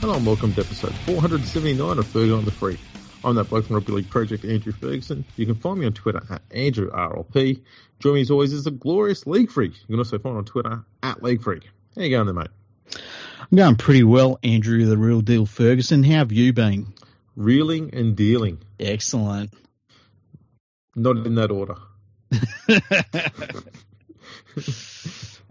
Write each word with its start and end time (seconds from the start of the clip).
Hello 0.00 0.14
and 0.14 0.24
welcome 0.24 0.54
to 0.54 0.60
episode 0.60 0.94
479 1.06 1.98
of 1.98 2.06
Fergo 2.06 2.38
and 2.38 2.46
the 2.46 2.52
Freak. 2.52 2.78
I'm 3.24 3.34
that 3.34 3.48
bloke 3.48 3.66
from 3.66 3.74
Rugby 3.74 3.92
League 3.92 4.08
Project, 4.08 4.44
Andrew 4.44 4.72
Ferguson. 4.72 5.24
You 5.36 5.44
can 5.44 5.56
find 5.56 5.80
me 5.80 5.86
on 5.86 5.92
Twitter 5.92 6.22
at 6.30 6.48
AndrewRLP. 6.50 7.60
Join 7.98 8.14
me 8.14 8.20
as 8.20 8.30
always 8.30 8.52
is 8.52 8.62
the 8.64 8.70
glorious 8.70 9.26
League 9.26 9.50
Freak. 9.50 9.72
You 9.72 9.86
can 9.94 9.98
also 9.98 10.18
find 10.20 10.36
me 10.36 10.38
on 10.38 10.44
Twitter 10.44 10.84
at 11.02 11.22
League 11.22 11.42
Freak. 11.42 11.68
How 11.96 12.02
you 12.02 12.10
going 12.10 12.26
there, 12.26 12.34
mate? 12.34 12.48
I'm 13.40 13.56
going 13.56 13.76
pretty 13.76 14.04
well, 14.04 14.38
Andrew, 14.44 14.86
the 14.86 14.96
real 14.96 15.20
deal 15.20 15.46
Ferguson. 15.46 16.04
How 16.04 16.18
have 16.18 16.32
you 16.32 16.52
been? 16.52 16.94
Reeling 17.34 17.90
and 17.92 18.14
dealing. 18.14 18.58
Excellent. 18.78 19.52
Not 20.94 21.26
in 21.26 21.34
that 21.34 21.50
order. 21.50 21.76
uh, 22.68 22.80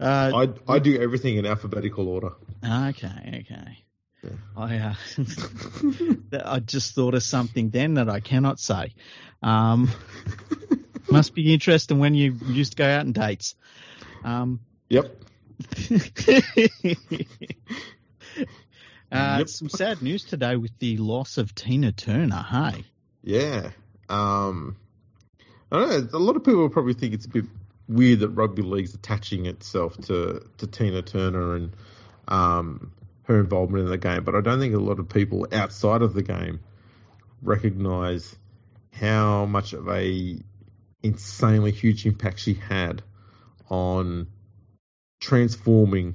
I, 0.00 0.48
I 0.66 0.78
do 0.78 0.98
everything 1.00 1.36
in 1.36 1.44
alphabetical 1.44 2.08
order. 2.08 2.30
okay, 2.64 3.42
okay. 3.44 3.84
I 4.56 4.78
uh, 4.78 4.94
I 6.44 6.58
just 6.60 6.94
thought 6.94 7.14
of 7.14 7.22
something 7.22 7.70
then 7.70 7.94
that 7.94 8.08
I 8.08 8.20
cannot 8.20 8.58
say. 8.58 8.94
Um, 9.42 9.90
must 11.10 11.34
be 11.34 11.52
interesting 11.54 11.98
when 11.98 12.14
you 12.14 12.36
used 12.46 12.72
to 12.72 12.76
go 12.76 12.86
out 12.86 13.00
on 13.00 13.12
dates. 13.12 13.54
Um, 14.24 14.60
Yep. 14.90 15.22
uh, 19.12 19.36
Yep. 19.38 19.48
Some 19.48 19.68
sad 19.68 20.02
news 20.02 20.24
today 20.24 20.56
with 20.56 20.76
the 20.78 20.96
loss 20.96 21.38
of 21.38 21.54
Tina 21.54 21.92
Turner. 21.92 22.44
Hey, 22.48 22.84
Yeah. 23.22 23.70
Um, 24.08 24.76
I 25.70 25.78
don't 25.78 26.12
know. 26.12 26.18
A 26.18 26.20
lot 26.20 26.36
of 26.36 26.44
people 26.44 26.68
probably 26.70 26.94
think 26.94 27.14
it's 27.14 27.26
a 27.26 27.30
bit 27.30 27.44
weird 27.88 28.20
that 28.20 28.30
rugby 28.30 28.62
league's 28.62 28.94
attaching 28.94 29.46
itself 29.46 29.96
to, 30.02 30.42
to 30.58 30.66
Tina 30.66 31.02
Turner 31.02 31.54
and 31.56 31.76
um, 32.26 32.92
her 33.28 33.38
involvement 33.38 33.84
in 33.84 33.90
the 33.90 33.98
game, 33.98 34.24
but 34.24 34.34
I 34.34 34.40
don't 34.40 34.58
think 34.58 34.74
a 34.74 34.78
lot 34.78 34.98
of 34.98 35.08
people 35.08 35.46
outside 35.52 36.02
of 36.02 36.14
the 36.14 36.22
game 36.22 36.60
recognise 37.42 38.34
how 38.92 39.44
much 39.44 39.74
of 39.74 39.86
a 39.88 40.38
insanely 41.02 41.70
huge 41.70 42.06
impact 42.06 42.40
she 42.40 42.54
had 42.54 43.02
on 43.68 44.26
transforming 45.20 46.14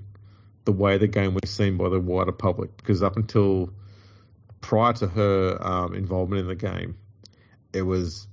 the 0.66 0.72
way 0.72 0.98
the 0.98 1.08
game 1.08 1.36
was 1.36 1.52
seen 1.52 1.78
by 1.78 1.88
the 1.90 2.00
wider 2.00 2.32
public. 2.32 2.76
Because 2.78 3.04
up 3.04 3.16
until 3.16 3.70
prior 4.60 4.94
to 4.94 5.08
her 5.08 5.58
um, 5.62 5.94
involvement 5.94 6.42
in 6.42 6.48
the 6.48 6.56
game, 6.56 6.98
it 7.74 7.84
was 7.84 8.28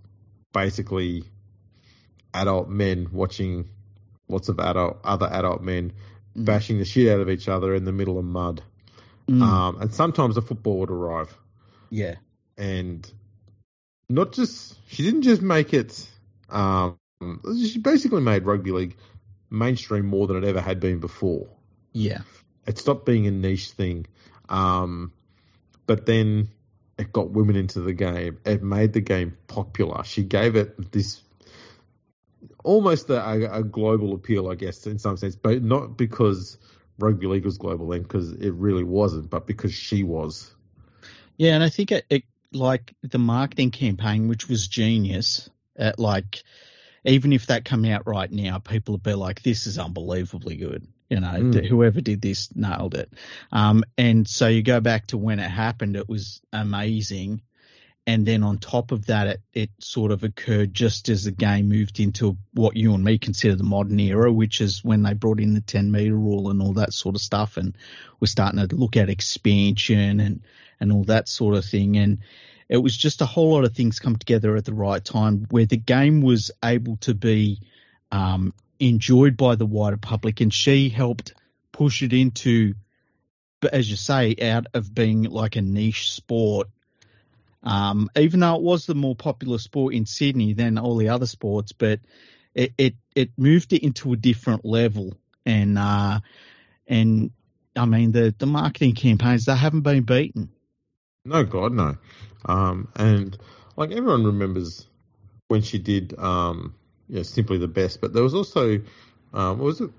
basically 0.52 1.24
adult 2.32 2.68
men 2.68 3.08
watching 3.12 3.68
lots 4.28 4.48
of 4.48 4.58
adult 4.60 5.00
other 5.04 5.26
adult 5.26 5.60
men 5.60 5.92
bashing 6.36 6.78
the 6.78 6.84
shit 6.84 7.12
out 7.12 7.20
of 7.20 7.28
each 7.28 7.48
other 7.48 7.74
in 7.74 7.84
the 7.84 7.92
middle 7.92 8.18
of 8.18 8.24
mud. 8.24 8.62
Mm, 9.30 9.42
Um, 9.42 9.80
and 9.80 9.94
sometimes 9.94 10.36
a 10.36 10.42
football 10.42 10.80
would 10.80 10.90
arrive, 10.90 11.36
yeah, 11.90 12.16
and 12.58 13.10
not 14.08 14.32
just 14.32 14.78
she 14.88 15.02
didn't 15.04 15.22
just 15.22 15.42
make 15.42 15.72
it. 15.74 16.08
Um, 16.50 17.00
she 17.26 17.44
basically 17.44 17.86
made 18.22 18.44
rugby 18.44 18.44
league 18.44 18.96
mainstream 19.50 19.80
more 19.84 20.08
than 20.08 20.18
it 20.18 20.28
ever 20.28 20.40
had 20.42 20.64
been 20.80 21.00
before. 21.00 21.48
yeah, 21.92 22.22
It 22.66 22.78
stopped 22.78 23.04
being 23.06 23.26
a 23.26 23.30
niche 23.30 23.70
thing, 23.72 24.06
um, 24.48 25.12
but 25.86 26.06
then 26.06 26.48
it 26.98 27.12
got 27.12 27.30
women 27.30 27.56
into 27.56 27.80
the 27.80 27.92
game. 27.94 28.38
It 28.44 28.62
made 28.62 28.92
the 28.92 29.00
game 29.00 29.36
popular. 29.48 30.04
She 30.04 30.24
gave 30.24 30.56
it 30.56 30.92
this 30.92 31.22
almost 32.64 33.10
a, 33.10 33.20
a, 33.22 33.60
a 33.60 33.62
global 33.64 34.14
appeal, 34.14 34.48
I 34.48 34.54
guess, 34.54 34.86
in 34.86 34.98
some 34.98 35.16
sense, 35.16 35.36
but 35.36 35.62
not 35.62 35.96
because 35.96 36.58
rugby 37.00 37.26
league 37.26 37.44
was 37.44 37.58
global 37.58 37.88
then, 37.88 38.02
because 38.02 38.32
it 38.32 38.52
really 38.54 38.84
wasn't, 38.84 39.30
but 39.30 39.46
because 39.46 39.72
she 39.74 40.04
was. 40.04 40.50
yeah. 41.36 41.54
And 41.54 41.64
I 41.64 41.68
think 41.68 41.92
it, 41.92 42.04
it 42.10 42.24
like 42.52 42.94
the 43.02 43.18
marketing 43.18 43.70
campaign, 43.70 44.28
which 44.28 44.48
was 44.48 44.68
genius. 44.68 45.48
At 45.76 45.98
like, 45.98 46.42
even 47.04 47.32
if 47.32 47.46
that 47.46 47.64
come 47.64 47.84
out 47.86 48.06
right 48.06 48.30
now, 48.30 48.58
people 48.58 48.94
would 48.94 49.02
be 49.02 49.14
like, 49.14 49.42
"This 49.42 49.66
is 49.66 49.78
unbelievably 49.78 50.56
good." 50.56 50.86
You 51.08 51.20
know, 51.20 51.28
Mm. 51.28 51.66
whoever 51.66 52.00
did 52.00 52.20
this 52.22 52.54
nailed 52.54 52.94
it. 52.94 53.12
Um, 53.50 53.82
and 53.98 54.28
so 54.28 54.46
you 54.46 54.62
go 54.62 54.80
back 54.80 55.08
to 55.08 55.18
when 55.18 55.40
it 55.40 55.50
happened, 55.50 55.96
it 55.96 56.08
was 56.08 56.40
amazing. 56.52 57.42
And 58.10 58.26
then 58.26 58.42
on 58.42 58.58
top 58.58 58.90
of 58.90 59.06
that, 59.06 59.28
it, 59.28 59.40
it 59.52 59.70
sort 59.78 60.10
of 60.10 60.24
occurred 60.24 60.74
just 60.74 61.08
as 61.08 61.22
the 61.22 61.30
game 61.30 61.68
moved 61.68 62.00
into 62.00 62.36
what 62.54 62.76
you 62.76 62.92
and 62.92 63.04
me 63.04 63.18
consider 63.18 63.54
the 63.54 63.62
modern 63.62 64.00
era, 64.00 64.32
which 64.32 64.60
is 64.60 64.82
when 64.82 65.04
they 65.04 65.14
brought 65.14 65.38
in 65.38 65.54
the 65.54 65.60
10 65.60 65.92
meter 65.92 66.16
rule 66.16 66.50
and 66.50 66.60
all 66.60 66.72
that 66.72 66.92
sort 66.92 67.14
of 67.14 67.20
stuff. 67.20 67.56
And 67.56 67.78
we're 68.18 68.26
starting 68.26 68.66
to 68.66 68.74
look 68.74 68.96
at 68.96 69.10
expansion 69.10 70.18
and, 70.18 70.42
and 70.80 70.90
all 70.90 71.04
that 71.04 71.28
sort 71.28 71.54
of 71.54 71.64
thing. 71.64 71.98
And 71.98 72.18
it 72.68 72.78
was 72.78 72.96
just 72.96 73.22
a 73.22 73.26
whole 73.26 73.52
lot 73.52 73.62
of 73.62 73.76
things 73.76 74.00
come 74.00 74.16
together 74.16 74.56
at 74.56 74.64
the 74.64 74.74
right 74.74 75.04
time 75.04 75.46
where 75.50 75.66
the 75.66 75.76
game 75.76 76.20
was 76.20 76.50
able 76.64 76.96
to 77.02 77.14
be 77.14 77.60
um, 78.10 78.52
enjoyed 78.80 79.36
by 79.36 79.54
the 79.54 79.66
wider 79.66 79.98
public, 79.98 80.40
and 80.40 80.52
she 80.52 80.88
helped 80.88 81.34
push 81.70 82.02
it 82.02 82.12
into, 82.12 82.74
as 83.72 83.88
you 83.88 83.94
say, 83.94 84.34
out 84.42 84.66
of 84.74 84.92
being 84.92 85.22
like 85.22 85.54
a 85.54 85.62
niche 85.62 86.10
sport. 86.10 86.66
Um, 87.62 88.08
even 88.16 88.40
though 88.40 88.56
it 88.56 88.62
was 88.62 88.86
the 88.86 88.94
more 88.94 89.14
popular 89.14 89.58
sport 89.58 89.94
in 89.94 90.06
Sydney 90.06 90.54
than 90.54 90.78
all 90.78 90.96
the 90.96 91.10
other 91.10 91.26
sports, 91.26 91.72
but 91.72 92.00
it 92.54 92.72
it, 92.78 92.94
it 93.14 93.30
moved 93.36 93.72
it 93.72 93.82
into 93.82 94.12
a 94.12 94.16
different 94.16 94.64
level, 94.64 95.14
and 95.44 95.78
uh, 95.78 96.20
and 96.86 97.30
I 97.76 97.84
mean 97.84 98.12
the 98.12 98.34
the 98.38 98.46
marketing 98.46 98.94
campaigns 98.94 99.44
they 99.44 99.54
haven't 99.54 99.82
been 99.82 100.04
beaten. 100.04 100.48
No, 101.24 101.44
God, 101.44 101.72
no. 101.72 101.96
Um, 102.46 102.88
and 102.96 103.36
like 103.76 103.90
everyone 103.90 104.24
remembers 104.24 104.86
when 105.48 105.60
she 105.62 105.78
did, 105.78 106.18
um, 106.18 106.74
you 107.08 107.16
know, 107.16 107.22
simply 107.22 107.58
the 107.58 107.68
best. 107.68 108.00
But 108.00 108.14
there 108.14 108.22
was 108.22 108.34
also, 108.34 108.80
um, 109.34 109.58
what 109.58 109.64
was 109.66 109.80
it? 109.82 109.90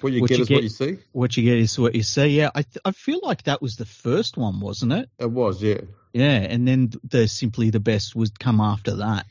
What 0.00 0.12
you 0.12 0.20
What 0.20 0.28
get 0.28 0.38
you 0.38 0.42
is 0.42 0.48
get- 0.48 0.54
what 0.56 0.62
you 0.64 0.68
see. 0.68 0.98
What 1.12 1.36
you 1.36 1.42
get 1.44 1.58
is 1.58 1.78
what 1.78 1.94
you 1.94 2.02
see. 2.02 2.26
Yeah, 2.26 2.50
I 2.54 2.62
th- 2.62 2.78
I 2.84 2.90
feel 2.90 3.20
like 3.22 3.44
that 3.44 3.62
was 3.62 3.76
the 3.76 3.84
first 3.86 4.36
one, 4.36 4.58
wasn't 4.60 4.92
it? 4.92 5.08
It 5.18 5.30
was, 5.30 5.62
yeah, 5.62 5.80
Yeah, 6.12 6.38
and 6.38 6.66
then 6.66 6.90
the 7.04 7.28
simply 7.28 7.70
the 7.70 7.80
best 7.80 8.14
would 8.16 8.38
come 8.38 8.60
after 8.60 8.96
that. 8.96 9.26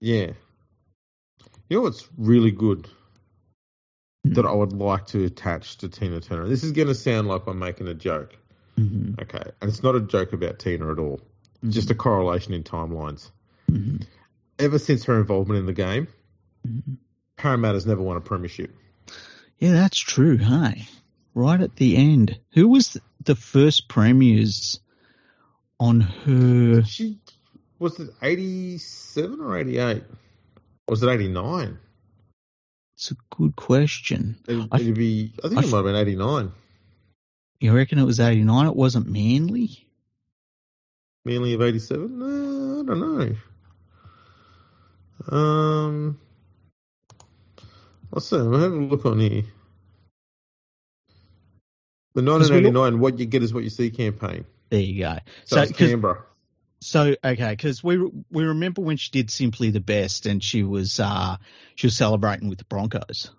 yeah. 0.00 0.32
You 1.68 1.76
know 1.76 1.82
what's 1.82 2.08
really 2.16 2.50
good 2.50 2.88
Hmm. 4.24 4.32
that 4.32 4.46
I 4.46 4.52
would 4.52 4.72
like 4.72 5.06
to 5.08 5.24
attach 5.24 5.76
to 5.78 5.88
Tina 5.88 6.20
Turner. 6.20 6.48
This 6.48 6.64
is 6.64 6.72
going 6.72 6.88
to 6.88 6.94
sound 6.94 7.28
like 7.28 7.46
I'm 7.46 7.58
making 7.58 7.86
a 7.88 7.94
joke, 7.94 8.36
hmm 8.76 9.12
okay? 9.20 9.42
And 9.60 9.68
it's 9.70 9.82
not 9.82 9.94
a 9.94 10.00
joke 10.00 10.32
about 10.32 10.58
Tina 10.58 10.90
at 10.90 10.98
all. 10.98 11.20
It's 11.62 11.74
just 11.74 11.90
a 11.90 11.94
correlation 11.94 12.52
in 12.54 12.62
timelines. 12.64 13.30
hmm 13.68 13.96
Ever 14.58 14.78
since 14.78 15.04
her 15.04 15.18
involvement 15.20 15.60
in 15.60 15.66
the 15.66 15.72
game, 15.72 16.08
hmm 16.66 16.94
Parramatta's 17.36 17.86
never 17.86 18.02
won 18.02 18.16
a 18.16 18.20
premiership. 18.20 18.74
Yeah, 19.58 19.72
that's 19.72 19.98
true. 19.98 20.36
Hey, 20.38 20.86
right 21.34 21.60
at 21.60 21.76
the 21.76 21.96
end, 21.96 22.38
who 22.52 22.66
was 22.68 22.96
the 23.22 23.36
first 23.36 23.88
premiers 23.88 24.80
on 25.80 26.00
her? 26.00 26.82
She 26.84 27.18
was 27.78 27.98
it 28.00 28.10
87 28.22 29.40
or 29.40 29.56
88? 29.58 30.02
Was 30.88 31.02
it 31.02 31.08
89? 31.08 31.78
It's 32.96 33.10
a 33.12 33.16
good 33.30 33.54
question. 33.54 34.36
It, 34.48 34.68
I- 34.72 34.80
it'd 34.80 34.94
be. 34.94 35.32
I 35.44 35.48
think 35.48 35.60
I 35.60 35.62
it 35.64 35.70
might 35.70 35.76
have 35.76 35.84
been 35.84 35.94
89. 35.94 36.52
You 37.60 37.72
reckon 37.74 37.98
it 37.98 38.04
was 38.04 38.20
eighty 38.20 38.42
nine? 38.44 38.66
It 38.66 38.76
wasn't 38.76 39.08
Manly. 39.08 39.84
Manly 41.24 41.54
of 41.54 41.62
87? 41.62 42.18
No, 42.18 42.80
I 42.80 42.84
don't 42.84 43.00
know. 45.30 45.36
Um, 45.36 46.20
let's 48.12 48.26
see. 48.30 48.36
I'm 48.36 48.52
having 48.60 48.84
a 48.84 48.86
look 48.86 49.04
on 49.06 49.18
here. 49.18 49.42
The 52.14 52.22
1989 52.22 53.00
"What 53.00 53.18
You 53.18 53.26
Get 53.26 53.42
Is 53.42 53.52
What 53.52 53.64
You 53.64 53.70
See" 53.70 53.90
campaign. 53.90 54.44
There 54.70 54.80
you 54.80 55.00
go. 55.00 55.18
So, 55.44 55.64
So, 55.64 55.72
Canberra. 55.72 56.24
So 56.80 57.16
okay, 57.24 57.50
because 57.50 57.82
we 57.82 57.98
we 58.30 58.44
remember 58.44 58.82
when 58.82 58.96
she 58.96 59.10
did 59.10 59.30
simply 59.30 59.70
the 59.70 59.80
best, 59.80 60.26
and 60.26 60.42
she 60.42 60.62
was 60.62 61.00
uh 61.00 61.36
she 61.74 61.88
was 61.88 61.96
celebrating 61.96 62.48
with 62.48 62.58
the 62.58 62.64
Broncos. 62.64 63.30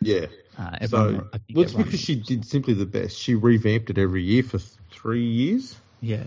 Yeah. 0.00 0.26
Uh, 0.56 0.86
So, 0.86 0.98
everyone, 0.98 1.28
think 1.32 1.42
well, 1.54 1.64
it's 1.64 1.72
because 1.72 2.00
she 2.00 2.16
did 2.16 2.44
simply 2.44 2.74
the 2.74 2.86
best. 2.86 3.18
She 3.18 3.34
revamped 3.34 3.90
it 3.90 3.98
every 3.98 4.22
year 4.22 4.42
for 4.42 4.58
three 4.90 5.24
years. 5.26 5.76
yeah. 6.00 6.24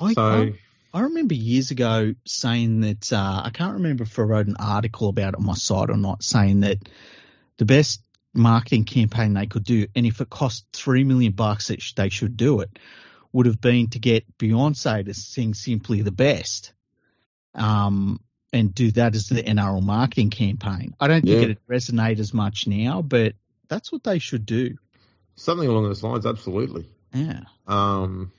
I, 0.00 0.12
So 0.12 0.22
I, 0.22 0.54
I 0.94 1.00
remember 1.02 1.34
years 1.34 1.70
ago 1.70 2.14
saying 2.24 2.80
that 2.82 3.12
uh, 3.12 3.42
I 3.44 3.50
can't 3.50 3.74
remember 3.74 4.04
if 4.04 4.18
I 4.18 4.22
wrote 4.22 4.46
an 4.46 4.56
article 4.58 5.08
about 5.08 5.34
it 5.34 5.36
on 5.36 5.44
my 5.44 5.54
site 5.54 5.90
or 5.90 5.96
not, 5.96 6.22
saying 6.22 6.60
that 6.60 6.78
the 7.56 7.64
best 7.64 8.02
marketing 8.34 8.84
campaign 8.84 9.34
they 9.34 9.46
could 9.46 9.64
do, 9.64 9.86
and 9.94 10.06
if 10.06 10.20
it 10.20 10.30
cost 10.30 10.66
three 10.72 11.04
million 11.04 11.32
bucks, 11.32 11.72
they 11.96 12.08
should 12.08 12.36
do 12.36 12.60
it, 12.60 12.78
would 13.32 13.46
have 13.46 13.60
been 13.60 13.88
to 13.90 13.98
get 13.98 14.24
Beyonce 14.38 15.04
to 15.04 15.14
sing 15.14 15.54
"Simply 15.54 16.02
the 16.02 16.12
Best," 16.12 16.72
um, 17.54 18.20
and 18.52 18.74
do 18.74 18.90
that 18.92 19.14
as 19.14 19.26
the 19.28 19.42
NRL 19.42 19.82
marketing 19.82 20.30
campaign. 20.30 20.94
I 21.00 21.08
don't 21.08 21.22
think 21.22 21.36
Yeah. 21.36 21.42
it'd 21.44 21.66
resonate 21.68 22.18
as 22.18 22.32
much 22.32 22.66
now, 22.66 23.02
but 23.02 23.34
that's 23.68 23.92
what 23.92 24.02
they 24.04 24.18
should 24.18 24.46
do. 24.46 24.76
something 25.36 25.68
along 25.68 25.84
those 25.84 26.02
lines, 26.02 26.26
absolutely. 26.26 26.84
Yeah. 27.14 27.42
Um, 27.68 28.32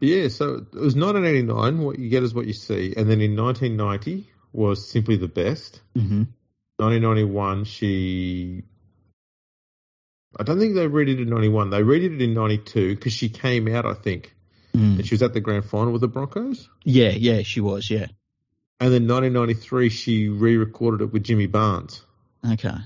yeah, 0.00 0.28
so 0.28 0.54
it 0.54 0.72
was 0.72 0.94
1989. 0.96 1.80
What 1.80 1.98
you 1.98 2.08
get 2.08 2.22
is 2.22 2.32
what 2.32 2.46
you 2.46 2.52
see, 2.54 2.94
and 2.96 3.10
then 3.10 3.20
in 3.20 3.36
1990 3.36 4.26
was 4.52 4.88
simply 4.88 5.16
the 5.16 5.28
best. 5.28 5.80
hmm 5.94 6.22
1991, 6.78 7.64
she. 7.64 8.62
I 10.36 10.42
don't 10.42 10.58
think 10.58 10.74
they 10.74 10.86
read 10.86 11.08
it 11.08 11.20
in 11.20 11.28
91. 11.28 11.70
They 11.70 11.82
read 11.82 12.02
it 12.02 12.20
in 12.20 12.34
92 12.34 12.94
because 12.96 13.12
she 13.12 13.28
came 13.28 13.68
out, 13.68 13.86
I 13.86 13.94
think, 13.94 14.34
Mm. 14.74 14.98
and 14.98 15.06
she 15.06 15.14
was 15.14 15.22
at 15.22 15.32
the 15.32 15.40
grand 15.40 15.64
final 15.64 15.92
with 15.92 16.02
the 16.02 16.08
Broncos. 16.08 16.68
Yeah, 16.84 17.08
yeah, 17.10 17.42
she 17.42 17.60
was. 17.60 17.90
Yeah. 17.90 18.06
And 18.80 18.92
then 18.92 19.06
1993, 19.08 19.88
she 19.88 20.28
re-recorded 20.28 21.00
it 21.04 21.12
with 21.12 21.24
Jimmy 21.24 21.46
Barnes. 21.46 22.02
Okay. 22.48 22.76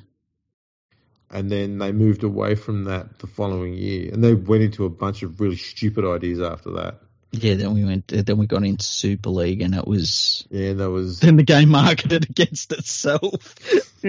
And 1.31 1.51
then 1.51 1.79
they 1.79 1.93
moved 1.93 2.23
away 2.23 2.55
from 2.55 2.85
that 2.85 3.19
the 3.19 3.27
following 3.27 3.75
year, 3.75 4.11
and 4.13 4.23
they 4.23 4.35
went 4.35 4.63
into 4.63 4.85
a 4.85 4.91
bunch 4.91 5.23
of 5.23 5.41
really 5.41 5.57
stupid 5.57 6.05
ideas 6.05 6.41
after 6.41 6.71
that. 6.73 7.01
Yeah. 7.33 7.55
Then 7.55 7.75
we 7.75 7.85
went. 7.85 8.09
Then 8.09 8.39
we 8.39 8.47
got 8.47 8.63
into 8.65 8.85
Super 8.85 9.31
League, 9.31 9.63
and 9.63 9.75
it 9.75 9.87
was 9.87 10.47
Yeah, 10.51 10.75
that 10.75 10.91
was 10.91 11.21
then 11.21 11.37
the 11.37 11.43
game 11.43 11.71
marketed 11.71 12.25
against 12.31 12.73
itself. 12.73 13.55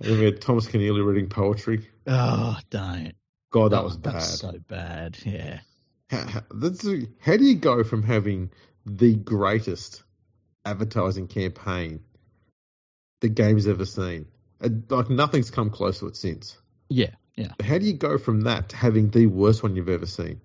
and 0.00 0.10
then 0.10 0.18
we 0.18 0.24
had 0.26 0.40
Thomas 0.40 0.66
Keneally 0.66 1.04
reading 1.04 1.28
poetry. 1.28 1.88
oh, 2.06 2.58
don't. 2.70 3.12
God, 3.50 3.72
that 3.72 3.80
Oh, 3.80 3.84
was 3.84 3.96
bad. 3.96 4.14
That's 4.14 4.38
so 4.40 4.52
bad. 4.68 5.16
Yeah. 5.24 5.60
how, 6.10 6.26
how, 6.26 6.40
that's, 6.50 6.86
how 7.20 7.36
do 7.36 7.44
you 7.44 7.56
go 7.56 7.82
from 7.84 8.02
having 8.02 8.50
the 8.86 9.14
greatest 9.14 10.02
advertising 10.64 11.26
campaign 11.28 12.00
the 13.20 13.28
game's 13.28 13.66
ever 13.66 13.84
seen? 13.86 14.26
And, 14.60 14.84
like 14.90 15.08
nothing's 15.08 15.50
come 15.50 15.70
close 15.70 16.00
to 16.00 16.06
it 16.08 16.16
since. 16.16 16.56
Yeah. 16.88 17.10
Yeah. 17.36 17.52
How 17.62 17.78
do 17.78 17.86
you 17.86 17.92
go 17.94 18.18
from 18.18 18.42
that 18.42 18.70
to 18.70 18.76
having 18.76 19.10
the 19.10 19.26
worst 19.26 19.62
one 19.62 19.76
you've 19.76 19.88
ever 19.88 20.06
seen 20.06 20.40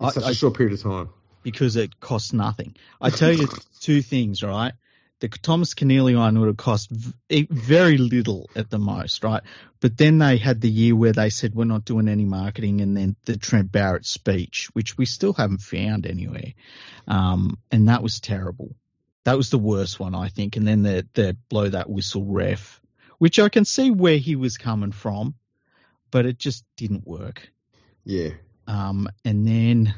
in 0.00 0.06
I- 0.06 0.10
such 0.10 0.24
a 0.24 0.28
I- 0.28 0.32
short 0.32 0.56
period 0.56 0.72
of 0.74 0.82
time? 0.82 1.08
because 1.42 1.76
it 1.76 2.00
costs 2.00 2.32
nothing. 2.32 2.74
I 3.00 3.10
tell 3.10 3.30
you 3.32 3.46
two 3.80 4.02
things, 4.02 4.42
right? 4.42 4.72
The 5.20 5.28
Thomas 5.28 5.72
Keneally 5.72 6.16
one 6.16 6.38
would 6.38 6.46
have 6.46 6.56
cost 6.58 6.90
very 6.90 7.96
little 7.96 8.50
at 8.54 8.68
the 8.68 8.78
most, 8.78 9.24
right? 9.24 9.42
But 9.80 9.96
then 9.96 10.18
they 10.18 10.36
had 10.36 10.60
the 10.60 10.70
year 10.70 10.94
where 10.94 11.12
they 11.12 11.30
said 11.30 11.54
we're 11.54 11.64
not 11.64 11.86
doing 11.86 12.08
any 12.08 12.26
marketing, 12.26 12.82
and 12.82 12.94
then 12.94 13.16
the 13.24 13.38
Trent 13.38 13.72
Barrett 13.72 14.04
speech, 14.04 14.68
which 14.74 14.98
we 14.98 15.06
still 15.06 15.32
haven't 15.32 15.62
found 15.62 16.06
anywhere, 16.06 16.52
um, 17.08 17.58
and 17.70 17.88
that 17.88 18.02
was 18.02 18.20
terrible. 18.20 18.76
That 19.24 19.38
was 19.38 19.50
the 19.50 19.58
worst 19.58 19.98
one, 19.98 20.14
I 20.14 20.28
think. 20.28 20.56
And 20.56 20.68
then 20.68 20.82
the 20.82 21.06
the 21.14 21.36
blow 21.48 21.68
that 21.68 21.88
whistle 21.88 22.24
ref, 22.24 22.80
which 23.18 23.38
I 23.38 23.48
can 23.48 23.64
see 23.64 23.90
where 23.90 24.18
he 24.18 24.36
was 24.36 24.58
coming 24.58 24.92
from, 24.92 25.34
but 26.10 26.26
it 26.26 26.38
just 26.38 26.64
didn't 26.76 27.06
work. 27.06 27.50
Yeah. 28.04 28.30
Um, 28.66 29.08
and 29.24 29.46
then, 29.46 29.94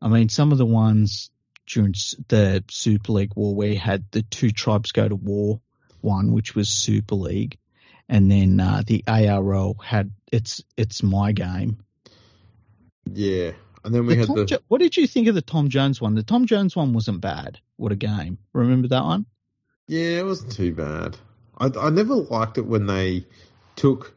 I 0.00 0.08
mean, 0.08 0.28
some 0.28 0.52
of 0.52 0.58
the 0.58 0.66
ones 0.66 1.30
during 1.66 1.94
the 2.28 2.64
Super 2.70 3.12
League 3.12 3.32
war, 3.34 3.54
we 3.54 3.76
had 3.76 4.04
the 4.10 4.22
two 4.22 4.50
tribes 4.50 4.92
go 4.92 5.08
to 5.08 5.16
war, 5.16 5.60
one 6.00 6.32
which 6.32 6.54
was 6.54 6.68
Super 6.68 7.14
League, 7.14 7.58
and 8.08 8.30
then 8.30 8.60
uh, 8.60 8.82
the 8.86 9.04
ARL 9.06 9.74
had 9.82 10.10
it's 10.30 10.62
it's 10.76 11.02
my 11.02 11.32
game. 11.32 11.78
Yeah. 13.10 13.52
And 13.84 13.94
then 13.94 14.06
we 14.06 14.14
The 14.14 14.20
had 14.20 14.26
Tom 14.28 14.36
the 14.36 14.44
Jo- 14.46 14.58
what 14.68 14.80
did 14.80 14.96
you 14.96 15.06
think 15.06 15.28
of 15.28 15.34
the 15.34 15.42
Tom 15.42 15.68
Jones 15.68 16.00
one? 16.00 16.14
The 16.14 16.22
Tom 16.22 16.46
Jones 16.46 16.74
one 16.74 16.92
wasn't 16.94 17.20
bad. 17.20 17.60
What 17.76 17.92
a 17.92 17.96
game! 17.96 18.38
Remember 18.52 18.88
that 18.88 19.04
one? 19.04 19.26
Yeah, 19.86 20.20
it 20.20 20.24
wasn't 20.24 20.52
too 20.52 20.72
bad. 20.74 21.18
I, 21.58 21.70
I 21.78 21.90
never 21.90 22.14
liked 22.14 22.56
it 22.56 22.66
when 22.66 22.86
they 22.86 23.26
took 23.76 24.14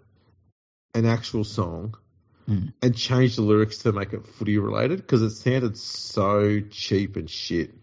an 0.94 1.06
actual 1.06 1.44
song 1.44 1.96
Hmm. 2.48 2.68
and 2.82 2.96
changed 2.96 3.38
the 3.38 3.42
lyrics 3.42 3.80
to 3.80 3.92
make 3.92 4.14
it 4.14 4.26
footy 4.26 4.58
related 4.58 4.98
because 5.02 5.22
it 5.22 5.32
sounded 5.32 5.78
so 5.78 6.62
cheap 6.72 7.18
and 7.18 7.30
shit. 7.30 7.74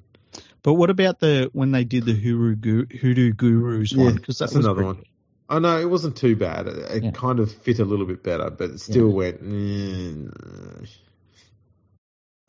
But 0.62 0.75
what 0.75 0.88
about 0.88 1.20
the 1.20 1.50
when 1.52 1.70
they 1.70 1.84
did 1.84 2.06
the 2.06 2.14
Hoodoo, 2.14 2.56
Gu- 2.87 2.96
Hoodoo 2.99 3.32
Gurus 3.34 3.94
one? 3.94 4.14
Because 4.14 4.38
that 4.38 4.46
that's 4.46 4.55
another 4.55 4.82
pretty- 4.84 4.87
one. 5.00 5.05
Oh 5.50 5.58
no, 5.58 5.78
it 5.78 5.90
wasn't 5.90 6.16
too 6.16 6.34
bad. 6.37 6.66
It, 6.66 6.78
it 6.90 7.05
Yeah. 7.05 7.11
kind 7.11 7.40
of 7.40 7.52
fit 7.52 7.78
a 7.78 7.84
little 7.84 8.06
bit 8.06 8.22
better, 8.22 8.49
but 8.49 8.70
it 8.70 8.81
still 8.81 9.08
Yeah. 9.08 9.14
went. 9.14 9.43
"Mm, 9.44 10.88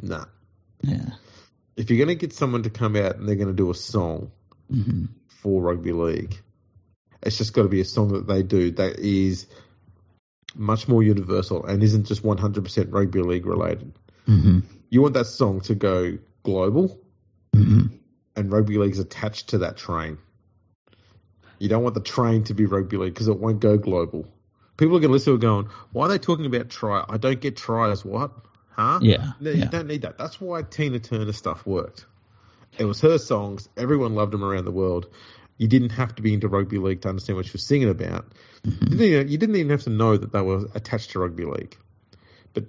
Nah. 0.01 0.25
Yeah. 0.81 1.09
If 1.75 1.89
you're 1.89 1.97
going 1.97 2.07
to 2.07 2.15
get 2.15 2.33
someone 2.33 2.63
to 2.63 2.69
come 2.69 2.95
out 2.95 3.17
and 3.17 3.27
they're 3.27 3.35
going 3.35 3.47
to 3.49 3.53
do 3.53 3.69
a 3.71 3.75
song 3.75 4.31
hmm 4.69 5.05
for 5.27 5.61
rugby 5.61 5.91
league, 5.91 6.39
it's 7.21 7.37
just 7.37 7.53
got 7.53 7.63
to 7.63 7.67
be 7.69 7.81
a 7.81 7.85
song 7.85 8.13
that 8.13 8.27
they 8.27 8.41
do 8.43 8.71
that 8.71 8.99
is 8.99 9.47
much 10.55 10.87
more 10.87 11.03
universal 11.03 11.65
and 11.65 11.83
isn't 11.83 12.05
just 12.05 12.23
100% 12.23 12.87
rugby 12.91 13.21
league 13.21 13.45
related. 13.45 13.93
hmm 14.25 14.59
You 14.89 15.01
want 15.01 15.13
that 15.13 15.27
song 15.27 15.61
to 15.61 15.75
go 15.75 16.17
global, 16.43 16.99
hmm 17.53 17.87
and 18.37 18.51
rugby 18.51 18.77
league's 18.77 18.99
attached 18.99 19.49
to 19.49 19.59
that 19.59 19.77
train. 19.77 20.17
You 21.57 21.69
don't 21.69 21.83
want 21.83 21.95
the 21.95 22.01
train 22.01 22.43
to 22.45 22.53
be 22.53 22.65
rugby 22.65 22.97
league 22.97 23.13
because 23.13 23.29
it 23.29 23.39
won't 23.39 23.61
go 23.61 23.77
global. 23.77 24.27
People 24.77 24.97
are 24.97 24.99
going 24.99 25.09
to 25.09 25.13
listen 25.13 25.31
to 25.31 25.37
it 25.37 25.41
going, 25.41 25.69
why 25.93 26.05
are 26.05 26.09
they 26.09 26.17
talking 26.17 26.45
about 26.45 26.69
try? 26.69 27.05
I 27.07 27.15
don't 27.17 27.39
get 27.39 27.55
tries. 27.55 28.03
What? 28.03 28.31
Huh? 28.71 28.99
Yeah. 29.01 29.31
No, 29.39 29.51
yeah. 29.51 29.63
you 29.63 29.69
don't 29.69 29.87
need 29.87 30.01
that. 30.01 30.17
That's 30.17 30.41
why 30.41 30.63
Tina 30.63 30.99
Turner 30.99 31.31
stuff 31.31 31.65
worked. 31.65 32.05
It 32.77 32.83
was 32.83 32.99
her 33.01 33.17
songs. 33.17 33.69
Everyone 33.77 34.15
loved 34.15 34.33
them 34.33 34.43
around 34.43 34.65
the 34.65 34.71
world. 34.71 35.07
You 35.57 35.67
didn't 35.67 35.91
have 35.91 36.15
to 36.15 36.21
be 36.21 36.33
into 36.33 36.47
rugby 36.47 36.77
league 36.77 37.01
to 37.01 37.09
understand 37.09 37.37
what 37.37 37.45
she 37.45 37.53
was 37.53 37.63
singing 37.63 37.89
about. 37.89 38.25
You, 38.63 38.71
didn't 38.71 39.01
even, 39.01 39.27
you 39.29 39.37
didn't 39.37 39.55
even 39.55 39.69
have 39.69 39.83
to 39.83 39.89
know 39.89 40.17
that 40.17 40.33
they 40.33 40.41
were 40.41 40.65
attached 40.75 41.11
to 41.11 41.19
rugby 41.19 41.45
league. 41.45 41.77
But 42.53 42.65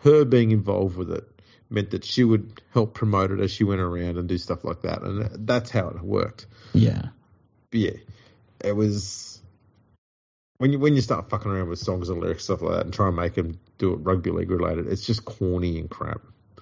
her 0.00 0.24
being 0.24 0.50
involved 0.50 0.96
with 0.96 1.10
it 1.10 1.24
meant 1.70 1.90
that 1.90 2.04
she 2.04 2.24
would 2.24 2.60
help 2.72 2.94
promote 2.94 3.30
it 3.30 3.40
as 3.40 3.50
she 3.50 3.64
went 3.64 3.80
around 3.80 4.18
and 4.18 4.28
do 4.28 4.38
stuff 4.38 4.64
like 4.64 4.82
that. 4.82 5.02
And 5.02 5.46
that's 5.46 5.70
how 5.70 5.88
it 5.88 6.02
worked. 6.02 6.46
Yeah. 6.74 7.06
But 7.70 7.80
yeah, 7.80 7.96
it 8.62 8.76
was 8.76 9.40
when 10.58 10.72
you 10.72 10.78
when 10.78 10.94
you 10.94 11.00
start 11.00 11.28
fucking 11.30 11.50
around 11.50 11.68
with 11.68 11.78
songs 11.78 12.08
and 12.08 12.20
lyrics 12.20 12.44
stuff 12.44 12.62
like 12.62 12.76
that 12.76 12.84
and 12.84 12.94
try 12.94 13.08
and 13.08 13.16
make 13.16 13.34
them 13.34 13.58
do 13.78 13.92
it 13.92 13.96
rugby 13.96 14.30
league 14.30 14.50
related. 14.50 14.86
It's 14.86 15.06
just 15.06 15.24
corny 15.24 15.78
and 15.78 15.90
crap. 15.90 16.20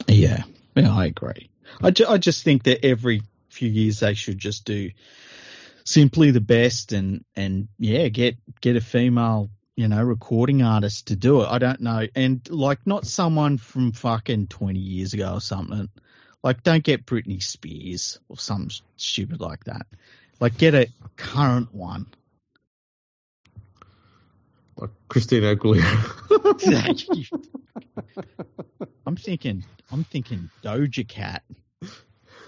Yeah, 0.08 0.44
yeah, 0.74 0.94
I 0.94 1.06
agree. 1.06 1.50
I, 1.82 1.90
ju- 1.90 2.06
I 2.08 2.18
just 2.18 2.44
think 2.44 2.64
that 2.64 2.84
every 2.84 3.22
few 3.48 3.68
years 3.68 4.00
they 4.00 4.14
should 4.14 4.38
just 4.38 4.64
do 4.64 4.90
simply 5.84 6.30
the 6.30 6.40
best 6.40 6.92
and 6.92 7.24
and 7.36 7.68
yeah, 7.78 8.08
get 8.08 8.36
get 8.60 8.76
a 8.76 8.80
female 8.80 9.50
you 9.76 9.88
know 9.88 10.02
recording 10.02 10.62
artist 10.62 11.08
to 11.08 11.16
do 11.16 11.42
it. 11.42 11.48
I 11.48 11.58
don't 11.58 11.80
know, 11.80 12.06
and 12.14 12.48
like 12.50 12.86
not 12.86 13.06
someone 13.06 13.58
from 13.58 13.92
fucking 13.92 14.48
twenty 14.48 14.80
years 14.80 15.14
ago 15.14 15.34
or 15.34 15.40
something. 15.40 15.88
Like 16.42 16.62
don't 16.62 16.84
get 16.84 17.06
Britney 17.06 17.42
Spears 17.42 18.18
or 18.28 18.36
something 18.36 18.70
stupid 18.96 19.40
like 19.40 19.64
that. 19.64 19.86
Like 20.40 20.58
get 20.58 20.74
a 20.74 20.88
current 21.16 21.74
one. 21.74 22.06
Like 24.76 24.90
Christina 25.08 25.54
Aguilera. 25.54 26.10
I'm 29.06 29.16
thinking 29.16 29.64
I'm 29.90 30.04
thinking 30.04 30.50
Doja 30.62 31.06
Cat. 31.06 31.42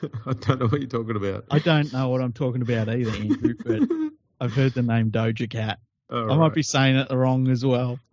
I 0.27 0.33
don't 0.33 0.61
know 0.61 0.67
what 0.67 0.81
you're 0.81 0.89
talking 0.89 1.17
about. 1.17 1.45
I 1.51 1.59
don't 1.59 1.93
know 1.93 2.09
what 2.09 2.21
I'm 2.21 2.33
talking 2.33 2.63
about 2.63 2.89
either, 2.89 3.11
Andrew, 3.11 3.55
but 3.65 3.83
I've 4.41 4.53
heard 4.53 4.75
the 4.75 4.83
name 4.83 5.11
Doja 5.11 5.49
Cat. 5.49 5.79
All 6.11 6.31
I 6.31 6.37
might 6.37 6.55
be 6.55 6.63
saying 6.63 6.97
it 6.97 7.11
wrong 7.11 7.49
as 7.49 7.65
well. 7.65 7.99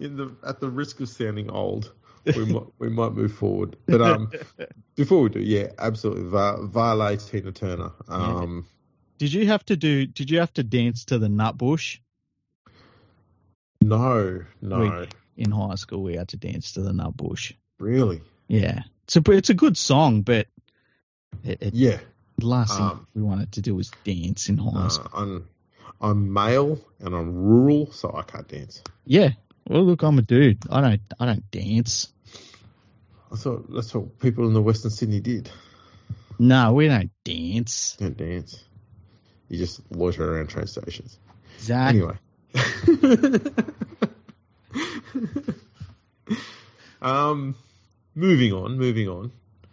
In 0.00 0.16
the 0.16 0.34
at 0.46 0.60
the 0.60 0.70
risk 0.70 1.00
of 1.00 1.08
sounding 1.08 1.50
old, 1.50 1.92
we 2.24 2.44
might 2.44 2.66
we 2.78 2.88
might 2.88 3.12
move 3.12 3.32
forward. 3.32 3.76
But 3.86 4.00
um, 4.00 4.30
before 4.94 5.22
we 5.22 5.28
do, 5.28 5.40
yeah, 5.40 5.68
absolutely, 5.78 6.24
Vale 6.24 7.16
Tina 7.16 7.52
Turner. 7.52 7.90
Um, 8.08 8.66
Did 9.18 9.32
you 9.32 9.46
have 9.48 9.64
to 9.66 9.76
do? 9.76 10.06
Did 10.06 10.30
you 10.30 10.38
have 10.38 10.52
to 10.54 10.62
dance 10.62 11.04
to 11.06 11.18
the 11.18 11.28
Nut 11.28 11.58
Bush 11.58 11.98
no, 13.80 14.44
no, 14.60 15.06
in 15.36 15.50
high 15.50 15.74
school? 15.74 16.02
We 16.04 16.14
had 16.14 16.28
to 16.28 16.36
dance 16.36 16.72
to 16.72 16.82
the 16.82 16.92
Nut 16.92 17.16
Bush. 17.16 17.52
really, 17.80 18.20
Yeah, 18.46 18.82
it's 19.08 19.16
a 19.16 19.32
it's 19.32 19.48
a 19.48 19.54
good 19.54 19.78
song, 19.78 20.20
but 20.20 20.46
it, 21.42 21.62
it, 21.62 21.74
yeah. 21.74 21.98
the 22.36 22.46
last 22.46 22.76
thing 22.76 22.84
Um, 22.86 23.06
we 23.14 23.22
wanted 23.22 23.52
to 23.52 23.62
do 23.62 23.74
was 23.74 23.90
dance 24.04 24.50
in 24.50 24.58
high 24.58 24.86
Uh. 24.86 25.08
I'm 25.14 25.48
I'm 26.00 26.32
male 26.32 26.78
and 27.00 27.14
I'm 27.14 27.34
rural, 27.34 27.90
so 27.90 28.14
I 28.14 28.22
can't 28.22 28.46
dance. 28.46 28.82
Yeah. 29.06 29.30
Well, 29.66 29.84
look, 29.84 30.02
I'm 30.02 30.18
a 30.18 30.22
dude. 30.22 30.58
I 30.70 30.82
don't 30.82 31.00
I 31.18 31.24
don't 31.24 31.50
dance. 31.50 32.12
I 33.32 33.36
thought 33.36 33.72
that's 33.72 33.94
what 33.94 34.18
people 34.18 34.46
in 34.46 34.52
the 34.52 34.60
Western 34.62 34.90
Sydney 34.90 35.20
did. 35.20 35.50
No, 36.38 36.74
we 36.74 36.88
don't 36.88 37.10
dance. 37.24 37.96
Don't 37.98 38.16
dance. 38.16 38.62
You 39.48 39.56
just 39.56 39.80
loiter 39.90 40.36
around 40.36 40.48
train 40.48 40.66
stations. 40.66 41.18
Zach, 41.58 41.94
Anyway. 41.94 42.18
um, 47.02 47.54
moving 48.18 48.52
on, 48.52 48.76
moving 48.76 49.08
on. 49.08 49.30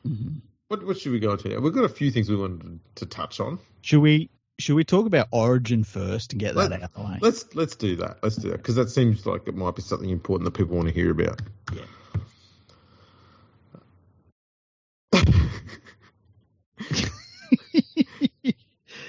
Mhm. 0.08 0.42
What 0.68 0.86
what 0.86 1.00
should 1.00 1.12
we 1.12 1.20
go 1.20 1.36
to? 1.36 1.60
We've 1.60 1.74
got 1.74 1.84
a 1.86 1.90
few 1.90 2.12
things 2.12 2.30
we 2.30 2.36
wanted 2.36 2.80
to 2.96 3.06
touch 3.06 3.40
on. 3.40 3.60
should 3.82 4.02
we 4.02 4.30
should 4.60 4.76
we 4.76 4.84
talk 4.84 5.06
about 5.06 5.28
Origin 5.32 5.84
first 5.84 6.34
and 6.34 6.40
get 6.40 6.56
that 6.56 6.70
Let- 6.70 6.74
out 6.74 6.84
of 6.90 6.94
the 6.94 7.02
way? 7.02 7.18
Let's 7.22 7.54
let's 7.56 7.76
do 7.76 7.96
that. 7.98 8.20
Let's 8.24 8.36
do 8.38 8.50
that 8.50 8.58
because 8.58 8.76
that 8.76 8.90
seems 8.90 9.26
like 9.26 9.48
it 9.48 9.56
might 9.56 9.76
be 9.76 9.82
something 9.82 10.10
important 10.10 10.46
that 10.46 10.58
people 10.58 10.76
want 10.78 10.88
to 10.88 10.94
hear 10.94 11.12
about. 11.12 11.42
Yeah. 11.74 11.82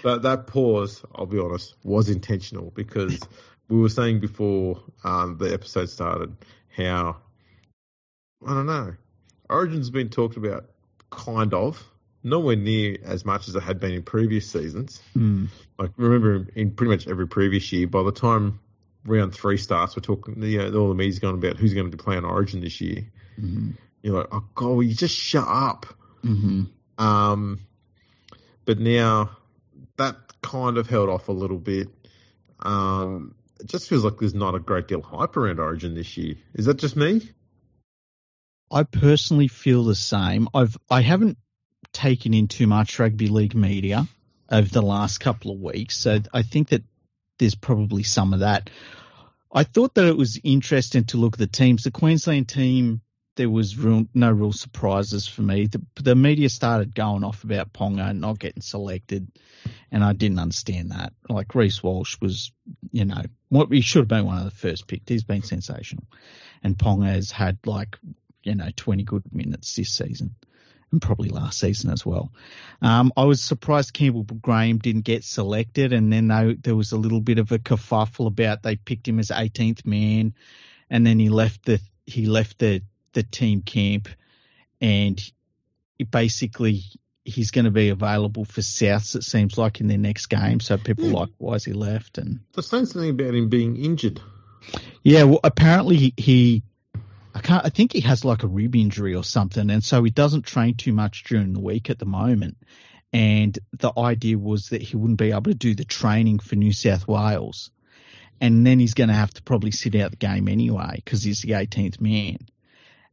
That 0.04 0.22
that 0.22 0.46
pause, 0.46 1.02
I'll 1.14 1.26
be 1.26 1.40
honest, 1.40 1.74
was 1.82 2.08
intentional 2.08 2.70
because 2.76 3.18
we 3.68 3.78
were 3.80 3.88
saying 3.88 4.20
before 4.20 4.80
um, 5.02 5.36
the 5.38 5.52
episode 5.52 5.88
started 5.90 6.36
how 6.76 7.16
I 8.46 8.54
don't 8.54 8.66
know. 8.66 8.94
Origin's 9.48 9.90
been 9.90 10.08
talked 10.08 10.36
about, 10.36 10.66
kind 11.10 11.54
of, 11.54 11.82
nowhere 12.22 12.56
near 12.56 12.98
as 13.04 13.24
much 13.24 13.48
as 13.48 13.54
it 13.54 13.62
had 13.62 13.78
been 13.80 13.92
in 13.92 14.02
previous 14.02 14.50
seasons. 14.50 15.00
Hmm. 15.12 15.46
Like 15.78 15.92
remember, 15.96 16.48
in 16.54 16.72
pretty 16.72 16.90
much 16.90 17.06
every 17.06 17.28
previous 17.28 17.72
year, 17.72 17.86
by 17.86 18.02
the 18.02 18.12
time 18.12 18.60
round 19.04 19.34
three 19.34 19.56
starts, 19.56 19.96
we're 19.96 20.02
talking. 20.02 20.42
You 20.42 20.58
know, 20.70 20.80
all 20.80 20.88
the 20.88 20.94
media's 20.94 21.18
going 21.18 21.34
about 21.34 21.56
who's 21.56 21.74
going 21.74 21.90
to 21.90 21.96
play 21.96 22.16
on 22.16 22.24
Origin 22.24 22.60
this 22.60 22.80
year. 22.80 23.04
hmm 23.38 23.70
You're 24.02 24.18
like, 24.18 24.28
oh 24.32 24.44
god, 24.54 24.80
you 24.80 24.94
just 24.94 25.14
shut 25.14 25.46
up. 25.46 25.86
hmm 26.22 26.64
Um, 26.98 27.60
but 28.64 28.78
now 28.78 29.36
that 29.96 30.16
kind 30.42 30.78
of 30.78 30.88
held 30.88 31.08
off 31.08 31.28
a 31.28 31.32
little 31.32 31.58
bit. 31.58 31.88
Um, 32.60 33.34
it 33.60 33.66
just 33.66 33.88
feels 33.88 34.04
like 34.04 34.18
there's 34.18 34.34
not 34.34 34.54
a 34.54 34.58
great 34.58 34.88
deal 34.88 34.98
of 34.98 35.04
hype 35.04 35.36
around 35.36 35.60
Origin 35.60 35.94
this 35.94 36.16
year. 36.16 36.36
Is 36.54 36.66
that 36.66 36.78
just 36.78 36.96
me? 36.96 37.22
I 38.70 38.82
personally 38.82 39.48
feel 39.48 39.84
the 39.84 39.94
same. 39.94 40.48
I've 40.54 40.76
I 40.90 41.00
haven't 41.00 41.38
taken 41.92 42.34
in 42.34 42.48
too 42.48 42.66
much 42.66 42.98
rugby 42.98 43.28
league 43.28 43.54
media 43.54 44.06
over 44.50 44.68
the 44.68 44.82
last 44.82 45.18
couple 45.18 45.52
of 45.52 45.60
weeks, 45.60 45.96
so 45.96 46.20
I 46.32 46.42
think 46.42 46.68
that 46.68 46.82
there's 47.38 47.54
probably 47.54 48.02
some 48.02 48.32
of 48.32 48.40
that. 48.40 48.70
I 49.52 49.64
thought 49.64 49.94
that 49.94 50.06
it 50.06 50.16
was 50.16 50.40
interesting 50.42 51.04
to 51.04 51.16
look 51.16 51.34
at 51.34 51.38
the 51.38 51.46
teams. 51.46 51.84
The 51.84 51.90
Queensland 51.90 52.48
team, 52.48 53.00
there 53.36 53.48
was 53.48 53.76
real, 53.78 54.06
no 54.12 54.30
real 54.30 54.52
surprises 54.52 55.26
for 55.26 55.42
me. 55.42 55.66
The, 55.66 55.82
the 56.02 56.14
media 56.14 56.48
started 56.48 56.94
going 56.94 57.24
off 57.24 57.44
about 57.44 57.72
Ponga 57.72 58.14
not 58.16 58.38
getting 58.38 58.62
selected, 58.62 59.28
and 59.90 60.04
I 60.04 60.12
didn't 60.12 60.40
understand 60.40 60.90
that. 60.90 61.12
Like 61.28 61.54
Reece 61.54 61.82
Walsh 61.82 62.20
was, 62.20 62.52
you 62.92 63.04
know, 63.04 63.22
what 63.48 63.72
he 63.72 63.80
should 63.80 64.00
have 64.00 64.08
been 64.08 64.26
one 64.26 64.38
of 64.38 64.44
the 64.44 64.50
first 64.50 64.86
picked. 64.88 65.08
He's 65.08 65.24
been 65.24 65.42
sensational, 65.42 66.04
and 66.62 66.76
Ponga 66.76 67.06
has 67.06 67.30
had 67.30 67.58
like, 67.64 67.96
you 68.46 68.54
know, 68.54 68.68
20 68.74 69.02
good 69.02 69.24
minutes 69.34 69.74
this 69.74 69.90
season. 69.90 70.34
And 70.92 71.02
probably 71.02 71.30
last 71.30 71.58
season 71.58 71.90
as 71.90 72.06
well. 72.06 72.32
Um, 72.80 73.12
I 73.16 73.24
was 73.24 73.42
surprised 73.42 73.92
Campbell 73.92 74.22
Graham 74.22 74.78
didn't 74.78 75.02
get 75.04 75.24
selected, 75.24 75.92
and 75.92 76.12
then 76.12 76.28
they, 76.28 76.54
there 76.54 76.76
was 76.76 76.92
a 76.92 76.96
little 76.96 77.20
bit 77.20 77.38
of 77.40 77.50
a 77.50 77.58
kerfuffle 77.58 78.28
about 78.28 78.62
they 78.62 78.76
picked 78.76 79.08
him 79.08 79.18
as 79.18 79.30
18th 79.30 79.84
man, 79.84 80.32
and 80.88 81.04
then 81.04 81.18
he 81.18 81.28
left 81.28 81.64
the 81.64 81.80
he 82.06 82.26
left 82.26 82.58
the 82.60 82.82
the 83.14 83.24
team 83.24 83.62
camp, 83.62 84.08
and 84.80 85.20
basically 86.10 86.82
he's 87.24 87.50
going 87.50 87.64
to 87.64 87.72
be 87.72 87.88
available 87.88 88.44
for 88.44 88.60
Souths. 88.60 89.16
It 89.16 89.24
seems 89.24 89.58
like 89.58 89.80
in 89.80 89.88
their 89.88 89.98
next 89.98 90.26
game. 90.26 90.60
So 90.60 90.76
people 90.78 91.08
Hmm. 91.08 91.14
like, 91.14 91.30
why 91.38 91.54
is 91.54 91.64
he 91.64 91.72
left? 91.72 92.18
And 92.18 92.38
They're 92.54 92.62
saying 92.62 92.86
something 92.86 93.10
about 93.10 93.34
him 93.34 93.48
being 93.48 93.76
injured. 93.76 94.20
yeah, 95.02 95.24
well, 95.24 95.40
apparently 95.42 95.96
he, 95.96 96.14
he 96.16 96.62
I 97.36 97.40
can't. 97.40 97.66
I 97.66 97.68
think 97.68 97.92
he 97.92 98.00
has 98.00 98.24
like 98.24 98.44
a 98.44 98.48
rib 98.48 98.74
injury 98.74 99.14
or 99.14 99.22
something, 99.22 99.68
and 99.68 99.84
so 99.84 100.02
he 100.02 100.10
doesn't 100.10 100.46
train 100.46 100.74
too 100.74 100.94
much 100.94 101.24
during 101.24 101.52
the 101.52 101.60
week 101.60 101.90
at 101.90 101.98
the 101.98 102.06
moment. 102.06 102.56
And 103.12 103.58
the 103.74 103.92
idea 103.94 104.38
was 104.38 104.70
that 104.70 104.80
he 104.80 104.96
wouldn't 104.96 105.18
be 105.18 105.32
able 105.32 105.42
to 105.42 105.54
do 105.54 105.74
the 105.74 105.84
training 105.84 106.38
for 106.38 106.56
New 106.56 106.72
South 106.72 107.06
Wales, 107.06 107.70
and 108.40 108.66
then 108.66 108.78
he's 108.78 108.94
going 108.94 109.08
to 109.08 109.14
have 109.14 109.34
to 109.34 109.42
probably 109.42 109.70
sit 109.70 109.94
out 109.96 110.12
the 110.12 110.16
game 110.16 110.48
anyway 110.48 110.92
because 110.94 111.22
he's 111.22 111.42
the 111.42 111.50
18th 111.50 112.00
man. 112.00 112.38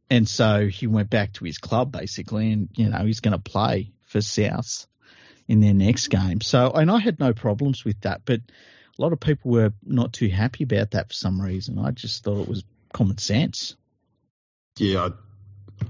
And 0.08 0.26
so 0.26 0.68
he 0.68 0.86
went 0.86 1.10
back 1.10 1.34
to 1.34 1.44
his 1.44 1.58
club 1.58 1.92
basically, 1.92 2.50
and 2.50 2.70
you 2.76 2.88
know 2.88 3.04
he's 3.04 3.20
going 3.20 3.32
to 3.32 3.50
play 3.50 3.92
for 4.06 4.22
South 4.22 4.86
in 5.48 5.60
their 5.60 5.74
next 5.74 6.08
game. 6.08 6.40
So, 6.40 6.70
and 6.70 6.90
I 6.90 6.98
had 6.98 7.20
no 7.20 7.34
problems 7.34 7.84
with 7.84 8.00
that, 8.00 8.22
but 8.24 8.40
a 8.98 9.02
lot 9.02 9.12
of 9.12 9.20
people 9.20 9.50
were 9.50 9.74
not 9.84 10.14
too 10.14 10.28
happy 10.28 10.64
about 10.64 10.92
that 10.92 11.08
for 11.08 11.14
some 11.14 11.42
reason. 11.42 11.78
I 11.78 11.90
just 11.90 12.24
thought 12.24 12.40
it 12.40 12.48
was 12.48 12.64
common 12.94 13.18
sense. 13.18 13.76
Yeah, 14.78 15.08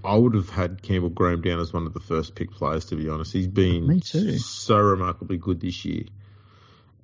I, 0.05 0.13
I 0.13 0.17
would 0.17 0.35
have 0.35 0.51
had 0.51 0.83
Campbell 0.83 1.09
Graham 1.11 1.41
down 1.43 1.61
as 1.61 1.73
one 1.73 1.87
of 1.87 1.95
the 1.95 2.01
first 2.01 2.35
pick 2.35 2.51
players, 2.51 2.87
to 2.87 2.97
be 2.97 3.09
honest. 3.09 3.33
He's 3.33 3.47
been 3.49 3.87
Me 3.87 4.01
too. 4.01 4.39
so 4.39 4.77
remarkably 4.79 5.37
good 5.39 5.61
this 5.61 5.85
year. 5.85 6.05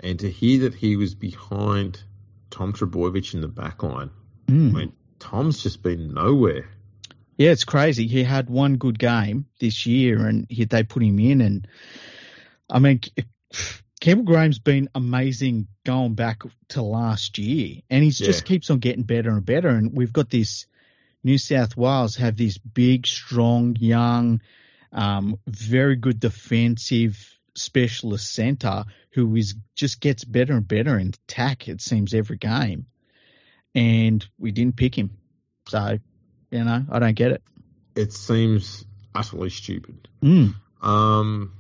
And 0.00 0.18
to 0.20 0.30
hear 0.30 0.60
that 0.60 0.74
he 0.74 0.96
was 0.96 1.14
behind 1.14 2.02
Tom 2.50 2.72
Trbojevic 2.72 3.34
in 3.34 3.40
the 3.40 3.48
back 3.48 3.82
line, 3.82 4.10
Mm. 4.46 4.70
I 4.74 4.78
mean, 4.78 4.92
Tom's 5.20 5.62
just 5.62 5.80
been 5.80 6.12
nowhere. 6.12 6.68
Yeah, 7.36 7.50
it's 7.52 7.62
crazy. 7.64 8.08
He 8.08 8.24
had 8.24 8.50
one 8.50 8.78
good 8.78 8.98
game 8.98 9.46
this 9.60 9.86
year, 9.86 10.26
and 10.26 10.44
he, 10.50 10.64
they 10.64 10.82
put 10.82 11.04
him 11.04 11.20
in. 11.20 11.40
And 11.40 11.68
I 12.68 12.80
mean, 12.80 13.00
Campbell 14.00 14.24
Graham's 14.24 14.58
been 14.58 14.88
amazing 14.94 15.68
going 15.84 16.14
back 16.14 16.42
to 16.70 16.82
last 16.82 17.38
year, 17.38 17.76
and 17.88 18.02
he 18.02 18.10
just 18.10 18.44
keeps 18.44 18.70
on 18.70 18.80
getting 18.80 19.04
better 19.04 19.30
and 19.30 19.46
better. 19.46 19.68
And 19.68 19.96
we've 19.96 20.12
got 20.12 20.30
this 20.30 20.66
New 21.22 21.38
South 21.38 21.76
Wales 21.76 22.16
have 22.16 22.36
this 22.36 22.58
big, 22.58 23.06
strong, 23.06 23.76
young, 23.78 24.40
um, 24.92 25.38
very 25.46 25.96
good 25.96 26.18
defensive 26.18 27.16
specialist 27.54 28.32
centre 28.32 28.84
who 29.12 29.34
is 29.36 29.54
just 29.74 30.00
gets 30.00 30.24
better 30.24 30.54
and 30.54 30.66
better 30.66 30.98
in 30.98 31.08
attack. 31.08 31.68
It 31.68 31.80
seems 31.80 32.14
every 32.14 32.36
game, 32.36 32.86
and 33.74 34.26
we 34.38 34.52
didn't 34.52 34.76
pick 34.76 34.96
him, 34.96 35.18
so 35.68 35.98
you 36.50 36.64
know 36.64 36.84
I 36.90 36.98
don't 36.98 37.14
get 37.14 37.32
it. 37.32 37.42
It 37.94 38.12
seems 38.12 38.84
utterly 39.14 39.50
stupid. 39.50 40.08
Mm. 40.22 40.54
Um, 40.80 41.52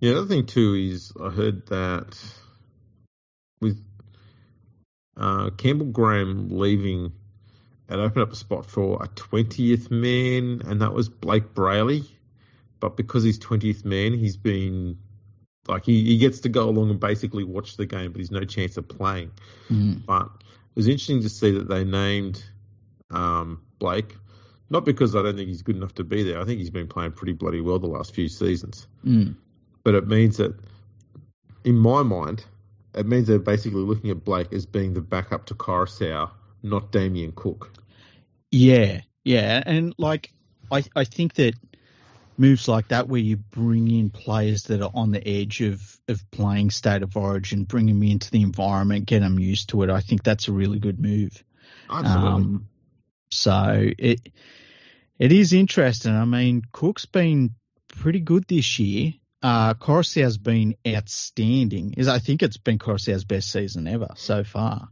yeah, 0.00 0.12
the 0.12 0.18
other 0.18 0.28
thing 0.28 0.46
too 0.46 0.74
is 0.74 1.12
I 1.20 1.30
heard 1.30 1.66
that 1.68 2.18
with 3.60 3.82
uh, 5.16 5.50
Campbell 5.50 5.86
Graham 5.86 6.48
leaving, 6.50 7.12
it 7.90 7.98
opened 7.98 8.22
up 8.22 8.32
a 8.32 8.36
spot 8.36 8.64
for 8.64 9.02
a 9.02 9.08
20th 9.08 9.90
man, 9.90 10.62
and 10.64 10.80
that 10.80 10.92
was 10.92 11.08
Blake 11.08 11.54
Brailey. 11.54 12.08
But 12.78 12.96
because 12.96 13.24
he's 13.24 13.38
20th 13.38 13.84
man, 13.84 14.14
he's 14.14 14.36
been 14.36 14.96
like 15.68 15.84
he, 15.84 16.04
he 16.04 16.16
gets 16.16 16.40
to 16.40 16.48
go 16.48 16.68
along 16.68 16.90
and 16.90 17.00
basically 17.00 17.44
watch 17.44 17.76
the 17.76 17.86
game, 17.86 18.12
but 18.12 18.20
he's 18.20 18.30
no 18.30 18.44
chance 18.44 18.76
of 18.76 18.88
playing. 18.88 19.32
Mm. 19.70 20.06
But 20.06 20.26
it 20.26 20.76
was 20.76 20.86
interesting 20.86 21.20
to 21.22 21.28
see 21.28 21.50
that 21.50 21.68
they 21.68 21.84
named 21.84 22.42
um, 23.10 23.60
Blake, 23.78 24.16
not 24.70 24.84
because 24.84 25.16
I 25.16 25.22
don't 25.22 25.36
think 25.36 25.48
he's 25.48 25.62
good 25.62 25.76
enough 25.76 25.94
to 25.96 26.04
be 26.04 26.22
there. 26.22 26.40
I 26.40 26.44
think 26.44 26.60
he's 26.60 26.70
been 26.70 26.88
playing 26.88 27.12
pretty 27.12 27.32
bloody 27.32 27.60
well 27.60 27.78
the 27.78 27.88
last 27.88 28.14
few 28.14 28.28
seasons. 28.28 28.86
Mm. 29.04 29.34
But 29.82 29.94
it 29.96 30.06
means 30.06 30.36
that, 30.36 30.54
in 31.64 31.76
my 31.76 32.02
mind, 32.02 32.44
it 32.94 33.06
means 33.06 33.26
they're 33.26 33.38
basically 33.38 33.82
looking 33.82 34.10
at 34.10 34.24
Blake 34.24 34.52
as 34.52 34.64
being 34.64 34.94
the 34.94 35.00
backup 35.00 35.46
to 35.46 35.54
Koroisau, 35.54 36.30
not 36.62 36.92
Damien 36.92 37.32
Cook. 37.34 37.72
Yeah, 38.50 39.00
yeah, 39.24 39.62
and 39.64 39.94
like 39.98 40.32
I, 40.70 40.84
I 40.94 41.04
think 41.04 41.34
that 41.34 41.54
moves 42.36 42.68
like 42.68 42.88
that 42.88 43.06
where 43.06 43.20
you 43.20 43.36
bring 43.36 43.90
in 43.90 44.08
players 44.08 44.64
that 44.64 44.80
are 44.80 44.90
on 44.94 45.10
the 45.10 45.26
edge 45.26 45.60
of 45.60 45.98
of 46.08 46.28
playing 46.30 46.70
state 46.70 47.02
of 47.02 47.16
origin, 47.16 47.64
bring 47.64 47.86
them 47.86 48.02
into 48.02 48.30
the 48.30 48.42
environment, 48.42 49.06
get 49.06 49.20
them 49.20 49.38
used 49.38 49.68
to 49.70 49.82
it. 49.82 49.90
I 49.90 50.00
think 50.00 50.22
that's 50.22 50.48
a 50.48 50.52
really 50.52 50.78
good 50.78 51.00
move. 51.00 51.44
Absolutely. 51.90 52.28
Um, 52.30 52.68
so 53.30 53.90
it 53.98 54.32
it 55.18 55.32
is 55.32 55.52
interesting. 55.52 56.12
I 56.12 56.24
mean, 56.24 56.62
Cook's 56.72 57.06
been 57.06 57.54
pretty 57.88 58.20
good 58.20 58.46
this 58.48 58.78
year. 58.78 59.12
Uh, 59.42 59.74
Koroisau's 59.74 60.38
been 60.38 60.76
outstanding. 60.86 61.94
Is 61.96 62.08
I 62.08 62.18
think 62.18 62.42
it's 62.42 62.56
been 62.56 62.78
Koroisau's 62.78 63.24
best 63.24 63.50
season 63.50 63.86
ever 63.86 64.08
so 64.16 64.44
far. 64.44 64.88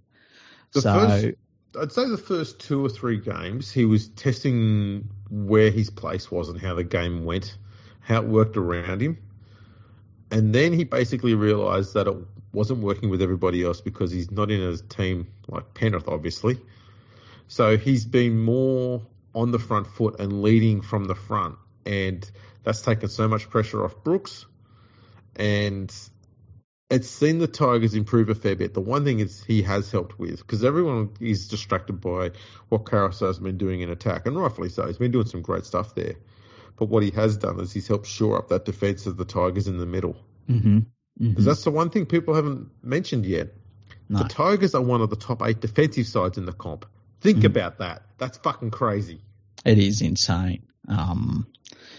The 0.73 0.81
so 0.83 0.93
first- 0.93 1.27
I'd 1.77 1.93
say 1.93 2.09
the 2.09 2.17
first 2.17 2.61
two 2.61 2.85
or 2.85 2.89
three 2.89 3.19
games, 3.19 3.71
he 3.71 3.85
was 3.85 4.09
testing 4.09 5.11
where 5.31 5.71
his 5.71 5.91
place 5.91 6.31
was 6.31 6.49
and 6.49 6.61
how 6.61 6.75
the 6.75 6.85
game 6.85 7.25
went, 7.25 7.57
how 8.01 8.23
it 8.23 8.29
worked 8.29 8.57
around 8.57 9.03
him. 9.03 9.19
And 10.31 10.55
then 10.55 10.73
he 10.73 10.85
basically 10.85 11.35
realised 11.35 11.95
that 11.95 12.07
it 12.07 12.17
wasn't 12.53 12.81
working 12.81 13.11
with 13.11 13.23
everybody 13.23 13.63
else 13.65 13.81
because 13.81 14.11
he's 14.11 14.31
not 14.31 14.51
in 14.51 14.61
a 14.61 14.77
team 14.77 15.29
like 15.47 15.75
Penrith, 15.75 16.09
obviously. 16.09 16.59
So 17.49 17.77
he's 17.77 18.05
been 18.05 18.39
more 18.39 19.03
on 19.35 19.51
the 19.53 19.59
front 19.59 19.87
foot 19.87 20.21
and 20.21 20.43
leading 20.43 20.81
from 20.81 21.05
the 21.05 21.15
front. 21.15 21.57
And 21.87 22.29
that's 22.65 22.83
taken 22.83 23.09
so 23.09 23.29
much 23.29 23.49
pressure 23.49 23.85
off 23.85 24.03
Brooks. 24.05 24.47
And 25.37 25.95
it's 26.91 27.09
seen 27.09 27.39
the 27.39 27.47
Tigers 27.47 27.95
improve 27.95 28.31
a 28.31 28.35
fair 28.35 28.57
bit. 28.57 28.75
The 28.75 28.81
one 28.81 29.05
thing 29.05 29.21
is 29.21 29.45
he 29.45 29.63
has 29.63 29.91
helped 29.91 30.19
with 30.19 30.39
because 30.39 30.65
everyone 30.65 31.11
is 31.21 31.49
distracted 31.49 32.01
by 32.01 32.31
what 32.71 32.85
Koroisau's 32.85 33.39
been 33.39 33.59
doing 33.59 33.81
in 33.81 33.91
attack, 33.91 34.27
and 34.27 34.37
rightfully 34.37 34.71
so. 34.71 34.87
He's 34.87 34.99
been 34.99 35.11
doing 35.11 35.27
some 35.27 35.43
great 35.43 35.65
stuff 35.65 35.95
there. 35.95 36.15
But 36.77 36.89
what 36.89 37.03
he 37.03 37.11
has 37.11 37.37
done 37.37 37.61
is 37.61 37.73
he's 37.73 37.89
helped 37.89 38.07
shore 38.07 38.39
up 38.39 38.49
that 38.49 38.65
defence 38.65 39.07
of 39.07 39.17
the 39.17 39.25
Tigers 39.25 39.67
in 39.67 39.79
the 39.79 39.87
middle. 39.87 40.17
Mm-hmm. 40.49 40.79
Mm-hmm. 40.79 41.29
Because 41.31 41.45
that's 41.45 41.65
the 41.65 41.71
one 41.71 41.91
thing 41.91 42.07
people 42.07 42.35
haven't 42.35 42.71
mentioned 42.83 43.27
yet. 43.27 43.49
No. 44.09 44.23
The 44.23 44.29
Tigers 44.29 44.75
are 44.75 44.83
one 44.83 45.03
of 45.03 45.11
the 45.11 45.17
top 45.17 45.43
eight 45.45 45.61
defensive 45.61 46.07
sides 46.07 46.39
in 46.39 46.47
the 46.47 46.53
comp. 46.53 46.87
Think 47.21 47.39
mm. 47.39 47.47
about 47.47 47.79
that. 47.79 48.03
That's 48.17 48.39
fucking 48.39 48.71
crazy. 48.71 49.21
It 49.65 49.79
is 49.79 50.01
insane. 50.01 50.63
Um, 50.87 51.49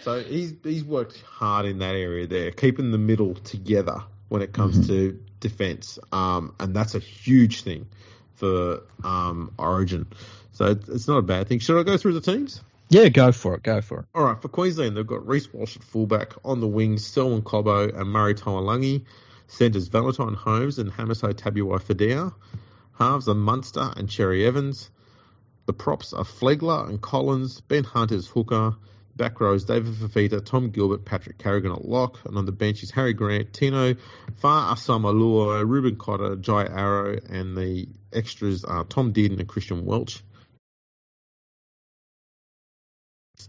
So 0.04 0.24
he's 0.24 0.54
he's 0.64 0.84
worked 0.84 1.22
hard 1.22 1.66
in 1.66 1.80
that 1.80 1.94
area 1.94 2.26
there, 2.26 2.52
keeping 2.52 2.92
the 2.92 2.98
middle 2.98 3.36
together 3.36 4.02
when 4.30 4.42
it 4.42 4.54
comes 4.54 4.88
to 4.88 5.20
defense, 5.40 6.00
um, 6.12 6.56
and 6.60 6.76
that's 6.76 6.96
a 6.96 7.00
huge 7.00 7.62
thing 7.62 7.88
for 8.36 8.84
um, 9.04 9.54
Origin. 9.58 10.08
So 10.54 10.66
it's, 10.68 10.90
it's 10.90 11.08
not 11.08 11.18
a 11.18 11.22
bad 11.22 11.48
thing. 11.48 11.60
Should 11.60 11.80
I 11.80 11.84
go 11.84 11.98
through 11.98 12.14
the 12.14 12.22
teams? 12.22 12.62
yeah, 12.90 13.08
go 13.10 13.32
for 13.32 13.56
it. 13.56 13.64
Go 13.64 13.82
for 13.82 14.00
it. 14.00 14.06
All 14.16 14.24
right, 14.24 14.42
for 14.42 14.48
Queensland, 14.48 14.98
they've 14.98 15.06
got 15.06 15.28
Reece 15.28 15.54
Walsh 15.54 15.76
at 15.76 15.84
fullback, 15.84 16.34
on 16.44 16.60
the 16.60 16.68
wings, 16.68 17.06
Selwyn 17.06 17.44
Cobbo 17.44 17.96
and 17.96 18.10
Murray 18.10 18.34
Taulagi. 18.34 19.06
Centres 19.48 19.88
Valentine 19.88 20.36
Holmes 20.36 20.78
and 20.78 20.92
Hamiso 20.92 21.34
Tabuai 21.34 21.82
Fidow. 21.82 22.34
Halves 23.00 23.28
are 23.28 23.36
Munster 23.36 23.94
and 23.98 24.08
Cherry 24.08 24.46
Evans. 24.46 24.92
The 25.66 25.74
props 25.74 26.14
are 26.14 26.24
Flegler 26.24 26.88
and 26.88 27.02
Collins, 27.02 27.62
Ben 27.62 27.84
Hunter's 27.84 28.28
hooker. 28.28 28.76
Back 29.20 29.42
rows 29.42 29.66
David 29.66 29.96
Fifita, 29.96 30.44
Tom 30.46 30.70
Gilbert, 30.70 31.04
Patrick 31.04 31.38
Carrigan 31.38 31.74
at 31.74 31.84
lock. 31.84 32.20
And 32.24 32.38
on 32.38 32.46
the 32.46 32.54
bench 32.54 32.84
is 32.84 32.92
Harry 32.92 33.12
Grant, 33.12 33.52
Tino, 33.52 33.96
Far 34.38 34.74
Asamoah, 34.74 35.68
Reuben 35.68 35.98
Cotter, 35.98 36.38
Jai 36.38 36.64
Arrow, 36.64 37.20
and 37.30 37.58
the 37.58 37.90
extras 38.14 38.64
are 38.64 38.86
Tom 38.86 39.12
Dearden 39.12 39.40
and 39.40 39.48
Christian 39.48 39.86
Welch. 39.86 40.24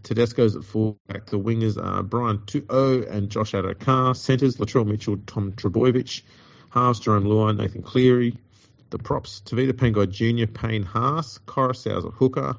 Tedesco's 0.02 0.56
at 0.56 0.64
fullback. 0.64 1.26
The 1.26 1.38
wingers 1.38 1.80
are 1.80 2.02
Brian 2.02 2.42
To'o 2.46 3.02
and 3.02 3.30
Josh 3.30 3.52
Addo-Carr. 3.52 4.16
Centres, 4.16 4.56
Latrell 4.56 4.84
Mitchell, 4.84 5.18
Tom 5.24 5.52
Trbojevic. 5.52 6.22
Halves, 6.70 7.00
Jarome 7.00 7.26
Luai, 7.26 7.56
Nathan 7.56 7.82
Cleary. 7.82 8.36
The 8.90 8.98
props, 8.98 9.40
Tevita 9.44 9.70
Pangai 9.72 10.10
Jr., 10.10 10.50
Payne 10.52 10.82
Haas. 10.82 11.38
Koroisau's 11.46 12.04
at 12.04 12.12
hooker. 12.14 12.56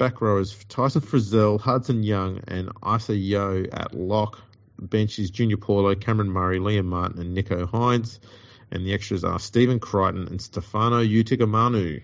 Back 0.00 0.22
row 0.22 0.38
is 0.38 0.56
Tyson 0.70 1.02
Frizell, 1.02 1.60
Hudson 1.60 2.02
Young, 2.02 2.40
and 2.48 2.70
Isaah 2.82 3.14
Yeo 3.14 3.66
at 3.70 3.92
lock. 3.92 4.40
Bench 4.78 5.18
is 5.18 5.30
Junior 5.30 5.58
Paulo, 5.58 5.94
Cameron 5.94 6.30
Murray, 6.30 6.58
Liam 6.58 6.86
Martin, 6.86 7.20
and 7.20 7.36
Nicho 7.36 7.70
Hynes. 7.70 8.18
And 8.70 8.86
the 8.86 8.94
extras 8.94 9.24
are 9.24 9.38
Stephen 9.38 9.78
Crichton 9.78 10.26
and 10.26 10.40
Stefano 10.40 11.04
Utoikamanu. 11.04 12.02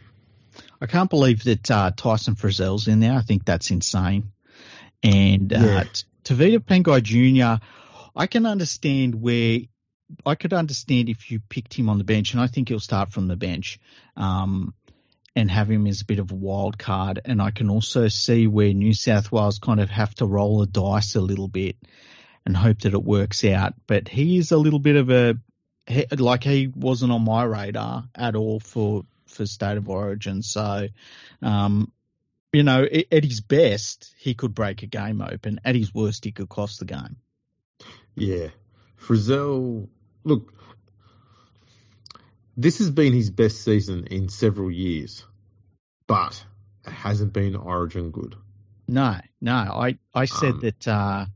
I 0.78 0.86
can't 0.86 1.08
believe 1.08 1.44
that 1.44 1.70
uh, 1.70 1.90
Tyson 1.96 2.34
Frizell's 2.34 2.86
in 2.86 3.00
there. 3.00 3.14
I 3.14 3.22
think 3.22 3.46
that's 3.46 3.70
insane. 3.70 4.30
And 5.02 5.50
uh, 5.54 5.58
Yeah. 5.58 5.84
Tevita 6.22 6.58
Pangai 6.58 7.02
Jr., 7.02 7.64
I 8.14 8.26
can 8.26 8.44
understand 8.44 9.22
where 9.22 9.60
I 10.26 10.34
could 10.34 10.52
understand 10.52 11.08
if 11.08 11.30
you 11.30 11.40
picked 11.40 11.72
him 11.72 11.88
on 11.88 11.96
the 11.96 12.04
bench, 12.04 12.34
and 12.34 12.42
I 12.42 12.46
think 12.46 12.68
he'll 12.68 12.78
start 12.78 13.10
from 13.10 13.26
the 13.26 13.36
bench 13.36 13.78
um, 14.18 14.74
and 15.36 15.50
have 15.50 15.70
him 15.70 15.86
as 15.86 16.00
a 16.00 16.06
bit 16.06 16.18
of 16.18 16.32
a 16.32 16.34
wild 16.34 16.78
card. 16.78 17.20
And 17.24 17.40
I 17.40 17.50
can 17.50 17.68
also 17.70 18.08
see 18.08 18.46
where 18.46 18.72
New 18.72 18.94
South 18.94 19.30
Wales 19.30 19.58
kind 19.58 19.80
of 19.80 19.90
have 19.90 20.14
to 20.16 20.26
roll 20.26 20.60
the 20.60 20.66
dice 20.66 21.14
a 21.14 21.20
little 21.20 21.46
bit 21.46 21.76
and 22.46 22.56
hope 22.56 22.80
that 22.80 22.94
it 22.94 23.04
works 23.04 23.44
out. 23.44 23.74
But 23.86 24.08
he 24.08 24.38
is 24.38 24.50
a 24.50 24.56
little 24.56 24.78
bit 24.78 24.96
of 24.96 25.10
a 25.10 25.36
like 26.18 26.42
he 26.42 26.66
wasn't 26.66 27.12
on 27.12 27.22
my 27.22 27.44
radar 27.44 28.08
at 28.14 28.34
all 28.34 28.58
for 28.58 29.04
for 29.26 29.46
state 29.46 29.76
of 29.76 29.88
origin. 29.88 30.42
So, 30.42 30.88
um, 31.42 31.92
you 32.52 32.62
know, 32.62 32.84
at, 32.84 33.24
his 33.24 33.40
best, 33.40 34.14
he 34.18 34.34
could 34.34 34.54
break 34.54 34.82
a 34.82 34.86
game 34.86 35.20
open. 35.20 35.60
At 35.64 35.74
his 35.74 35.94
worst, 35.94 36.24
he 36.24 36.32
could 36.32 36.48
cost 36.48 36.78
the 36.78 36.86
game. 36.86 37.16
Yeah. 38.14 38.48
Frizzell, 38.98 39.88
look, 40.24 40.54
this 42.56 42.78
has 42.78 42.90
been 42.90 43.12
his 43.12 43.30
best 43.30 43.62
season 43.62 44.06
in 44.06 44.30
several 44.30 44.70
years, 44.70 45.24
but 46.06 46.44
it 46.86 46.92
hasn't 46.92 47.32
been 47.32 47.56
Origin 47.56 48.10
good. 48.10 48.34
No, 48.88 49.16
no, 49.40 49.52
I 49.52 49.98
I 50.14 50.26
said 50.26 50.54
Um, 50.54 50.60
that 50.60 50.88
uh, 50.88 51.26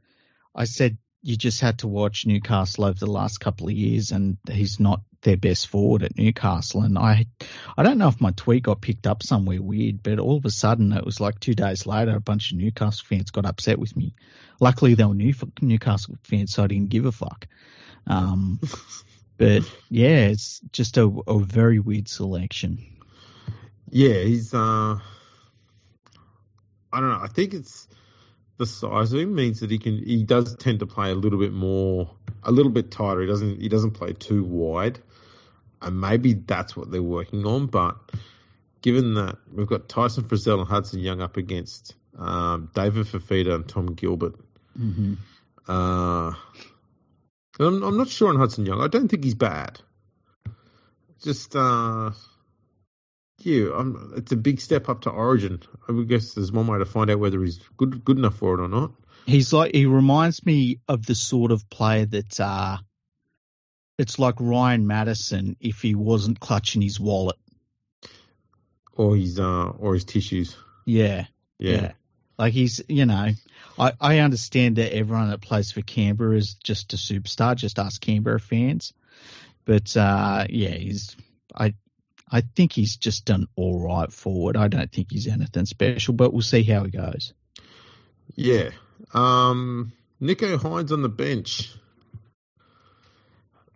I 0.54 0.64
said 0.64 0.98
you 1.22 1.36
just 1.36 1.60
had 1.60 1.80
to 1.80 1.88
watch 1.88 2.26
Newcastle 2.26 2.84
over 2.84 2.98
the 2.98 3.10
last 3.10 3.38
couple 3.38 3.66
of 3.68 3.72
years, 3.74 4.10
and 4.12 4.38
he's 4.50 4.80
not 4.80 5.02
their 5.22 5.36
best 5.36 5.68
forward 5.68 6.02
at 6.02 6.16
Newcastle. 6.16 6.82
And 6.82 6.96
I, 6.96 7.26
I 7.76 7.82
don't 7.82 7.98
know 7.98 8.08
if 8.08 8.20
my 8.20 8.30
tweet 8.30 8.62
got 8.62 8.80
picked 8.80 9.06
up 9.06 9.22
somewhere 9.22 9.60
weird, 9.60 10.02
but 10.02 10.18
all 10.18 10.36
of 10.36 10.46
a 10.46 10.50
sudden 10.50 10.92
it 10.92 11.04
was 11.04 11.20
like 11.20 11.38
two 11.38 11.54
days 11.54 11.86
later, 11.86 12.16
a 12.16 12.20
bunch 12.20 12.52
of 12.52 12.58
Newcastle 12.58 13.04
fans 13.06 13.30
got 13.30 13.44
upset 13.44 13.78
with 13.78 13.94
me. 13.96 14.14
Luckily, 14.60 14.94
they 14.94 15.04
were 15.04 15.14
New, 15.14 15.34
Newcastle 15.60 16.16
fans, 16.22 16.54
so 16.54 16.64
I 16.64 16.68
didn't 16.68 16.88
give 16.88 17.04
a 17.04 17.12
fuck. 17.12 17.46
Um, 18.06 18.60
but 19.36 19.62
yeah, 19.90 20.28
it's 20.28 20.60
just 20.72 20.96
a, 20.96 21.04
a 21.26 21.38
very 21.38 21.80
weird 21.80 22.08
selection. 22.08 22.78
Yeah, 23.90 24.20
he's, 24.22 24.54
uh, 24.54 24.98
I 26.92 27.00
don't 27.00 27.08
know. 27.10 27.20
I 27.20 27.28
think 27.28 27.54
it's 27.54 27.88
the 28.56 28.66
size 28.66 29.12
of 29.12 29.20
him 29.20 29.34
means 29.34 29.60
that 29.60 29.70
he 29.70 29.78
can, 29.78 29.98
he 29.98 30.22
does 30.22 30.54
tend 30.56 30.80
to 30.80 30.86
play 30.86 31.10
a 31.10 31.14
little 31.14 31.38
bit 31.38 31.52
more, 31.52 32.10
a 32.42 32.52
little 32.52 32.72
bit 32.72 32.90
tighter. 32.90 33.20
He 33.20 33.26
doesn't, 33.26 33.60
he 33.60 33.68
doesn't 33.68 33.92
play 33.92 34.12
too 34.12 34.44
wide. 34.44 35.00
And 35.82 36.00
maybe 36.00 36.34
that's 36.34 36.76
what 36.76 36.90
they're 36.90 37.02
working 37.02 37.46
on. 37.46 37.66
But 37.66 37.96
given 38.82 39.14
that 39.14 39.38
we've 39.52 39.66
got 39.66 39.88
Tyson 39.88 40.24
Frizell 40.24 40.58
and 40.60 40.68
Hudson 40.68 41.00
Young 41.00 41.20
up 41.20 41.36
against 41.36 41.94
um, 42.18 42.70
David 42.74 43.06
Fifita 43.06 43.54
and 43.54 43.68
Tom 43.68 43.94
Gilbert, 43.94 44.34
hmm 44.76 45.14
uh, 45.68 46.32
I'm, 47.60 47.82
I'm 47.82 47.96
not 47.96 48.08
sure 48.08 48.28
on 48.28 48.36
Hudson 48.36 48.66
Young. 48.66 48.80
I 48.80 48.88
don't 48.88 49.08
think 49.08 49.22
he's 49.22 49.34
bad. 49.34 49.80
Just, 51.22 51.54
uh, 51.54 52.10
yeah, 53.44 53.70
I'm, 53.74 54.12
it's 54.16 54.32
a 54.32 54.36
big 54.36 54.60
step 54.60 54.88
up 54.88 55.02
to 55.02 55.10
Origin. 55.10 55.60
I 55.88 55.92
would 55.92 56.08
guess 56.08 56.34
there's 56.34 56.52
one 56.52 56.66
way 56.66 56.78
to 56.78 56.84
find 56.84 57.10
out 57.10 57.18
whether 57.18 57.42
he's 57.42 57.60
good 57.76 58.04
good 58.04 58.18
enough 58.18 58.36
for 58.36 58.54
it 58.54 58.62
or 58.62 58.68
not. 58.68 58.92
He's 59.26 59.52
like 59.52 59.74
he 59.74 59.86
reminds 59.86 60.44
me 60.44 60.80
of 60.88 61.06
the 61.06 61.14
sort 61.14 61.52
of 61.52 61.68
player 61.70 62.06
that 62.06 62.40
uh 62.40 62.78
it's 63.98 64.18
like 64.18 64.36
Ryan 64.38 64.86
Madison 64.86 65.56
if 65.60 65.82
he 65.82 65.94
wasn't 65.94 66.40
clutching 66.40 66.82
his 66.82 66.98
wallet. 66.98 67.36
Or 68.96 69.16
his 69.16 69.38
uh, 69.38 69.68
or 69.68 69.94
his 69.94 70.04
tissues. 70.04 70.56
Yeah. 70.86 71.26
Yeah. 71.58 71.92
Like 72.38 72.54
he's 72.54 72.80
you 72.88 73.04
know, 73.04 73.30
I, 73.78 73.92
I 74.00 74.18
understand 74.20 74.76
that 74.76 74.94
everyone 74.94 75.30
that 75.30 75.42
plays 75.42 75.72
for 75.72 75.82
Canberra 75.82 76.36
is 76.36 76.54
just 76.54 76.94
a 76.94 76.96
superstar, 76.96 77.54
just 77.56 77.78
ask 77.78 78.00
Canberra 78.00 78.40
fans. 78.40 78.94
But 79.64 79.96
uh 79.96 80.46
yeah, 80.48 80.70
he's 80.70 81.16
I 81.54 81.74
I 82.30 82.42
think 82.42 82.72
he's 82.72 82.96
just 82.96 83.24
done 83.24 83.48
all 83.56 83.80
right 83.84 84.12
forward. 84.12 84.56
I 84.56 84.68
don't 84.68 84.90
think 84.92 85.08
he's 85.10 85.26
anything 85.26 85.66
special, 85.66 86.14
but 86.14 86.32
we'll 86.32 86.42
see 86.42 86.62
how 86.62 86.84
he 86.84 86.90
goes. 86.90 87.32
Yeah. 88.36 88.70
Um, 89.12 89.92
Nicho 90.22 90.56
Hynes 90.58 90.92
on 90.92 91.02
the 91.02 91.08
bench. 91.08 91.72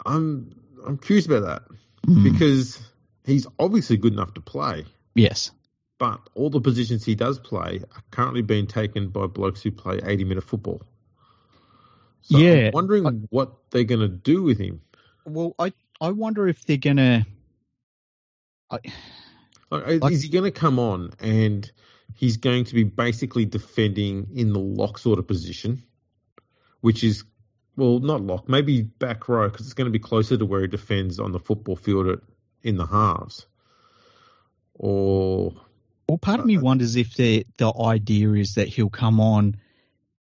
I'm 0.05 0.55
I'm 0.87 0.99
curious 0.99 1.27
about 1.27 1.40
that 1.45 1.62
Mm, 2.07 2.23
because 2.23 2.79
he's 3.25 3.47
obviously 3.59 3.97
good 3.97 4.12
enough 4.12 4.35
to 4.35 4.43
play. 4.43 4.85
yes. 5.14 5.51
but 5.97 6.21
all 6.35 6.51
the 6.51 6.61
positions 6.61 7.03
he 7.03 7.14
does 7.14 7.38
play 7.38 7.81
are 7.97 8.03
currently 8.11 8.43
being 8.43 8.67
taken 8.67 9.09
by 9.09 9.27
blokes 9.27 9.62
who 9.62 9.71
play 9.71 10.01
80 10.05 10.25
minute 10.25 10.45
football. 10.45 10.83
So 12.21 12.37
Yeah. 12.37 12.67
I'm 12.67 12.73
wondering 12.73 13.27
what 13.31 13.55
they're 13.71 13.85
going 13.85 14.01
to 14.03 14.09
do 14.09 14.43
with 14.43 14.59
him. 14.59 14.83
Well, 15.25 15.55
I 15.59 15.73
I 15.99 16.11
wonder 16.11 16.47
if 16.47 16.62
they're 16.67 16.77
gonna. 16.77 17.25
I, 18.70 18.79
Like, 19.70 20.12
is 20.12 20.22
he 20.22 20.29
going 20.29 20.44
to 20.44 20.50
come 20.50 20.79
on 20.79 21.11
and 21.20 21.70
he's 22.14 22.37
going 22.37 22.64
to 22.64 22.74
be 22.74 22.85
basically 22.85 23.44
defending 23.44 24.29
in 24.35 24.53
the 24.53 24.61
lock 24.61 24.98
sort 24.98 25.18
of 25.18 25.27
position, 25.27 25.83
which 26.81 27.03
is, 27.03 27.24
well, 27.77 27.98
not 27.98 28.20
lock, 28.20 28.48
maybe 28.48 28.83
back 28.83 29.29
row 29.29 29.48
because 29.48 29.66
it's 29.66 29.74
going 29.74 29.87
to 29.87 29.92
be 29.92 29.98
closer 29.98 30.37
to 30.37 30.46
where 30.46 30.61
he 30.62 30.68
defends 30.68 31.18
on 31.18 31.33
the 31.33 31.40
football 31.40 31.77
field 31.77 32.09
at, 32.09 32.18
in 32.62 32.77
the 32.77 32.87
halves. 32.87 33.46
Or 34.74 35.55
well, 36.09 36.18
part 36.18 36.40
of 36.40 36.46
me 36.46 36.59
wonders 36.59 36.96
if 36.96 37.14
the 37.14 37.46
the 37.57 37.72
idea 37.81 38.33
is 38.33 38.57
that 38.57 38.68
he'll 38.68 38.90
come 38.90 39.20
on 39.20 39.57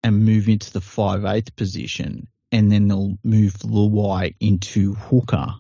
and 0.04 0.24
move 0.24 0.48
into 0.48 0.72
the 0.72 0.82
five 0.82 1.26
eighth 1.26 1.56
position, 1.56 2.28
and 2.52 2.72
then 2.72 2.88
they'll 2.88 3.18
move 3.24 3.54
Luai 3.56 4.36
into 4.40 4.94
hooker 4.94 5.54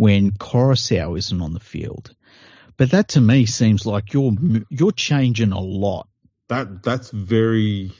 when 0.00 0.30
Koroisau 0.32 1.18
isn't 1.18 1.42
on 1.42 1.52
the 1.52 1.60
field. 1.60 2.14
But 2.78 2.92
that 2.92 3.08
to 3.08 3.20
me 3.20 3.44
seems 3.44 3.84
like 3.84 4.14
you're 4.14 4.32
you're 4.70 4.92
changing 4.92 5.52
a 5.52 5.60
lot. 5.60 6.08
that 6.48 6.82
that's 6.82 7.10
very 7.10 7.92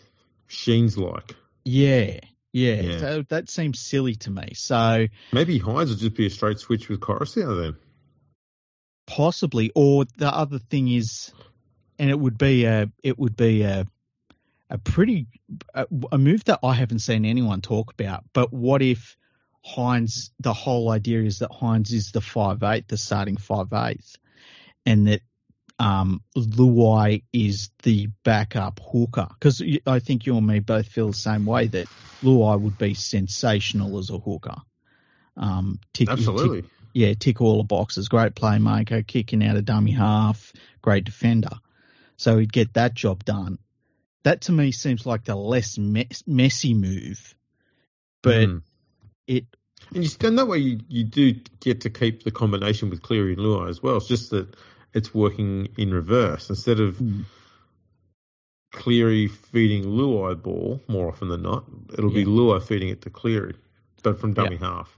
Sheen's 0.48 0.96
like. 0.96 1.36
Yeah, 1.62 2.20
yeah. 2.54 2.80
Yeah. 2.80 2.98
So 2.98 3.24
that 3.28 3.50
seems 3.50 3.80
silly 3.80 4.14
to 4.14 4.30
me. 4.30 4.54
So 4.54 5.08
Maybe 5.32 5.60
Hynes 5.60 5.90
would 5.90 5.98
just 5.98 6.14
be 6.16 6.24
a 6.24 6.30
straight 6.30 6.58
switch 6.58 6.88
with 6.88 7.00
Koroisau 7.00 7.62
then. 7.62 7.76
possibly 9.06 9.70
or 9.74 10.06
the 10.16 10.34
other 10.34 10.58
thing 10.58 10.88
is 10.88 11.32
and 11.98 12.08
it 12.08 12.18
would 12.18 12.38
be 12.38 12.64
a 12.64 12.90
it 13.02 13.18
would 13.18 13.36
be 13.36 13.60
a 13.62 13.86
a 14.70 14.78
pretty 14.78 15.26
a, 15.74 15.86
a 16.12 16.16
move 16.16 16.44
that 16.44 16.60
I 16.62 16.72
haven't 16.72 17.00
seen 17.00 17.26
anyone 17.26 17.60
talk 17.60 17.92
about 17.92 18.24
but 18.32 18.52
what 18.52 18.80
if 18.80 19.18
Hynes, 19.64 20.31
the 20.40 20.53
whole 20.53 20.90
idea 20.90 21.23
is 21.23 21.40
that 21.40 21.51
Hynes 21.51 21.92
is 21.92 22.12
the 22.12 22.20
five 22.20 22.62
eight, 22.62 22.88
the 22.88 22.96
starting 22.96 23.37
five 23.37 23.73
eighth, 23.73 24.16
and 24.87 25.07
that 25.09 25.20
um, 25.79 26.23
Luai 26.37 27.23
is 27.33 27.70
the 27.83 28.09
backup 28.25 28.81
hooker. 28.81 29.29
Because 29.31 29.62
I 29.87 29.99
think 29.99 30.27
you 30.27 30.37
and 30.37 30.46
me 30.46 30.61
both 30.61 30.87
feel 30.87 31.09
the 31.09 31.14
same 31.14 31.46
way 31.46 31.66
that 31.68 31.88
Luai 32.23 32.61
would 32.61 32.79
be 32.79 32.94
sensational 32.94 33.99
as 33.99 34.11
a 34.11 34.18
hooker. 34.18 34.57
Um, 35.37 35.81
tick, 35.92 36.11
Absolutely. 36.11 36.62
Tick, 36.62 36.70
yeah, 36.92 37.14
tick 37.14 37.40
all 37.40 37.59
the 37.59 37.64
boxes. 37.64 38.09
Great 38.09 38.35
playmaker, 38.35 39.07
kicking 39.07 39.44
out 39.44 39.57
a 39.57 39.62
dummy 39.62 39.92
half, 39.92 40.53
great 40.83 41.05
defender. 41.05 41.61
So 42.16 42.38
he'd 42.38 42.53
get 42.53 42.75
that 42.75 42.94
job 42.94 43.25
done. 43.25 43.59
That 44.25 44.42
to 44.42 44.53
me 44.53 44.73
seems 44.73 45.07
like 45.07 45.25
the 45.25 45.35
less 45.35 45.79
messy 45.79 46.75
move, 46.75 47.35
but 48.23 48.49
mm. 48.49 48.62
It. 49.30 49.44
And, 49.94 50.04
you, 50.04 50.10
and 50.26 50.38
that 50.38 50.46
way 50.46 50.58
you, 50.58 50.80
you 50.88 51.04
do 51.04 51.32
get 51.60 51.80
to 51.82 51.90
keep 51.90 52.24
the 52.24 52.30
combination 52.30 52.90
with 52.90 53.02
Cleary 53.02 53.32
and 53.32 53.42
Luai 53.42 53.68
as 53.68 53.82
well. 53.82 53.96
It's 53.96 54.08
just 54.08 54.30
that 54.30 54.54
it's 54.92 55.14
working 55.14 55.68
in 55.76 55.92
reverse 55.92 56.50
instead 56.50 56.80
of. 56.80 56.96
Mm. 56.96 57.24
Cleary 58.72 59.26
feeding 59.26 59.82
Luai 59.82 60.40
ball 60.40 60.80
more 60.86 61.08
often 61.08 61.28
than 61.28 61.42
not. 61.42 61.64
It'll 61.92 62.12
yeah. 62.12 62.24
be 62.24 62.24
Luai 62.24 62.62
feeding 62.62 62.88
it 62.88 63.02
to 63.02 63.10
Cleary, 63.10 63.56
but 64.04 64.20
from 64.20 64.32
dummy 64.32 64.58
yeah. 64.60 64.68
half. 64.68 64.96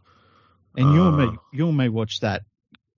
And 0.76 0.88
uh, 0.88 0.92
you 0.92 1.02
and 1.08 1.16
me, 1.16 1.38
you 1.54 1.68
and 1.68 1.78
me 1.78 1.88
watched 1.88 2.20
that. 2.20 2.42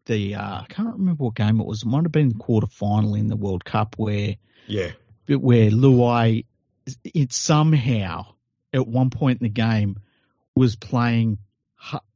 The 0.07 0.35
uh, 0.35 0.63
I 0.63 0.67
can't 0.69 0.95
remember 0.95 1.23
what 1.25 1.37
game 1.37 1.61
it 1.61 1.67
was. 1.67 1.83
It 1.83 1.87
might 1.87 2.03
have 2.03 2.11
been 2.11 2.31
the 2.31 2.35
quarter 2.35 2.67
final 2.67 3.15
in 3.15 3.29
the 3.29 3.37
World 3.37 3.65
Cup 3.65 3.95
where 3.99 4.35
yeah, 4.67 4.91
where 5.29 5.71
Luai 5.71 6.45
it 7.05 7.33
somehow 7.33 8.27
at 8.73 8.87
one 8.87 9.11
point 9.11 9.41
in 9.41 9.45
the 9.45 9.51
game 9.51 10.01
was 10.57 10.77
playing. 10.77 11.39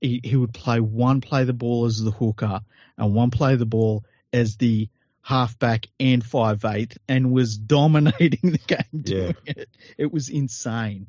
He, 0.01 0.21
he 0.25 0.37
would 0.37 0.55
play 0.55 0.81
one 0.81 1.21
play 1.21 1.45
the 1.45 1.53
ball 1.53 1.85
as 1.85 2.01
the 2.01 2.11
hooker 2.11 2.61
and 2.97 3.15
one 3.15 3.31
play 3.31 3.57
the 3.57 3.67
ball 3.67 4.05
as 4.33 4.57
the 4.57 4.89
halfback 5.21 5.89
and 6.01 6.25
five 6.25 6.65
eighth 6.65 6.97
and 7.07 7.33
was 7.33 7.59
dominating 7.59 8.53
the 8.53 8.59
game 8.59 9.03
doing 9.03 9.37
yeah. 9.45 9.53
it. 9.57 9.69
It 9.99 10.13
was 10.13 10.31
insane. 10.31 11.09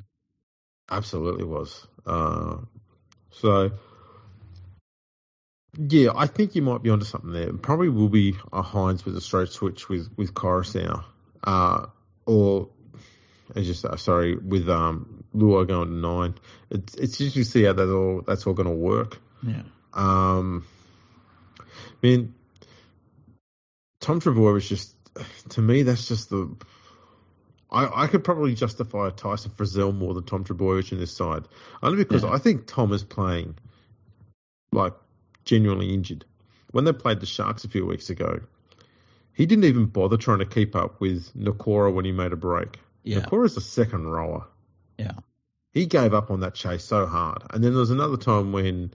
Absolutely 0.92 1.46
was. 1.46 1.88
Uh, 2.06 2.58
so 3.32 3.72
yeah, 5.78 6.10
I 6.16 6.28
think 6.28 6.56
you 6.56 6.62
might 6.62 6.82
be 6.82 6.90
onto 6.90 7.06
something 7.06 7.32
there. 7.32 7.54
Probably 7.54 7.90
will 7.90 8.10
be 8.10 8.36
a 8.52 8.62
Hynes 8.62 9.06
with 9.06 9.16
a 9.16 9.22
straight 9.22 9.50
switch 9.50 9.88
with 9.88 10.10
with 10.18 10.34
Koroisau, 10.34 11.04
uh, 11.44 11.86
or 12.26 12.70
as 13.56 13.68
you 13.68 13.74
say, 13.74 13.90
sorry, 13.98 14.36
with 14.36 14.68
um, 14.68 15.19
Luai 15.36 15.68
going 15.68 15.90
to 15.90 15.96
nine. 15.96 16.36
It's 16.70 16.96
it's 16.96 17.18
just 17.18 17.36
to 17.36 17.44
see 17.44 17.64
how 17.64 17.74
that 17.74 17.90
all 17.90 18.22
that's 18.26 18.48
all 18.48 18.54
going 18.54 18.70
to 18.70 18.76
work. 18.76 19.20
Yeah. 19.44 19.62
Um, 19.94 20.66
I 21.60 21.64
mean, 22.02 22.34
Tom 24.00 24.20
Trbojevic 24.20 24.54
was 24.54 24.70
just 24.70 24.96
to 25.50 25.62
me 25.62 25.84
that's 25.84 26.08
just 26.08 26.30
the. 26.30 26.56
I, 27.72 28.04
I 28.04 28.08
could 28.08 28.24
probably 28.24 28.56
justify 28.56 29.12
Tyson 29.12 29.52
Frizell 29.52 29.96
more 29.96 30.16
than 30.16 30.24
Tom 30.24 30.44
Trbojevic 30.44 30.92
in 30.92 31.00
this 31.00 31.16
side, 31.16 31.44
only 31.84 31.98
because 31.98 32.24
yeah. 32.24 32.32
I 32.32 32.40
think 32.40 32.66
Tom 32.66 32.92
is 32.94 33.04
playing 33.04 33.56
like 34.72 34.94
genuinely 35.46 35.94
injured. 35.94 36.26
When 36.72 36.86
they 36.86 36.94
played 36.94 37.20
the 37.20 37.26
Sharks 37.26 37.64
a 37.64 37.70
few 37.70 37.86
weeks 37.86 38.10
ago, 38.10 38.42
he 39.34 39.46
didn't 39.46 39.66
even 39.66 39.86
bother 39.86 40.18
trying 40.18 40.40
to 40.40 40.46
keep 40.46 40.76
up 40.76 41.00
with 41.00 41.34
Nikora 41.36 41.94
when 41.94 42.06
he 42.06 42.12
made 42.12 42.34
a 42.34 42.36
break. 42.36 42.80
Yeah. 43.04 43.20
Nikora's 43.20 43.58
a 43.58 43.62
second 43.62 44.08
rower. 44.08 44.46
Yeah. 45.00 45.14
He 45.72 45.86
gave 45.86 46.14
up 46.14 46.30
on 46.30 46.42
that 46.42 46.56
chase 46.56 46.84
so 46.84 47.06
hard. 47.06 47.44
And 47.52 47.64
then 47.64 47.72
there 47.72 47.80
was 47.80 47.92
another 47.92 48.18
time 48.18 48.52
when 48.52 48.94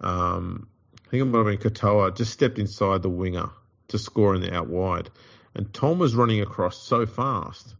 um, 0.00 0.68
I 1.06 1.10
think 1.10 1.22
it 1.22 1.24
might 1.24 1.38
have 1.38 1.46
been 1.46 1.72
Katoa 1.72 2.16
just 2.16 2.32
stepped 2.32 2.58
inside 2.58 3.02
the 3.02 3.08
winger 3.08 3.50
to 3.88 3.98
score 3.98 4.34
in 4.34 4.42
the 4.42 4.54
out 4.54 4.68
wide. 4.68 5.10
And 5.54 5.72
Tom 5.72 5.98
was 5.98 6.14
running 6.14 6.40
across 6.40 6.76
so 6.76 7.06
fast. 7.06 7.74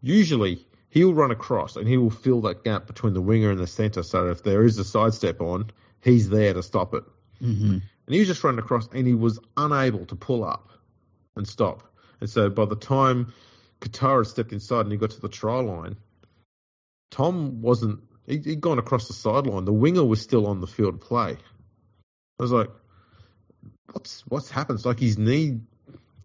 Usually 0.00 0.64
he'll 0.90 1.14
run 1.14 1.30
across 1.30 1.76
and 1.76 1.88
he 1.88 1.96
will 1.96 2.10
fill 2.10 2.42
that 2.42 2.64
gap 2.64 2.86
between 2.86 3.14
the 3.14 3.20
winger 3.20 3.50
and 3.50 3.58
the 3.58 3.66
centre 3.66 4.02
so 4.02 4.28
if 4.28 4.42
there 4.42 4.64
is 4.64 4.78
a 4.78 4.84
sidestep 4.84 5.40
on, 5.40 5.70
he's 6.00 6.28
there 6.28 6.54
to 6.54 6.62
stop 6.62 6.94
it. 6.94 7.04
Mm-hmm. 7.42 7.78
And 8.06 8.14
he 8.14 8.18
was 8.18 8.28
just 8.28 8.44
running 8.44 8.60
across 8.60 8.88
and 8.92 9.06
he 9.06 9.14
was 9.14 9.38
unable 9.56 10.06
to 10.06 10.16
pull 10.16 10.44
up 10.44 10.70
and 11.36 11.46
stop. 11.46 11.82
And 12.20 12.28
so 12.28 12.50
by 12.50 12.66
the 12.66 12.76
time 12.76 13.32
Katoa 13.80 14.26
stepped 14.26 14.52
inside 14.52 14.82
and 14.82 14.92
he 14.92 14.98
got 14.98 15.10
to 15.10 15.20
the 15.20 15.28
try 15.28 15.60
line, 15.60 15.96
Tom 17.12 17.62
wasn't, 17.62 18.00
he, 18.26 18.38
he'd 18.38 18.60
gone 18.60 18.80
across 18.80 19.06
the 19.06 19.14
sideline. 19.14 19.64
The 19.64 19.72
winger 19.72 20.04
was 20.04 20.20
still 20.20 20.48
on 20.48 20.60
the 20.60 20.66
field 20.66 21.00
play. 21.00 21.36
I 22.40 22.42
was 22.42 22.50
like, 22.50 22.70
what's 23.92 24.22
what's 24.26 24.50
happened? 24.50 24.78
It's 24.78 24.86
like 24.86 24.98
his 24.98 25.18
knee, 25.18 25.60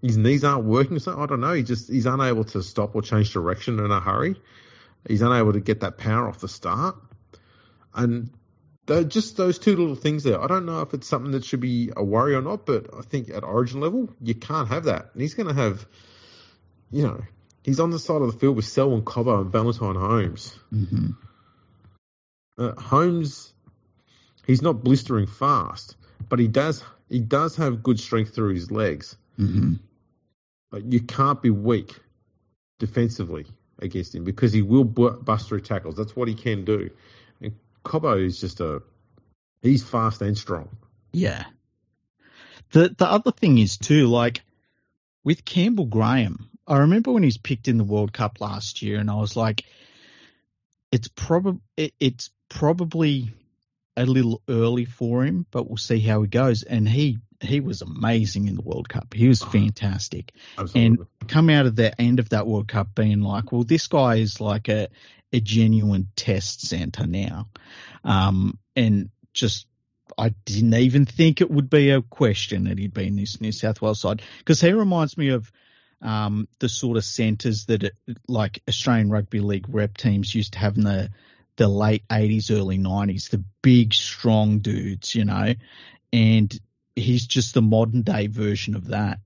his 0.02 0.18
knees 0.18 0.44
aren't 0.44 0.66
working. 0.66 0.98
So 0.98 1.20
I 1.20 1.26
don't 1.28 1.42
know. 1.42 1.54
He 1.54 1.62
just 1.62 1.92
he's 1.92 2.06
unable 2.08 2.46
to 2.46 2.64
stop 2.64 2.96
or 2.96 3.02
change 3.02 3.34
direction 3.34 3.80
in 3.80 3.92
a 3.92 4.00
hurry. 4.00 4.42
He's 5.08 5.22
unable 5.22 5.54
to 5.54 5.60
get 5.60 5.82
that 5.82 5.98
power 5.98 6.28
off 6.28 6.40
the 6.40 6.48
start. 6.48 6.96
And 7.94 8.32
just 8.88 9.36
those 9.36 9.60
two 9.60 9.76
little 9.76 9.96
things 9.96 10.24
there. 10.24 10.42
I 10.42 10.48
don't 10.48 10.66
know 10.66 10.82
if 10.82 10.94
it's 10.94 11.08
something 11.08 11.32
that 11.32 11.44
should 11.44 11.60
be 11.60 11.92
a 11.96 12.04
worry 12.04 12.36
or 12.36 12.42
not, 12.42 12.66
but 12.66 12.88
I 12.98 13.02
think 13.02 13.30
at 13.30 13.44
origin 13.44 13.82
level, 13.82 14.10
you 14.22 14.34
can't 14.34 14.70
have 14.70 14.86
that. 14.86 15.10
And 15.14 15.22
he's 15.22 15.34
going 15.34 15.48
to 15.48 15.54
have, 15.54 15.86
you 16.90 17.04
know, 17.04 17.22
he's 17.68 17.82
on 17.82 17.92
the 17.92 18.00
side 18.00 18.22
of 18.22 18.32
the 18.32 18.40
field 18.40 18.56
with 18.56 18.66
Selwyn 18.66 19.02
Cobbo 19.04 19.42
and 19.42 19.52
Valentine 19.52 19.96
Holmes. 19.96 20.58
Mm-hmm. 20.74 21.10
Uh, 22.58 22.82
Holmes, 22.82 23.54
he's 24.48 24.62
not 24.62 24.84
blistering 24.84 25.28
fast, 25.28 25.96
but 26.30 26.40
he 26.40 26.48
does 26.48 26.84
he 27.10 27.20
does 27.20 27.58
have 27.58 27.84
good 27.84 28.00
strength 28.00 28.34
through 28.34 28.56
his 28.56 28.72
legs. 28.72 29.16
Mm-hmm. 29.38 29.74
But 30.72 30.92
you 30.92 31.02
can't 31.02 31.42
be 31.42 31.52
weak 31.52 31.94
defensively 32.80 33.46
against 33.80 34.16
him 34.16 34.24
because 34.24 34.54
he 34.54 34.62
will 34.62 34.84
bust 34.84 35.48
through 35.48 35.62
tackles. 35.62 35.96
That's 35.96 36.16
what 36.16 36.28
he 36.28 36.36
can 36.36 36.66
do. 36.66 36.90
And 37.42 37.54
Cobbo 37.84 38.26
is 38.26 38.40
just 38.40 38.62
a 38.62 38.82
he's 39.62 39.84
fast 39.84 40.22
and 40.22 40.38
strong. 40.38 40.70
Yeah. 41.12 41.44
The 42.72 42.96
the 42.98 43.06
other 43.06 43.32
thing 43.32 43.58
is 43.58 43.78
too, 43.78 44.08
like 44.08 44.42
with 45.26 45.44
Campbell 45.44 45.86
Graham, 45.86 46.50
I 46.68 46.80
remember 46.80 47.12
when 47.12 47.24
he's 47.24 47.38
picked 47.38 47.68
in 47.68 47.78
the 47.78 47.84
World 47.84 48.14
Cup 48.14 48.42
last 48.42 48.82
year, 48.82 49.00
and 49.00 49.10
I 49.10 49.16
was 49.16 49.36
like, 49.36 49.64
it's 50.92 51.08
probably 51.08 51.62
it, 51.76 51.94
it's 52.00 52.30
probably 52.50 53.32
a 53.96 54.06
little 54.06 54.42
early 54.48 54.86
for 54.86 55.24
him, 55.24 55.46
but 55.52 55.68
we'll 55.68 55.78
see 55.78 56.00
how 56.00 56.22
he 56.22 56.28
goes. 56.28 56.64
And 56.64 56.88
he 56.88 57.18
he 57.42 57.60
was 57.60 57.82
amazing 57.82 58.48
in 58.48 58.56
the 58.56 58.62
World 58.62 58.90
Cup. 58.90 59.14
He 59.14 59.28
was 59.28 59.44
fantastic. 59.44 60.34
Absolutely. 60.58 60.86
And 60.86 61.30
come 61.30 61.50
out 61.50 61.68
of 61.68 61.76
the 61.76 62.00
end 62.00 62.20
of 62.20 62.30
that 62.30 62.48
World 62.48 62.68
Cup 62.68 62.96
being 62.96 63.22
like, 63.22 63.52
well, 63.52 63.64
this 63.64 63.88
guy 63.88 64.16
is 64.16 64.42
like 64.42 64.70
a 64.70 64.90
a 65.34 65.40
genuine 65.40 66.08
test 66.16 66.62
center 66.62 67.06
now. 67.06 67.50
Um, 68.04 68.58
and 68.76 69.10
just, 69.34 69.68
I 70.18 70.30
didn't 70.46 70.74
even 70.74 71.06
think 71.06 71.42
it 71.42 71.52
would 71.52 71.70
be 71.70 71.90
a 71.90 72.02
question 72.02 72.64
that 72.66 72.78
he'd 72.78 72.94
be 72.94 73.08
in 73.08 73.18
this 73.18 73.42
New 73.42 73.52
South 73.52 73.82
Wales 73.82 74.00
side 74.00 74.22
because 74.40 74.62
he 74.62 74.72
reminds 74.72 75.18
me 75.18 75.30
of 75.30 75.52
um, 76.02 76.48
the 76.60 76.70
sort 76.70 76.98
of 76.98 77.04
centres 77.04 77.66
that 77.66 77.84
it, 77.84 77.96
like 78.28 78.62
Australian 78.68 79.10
Rugby 79.10 79.40
League 79.40 79.66
rep 79.70 79.98
teams 79.98 80.34
used 80.34 80.54
to 80.54 80.60
have 80.60 80.78
in 80.78 80.84
the 80.84 81.10
the 81.58 81.68
late 81.68 82.08
80s, 82.08 82.56
early 82.56 82.78
90s, 82.78 83.32
the 83.32 83.44
big, 83.64 83.92
strong 83.94 84.60
dudes, 84.60 85.16
you 85.16 85.26
know, 85.26 85.56
and 86.14 86.60
he's 86.96 87.26
just 87.26 87.54
the 87.54 87.64
modern 87.64 88.04
day 88.04 88.28
version 88.28 88.76
of 88.76 88.90
that. 88.90 89.20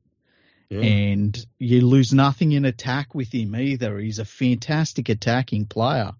Yeah. 0.69 0.79
And 0.79 1.45
you 1.59 1.85
lose 1.85 2.13
nothing 2.13 2.53
in 2.53 2.63
attack 2.63 3.13
with 3.13 3.33
him 3.33 3.53
either. 3.55 3.97
He's 3.99 4.19
a 4.19 4.25
fantastic 4.25 5.09
attacking 5.09 5.65
player. 5.65 6.13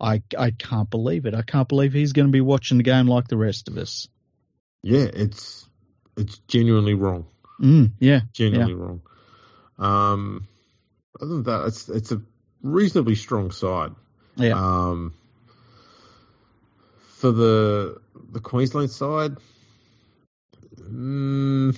I 0.00 0.22
I 0.38 0.52
can't 0.52 0.88
believe 0.88 1.26
it. 1.26 1.34
I 1.34 1.42
can't 1.42 1.68
believe 1.68 1.92
he's 1.92 2.12
going 2.12 2.28
to 2.28 2.32
be 2.32 2.40
watching 2.40 2.76
the 2.76 2.84
game 2.84 3.08
like 3.08 3.26
the 3.26 3.36
rest 3.36 3.66
of 3.66 3.76
us. 3.76 4.06
Yeah, 4.82 5.06
it's 5.12 5.68
it's 6.16 6.38
genuinely 6.46 6.94
wrong. 6.94 7.26
Mm, 7.60 7.90
yeah, 7.98 8.20
genuinely 8.32 8.74
yeah. 8.74 8.80
wrong. 8.80 9.02
Um, 9.78 10.46
other 11.20 11.34
than 11.34 11.42
that, 11.44 11.66
it's 11.66 11.88
it's 11.88 12.12
a 12.12 12.20
reasonably 12.62 13.14
strong 13.14 13.50
side. 13.50 13.92
Yeah. 14.36 14.54
Um, 14.54 15.14
for 17.16 17.32
the 17.32 18.00
the 18.32 18.40
Queensland 18.40 18.90
side, 18.90 19.36
mm, 20.80 21.76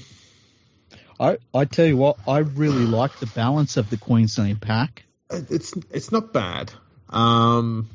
I, 1.18 1.38
I 1.54 1.64
tell 1.66 1.86
you 1.86 1.96
what, 1.96 2.18
I 2.26 2.38
really 2.38 2.86
like 2.86 3.18
the 3.18 3.26
balance 3.26 3.76
of 3.76 3.90
the 3.90 3.96
Queensland 3.96 4.60
pack. 4.60 5.04
It's 5.30 5.74
it's 5.90 6.10
not 6.10 6.32
bad. 6.32 6.72
Um, 7.08 7.88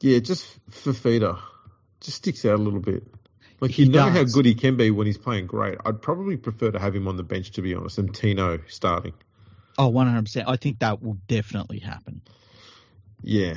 yeah, 0.00 0.18
just 0.20 0.46
Fifita 0.70 1.40
just 2.00 2.18
sticks 2.18 2.44
out 2.44 2.54
a 2.54 2.62
little 2.62 2.80
bit. 2.80 3.04
Like 3.60 3.72
he 3.72 3.84
you 3.84 3.90
know 3.90 4.06
does. 4.06 4.14
how 4.14 4.24
good 4.24 4.46
he 4.46 4.54
can 4.54 4.76
be 4.76 4.90
when 4.90 5.06
he's 5.06 5.18
playing 5.18 5.46
great. 5.46 5.78
I'd 5.84 6.00
probably 6.00 6.36
prefer 6.36 6.70
to 6.70 6.78
have 6.78 6.94
him 6.94 7.08
on 7.08 7.16
the 7.16 7.22
bench 7.24 7.50
to 7.52 7.62
be 7.62 7.74
honest, 7.74 7.98
and 7.98 8.14
Tino 8.14 8.58
starting. 8.68 9.14
Oh, 9.76 9.90
100%. 9.92 10.44
I 10.46 10.56
think 10.56 10.80
that 10.80 11.02
will 11.02 11.18
definitely 11.28 11.78
happen. 11.78 12.20
Yeah. 13.22 13.54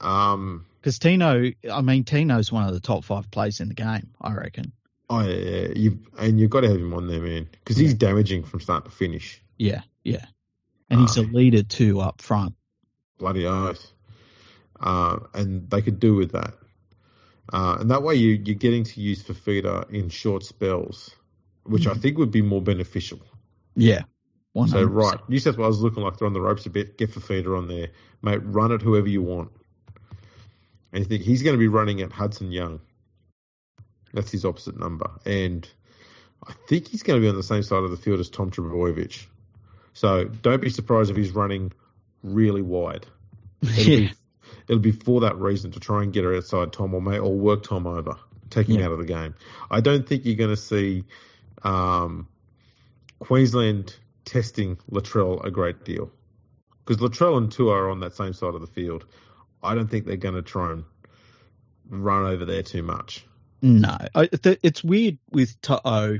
Um, 0.00 0.66
Because 0.80 0.98
Tino, 0.98 1.50
I 1.70 1.80
mean, 1.82 2.04
Tino's 2.04 2.52
one 2.52 2.66
of 2.66 2.74
the 2.74 2.80
top 2.80 3.04
five 3.04 3.30
players 3.30 3.60
in 3.60 3.68
the 3.68 3.74
game, 3.74 4.10
I 4.20 4.34
reckon. 4.34 4.72
oh 5.08 5.20
yeah, 5.22 5.34
yeah, 5.36 5.68
you 5.74 5.98
and 6.18 6.38
you've 6.40 6.50
got 6.50 6.60
to 6.62 6.68
have 6.68 6.76
him 6.80 6.92
on 6.94 7.06
there, 7.08 7.20
man, 7.20 7.48
because 7.52 7.76
he's 7.76 7.94
damaging 7.94 8.42
from 8.44 8.60
start 8.60 8.84
to 8.84 8.90
finish. 8.90 9.40
Yeah, 9.56 9.82
yeah. 10.04 10.26
And 10.90 11.00
he's 11.00 11.16
a 11.16 11.22
Ah. 11.22 11.28
leader 11.32 11.62
too 11.62 12.00
up 12.00 12.20
front. 12.20 12.54
Bloody 13.18 13.46
oath. 13.46 13.92
Uh, 14.78 15.18
and 15.32 15.68
they 15.70 15.80
could 15.82 15.98
do 15.98 16.14
with 16.14 16.32
that. 16.32 16.54
Uh, 17.52 17.76
and 17.80 17.90
that 17.90 18.02
way 18.02 18.14
you, 18.16 18.30
you're 18.44 18.54
getting 18.56 18.84
to 18.84 19.00
use 19.00 19.22
Fifita 19.22 19.88
in 19.90 20.08
short 20.08 20.44
spells, 20.44 21.10
which 21.64 21.86
I 21.86 21.94
Mhm. 21.94 22.00
think 22.02 22.18
would 22.18 22.30
be 22.32 22.42
more 22.42 22.60
beneficial. 22.62 23.20
Yeah. 23.76 24.02
100%. 24.54 24.70
So, 24.70 24.84
right, 24.84 25.28
New 25.28 25.38
South 25.38 25.56
Wales 25.58 25.80
looking 25.80 26.02
like 26.02 26.16
they're 26.16 26.26
on 26.26 26.32
the 26.32 26.40
ropes 26.40 26.66
a 26.66 26.70
bit. 26.70 26.96
Get 26.98 27.10
Fifita 27.12 27.56
on 27.56 27.68
there. 27.68 27.90
Mate, 28.22 28.40
run 28.42 28.72
it 28.72 28.82
whoever 28.82 29.08
you 29.08 29.22
want. 29.22 29.50
And 30.92 31.04
you 31.04 31.08
think 31.08 31.22
he's 31.22 31.42
going 31.42 31.54
to 31.54 31.58
be 31.58 31.68
running 31.68 32.00
at 32.00 32.10
Hudson 32.10 32.50
Young. 32.52 32.80
That's 34.14 34.30
his 34.30 34.44
opposite 34.44 34.78
number. 34.78 35.10
And 35.26 35.68
I 36.46 36.54
think 36.68 36.88
he's 36.88 37.02
going 37.02 37.20
to 37.20 37.24
be 37.24 37.28
on 37.28 37.36
the 37.36 37.42
same 37.42 37.62
side 37.62 37.82
of 37.84 37.90
the 37.90 37.96
field 37.96 38.18
as 38.20 38.30
Tom 38.30 38.50
Trbojevic. 38.50 39.26
So 39.92 40.24
don't 40.24 40.62
be 40.62 40.70
surprised 40.70 41.10
if 41.10 41.16
he's 41.16 41.32
running 41.32 41.72
really 42.22 42.62
wide. 42.62 43.06
It'll, 43.62 43.92
Yeah. 43.92 43.98
be, 44.08 44.12
it'll 44.68 44.80
be 44.80 44.92
for 44.92 45.20
that 45.22 45.36
reason 45.38 45.70
to 45.72 45.80
try 45.80 46.02
and 46.02 46.12
get 46.12 46.24
her 46.24 46.34
outside 46.36 46.72
Tom 46.72 46.94
or 46.94 47.00
may 47.02 47.18
or 47.18 47.34
work 47.34 47.62
Tom 47.64 47.86
over, 47.86 48.16
take 48.50 48.68
him 48.68 48.76
Yeah. 48.78 48.86
out 48.86 48.92
of 48.92 48.98
the 48.98 49.04
game. 49.04 49.34
I 49.70 49.80
don't 49.80 50.06
think 50.08 50.24
you're 50.24 50.36
going 50.36 50.50
to 50.50 50.56
see 50.56 51.04
um, 51.62 52.28
Queensland 53.18 53.96
testing 54.24 54.76
Latrell 54.90 55.44
a 55.44 55.50
great 55.50 55.84
deal 55.84 56.10
because 56.84 57.00
Latrell 57.02 57.36
and 57.38 57.50
To'o 57.50 57.70
are 57.72 57.90
on 57.90 58.00
that 58.00 58.14
same 58.14 58.32
side 58.32 58.54
of 58.54 58.60
the 58.60 58.66
field. 58.66 59.04
I 59.62 59.74
don't 59.74 59.88
think 59.88 60.04
they're 60.06 60.16
going 60.16 60.34
to 60.34 60.42
try 60.42 60.72
and 60.72 60.84
run 61.88 62.26
over 62.26 62.44
there 62.44 62.62
too 62.62 62.82
much. 62.82 63.24
No, 63.62 63.96
I, 64.14 64.26
th- 64.26 64.60
it's 64.62 64.84
weird 64.84 65.18
with 65.30 65.60
To'o. 65.60 66.18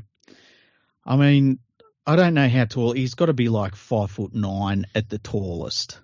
I 1.05 1.17
mean, 1.17 1.59
I 2.07 2.17
don't 2.17 2.35
know 2.35 2.49
how 2.49 2.65
tall 2.65 2.93
he's 2.93 3.15
got 3.15 3.27
to 3.27 3.33
be 3.35 3.49
like 3.49 3.75
five 3.77 4.11
foot 4.11 4.35
nine 4.35 4.87
at 4.95 5.09
the 5.09 5.19
tallest. 5.19 6.01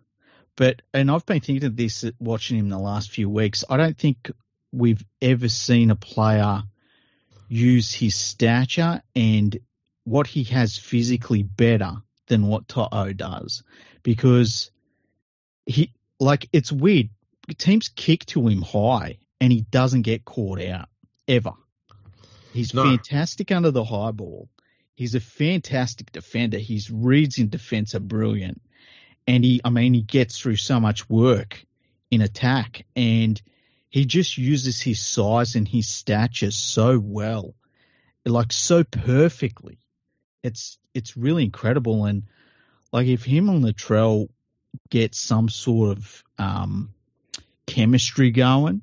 But 0.56 0.82
and 0.92 1.10
I've 1.10 1.26
been 1.26 1.40
thinking 1.40 1.66
of 1.66 1.76
this 1.76 2.04
watching 2.18 2.58
him 2.58 2.68
the 2.68 2.78
last 2.78 3.10
few 3.10 3.28
weeks. 3.28 3.64
I 3.68 3.76
don't 3.76 3.96
think 3.96 4.30
we've 4.72 5.04
ever 5.20 5.48
seen 5.48 5.90
a 5.90 5.96
player 5.96 6.62
use 7.48 7.92
his 7.92 8.14
stature 8.14 9.02
and 9.14 9.58
what 10.04 10.26
he 10.26 10.44
has 10.44 10.78
physically 10.78 11.42
better 11.42 11.96
than 12.26 12.46
what 12.46 12.68
To'o 12.68 13.12
does 13.12 13.62
because 14.02 14.70
he 15.66 15.92
like 16.18 16.48
it's 16.52 16.72
weird. 16.72 17.08
Teams 17.58 17.88
kick 17.88 18.24
to 18.26 18.46
him 18.46 18.62
high 18.62 19.18
and 19.40 19.52
he 19.52 19.62
doesn't 19.62 20.02
get 20.02 20.24
caught 20.24 20.60
out 20.60 20.88
ever. 21.26 21.52
He's 22.52 22.74
No. 22.74 22.84
fantastic 22.84 23.50
under 23.50 23.70
the 23.70 23.84
high 23.84 24.12
ball. 24.12 24.48
He's 24.94 25.14
a 25.14 25.20
fantastic 25.20 26.12
defender. 26.12 26.58
His 26.58 26.90
reads 26.90 27.38
in 27.38 27.48
defense 27.48 27.94
are 27.94 28.00
brilliant. 28.00 28.62
And 29.26 29.44
he, 29.44 29.60
I 29.64 29.70
mean, 29.70 29.94
he 29.94 30.02
gets 30.02 30.38
through 30.38 30.56
so 30.56 30.80
much 30.80 31.08
work 31.08 31.64
in 32.10 32.20
attack 32.20 32.84
and 32.96 33.40
he 33.88 34.04
just 34.04 34.36
uses 34.38 34.80
his 34.80 35.00
size 35.00 35.54
and 35.54 35.66
his 35.66 35.88
stature 35.88 36.50
so 36.50 36.98
well, 36.98 37.54
like 38.24 38.52
so 38.52 38.84
perfectly. 38.84 39.78
It's, 40.42 40.78
it's 40.94 41.16
really 41.16 41.44
incredible. 41.44 42.04
And 42.06 42.24
like 42.92 43.06
if 43.06 43.24
him 43.24 43.48
and 43.48 43.64
Latrell 43.64 44.28
get 44.90 45.14
some 45.14 45.48
sort 45.48 45.96
of, 45.98 46.24
um, 46.38 46.94
chemistry 47.66 48.30
going, 48.30 48.82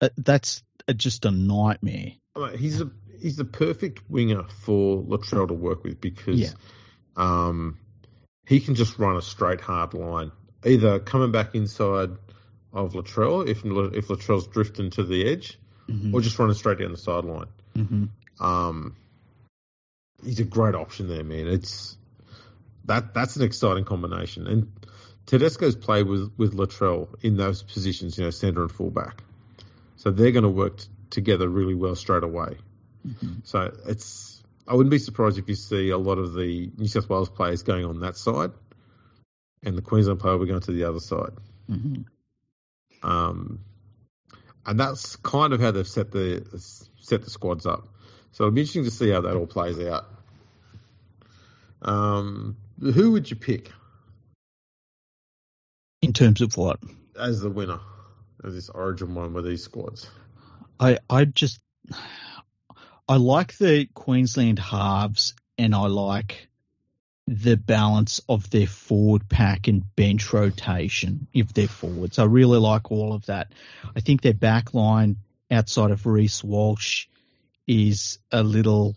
uh, 0.00 0.10
that's 0.16 0.62
uh, 0.88 0.92
just 0.92 1.24
a 1.24 1.30
nightmare. 1.30 2.12
He's 2.56 2.80
a 2.80 2.90
he's 3.18 3.36
the 3.36 3.44
perfect 3.44 4.08
winger 4.10 4.44
for 4.44 5.02
Latrell 5.02 5.48
to 5.48 5.54
work 5.54 5.84
with 5.84 6.00
because 6.00 6.38
Yeah. 6.38 6.50
um, 7.16 7.78
he 8.46 8.60
can 8.60 8.74
just 8.74 8.98
run 8.98 9.16
a 9.16 9.22
straight 9.22 9.60
hard 9.60 9.94
line, 9.94 10.32
either 10.64 10.98
coming 10.98 11.32
back 11.32 11.54
inside 11.54 12.10
of 12.72 12.92
Latrell 12.92 13.46
if 13.48 13.64
if 13.64 14.08
Latrell's 14.08 14.46
drifting 14.46 14.90
to 14.90 15.02
the 15.02 15.26
edge, 15.26 15.58
Mhm. 15.88 16.12
or 16.14 16.20
just 16.20 16.38
running 16.38 16.54
straight 16.54 16.78
down 16.78 16.92
the 16.92 16.98
sideline. 16.98 17.48
Mhm. 17.74 18.08
Um, 18.40 18.96
he's 20.24 20.40
a 20.40 20.44
great 20.44 20.74
option 20.74 21.08
there, 21.08 21.24
man. 21.24 21.46
It's 21.46 21.96
that 22.84 23.14
that's 23.14 23.36
an 23.36 23.42
exciting 23.42 23.84
combination, 23.84 24.46
and 24.46 24.72
Tedesco's 25.26 25.76
played 25.76 26.06
with 26.06 26.30
with 26.36 26.54
Latrell 26.54 27.08
in 27.22 27.36
those 27.36 27.62
positions, 27.62 28.18
you 28.18 28.24
know, 28.24 28.30
centre 28.30 28.62
and 28.62 28.70
fullback, 28.70 29.22
so 29.96 30.10
they're 30.10 30.32
going 30.32 30.44
to 30.44 30.48
work 30.50 30.76
t- 30.78 30.88
together 31.10 31.48
really 31.48 31.74
well 31.74 31.94
straight 31.94 32.22
away. 32.24 32.58
Mhm. 33.06 33.40
So 33.44 33.72
it's 33.86 34.35
I 34.68 34.74
wouldn't 34.74 34.90
be 34.90 34.98
surprised 34.98 35.38
if 35.38 35.48
you 35.48 35.54
see 35.54 35.90
a 35.90 35.98
lot 35.98 36.18
of 36.18 36.34
the 36.34 36.70
New 36.76 36.88
South 36.88 37.08
Wales 37.08 37.30
players 37.30 37.62
going 37.62 37.84
on 37.84 38.00
that 38.00 38.16
side, 38.16 38.50
and 39.62 39.76
the 39.76 39.82
Queensland 39.82 40.20
player 40.20 40.36
will 40.36 40.44
be 40.44 40.50
going 40.50 40.60
to 40.62 40.72
the 40.72 40.84
other 40.84 41.00
side. 41.00 41.32
Mhm. 41.70 42.04
Um, 43.02 43.60
and 44.64 44.80
that's 44.80 45.16
kind 45.16 45.52
of 45.52 45.60
how 45.60 45.70
they've 45.70 45.86
set 45.86 46.10
the 46.10 46.44
set 47.00 47.22
the 47.22 47.30
squads 47.30 47.66
up. 47.66 47.88
So 48.32 48.44
it'll 48.44 48.54
be 48.54 48.62
interesting 48.62 48.84
to 48.84 48.90
see 48.90 49.10
how 49.10 49.20
that 49.22 49.36
all 49.36 49.46
plays 49.46 49.78
out. 49.80 50.06
Um, 51.82 52.56
who 52.80 53.12
would 53.12 53.30
you 53.30 53.36
pick 53.36 53.70
In 56.02 56.12
terms 56.12 56.40
of 56.40 56.56
what? 56.56 56.78
as 57.18 57.40
the 57.40 57.50
winner 57.50 57.78
of 58.42 58.52
this 58.52 58.68
Origin 58.68 59.14
one 59.14 59.32
with 59.32 59.44
these 59.46 59.62
squads? 59.62 60.10
I 60.80 60.98
I 61.08 61.24
just 61.24 61.60
I 63.08 63.16
like 63.16 63.56
the 63.56 63.86
Queensland 63.94 64.58
halves 64.58 65.34
and 65.58 65.74
I 65.74 65.86
like 65.86 66.48
the 67.28 67.56
balance 67.56 68.20
of 68.28 68.50
their 68.50 68.66
forward 68.66 69.28
pack 69.28 69.68
and 69.68 69.84
bench 69.96 70.32
rotation 70.32 71.26
of 71.34 71.52
their 71.54 71.68
forwards. 71.68 72.18
I 72.18 72.24
really 72.24 72.58
like 72.58 72.90
all 72.90 73.12
of 73.12 73.26
that. 73.26 73.52
I 73.94 74.00
think 74.00 74.22
their 74.22 74.34
back 74.34 74.74
line 74.74 75.16
outside 75.50 75.90
of 75.90 76.06
Reece 76.06 76.42
Walsh 76.42 77.06
is 77.66 78.18
a 78.30 78.42
little 78.42 78.96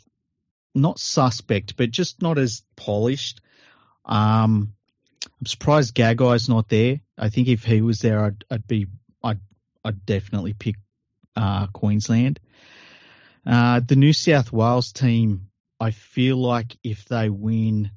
not 0.76 1.00
suspect, 1.00 1.76
but 1.76 1.92
just 1.92 2.22
not 2.22 2.38
as 2.38 2.64
polished. 2.76 3.42
Um, 4.06 4.74
I'm 5.40 5.46
surprised 5.46 5.96
Gagai's 5.96 6.50
not 6.50 6.70
there. 6.70 7.02
I 7.18 7.30
think 7.30 7.48
if 7.48 7.64
he 7.64 7.82
was 7.82 8.00
there, 8.00 8.24
I'd, 8.24 8.44
I'd 8.50 8.68
be, 8.68 8.88
I'd, 9.24 9.40
I'd 9.84 10.06
definitely 10.06 10.54
pick 10.54 10.76
uh, 11.36 11.68
Queensland. 11.68 12.40
Uh, 13.46 13.82
the 13.86 13.96
New 13.96 14.14
South 14.14 14.52
Wales 14.52 14.92
team, 14.92 15.50
I 15.80 15.92
feel 15.92 16.38
like 16.38 16.78
if 16.84 17.06
they 17.06 17.30
win, 17.30 17.92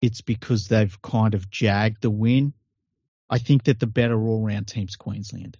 it's 0.00 0.20
because 0.20 0.68
they've 0.68 1.00
kind 1.02 1.34
of 1.34 1.50
jagged 1.50 2.02
the 2.02 2.10
win. 2.10 2.52
I 3.30 3.38
think 3.38 3.64
that 3.64 3.80
the 3.80 3.86
better 3.86 4.20
all 4.20 4.44
round 4.44 4.68
team's 4.68 4.96
Queensland. 4.96 5.56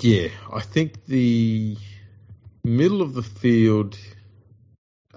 Yeah, 0.00 0.28
I 0.52 0.60
think 0.60 1.04
the 1.06 1.76
middle 2.64 3.02
of 3.02 3.14
the 3.14 3.22
field 3.22 3.96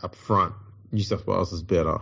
up 0.02 0.14
front, 0.14 0.54
New 0.92 1.02
South 1.02 1.26
Wales 1.26 1.52
is 1.52 1.64
better, 1.64 1.98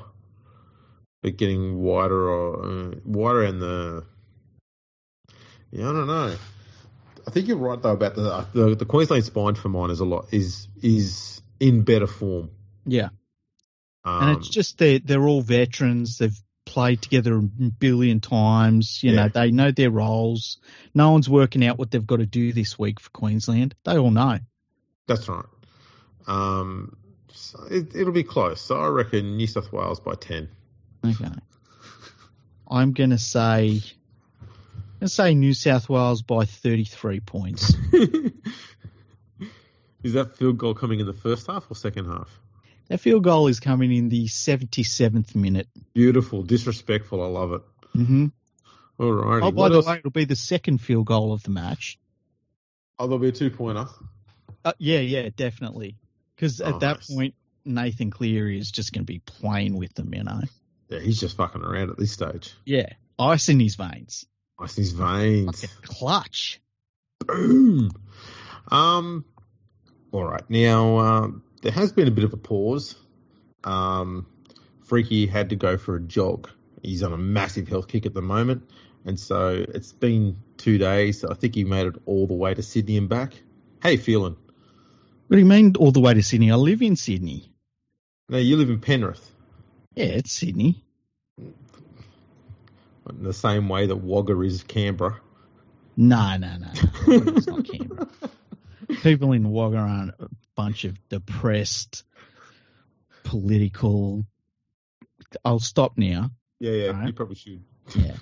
but 1.24 1.38
getting 1.38 1.82
wider 1.82 2.30
or 2.30 2.66
uh, 2.66 2.96
wider 3.06 3.44
in 3.46 3.60
the 3.60 4.04
yeah, 5.72 5.90
I 5.90 5.94
don't 5.94 6.08
know. 6.08 6.36
I 7.28 7.30
think 7.30 7.48
you're 7.48 7.58
right 7.58 7.82
though 7.82 7.92
about 7.92 8.16
the 8.16 8.48
the, 8.54 8.76
the 8.76 8.86
Queensland 8.86 9.26
spine 9.26 9.56
for 9.56 9.70
mine 9.70 9.90
is 9.90 10.00
a 10.00 10.06
lot 10.06 10.28
is 10.32 10.68
is 10.82 11.42
in 11.60 11.82
better 11.82 12.08
form. 12.08 12.50
Yeah. 12.86 13.10
Um, 14.06 14.24
and 14.24 14.38
it's 14.38 14.50
just 14.50 14.78
they're, 14.78 15.00
they're 15.00 15.28
all 15.28 15.42
veterans. 15.42 16.18
They've 16.20 16.40
played 16.66 17.02
together 17.02 17.36
a 17.38 17.42
billion 17.42 18.22
times. 18.22 19.04
You 19.04 19.12
Yeah. 19.12 19.24
know, 19.24 19.30
they 19.30 19.52
know 19.52 19.72
their 19.72 19.92
roles. 19.92 20.60
No 20.94 21.12
one's 21.12 21.30
working 21.30 21.66
out 21.66 21.78
what 21.78 21.92
they've 21.92 22.06
got 22.08 22.18
to 22.18 22.26
do 22.26 22.54
this 22.54 22.80
week 22.80 23.00
for 23.02 23.10
Queensland. 23.10 23.76
They 23.84 23.98
all 23.98 24.12
know. 24.12 24.40
That's 25.08 25.28
right. 25.28 25.46
Um, 26.28 26.96
so 27.34 27.64
it, 27.70 27.96
it'll 27.96 28.14
be 28.14 28.24
close. 28.24 28.62
So 28.62 28.80
I 28.80 28.88
reckon 28.88 29.36
New 29.38 29.48
South 29.48 29.72
Wales 29.74 30.00
by 30.00 30.16
ten. 30.16 30.50
Okay. 31.06 31.30
I'm 32.70 32.92
going 32.94 33.12
to 33.12 33.18
say, 33.18 33.82
To 35.02 35.08
say 35.08 35.36
New 35.36 35.54
South 35.54 35.90
Wales 35.90 36.22
by 36.24 36.46
33 36.46 37.20
points. 37.20 37.74
Is 40.04 40.14
that 40.14 40.36
field 40.38 40.58
goal 40.58 40.74
coming 40.74 41.00
in 41.00 41.06
the 41.06 41.14
first 41.14 41.48
half 41.48 41.70
or 41.70 41.76
second 41.76 42.06
half? 42.06 42.30
That 42.88 43.00
field 43.00 43.24
goal 43.24 43.48
is 43.48 43.60
coming 43.60 43.92
in 43.92 44.10
the 44.10 44.26
77th 44.26 45.36
minute. 45.36 45.68
Beautiful, 45.94 46.42
disrespectful. 46.44 47.22
I 47.22 47.28
love 47.28 47.52
it. 47.54 47.62
hmm 47.94 48.28
All 49.00 49.12
right. 49.12 49.44
Oh, 49.44 49.52
by 49.52 49.70
the 49.70 49.82
way, 49.82 49.98
it'll 49.98 50.12
be 50.12 50.26
the 50.26 50.36
second 50.36 50.80
field 50.80 51.06
goal 51.06 51.34
of 51.34 51.44
the 51.44 51.50
match. 51.52 52.00
Oh, 52.98 53.06
there'll 53.08 53.20
be 53.20 53.28
a 53.28 53.32
two 53.34 53.50
pointer. 53.52 53.88
Uh, 54.64 54.74
yeah, 54.80 55.00
yeah, 55.00 55.30
definitely. 55.36 55.98
Because 56.36 56.62
at 56.62 56.76
Oh, 56.76 56.80
that 56.80 56.98
nice. 56.98 57.14
point, 57.14 57.36
Nathan 57.66 58.10
Cleary 58.10 58.58
is 58.58 58.72
just 58.72 58.94
going 58.94 59.02
to 59.06 59.12
be 59.12 59.20
playing 59.20 59.76
with 59.76 59.94
them, 59.96 60.14
you 60.14 60.24
know. 60.24 60.42
Yeah, 60.90 61.00
he's 61.00 61.20
just 61.20 61.36
fucking 61.38 61.62
around 61.62 61.90
at 61.92 61.98
this 61.98 62.14
stage. 62.14 62.54
Yeah, 62.66 62.88
ice 63.20 63.50
in 63.50 63.60
his 63.60 63.76
veins. 63.76 64.26
Ice 64.60 64.78
in 64.78 64.84
his 64.84 64.92
veins. 64.94 65.64
Like 65.64 65.82
clutch. 65.84 66.60
Boom. 67.26 67.92
Um. 68.70 69.26
All 70.12 70.26
right. 70.26 70.48
Now 70.50 70.98
um, 70.98 71.44
there 71.62 71.72
has 71.72 71.92
been 71.92 72.08
a 72.08 72.12
bit 72.12 72.24
of 72.24 72.34
a 72.34 72.38
pause. 72.38 72.96
Um, 73.64 74.26
Freaky 74.84 75.28
had 75.28 75.50
to 75.50 75.56
go 75.56 75.78
for 75.78 75.96
a 75.96 76.02
jog. 76.02 76.50
He's 76.82 77.04
on 77.04 77.14
a 77.14 77.18
massive 77.18 77.68
health 77.68 77.88
kick 77.88 78.06
at 78.06 78.14
the 78.14 78.22
moment, 78.22 78.70
and 79.06 79.20
so 79.20 79.66
it's 79.68 79.92
been 79.92 80.38
two 80.58 80.78
days. 80.78 81.26
I 81.26 81.34
think 81.34 81.56
he 81.56 81.64
made 81.64 81.88
it 81.88 81.96
all 82.06 82.28
the 82.28 82.34
way 82.34 82.54
to 82.54 82.64
Sydney 82.64 82.98
and 82.98 83.10
back. 83.10 83.34
How 83.82 83.90
you 83.90 83.98
feeling? 83.98 84.38
What 85.28 85.36
do 85.36 85.40
you 85.40 85.46
mean 85.46 85.76
all 85.78 85.92
the 85.92 86.00
way 86.00 86.14
to 86.14 86.24
Sydney? 86.24 86.52
I 86.52 86.56
live 86.56 86.82
in 86.82 86.96
Sydney. 86.96 87.52
No, 88.30 88.38
you 88.38 88.56
live 88.58 88.70
in 88.70 88.80
Penrith. 88.80 89.30
Yeah, 89.96 90.06
it's 90.06 90.32
Sydney. 90.32 90.84
In 93.10 93.24
the 93.24 93.34
same 93.34 93.70
way 93.70 93.88
that 93.88 93.96
Wagga 93.96 94.40
is 94.42 94.64
Canberra. 94.64 95.20
No, 95.96 96.38
no, 96.38 96.58
no. 96.58 96.68
no. 96.68 97.34
it's 97.34 97.48
not 97.48 97.66
Canberra. 97.66 98.08
People 99.04 99.32
in 99.34 99.50
Wagga 99.50 99.78
aren't 99.78 100.12
a 100.20 100.30
bunch 100.56 100.86
of 100.86 100.98
depressed, 101.10 102.04
political. 103.24 104.26
I'll 105.44 105.60
stop 105.60 105.98
now. 105.98 106.32
Yeah, 106.60 106.72
yeah, 106.72 106.88
Alright. 106.90 107.08
you 107.08 107.14
probably 107.14 107.36
should. 107.36 107.64
Yeah. 107.96 108.16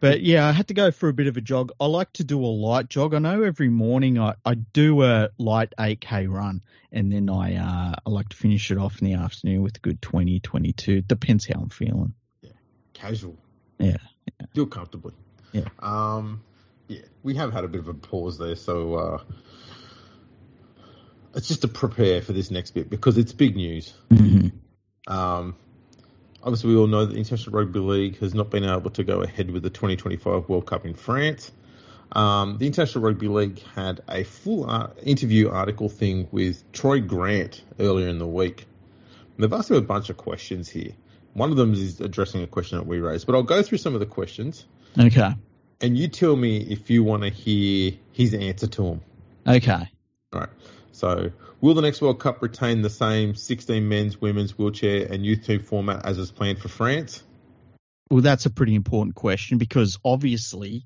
But 0.00 0.22
yeah, 0.22 0.48
I 0.48 0.52
had 0.52 0.68
to 0.68 0.74
go 0.74 0.90
for 0.90 1.08
a 1.08 1.12
bit 1.12 1.28
of 1.28 1.36
a 1.36 1.40
jog. 1.40 1.70
I 1.78 1.86
like 1.86 2.12
to 2.14 2.24
do 2.24 2.40
a 2.40 2.46
light 2.46 2.88
jog. 2.88 3.14
I 3.14 3.20
know 3.20 3.42
every 3.44 3.68
morning 3.68 4.18
I, 4.18 4.34
I 4.44 4.54
do 4.54 5.04
a 5.04 5.30
light 5.38 5.72
8k 5.78 6.28
run 6.28 6.62
and 6.90 7.12
then 7.12 7.30
I 7.30 7.54
uh, 7.54 7.94
I 8.04 8.10
like 8.10 8.28
to 8.30 8.36
finish 8.36 8.72
it 8.72 8.78
off 8.78 9.00
in 9.00 9.06
the 9.06 9.14
afternoon 9.14 9.62
with 9.62 9.76
a 9.76 9.80
good 9.80 10.02
20, 10.02 10.40
22. 10.40 11.02
Depends 11.02 11.46
how 11.46 11.60
I'm 11.60 11.68
feeling. 11.68 12.14
Yeah. 12.42 12.50
Casual. 12.94 13.38
Yeah, 13.78 13.98
Feel 14.54 14.66
comfortably. 14.66 15.12
Yeah. 15.52 15.68
Um, 15.80 16.42
yeah, 16.88 17.00
we 17.22 17.34
have 17.36 17.52
had 17.52 17.64
a 17.64 17.68
bit 17.68 17.80
of 17.80 17.88
a 17.88 17.94
pause 17.94 18.38
there, 18.38 18.56
so 18.56 18.94
uh, 18.94 19.22
it's 21.34 21.48
just 21.48 21.62
to 21.62 21.68
prepare 21.68 22.20
for 22.22 22.32
this 22.32 22.50
next 22.50 22.72
bit 22.72 22.90
because 22.90 23.18
it's 23.18 23.32
big 23.32 23.56
news. 23.56 23.94
Mm-hmm. 24.10 25.12
Um, 25.12 25.56
obviously, 26.42 26.70
we 26.70 26.76
all 26.76 26.86
know 26.86 27.06
that 27.06 27.12
the 27.12 27.18
International 27.18 27.58
Rugby 27.58 27.80
League 27.80 28.18
has 28.18 28.34
not 28.34 28.50
been 28.50 28.64
able 28.64 28.90
to 28.90 29.04
go 29.04 29.22
ahead 29.22 29.50
with 29.50 29.62
the 29.62 29.70
2025 29.70 30.48
World 30.48 30.66
Cup 30.66 30.84
in 30.84 30.94
France. 30.94 31.50
Um, 32.12 32.58
the 32.58 32.66
International 32.66 33.04
Rugby 33.04 33.28
League 33.28 33.62
had 33.74 34.02
a 34.08 34.24
full 34.24 34.68
uh, 34.68 34.90
interview 35.02 35.48
article 35.48 35.88
thing 35.88 36.28
with 36.30 36.70
Troy 36.72 37.00
Grant 37.00 37.62
earlier 37.80 38.08
in 38.08 38.18
the 38.18 38.26
week. 38.26 38.66
And 39.36 39.42
they've 39.44 39.52
asked 39.52 39.70
him 39.70 39.76
a 39.76 39.82
bunch 39.82 40.10
of 40.10 40.18
questions 40.18 40.68
here. 40.68 40.92
One 41.34 41.50
of 41.50 41.56
them 41.56 41.72
is 41.72 42.00
addressing 42.00 42.42
a 42.42 42.46
question 42.46 42.78
that 42.78 42.86
we 42.86 43.00
raised, 43.00 43.26
but 43.26 43.34
I'll 43.34 43.42
go 43.42 43.62
through 43.62 43.78
some 43.78 43.94
of 43.94 44.00
the 44.00 44.06
questions 44.06 44.66
Okay. 44.98 45.34
and 45.80 45.96
you 45.96 46.08
tell 46.08 46.36
me 46.36 46.58
if 46.58 46.90
you 46.90 47.02
want 47.04 47.22
to 47.22 47.30
hear 47.30 47.92
his 48.12 48.34
answer 48.34 48.66
to 48.66 48.82
them. 48.82 49.00
Okay. 49.46 49.90
All 50.32 50.40
right. 50.40 50.50
So, 50.92 51.32
will 51.60 51.74
the 51.74 51.82
next 51.82 52.02
World 52.02 52.20
Cup 52.20 52.42
retain 52.42 52.82
the 52.82 52.90
same 52.90 53.34
16 53.34 53.88
men's, 53.88 54.20
women's, 54.20 54.56
wheelchair, 54.58 55.06
and 55.10 55.24
youth 55.24 55.46
team 55.46 55.60
format 55.60 56.04
as 56.04 56.18
is 56.18 56.30
planned 56.30 56.58
for 56.58 56.68
France? 56.68 57.22
Well, 58.10 58.20
that's 58.20 58.44
a 58.44 58.50
pretty 58.50 58.74
important 58.74 59.14
question 59.14 59.56
because 59.56 59.98
obviously 60.04 60.84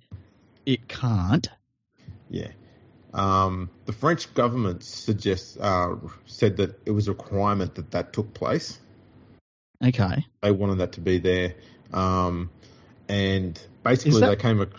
it 0.65 0.87
can't. 0.87 1.49
Yeah. 2.31 2.49
Um, 3.13 3.71
the 3.87 3.93
French 3.93 4.33
government 4.35 4.85
suggests 4.85 5.57
uh, 5.57 5.97
said 6.27 6.59
that 6.59 6.79
it 6.87 6.93
was 6.93 7.09
a 7.09 7.13
requirement 7.13 7.75
that 7.77 7.91
that 7.91 8.13
took 8.13 8.33
place. 8.35 8.79
Okay. 9.85 10.27
They 10.43 10.51
wanted 10.51 10.79
that 10.79 10.93
to 10.93 11.01
be 11.01 11.19
there, 11.19 11.55
um, 11.93 12.51
and 13.09 13.61
basically 13.83 14.21
that- 14.21 14.29
they 14.29 14.37
came. 14.37 14.61
ac- 14.61 14.71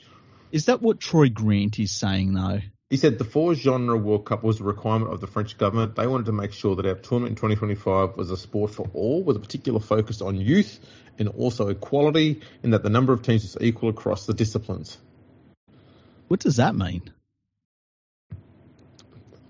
Is 0.52 0.66
that 0.66 0.82
what 0.82 1.00
Troy 1.00 1.30
Grant 1.30 1.80
is 1.80 1.92
saying 1.92 2.34
though? 2.34 2.62
He 2.90 2.96
said 2.96 3.18
the 3.18 3.26
four 3.26 3.54
genre 3.54 3.98
World 3.98 4.26
Cup 4.26 4.44
was 4.44 4.62
a 4.62 4.64
requirement 4.64 5.12
of 5.12 5.20
the 5.20 5.28
French 5.28 5.58
government. 5.58 5.96
They 5.96 6.08
wanted 6.08 6.28
to 6.28 6.32
make 6.32 6.54
sure 6.54 6.76
that 6.78 6.86
our 6.86 6.96
tournament 6.96 7.32
in 7.32 7.36
2025 7.36 8.16
was 8.16 8.32
a 8.32 8.38
sport 8.38 8.72
for 8.72 8.90
all, 8.94 9.24
with 9.24 9.36
a 9.36 9.42
particular 9.42 9.82
focus 9.82 10.22
on 10.22 10.38
youth 10.40 10.80
and 11.20 11.28
also 11.28 11.68
equality, 11.68 12.42
and 12.64 12.74
that 12.74 12.84
the 12.84 12.90
number 12.90 13.12
of 13.12 13.24
teams 13.24 13.44
was 13.44 13.58
equal 13.60 13.90
across 13.90 14.26
the 14.26 14.34
disciplines. 14.34 14.98
What 16.30 16.40
does 16.40 16.56
that 16.58 16.76
mean? 16.76 17.02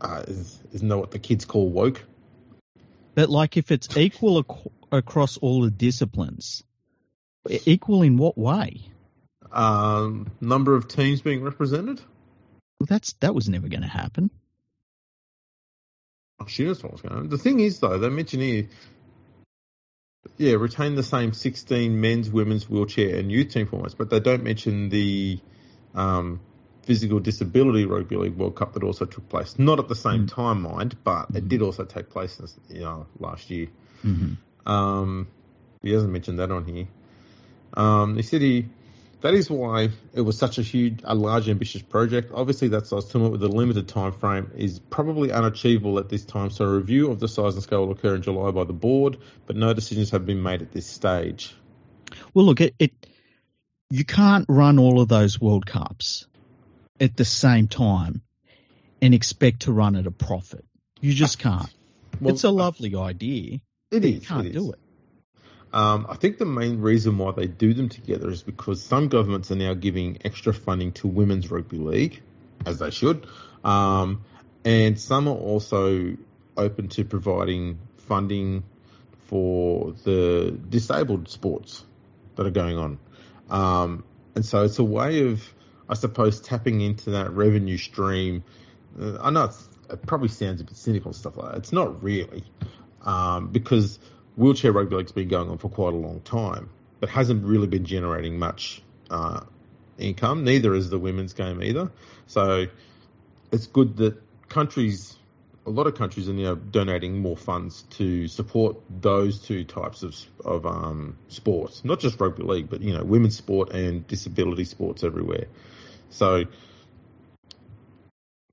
Uh, 0.01 0.23
is, 0.27 0.59
isn't 0.73 0.87
that 0.87 0.97
what 0.97 1.11
the 1.11 1.19
kids 1.19 1.45
call 1.45 1.69
woke? 1.69 2.03
But 3.15 3.29
like 3.29 3.57
if 3.57 3.71
it's 3.71 3.95
equal 3.97 4.37
across 4.91 5.37
all 5.37 5.61
the 5.61 5.71
disciplines, 5.71 6.63
equal 7.65 8.01
in 8.01 8.17
what 8.17 8.37
way? 8.37 8.81
Um, 9.51 10.31
number 10.41 10.75
of 10.75 10.87
teams 10.87 11.21
being 11.21 11.41
represented? 11.41 12.01
Well, 12.79 12.87
that's 12.87 13.13
that 13.21 13.33
was 13.33 13.49
never 13.49 13.67
going 13.67 13.81
to 13.81 13.87
happen. 13.87 14.29
Oh, 16.39 16.45
shit, 16.45 16.67
that's 16.67 16.83
what 16.83 16.91
was 16.91 17.01
going 17.01 17.15
on. 17.15 17.29
The 17.29 17.37
thing 17.37 17.59
is, 17.59 17.79
though, 17.79 17.97
they 17.97 18.09
mention 18.09 18.41
here, 18.41 18.67
yeah, 20.37 20.53
retain 20.53 20.93
the 20.95 21.03
same 21.03 21.33
16 21.33 21.99
men's, 21.99 22.29
women's, 22.29 22.69
wheelchair, 22.69 23.17
and 23.17 23.31
youth 23.31 23.51
team 23.51 23.65
formats, 23.65 23.97
but 23.97 24.09
they 24.09 24.19
don't 24.19 24.43
mention 24.43 24.89
the 24.89 25.39
um, 25.95 26.39
physical 26.83 27.19
disability 27.19 27.85
rugby 27.85 28.17
league 28.17 28.35
World 28.35 28.55
Cup 28.55 28.73
that 28.73 28.83
also 28.83 29.05
took 29.05 29.27
place. 29.29 29.57
Not 29.57 29.79
at 29.79 29.87
the 29.87 29.95
same 29.95 30.27
time, 30.27 30.61
mind, 30.61 30.95
but 31.03 31.27
it 31.33 31.49
did 31.49 31.61
also 31.61 31.85
take 31.85 32.09
place, 32.09 32.39
you 32.69 32.81
know, 32.81 33.07
last 33.19 33.49
year. 33.49 33.67
Mm-hmm. 34.05 34.33
Um, 34.67 35.27
he 35.81 35.91
hasn't 35.91 36.11
mentioned 36.11 36.39
that 36.39 36.51
on 36.51 36.65
here. 36.65 36.87
Um, 37.73 38.15
he 38.15 38.21
said 38.21 38.41
he 38.41 38.67
that 39.21 39.33
is 39.33 39.49
why 39.49 39.89
it 40.13 40.21
was 40.21 40.37
such 40.37 40.59
a 40.59 40.61
huge, 40.61 40.99
a 41.03 41.15
large, 41.15 41.49
ambitious 41.49 41.81
project. 41.81 42.31
Obviously, 42.33 42.67
that 42.69 42.85
size 42.85 43.05
tournament 43.05 43.31
with 43.31 43.43
a 43.43 43.47
limited 43.47 43.87
time 43.87 44.11
frame 44.11 44.51
is 44.55 44.79
probably 44.79 45.31
unachievable 45.31 45.97
at 45.97 46.07
this 46.07 46.23
time. 46.23 46.51
So, 46.51 46.65
a 46.65 46.75
review 46.75 47.09
of 47.09 47.19
the 47.19 47.27
size 47.27 47.55
and 47.55 47.63
scale 47.63 47.85
will 47.85 47.93
occur 47.93 48.15
in 48.15 48.21
July 48.21 48.51
by 48.51 48.63
the 48.63 48.73
board, 48.73 49.17
but 49.47 49.55
no 49.55 49.73
decisions 49.73 50.11
have 50.11 50.25
been 50.25 50.43
made 50.43 50.61
at 50.61 50.71
this 50.71 50.85
stage. 50.85 51.55
Well, 52.33 52.45
look, 52.45 52.61
it, 52.61 52.75
it 52.77 52.93
you 53.89 54.05
can't 54.05 54.45
run 54.47 54.77
all 54.77 55.01
of 55.01 55.07
those 55.07 55.41
World 55.41 55.65
Cups 55.65 56.27
at 56.99 57.17
the 57.17 57.25
same 57.25 57.67
time 57.67 58.21
and 59.01 59.13
expect 59.13 59.61
to 59.61 59.71
run 59.71 59.95
at 59.95 60.05
a 60.05 60.11
profit. 60.11 60.65
You 61.01 61.13
just 61.13 61.39
can't. 61.39 61.69
Well, 62.21 62.33
it's 62.33 62.43
a 62.43 62.49
lovely 62.49 62.95
idea. 62.95 63.59
It 63.91 64.05
is. 64.05 64.27
can't 64.27 64.45
it 64.45 64.55
is. 64.55 64.63
do 64.63 64.71
it. 64.71 64.79
Um, 65.73 66.07
I 66.09 66.15
think 66.15 66.37
the 66.37 66.45
main 66.45 66.79
reason 66.79 67.17
why 67.17 67.31
they 67.31 67.47
do 67.47 67.73
them 67.73 67.89
together 67.89 68.29
is 68.29 68.41
because 68.41 68.81
some 68.81 69.09
governments 69.09 69.51
are 69.51 69.55
now 69.55 69.73
giving 69.73 70.17
extra 70.23 70.53
funding 70.53 70.93
to 70.93 71.07
women's 71.07 71.51
rugby 71.51 71.77
league, 71.77 72.21
as 72.65 72.79
they 72.79 72.89
should, 72.89 73.27
um, 73.63 74.23
and 74.63 74.99
some 74.99 75.27
are 75.27 75.35
also 75.35 76.15
open 76.55 76.87
to 76.89 77.05
providing 77.05 77.79
funding 77.97 78.63
for 79.27 79.93
the 80.03 80.57
disabled 80.69 81.29
sports 81.29 81.83
that 82.35 82.47
are 82.47 82.51
going 82.51 82.77
on. 82.77 82.99
Um, 83.49 84.03
and 84.35 84.45
so 84.45 84.63
it's 84.63 84.79
a 84.79 84.83
way 84.83 85.27
of, 85.27 85.43
I 85.89 85.95
suppose, 85.95 86.39
tapping 86.39 86.81
into 86.81 87.11
that 87.11 87.31
revenue 87.31 87.77
stream. 87.77 88.43
Uh, 88.99 89.17
I 89.21 89.29
know 89.31 89.45
it's, 89.45 89.67
it 89.89 90.05
probably 90.05 90.29
sounds 90.29 90.61
a 90.61 90.63
bit 90.63 90.75
cynical 90.77 91.09
and 91.09 91.15
stuff 91.15 91.37
like 91.37 91.51
that. 91.51 91.57
It's 91.57 91.73
not 91.73 92.01
really, 92.03 92.43
um, 93.07 93.47
because 93.47 93.97
wheelchair 94.35 94.71
rugby 94.71 94.97
league's 94.97 95.13
been 95.13 95.29
going 95.29 95.49
on 95.49 95.57
for 95.57 95.69
quite 95.69 95.93
a 95.93 95.97
long 95.97 96.19
time, 96.21 96.69
but 96.99 97.09
hasn't 97.09 97.43
really 97.43 97.67
been 97.67 97.85
generating 97.85 98.37
much 98.37 98.83
uh, 99.09 99.39
income. 99.97 100.43
Neither 100.43 100.75
is 100.75 100.89
the 100.89 100.99
women's 100.99 101.33
game 101.33 101.63
either. 101.63 101.89
So 102.27 102.67
it's 103.51 103.65
good 103.65 103.97
that 103.97 104.21
countries, 104.49 105.15
a 105.65 105.69
lot 105.69 105.87
of 105.87 105.95
countries, 105.95 106.27
are 106.27 106.33
now 106.33 106.55
donating 106.55 107.21
more 107.21 107.37
funds 107.37 107.83
to 107.91 108.27
support 108.27 108.77
those 108.89 109.39
two 109.39 109.63
types 109.63 110.03
of 110.03 110.15
of 110.43 110.65
um, 110.65 111.17
sports, 111.29 111.85
not 111.85 112.01
just 112.01 112.19
rugby 112.19 112.43
league, 112.43 112.69
but 112.69 112.81
you 112.81 112.93
know, 112.93 113.03
women's 113.03 113.37
sport 113.37 113.71
and 113.71 114.05
disability 114.05 114.65
sports 114.65 115.03
everywhere. 115.03 115.45
So 116.09 116.43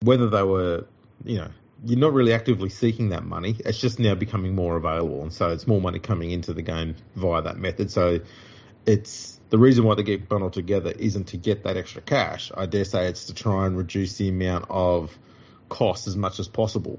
whether 0.01 0.29
they 0.29 0.43
were, 0.43 0.87
you 1.25 1.39
know, 1.39 1.51
you're 1.85 1.99
not 1.99 2.13
really 2.13 2.33
actively 2.33 2.69
seeking 2.71 3.11
that 3.11 3.25
money. 3.25 3.57
It's 3.65 3.79
just 3.79 3.99
now 3.99 4.15
becoming 4.15 4.55
more 4.55 4.77
available, 4.77 5.23
and 5.23 5.33
so 5.33 5.51
it's 5.51 5.67
more 5.67 5.81
money 5.81 5.99
coming 5.99 6.31
into 6.31 6.53
the 6.53 6.63
game 6.63 6.97
via 7.17 7.43
that 7.43 7.59
method. 7.59 7.91
So 7.91 8.21
it's 8.87 9.41
the 9.51 9.59
reason 9.59 9.85
why 9.85 9.95
they 9.95 10.03
get 10.03 10.29
bundled 10.29 10.53
together 10.53 10.93
isn't 10.99 11.29
to 11.29 11.37
get 11.37 11.65
that 11.65 11.77
extra 11.77 12.03
cash. 12.03 12.51
I 12.57 12.67
dare 12.67 12.85
say 12.85 13.07
it's 13.07 13.27
to 13.27 13.35
try 13.35 13.67
and 13.67 13.77
reduce 13.77 14.17
the 14.17 14.29
amount 14.29 14.67
of 14.71 15.17
cost 15.69 16.07
as 16.07 16.17
much 16.17 16.39
as 16.39 16.49
possible. 16.49 16.99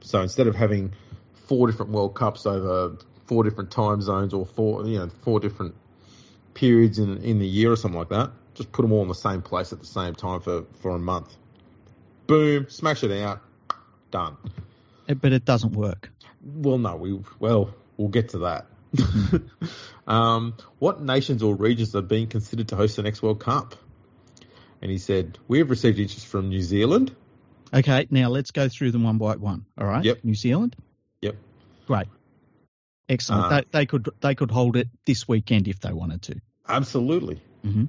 So 0.00 0.20
instead 0.20 0.46
of 0.46 0.56
having 0.56 0.92
four 1.34 1.66
different 1.66 1.92
World 1.92 2.14
Cups 2.14 2.46
over 2.46 2.96
four 3.26 3.44
different 3.44 3.70
time 3.70 4.00
zones 4.00 4.34
or 4.34 4.46
four, 4.46 4.86
you 4.86 4.98
know, 4.98 5.10
four 5.22 5.40
different 5.40 5.74
periods 6.54 6.98
in 6.98 7.18
in 7.18 7.38
the 7.38 7.46
year 7.46 7.72
or 7.72 7.76
something 7.76 7.98
like 7.98 8.08
that, 8.08 8.30
just 8.54 8.72
put 8.72 8.82
them 8.82 8.92
all 8.92 9.02
in 9.02 9.08
the 9.08 9.14
same 9.14 9.42
place 9.42 9.72
at 9.72 9.80
the 9.80 9.86
same 9.86 10.14
time 10.14 10.40
for 10.40 10.64
for 10.80 10.92
a 10.92 10.98
month. 10.98 11.36
Boom, 12.26 12.66
smash 12.68 13.04
it 13.04 13.22
out, 13.22 13.42
done. 14.12 14.36
But 15.08 15.32
it 15.32 15.44
doesn't 15.44 15.72
work. 15.72 16.10
Well, 16.40 16.78
no, 16.78 16.94
we 16.94 17.20
well 17.40 17.74
we'll 17.96 18.08
get 18.08 18.28
to 18.30 18.38
that. 18.38 18.66
um, 20.06 20.54
what 20.78 21.02
nations 21.02 21.42
or 21.42 21.56
regions 21.56 21.96
are 21.96 22.02
being 22.02 22.28
considered 22.28 22.68
to 22.68 22.76
host 22.76 22.94
the 22.96 23.02
next 23.02 23.22
World 23.22 23.40
Cup? 23.40 23.74
and 24.82 24.90
he 24.90 24.98
said, 24.98 25.38
"We 25.48 25.58
have 25.58 25.70
received 25.70 25.98
interest 25.98 26.26
from 26.26 26.50
New 26.50 26.60
Zealand." 26.60 27.14
Okay, 27.72 28.06
now 28.10 28.28
let's 28.28 28.50
go 28.50 28.68
through 28.68 28.90
them 28.90 29.04
one 29.04 29.16
by 29.16 29.36
one. 29.36 29.64
All 29.78 29.86
right. 29.86 30.04
Yep. 30.04 30.24
New 30.24 30.34
Zealand. 30.34 30.76
Yep. 31.22 31.36
Great. 31.86 32.08
Excellent. 33.08 33.44
Uh, 33.44 33.48
they, 33.48 33.64
they 33.70 33.86
could 33.86 34.08
they 34.20 34.34
could 34.34 34.50
hold 34.50 34.76
it 34.76 34.88
this 35.06 35.26
weekend 35.26 35.68
if 35.68 35.80
they 35.80 35.92
wanted 35.92 36.22
to. 36.22 36.40
Absolutely. 36.68 37.40
Mm-hmm. 37.64 37.84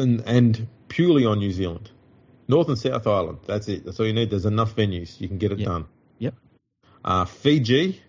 And, 0.00 0.20
and 0.26 0.68
purely 0.86 1.26
on 1.26 1.40
New 1.40 1.50
Zealand. 1.50 1.90
North 2.48 2.68
and 2.68 2.78
South 2.78 3.06
Island. 3.06 3.38
That's 3.46 3.68
it. 3.68 3.84
That's 3.84 4.00
all 4.00 4.06
you 4.06 4.12
need. 4.12 4.30
There's 4.30 4.46
enough 4.46 4.74
venues. 4.74 5.20
You 5.20 5.28
can 5.28 5.38
get 5.38 5.52
it 5.52 5.58
Yep. 5.60 5.66
done. 5.68 5.86
Yep. 6.18 6.34
Uh, 7.04 7.24
Fiji. 7.26 8.00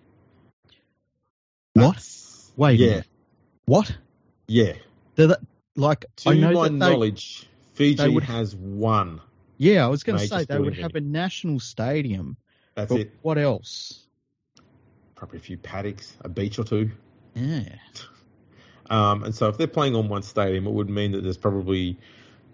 What? 1.73 1.83
That's- 1.93 2.51
Wait. 2.55 2.79
Yeah. 2.79 3.01
What? 3.65 3.95
Yeah. 4.47 4.73
They're 5.15 5.27
the- 5.27 5.39
like 5.75 6.05
To 6.17 6.29
I 6.29 6.33
know 6.33 6.51
my 6.53 6.63
that 6.63 6.69
they, 6.71 6.75
knowledge, 6.77 7.47
Fiji 7.73 7.95
they 7.95 8.09
would- 8.09 8.23
has 8.23 8.55
one. 8.55 9.21
Yeah, 9.57 9.85
I 9.85 9.89
was 9.89 10.03
going 10.03 10.17
to 10.17 10.25
say 10.27 10.45
they 10.45 10.57
would 10.57 10.73
sporting 10.73 10.81
have 10.83 10.95
a 10.95 11.01
national 11.01 11.59
stadium, 11.59 12.37
That's 12.75 12.91
it. 12.93 13.11
what 13.21 13.37
else? 13.37 14.05
Probably 15.15 15.37
a 15.39 15.41
few 15.41 15.57
paddocks, 15.57 16.15
a 16.21 16.29
beach 16.29 16.57
or 16.59 16.63
two. 16.63 16.91
Yeah. 17.35 17.63
Um, 18.91 19.23
and 19.23 19.35
so 19.35 19.47
if 19.49 19.57
they're 19.59 19.67
playing 19.67 19.95
on 19.95 20.09
one 20.09 20.23
stadium, 20.23 20.65
it 20.65 20.71
would 20.71 20.89
mean 20.89 21.11
that 21.11 21.21
there's 21.21 21.37
probably 21.37 21.99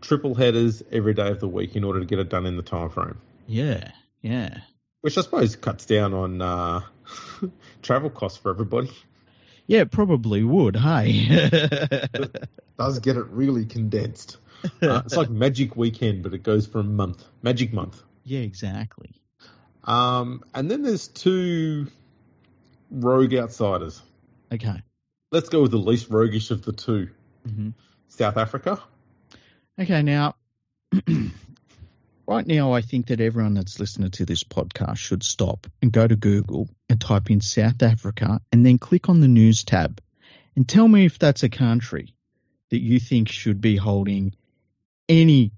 triple 0.02 0.36
headers 0.36 0.84
every 0.92 1.14
day 1.14 1.30
of 1.30 1.40
the 1.40 1.48
week 1.48 1.76
in 1.76 1.84
order 1.84 2.00
to 2.00 2.06
get 2.06 2.20
it 2.20 2.30
done 2.30 2.46
in 2.46 2.58
the 2.58 2.64
time 2.64 2.90
frame. 2.90 3.18
Yeah. 3.48 3.92
Yeah. 4.22 4.60
Which 5.02 5.18
I 5.18 5.22
suppose 5.22 5.56
cuts 5.56 5.86
down 5.86 6.14
on 6.14 6.42
uh, 6.42 6.82
travel 7.82 8.10
costs 8.10 8.38
for 8.38 8.50
everybody. 8.52 8.92
Yeah, 9.68 9.82
it 9.82 9.92
probably 9.92 10.44
would, 10.44 10.76
hey. 10.76 11.50
Does 12.80 13.00
get 13.00 13.18
it 13.18 13.26
really 13.28 13.66
condensed. 13.66 14.38
Uh, 14.82 15.02
it's 15.06 15.16
like 15.16 15.30
Magic 15.30 15.76
Weekend, 15.76 16.24
but 16.24 16.34
it 16.34 16.44
goes 16.44 16.68
for 16.68 16.80
a 16.80 16.84
month. 16.84 17.24
Magic 17.42 17.74
Month. 17.74 18.02
yeah, 18.24 18.40
exactly. 18.40 19.10
Um, 19.84 20.44
and 20.54 20.70
then 20.70 20.82
there's 20.82 21.08
two 21.08 21.88
rogue 22.92 23.34
outsiders. 23.36 24.02
Okay. 24.52 24.82
Let's 25.32 25.50
go 25.50 25.62
with 25.64 25.72
the 25.72 25.78
least 25.78 26.10
roguish 26.10 26.50
of 26.52 26.64
the 26.64 26.72
two. 26.74 27.10
hmm 27.48 27.70
South 28.08 28.38
Africa. 28.38 28.80
Okay, 29.80 30.02
now, 30.04 30.36
right 32.28 32.48
now, 32.48 32.74
I 32.74 32.82
think 32.82 33.08
that 33.08 33.20
everyone 33.22 33.54
that's 33.56 33.80
listening 33.80 34.12
to 34.12 34.26
this 34.26 34.44
podcast 34.44 34.98
should 34.98 35.24
stop 35.24 35.68
and 35.82 35.92
go 35.92 36.08
to 36.08 36.16
Google 36.16 36.70
and 36.90 37.00
type 37.00 37.30
in 37.30 37.42
South 37.42 37.82
Africa 37.84 38.40
and 38.52 38.66
then 38.66 38.78
click 38.78 39.10
on 39.10 39.20
the 39.20 39.28
news 39.28 39.64
tab 39.64 40.02
and 40.56 40.68
tell 40.68 40.88
me 40.88 41.06
if 41.06 41.20
that's 41.20 41.44
a 41.44 41.50
country 41.50 42.14
that 42.72 42.82
you 42.82 43.00
think 43.00 43.28
should 43.30 43.60
be 43.62 43.76
holding 43.76 44.34
any 45.10 45.52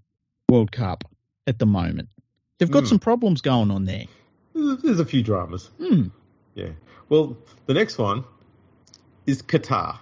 World 0.49 0.71
Cup 0.71 1.03
at 1.45 1.59
the 1.59 1.65
moment. 1.65 2.09
They've 2.57 2.71
got 2.71 2.83
Hmm. 2.83 2.89
some 2.89 2.99
problems 2.99 3.41
going 3.41 3.69
on 3.69 3.85
there. 3.85 4.05
There's 4.55 4.99
a 4.99 5.05
few 5.05 5.21
dramas. 5.21 5.69
Hmm. 5.77 6.07
Yeah. 6.55 6.71
Well, 7.07 7.37
the 7.67 7.75
next 7.75 7.97
one 7.99 8.23
is 9.27 9.43
Qatar. 9.43 9.99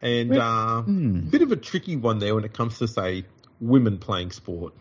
And 0.00 0.30
Well, 0.30 0.40
uh, 0.40 0.80
a 0.80 0.82
bit 0.84 1.42
of 1.42 1.52
a 1.52 1.56
tricky 1.56 1.96
one 1.96 2.18
there 2.18 2.34
when 2.34 2.44
it 2.44 2.52
comes 2.52 2.78
to, 2.78 2.88
say, 2.88 3.24
women 3.60 3.98
playing 3.98 4.30
sport. 4.30 4.74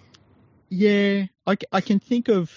Yeah, 0.69 1.25
I, 1.47 1.57
I 1.71 1.81
can 1.81 1.99
think 1.99 2.27
of 2.27 2.51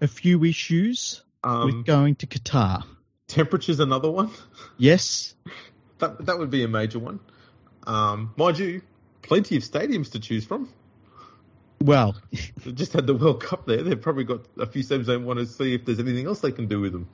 a 0.00 0.08
few 0.08 0.42
issues 0.44 1.22
Um, 1.44 1.66
with 1.66 1.86
going 1.86 2.16
to 2.16 2.26
Qatar. 2.26 2.84
temperature's 3.28 3.80
another 3.80 4.10
one. 4.10 4.30
Yes, 4.78 5.34
That 5.98 6.26
that 6.26 6.38
would 6.38 6.50
be 6.50 6.64
a 6.64 6.68
major 6.68 6.98
one. 6.98 7.20
Um, 7.86 8.32
mind 8.36 8.58
you, 8.58 8.82
plenty 9.22 9.56
of 9.56 9.62
stadiums 9.62 10.10
to 10.12 10.18
choose 10.20 10.44
from. 10.44 10.68
well, 11.80 12.16
They 12.64 12.72
just 12.72 12.92
had 12.92 13.06
the 13.06 13.14
World 13.14 13.40
Cup 13.40 13.66
there. 13.66 13.82
They've 13.84 14.00
probably 14.00 14.24
got 14.24 14.40
a 14.58 14.66
few 14.66 14.82
stadiums 14.82 15.06
they 15.06 15.16
want 15.16 15.38
to 15.38 15.46
see 15.46 15.74
if 15.74 15.84
there's 15.84 16.00
anything 16.00 16.26
else 16.26 16.40
they 16.40 16.50
can 16.50 16.66
do 16.66 16.80
with 16.80 16.92
them. 16.92 17.08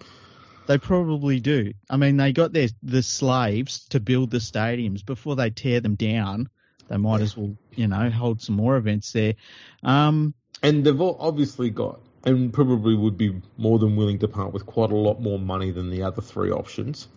They 0.68 0.76
probably 0.76 1.40
do. 1.40 1.72
I 1.88 1.96
mean, 1.96 2.18
they 2.18 2.32
got 2.34 2.52
their 2.52 2.68
the 2.82 3.02
slaves 3.02 3.86
to 3.88 4.00
build 4.00 4.30
the 4.30 4.38
stadiums 4.38 5.04
before 5.04 5.34
they 5.34 5.48
tear 5.48 5.80
them 5.80 5.94
down. 5.94 6.50
They 6.88 6.98
might 6.98 7.18
Yeah. 7.18 7.24
as 7.24 7.36
well, 7.38 7.56
you 7.74 7.88
know, 7.88 8.10
hold 8.10 8.42
some 8.42 8.56
more 8.56 8.76
events 8.76 9.12
there. 9.12 9.34
Um, 9.82 10.34
And 10.62 10.84
they've 10.84 11.00
obviously 11.00 11.70
got, 11.70 12.00
and 12.24 12.52
probably 12.52 12.94
would 12.94 13.16
be 13.16 13.40
more 13.56 13.78
than 13.78 13.96
willing 13.96 14.18
to 14.18 14.28
part 14.28 14.52
with 14.52 14.66
quite 14.66 14.90
a 14.90 14.96
lot 14.96 15.22
more 15.22 15.38
money 15.38 15.70
than 15.70 15.88
the 15.88 16.02
other 16.02 16.20
three 16.20 16.50
options. 16.50 17.08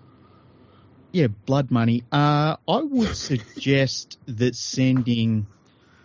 yeah, 1.12 1.28
blood 1.28 1.72
money. 1.72 2.04
Uh, 2.10 2.56
I 2.66 2.82
would 2.82 3.16
suggest 3.18 4.18
that 4.28 4.56
sending 4.56 5.45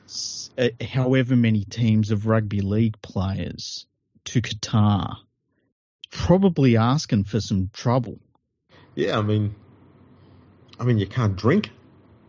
s- 0.09 0.51
uh, 0.59 0.71
however 0.85 1.37
many 1.37 1.65
teams 1.65 2.11
of 2.11 2.27
rugby 2.27 2.61
league 2.61 3.01
players 3.03 3.87
to 4.25 4.43
Qatar, 4.43 5.17
probably 6.17 6.77
asking 6.77 7.25
for 7.25 7.41
some 7.41 7.71
trouble. 7.73 8.19
Yeah, 8.95 9.19
I 9.19 9.23
mean, 9.23 9.55
I 10.81 10.85
mean, 10.85 10.99
you 10.99 11.07
can't 11.07 11.37
drink. 11.37 11.71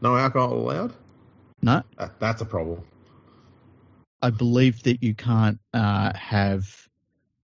No 0.02 0.16
alcohol 0.16 0.54
allowed. 0.54 0.94
No, 1.62 1.82
That, 1.98 2.20
that's 2.20 2.42
a 2.42 2.46
problem. 2.46 2.84
I 4.22 4.30
believe 4.30 4.84
that 4.84 5.02
you 5.02 5.16
can't 5.16 5.60
uh, 5.74 6.14
have 6.16 6.88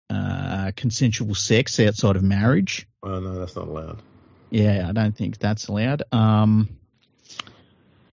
uh, 0.09 0.71
consensual 0.75 1.35
sex 1.35 1.79
outside 1.79 2.15
of 2.15 2.23
marriage. 2.23 2.87
Oh 3.03 3.19
no, 3.19 3.39
that's 3.39 3.55
not 3.55 3.67
allowed. 3.67 4.01
Yeah, 4.49 4.85
I 4.87 4.91
don't 4.93 5.15
think 5.15 5.39
that's 5.39 5.67
allowed. 5.67 6.03
Um, 6.11 6.69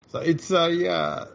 So 0.09 0.20
it's 0.20 0.51
a 0.51 0.89
uh, 0.89 1.26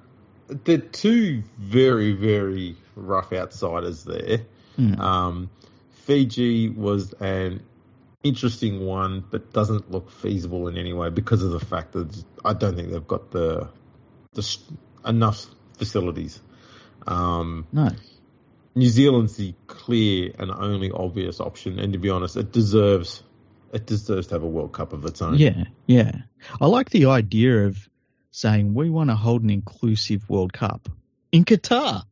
they're 0.49 0.79
two 0.79 1.43
very 1.59 2.13
very 2.13 2.77
rough 2.97 3.33
outsiders 3.33 4.05
there. 4.05 4.41
hmm. 4.77 5.01
Um, 5.01 5.51
Fiji 6.05 6.69
was 6.69 7.13
an 7.15 7.63
interesting 8.23 8.85
one, 8.85 9.25
but 9.31 9.53
doesn't 9.53 9.91
look 9.91 10.11
feasible 10.11 10.69
in 10.69 10.77
any 10.77 10.93
way 10.93 11.11
because 11.11 11.43
of 11.43 11.53
the 11.53 11.61
fact 11.61 11.93
that 11.93 12.25
I 12.45 12.53
don't 12.53 12.77
think 12.77 12.91
they've 12.91 13.07
got 13.07 13.31
the 13.31 13.69
the 14.33 14.59
enough 15.05 15.47
facilities. 15.79 16.41
Um, 17.07 17.67
no, 17.73 17.91
New 18.75 18.89
Zealand's 18.89 19.37
the 19.37 19.55
clear 19.67 20.33
and 20.39 20.51
only 20.51 20.91
obvious 20.91 21.41
option, 21.41 21.79
and 21.79 21.93
to 21.93 21.99
be 21.99 22.11
honest, 22.11 22.37
it 22.37 22.53
deserves 22.53 23.23
it 23.73 23.87
deserves 23.87 24.27
to 24.29 24.35
have 24.35 24.43
a 24.43 24.49
World 24.49 24.73
Cup 24.73 24.93
of 24.93 25.05
its 25.05 25.23
own. 25.23 25.39
yeah, 25.39 25.65
yeah. 25.87 26.13
I 26.61 26.67
like 26.67 26.91
the 26.91 27.07
idea 27.07 27.67
of 27.67 27.89
saying 28.31 28.75
we 28.75 28.91
want 28.91 29.11
to 29.11 29.17
hold 29.17 29.43
an 29.43 29.51
inclusive 29.51 30.29
World 30.29 30.53
Cup 30.53 30.89
in 31.31 31.45
Qatar. 31.45 32.03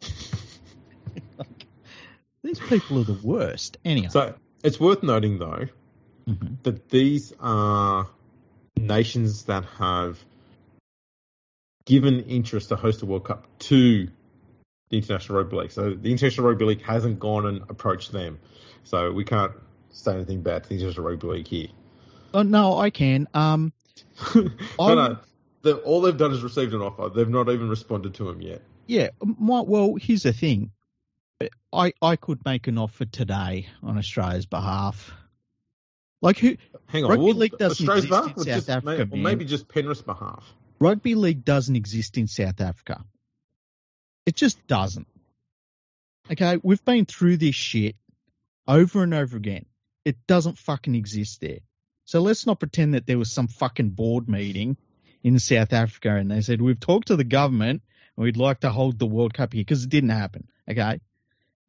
These 2.48 2.60
people 2.60 2.98
are 2.98 3.04
the 3.04 3.12
worst. 3.22 3.76
Anyhow, 3.84 4.08
So 4.08 4.34
it's 4.64 4.80
worth 4.80 5.02
noting 5.02 5.38
though 5.38 5.66
Mhm. 6.26 6.62
that 6.62 6.88
these 6.88 7.34
are 7.40 8.08
nations 8.74 9.44
that 9.44 9.66
have 9.76 10.18
given 11.84 12.20
interest 12.20 12.70
to 12.70 12.76
host 12.76 13.02
a 13.02 13.06
World 13.06 13.24
Cup 13.24 13.46
to 13.58 14.08
the 14.88 14.96
International 14.96 15.36
Rugby 15.38 15.56
League. 15.58 15.72
So 15.72 15.92
the 15.92 16.10
International 16.10 16.46
Rugby 16.48 16.64
League 16.64 16.80
hasn't 16.82 17.18
gone 17.18 17.44
and 17.44 17.60
approached 17.68 18.12
them. 18.12 18.38
So 18.84 19.12
we 19.12 19.24
can't 19.24 19.52
say 19.90 20.14
anything 20.14 20.40
bad 20.42 20.62
to 20.62 20.68
the 20.70 20.76
International 20.76 21.06
Rugby 21.06 21.26
League 21.26 21.48
here. 21.48 21.68
oh, 22.32 22.42
no, 22.42 22.78
I 22.78 22.88
can. 22.88 23.28
Um, 23.34 23.74
no, 24.34 24.48
no. 24.78 25.18
The, 25.60 25.76
all 25.78 26.00
they've 26.00 26.16
done 26.16 26.32
is 26.32 26.42
received 26.42 26.72
an 26.72 26.80
offer. 26.80 27.10
They've 27.14 27.28
not 27.28 27.50
even 27.50 27.68
responded 27.68 28.14
to 28.14 28.24
them 28.24 28.40
yet. 28.40 28.62
Yeah, 28.86 29.10
my, 29.22 29.60
well, 29.60 29.96
here's 30.00 30.22
the 30.22 30.32
thing. 30.32 30.70
I 31.72 31.92
I 32.02 32.16
could 32.16 32.44
make 32.44 32.66
an 32.66 32.78
offer 32.78 33.04
today 33.04 33.68
on 33.82 33.98
Australia's 33.98 34.46
behalf. 34.46 35.12
Like 36.20 36.38
who? 36.38 36.56
Hang 36.86 37.04
on. 37.04 37.10
Rugby 37.10 37.24
well, 37.24 37.34
league 37.34 37.58
doesn't 37.58 37.88
Australia's 37.88 38.04
exist 38.06 38.28
in 38.28 38.34
South 38.36 38.46
just, 38.46 38.70
Africa, 38.70 38.96
may- 38.96 39.02
or 39.02 39.06
man. 39.06 39.22
maybe 39.22 39.44
just 39.44 39.68
Penrith's 39.68 40.02
behalf. 40.02 40.44
Rugby 40.80 41.14
league 41.14 41.44
doesn't 41.44 41.76
exist 41.76 42.18
in 42.18 42.26
South 42.26 42.60
Africa. 42.60 43.04
It 44.26 44.36
just 44.36 44.66
doesn't. 44.66 45.06
Okay, 46.30 46.58
we've 46.62 46.84
been 46.84 47.06
through 47.06 47.38
this 47.38 47.54
shit 47.54 47.96
over 48.66 49.02
and 49.02 49.14
over 49.14 49.36
again. 49.36 49.64
It 50.04 50.26
doesn't 50.26 50.58
fucking 50.58 50.94
exist 50.94 51.40
there. 51.40 51.60
So 52.04 52.20
let's 52.20 52.46
not 52.46 52.58
pretend 52.58 52.94
that 52.94 53.06
there 53.06 53.18
was 53.18 53.30
some 53.30 53.48
fucking 53.48 53.90
board 53.90 54.28
meeting 54.28 54.76
in 55.22 55.38
South 55.38 55.72
Africa 55.72 56.14
and 56.14 56.30
they 56.30 56.40
said 56.40 56.60
we've 56.60 56.78
talked 56.78 57.08
to 57.08 57.16
the 57.16 57.24
government 57.24 57.82
and 58.16 58.24
we'd 58.24 58.36
like 58.36 58.60
to 58.60 58.70
hold 58.70 58.98
the 58.98 59.06
World 59.06 59.34
Cup 59.34 59.52
here 59.52 59.60
because 59.60 59.84
it 59.84 59.90
didn't 59.90 60.10
happen. 60.10 60.48
Okay, 60.70 61.00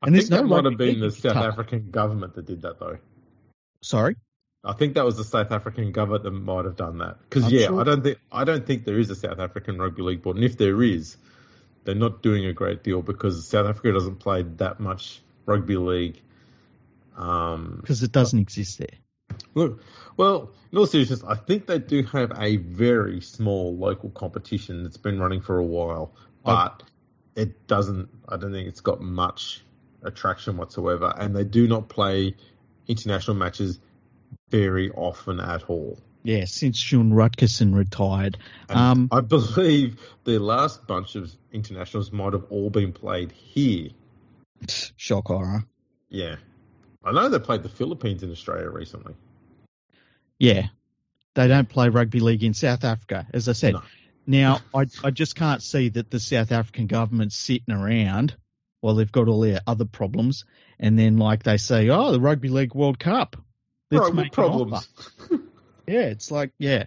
I 0.01 0.07
And 0.07 0.15
think 0.15 0.29
there's 0.29 0.29
no 0.29 0.37
that 0.47 0.63
might 0.63 0.65
have 0.65 0.77
been 0.77 0.99
the 0.99 1.11
South 1.11 1.35
Qatar. 1.35 1.51
African 1.51 1.91
government 1.91 2.35
that 2.35 2.45
did 2.45 2.61
that, 2.61 2.79
though. 2.79 2.97
sorry. 3.81 4.15
I 4.61 4.73
think 4.73 4.95
that 4.95 5.05
was 5.05 5.15
the 5.15 5.23
South 5.23 5.51
African 5.53 5.93
government 5.93 6.23
that 6.25 6.31
might 6.31 6.65
have 6.65 6.75
done 6.75 6.97
that. 6.97 7.17
Because 7.29 7.49
yeah, 7.49 7.67
sure- 7.67 7.79
I 7.79 7.83
don't 7.85 8.03
think 8.03 8.17
I 8.29 8.43
don't 8.43 8.65
think 8.65 8.83
there 8.83 8.99
is 8.99 9.09
a 9.09 9.15
South 9.15 9.39
African 9.39 9.77
rugby 9.77 10.01
league 10.01 10.21
board, 10.21 10.35
and 10.35 10.43
if 10.43 10.57
there 10.57 10.83
is, 10.83 11.15
they're 11.85 11.95
not 11.95 12.21
doing 12.21 12.45
a 12.45 12.51
great 12.51 12.83
deal 12.83 13.01
because 13.01 13.47
South 13.47 13.67
Africa 13.67 13.93
doesn't 13.93 14.17
play 14.17 14.41
that 14.57 14.81
much 14.81 15.21
rugby 15.45 15.77
league. 15.77 16.19
Um, 17.15 17.77
Because 17.81 18.03
it 18.03 18.11
doesn't 18.11 18.39
exist 18.39 18.79
there. 18.79 18.97
Look, 19.55 19.81
well, 20.17 20.51
in 20.71 20.77
all 20.77 20.85
seriousness, 20.87 21.23
I 21.23 21.35
think 21.35 21.65
they 21.65 21.79
do 21.79 22.03
have 22.03 22.31
a 22.37 22.57
very 22.57 23.21
small 23.21 23.75
local 23.77 24.09
competition 24.09 24.83
that's 24.83 24.97
been 24.97 25.19
running 25.19 25.39
for 25.41 25.57
a 25.57 25.63
while, 25.65 26.11
but 26.43 26.83
I, 27.35 27.41
it 27.41 27.67
doesn't. 27.67 28.09
I 28.27 28.35
don't 28.37 28.51
think 28.51 28.67
it's 28.67 28.81
got 28.81 28.99
much 29.01 29.63
attraction 30.03 30.57
whatsoever, 30.57 31.13
and 31.17 31.35
they 31.35 31.43
do 31.43 31.67
not 31.67 31.89
play 31.89 32.35
international 32.87 33.37
matches 33.37 33.79
very 34.49 34.89
often 34.91 35.39
at 35.39 35.69
all. 35.69 35.99
Yeah, 36.23 36.45
since 36.45 36.77
Sean 36.77 37.11
Rutgerson 37.11 37.73
retired. 37.73 38.37
Um, 38.67 39.07
I 39.11 39.21
believe 39.21 39.99
the 40.25 40.37
last 40.37 40.85
bunch 40.85 41.15
of 41.15 41.31
internationals 41.51 42.11
might 42.11 42.33
have 42.33 42.45
all 42.49 42.69
been 42.69 42.91
played 42.91 43.31
here. 43.31 43.91
Shock 44.97 45.27
horror. 45.27 45.63
Yeah. 46.09 46.35
I 47.03 47.13
know 47.13 47.29
they 47.29 47.39
played 47.39 47.63
the 47.63 47.69
Philippines 47.69 48.23
in 48.23 48.31
Australia 48.31 48.69
recently. 48.69 49.15
Yeah. 50.37 50.67
They 51.35 51.47
don't 51.47 51.69
play 51.69 51.87
rugby 51.87 52.19
league 52.19 52.43
in 52.43 52.53
South 52.53 52.83
Africa, 52.83 53.25
as 53.33 53.47
I 53.47 53.53
said. 53.53 53.73
No. 53.75 53.81
Now, 54.27 54.59
I, 54.75 54.85
I 55.03 55.11
just 55.11 55.35
can't 55.35 55.63
see 55.63 55.89
that 55.89 56.11
the 56.11 56.19
South 56.19 56.51
African 56.51 56.87
government's 56.87 57.37
sitting 57.37 57.73
around 57.73 58.35
while 58.81 58.95
they've 58.95 59.11
got 59.11 59.27
all 59.27 59.41
their 59.41 59.61
other 59.67 59.85
problems, 59.85 60.45
and 60.79 60.97
then, 60.97 61.17
like, 61.17 61.43
they 61.43 61.57
say, 61.57 61.89
oh, 61.89 62.11
the 62.11 62.19
Rugby 62.19 62.49
League 62.49 62.75
World 62.75 62.99
Cup. 62.99 63.35
Let's 63.91 64.11
right, 64.11 64.31
problems? 64.31 64.87
yeah, 65.87 66.01
it's 66.01 66.31
like, 66.31 66.51
yeah. 66.59 66.85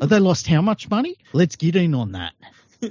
Have 0.00 0.08
they 0.08 0.18
lost 0.18 0.46
how 0.46 0.62
much 0.62 0.88
money? 0.88 1.16
Let's 1.32 1.56
get 1.56 1.76
in 1.76 1.94
on 1.94 2.12
that. 2.12 2.32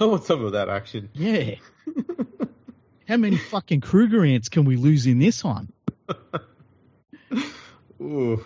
I 0.00 0.04
want 0.04 0.24
some 0.24 0.44
of 0.44 0.52
that 0.52 0.68
action. 0.68 1.10
Yeah. 1.12 1.56
how 3.08 3.16
many 3.16 3.36
fucking 3.36 3.82
Krugerrands 3.82 4.50
can 4.50 4.64
we 4.64 4.76
lose 4.76 5.06
in 5.06 5.18
this 5.18 5.44
one? 5.44 5.72
Ooh. 8.00 8.44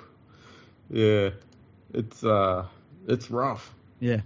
Yeah, 0.90 1.30
it's 1.92 2.24
uh, 2.24 2.66
it's 3.06 3.30
rough. 3.30 3.74
Yeah, 4.00 4.20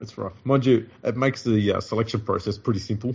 it's 0.00 0.18
rough. 0.18 0.32
Mind 0.44 0.66
you, 0.66 0.88
it 1.04 1.16
makes 1.16 1.42
the 1.44 1.74
uh, 1.74 1.80
selection 1.80 2.20
process 2.20 2.58
pretty 2.58 2.80
simple. 2.80 3.14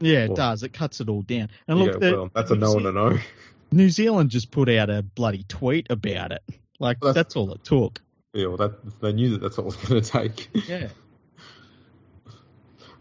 Yeah, 0.00 0.24
it 0.24 0.34
does. 0.34 0.62
It 0.62 0.72
cuts 0.72 1.00
it 1.00 1.08
all 1.08 1.22
down. 1.22 1.50
And 1.66 1.78
look, 1.78 2.00
yeah, 2.00 2.12
well, 2.12 2.30
that's 2.34 2.50
a 2.50 2.56
no 2.56 2.76
and 2.76 2.86
a 2.86 2.92
no. 2.92 3.18
New 3.72 3.90
Zealand 3.90 4.30
just 4.30 4.50
put 4.50 4.68
out 4.68 4.90
a 4.90 5.02
bloody 5.02 5.44
tweet 5.44 5.88
about 5.90 6.32
it. 6.32 6.42
Like 6.78 7.02
well, 7.02 7.12
that's, 7.12 7.34
that's, 7.34 7.36
all 7.36 7.52
it 7.52 7.64
took. 7.64 8.00
Yeah, 8.32 8.46
well, 8.46 8.56
that 8.56 9.00
they 9.00 9.12
knew 9.12 9.30
that 9.30 9.42
that's 9.42 9.58
all 9.58 9.64
it 9.72 9.76
was 9.80 9.88
going 9.88 10.02
to 10.02 10.10
take. 10.10 10.68
Yeah. 10.68 10.88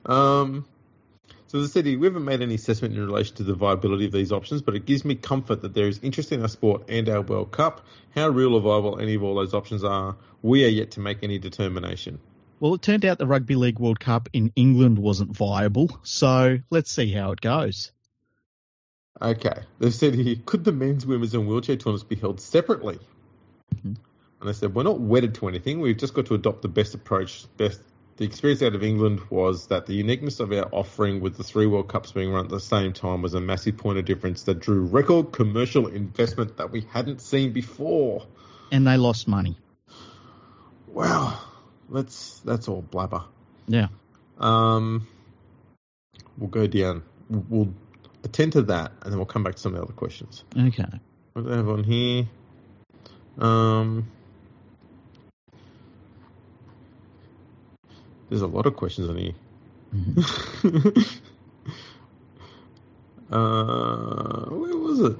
um. 0.05 0.65
So 1.49 1.61
the 1.61 1.69
city, 1.69 1.95
we 1.95 2.07
haven't 2.07 2.25
made 2.25 2.41
any 2.41 2.55
assessment 2.55 2.93
in 2.93 3.05
relation 3.05 3.37
to 3.37 3.43
the 3.43 3.53
viability 3.53 4.05
of 4.05 4.11
these 4.11 4.33
options, 4.33 4.61
but 4.61 4.75
it 4.75 4.85
gives 4.85 5.05
me 5.05 5.15
comfort 5.15 5.61
that 5.61 5.73
there 5.73 5.87
is 5.87 5.99
interest 6.03 6.33
in 6.33 6.41
our 6.41 6.49
sport 6.49 6.83
and 6.89 7.07
our 7.07 7.21
World 7.21 7.53
Cup. 7.53 7.85
How 8.13 8.27
real 8.27 8.55
or 8.55 8.59
viable 8.59 8.99
any 8.99 9.15
of 9.15 9.23
all 9.23 9.35
those 9.35 9.53
options 9.53 9.81
are, 9.85 10.17
we 10.41 10.65
are 10.65 10.69
yet 10.69 10.91
to 10.91 10.99
make 10.99 11.19
any 11.23 11.39
determination. 11.39 12.19
Well, 12.59 12.73
it 12.73 12.81
turned 12.81 13.05
out 13.05 13.17
the 13.19 13.27
Rugby 13.27 13.55
League 13.55 13.79
World 13.79 13.99
Cup 13.99 14.29
in 14.33 14.51
England 14.55 14.97
wasn't 14.97 15.35
viable, 15.35 15.99
so 16.03 16.57
let's 16.69 16.91
see 16.91 17.11
how 17.11 17.31
it 17.31 17.41
goes. 17.41 17.91
Okay. 19.21 19.61
They 19.79 19.91
said 19.91 20.15
here, 20.15 20.35
could 20.45 20.63
the 20.63 20.71
men's, 20.71 21.05
women's, 21.05 21.33
and 21.33 21.47
wheelchair 21.47 21.75
tournaments 21.75 22.03
be 22.03 22.15
held 22.15 22.39
separately? 22.41 22.99
Mm-hmm. 23.75 23.93
And 24.41 24.49
I 24.49 24.53
said, 24.53 24.73
we're 24.73 24.83
not 24.83 24.99
wedded 24.99 25.35
to 25.35 25.47
anything. 25.47 25.79
We've 25.79 25.97
just 25.97 26.13
got 26.13 26.27
to 26.27 26.35
adopt 26.35 26.61
the 26.61 26.67
best 26.67 26.93
approach, 26.93 27.45
best 27.57 27.81
the 28.17 28.25
experience 28.25 28.63
out 28.63 28.73
of 28.73 28.83
England 28.83 29.21
was 29.29 29.67
that 29.67 29.85
the 29.85 29.93
uniqueness 29.93 30.39
of 30.39 30.51
our 30.51 30.67
offering 30.71 31.21
with 31.21 31.37
the 31.37 31.43
three 31.43 31.67
World 31.67 31.87
Cups 31.87 32.11
being 32.11 32.31
run 32.31 32.45
at 32.45 32.49
the 32.49 32.59
same 32.59 32.91
time 32.91 33.21
was 33.21 33.35
a 33.35 33.39
massive 33.39 33.77
point 33.77 33.99
of 33.99 34.05
difference 34.05 34.43
that 34.43 34.59
drew 34.59 34.85
record 34.85 35.31
commercial 35.31 35.87
investment 35.87 36.57
that 36.57 36.71
we 36.71 36.81
hadn't 36.91 37.21
seen 37.21 37.53
before. 37.53 38.25
And 38.71 38.87
they 38.87 38.97
lost 38.97 39.27
money. 39.27 39.55
Well, 40.87 41.39
let's 41.89 42.39
that's 42.39 42.67
all 42.67 42.81
blabber. 42.81 43.23
Yeah. 43.67 43.87
Um, 44.39 45.07
we'll 46.37 46.49
go 46.49 46.67
down. 46.67 47.03
We'll 47.29 47.73
attend 48.23 48.53
to 48.53 48.61
that, 48.63 48.91
and 49.01 49.11
then 49.11 49.17
we'll 49.17 49.25
come 49.25 49.43
back 49.43 49.55
to 49.55 49.61
some 49.61 49.73
of 49.73 49.79
the 49.79 49.83
other 49.83 49.93
questions. 49.93 50.43
Okay. 50.57 50.85
What 51.33 51.45
do 51.45 51.53
I 51.53 51.57
have 51.57 51.69
on 51.69 51.83
here? 51.83 52.27
Um, 53.37 54.07
There's 58.29 58.41
a 58.41 58.47
lot 58.47 58.65
of 58.65 58.75
questions 58.75 59.09
on 59.09 59.17
here. 59.17 59.33
Mm-hmm. 59.95 60.99
uh, 63.33 64.45
where 64.49 64.77
was 64.77 64.99
it? 64.99 65.17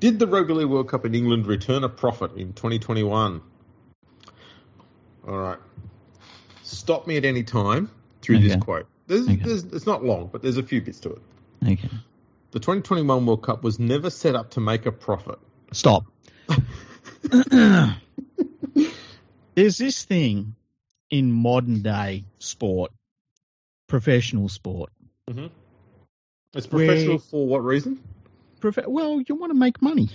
Did 0.00 0.18
the 0.18 0.26
Rugby 0.26 0.54
League 0.54 0.66
World 0.66 0.88
Cup 0.88 1.04
in 1.04 1.14
England 1.14 1.46
return 1.46 1.84
a 1.84 1.88
profit 1.88 2.32
in 2.32 2.54
2021? 2.54 3.40
All 5.26 5.38
right. 5.38 5.58
Stop 6.62 7.06
me 7.06 7.16
at 7.16 7.24
any 7.24 7.42
time 7.42 7.90
through 8.20 8.36
okay. 8.36 8.48
this 8.48 8.56
quote. 8.56 8.86
There's, 9.06 9.28
okay. 9.28 9.36
there's, 9.36 9.64
it's 9.64 9.86
not 9.86 10.04
long, 10.04 10.28
but 10.32 10.42
there's 10.42 10.56
a 10.56 10.62
few 10.62 10.80
bits 10.80 11.00
to 11.00 11.10
it. 11.10 11.22
Okay. 11.64 11.90
The 12.52 12.60
2021 12.60 13.26
World 13.26 13.42
Cup 13.42 13.62
was 13.62 13.78
never 13.78 14.10
set 14.10 14.34
up 14.34 14.50
to 14.52 14.60
make 14.60 14.86
a 14.86 14.92
profit. 14.92 15.38
Stop. 15.72 16.04
there's 19.54 19.78
this 19.78 20.04
thing 20.04 20.54
in 21.10 21.32
modern 21.32 21.82
day 21.82 22.24
sport, 22.38 22.92
professional 23.88 24.48
sport. 24.48 24.90
Mm-hmm. 25.30 25.46
It's 26.54 26.66
professional 26.66 27.18
for 27.18 27.46
what 27.46 27.64
reason? 27.64 28.02
Prof- 28.60 28.86
well, 28.86 29.22
you 29.26 29.34
want 29.34 29.50
to 29.50 29.58
make 29.58 29.80
money. 29.80 30.08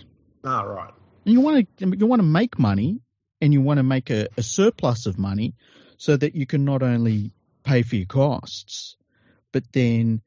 Ah, 0.43 0.62
right. 0.62 0.93
you 1.24 1.41
want 1.41 1.68
to 1.78 1.97
you 1.97 2.05
want 2.05 2.20
to 2.20 2.28
make 2.28 2.60
money, 2.60 2.99
and 3.41 3.53
you 3.53 3.61
want 3.61 3.77
to 3.77 3.83
make 3.83 4.09
a, 4.09 4.27
a 4.38 4.43
surplus 4.43 5.05
of 5.05 5.17
money, 5.17 5.55
so 5.97 6.15
that 6.15 6.35
you 6.35 6.45
can 6.45 6.65
not 6.65 6.83
only 6.83 7.31
pay 7.63 7.81
for 7.81 7.95
your 7.95 8.05
costs, 8.05 8.95
but 9.51 9.63
then 9.73 10.21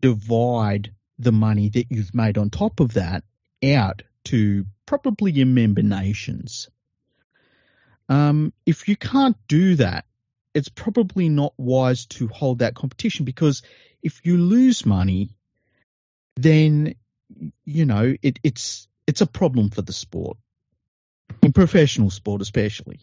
divide 0.00 0.92
the 1.18 1.32
money 1.32 1.68
that 1.68 1.86
you've 1.90 2.14
made 2.14 2.38
on 2.38 2.50
top 2.50 2.80
of 2.80 2.94
that 2.94 3.24
out 3.64 4.02
to 4.24 4.66
probably 4.86 5.32
your 5.32 5.46
member 5.46 5.82
nations. 5.82 6.68
Um, 8.08 8.52
if 8.66 8.88
you 8.88 8.96
can't 8.96 9.36
do 9.48 9.76
that, 9.76 10.04
it's 10.54 10.68
probably 10.68 11.28
not 11.28 11.54
wise 11.56 12.06
to 12.06 12.28
hold 12.28 12.58
that 12.58 12.74
competition 12.74 13.24
because 13.24 13.62
if 14.02 14.20
you 14.24 14.36
lose 14.36 14.84
money, 14.84 15.30
then 16.36 16.94
you 17.64 17.86
know 17.86 18.14
it, 18.20 18.38
it's 18.42 18.88
it's 19.06 19.20
a 19.20 19.26
problem 19.26 19.70
for 19.70 19.82
the 19.82 19.92
sport, 19.92 20.36
in 21.42 21.52
professional 21.52 22.10
sport 22.10 22.42
especially. 22.42 23.00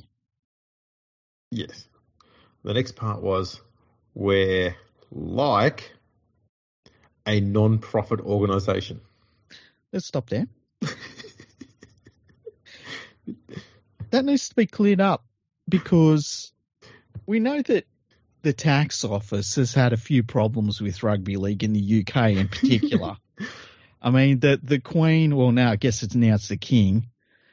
Yes. 1.52 1.88
The 2.64 2.74
next 2.74 2.96
part 2.96 3.22
was 3.22 3.62
where, 4.14 4.76
like 5.12 5.92
a 7.26 7.40
non-profit 7.40 8.20
organisation. 8.22 9.02
Let's 9.92 10.06
stop 10.06 10.30
there. 10.30 10.48
that 14.12 14.26
needs 14.26 14.50
to 14.50 14.56
be 14.56 14.66
cleared 14.66 15.02
up 15.02 15.26
because 15.68 16.52
we 17.26 17.40
know 17.40 17.62
that 17.62 17.86
the 18.42 18.54
tax 18.54 19.04
office 19.04 19.56
has 19.56 19.74
had 19.74 19.94
a 19.94 19.98
few 19.98 20.24
problems 20.24 20.82
with 20.82 21.04
rugby 21.04 21.38
league 21.38 21.64
in 21.64 21.74
the 21.74 22.02
UK 22.06 22.32
in 22.32 22.48
particular. 22.48 23.18
I 24.02 24.12
mean, 24.12 24.40
the 24.40 24.60
the 24.62 24.80
Queen, 24.80 25.36
well, 25.36 25.52
now 25.52 25.72
I 25.72 25.76
guess 25.76 26.04
it's 26.04 26.16
now 26.16 26.36
it's 26.36 26.48
the 26.48 26.58
King. 26.58 27.08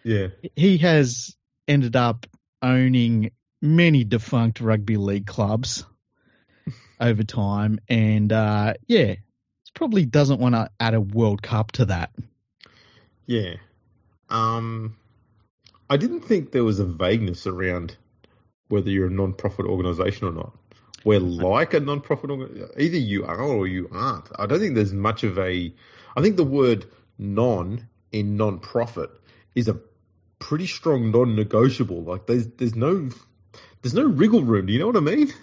Yeah, 0.06 0.28
he 0.54 0.78
has 0.78 1.34
ended 1.66 1.96
up 1.96 2.26
owning 2.62 3.32
many 3.60 4.04
defunct 4.04 4.60
rugby 4.60 4.98
league 4.98 5.26
clubs 5.26 5.84
over 7.00 7.24
time, 7.24 7.80
and 7.88 8.32
uh, 8.32 8.74
yeah, 8.86 9.16
probably 9.74 10.04
doesn't 10.04 10.38
want 10.38 10.54
to 10.54 10.70
add 10.78 10.94
a 10.94 11.00
World 11.00 11.42
Cup 11.42 11.72
to 11.72 11.86
that. 11.86 12.12
Yeah, 13.26 13.54
um, 14.30 14.96
I 15.90 15.96
didn't 15.96 16.20
think 16.20 16.52
there 16.52 16.62
was 16.62 16.78
a 16.78 16.86
vagueness 16.86 17.48
around 17.48 17.96
whether 18.68 18.90
you're 18.90 19.08
a 19.08 19.10
non-profit 19.10 19.66
organization 19.66 20.28
or 20.28 20.32
not. 20.32 20.52
We're 21.04 21.18
like 21.18 21.74
a 21.74 21.80
non-profit 21.80 22.30
organization. 22.30 22.70
Either 22.78 22.96
you 22.96 23.24
are 23.24 23.40
or 23.40 23.66
you 23.66 23.88
aren't. 23.90 24.28
I 24.38 24.46
don't 24.46 24.60
think 24.60 24.76
there's 24.76 24.92
much 24.92 25.24
of 25.24 25.36
a. 25.36 25.74
I 26.16 26.22
think 26.22 26.36
the 26.36 26.44
word 26.44 26.86
"non" 27.18 27.88
in 28.12 28.36
non-profit 28.36 29.10
is 29.56 29.66
a 29.66 29.80
pretty 30.38 30.66
strong 30.66 31.10
non-negotiable. 31.10 32.02
Like 32.02 32.26
there's 32.26 32.46
there's 32.46 32.74
no 32.74 33.08
there's 33.82 33.94
no 33.94 34.04
wriggle 34.04 34.42
room. 34.42 34.66
Do 34.66 34.72
you 34.72 34.78
know 34.78 34.86
what 34.86 34.96
I 34.96 35.00
mean? 35.00 35.32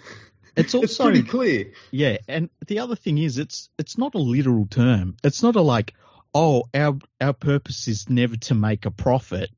It's 0.56 0.72
also 0.72 0.84
it's 0.84 0.96
pretty 0.98 1.24
clear. 1.24 1.72
Yeah, 1.90 2.18
and 2.28 2.48
the 2.68 2.78
other 2.78 2.94
thing 2.94 3.18
is, 3.18 3.38
it's 3.38 3.70
it's 3.76 3.98
not 3.98 4.14
a 4.14 4.18
literal 4.18 4.66
term. 4.66 5.16
It's 5.24 5.42
not 5.42 5.56
a 5.56 5.60
like, 5.60 5.94
oh, 6.32 6.62
our 6.72 6.96
our 7.20 7.32
purpose 7.32 7.88
is 7.88 8.08
never 8.08 8.36
to 8.36 8.54
make 8.54 8.86
a 8.86 8.92
profit 8.92 9.50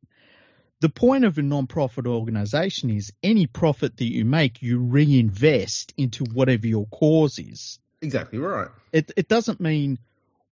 the 0.81 0.89
point 0.89 1.25
of 1.25 1.39
a 1.39 1.43
non-profit 1.43 2.07
organization 2.07 2.91
is 2.91 3.13
any 3.23 3.47
profit 3.47 3.97
that 3.97 4.05
you 4.05 4.25
make, 4.25 4.63
you 4.63 4.79
reinvest 4.79 5.95
into 5.97 6.25
whatever 6.25 6.67
your 6.67 6.87
cause 6.87 7.39
is. 7.39 7.79
Exactly 8.03 8.39
right. 8.39 8.69
It 8.93 9.11
it 9.17 9.29
doesn't 9.29 9.59
mean 9.59 9.99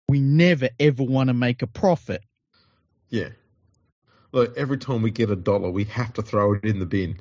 we 0.08 0.20
never 0.20 0.68
ever 0.78 1.02
want 1.02 1.28
to 1.28 1.34
make 1.34 1.62
a 1.62 1.66
profit. 1.66 2.22
Yeah. 3.08 3.30
Like 4.32 4.52
every 4.56 4.78
time 4.78 5.02
we 5.02 5.10
get 5.10 5.30
a 5.30 5.36
dollar, 5.36 5.70
we 5.70 5.84
have 5.84 6.12
to 6.14 6.22
throw 6.22 6.54
it 6.54 6.64
in 6.64 6.78
the 6.78 6.86
bin. 6.86 7.18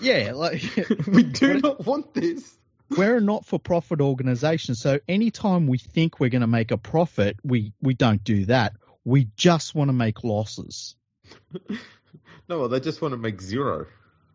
Yeah, 0.00 0.32
like 0.34 0.62
we 1.06 1.22
do 1.22 1.60
not 1.60 1.84
want 1.86 2.14
this. 2.14 2.56
we're 2.96 3.16
a 3.16 3.20
not-for-profit 3.20 4.00
organization, 4.00 4.74
so 4.74 4.98
anytime 5.08 5.66
we 5.66 5.78
think 5.78 6.20
we're 6.20 6.30
going 6.30 6.40
to 6.40 6.46
make 6.46 6.70
a 6.70 6.78
profit, 6.78 7.36
we 7.44 7.72
we 7.80 7.94
don't 7.94 8.22
do 8.24 8.46
that. 8.46 8.74
We 9.04 9.28
just 9.36 9.74
want 9.74 9.88
to 9.88 9.92
make 9.94 10.24
losses. 10.24 10.96
No, 12.50 12.66
they 12.66 12.80
just 12.80 13.00
want 13.00 13.12
to 13.12 13.16
make 13.16 13.40
zero. 13.40 13.86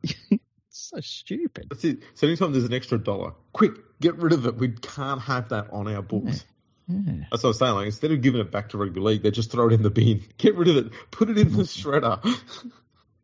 so 0.69 1.01
stupid. 1.01 1.69
So 2.13 2.27
anytime 2.27 2.53
there's 2.53 2.63
an 2.63 2.73
extra 2.73 2.97
dollar, 2.97 3.33
quick, 3.51 3.73
get 3.99 4.15
rid 4.15 4.31
of 4.31 4.45
it. 4.45 4.55
We 4.55 4.69
can't 4.69 5.19
have 5.21 5.49
that 5.49 5.73
on 5.73 5.93
our 5.93 6.01
books. 6.01 6.45
Yeah. 6.87 7.25
That's 7.31 7.43
what 7.43 7.49
I'm 7.49 7.53
saying. 7.53 7.73
Like 7.73 7.85
instead 7.87 8.11
of 8.11 8.21
giving 8.21 8.41
it 8.41 8.51
back 8.51 8.69
to 8.69 8.77
rugby 8.77 8.99
league, 8.99 9.23
they 9.23 9.31
just 9.31 9.51
throw 9.51 9.67
it 9.67 9.73
in 9.73 9.81
the 9.81 9.89
bin. 9.89 10.21
Get 10.37 10.55
rid 10.55 10.67
of 10.67 10.77
it. 10.77 10.91
Put 11.11 11.29
it 11.29 11.37
in 11.37 11.51
the 11.51 11.63
shredder. 11.63 12.23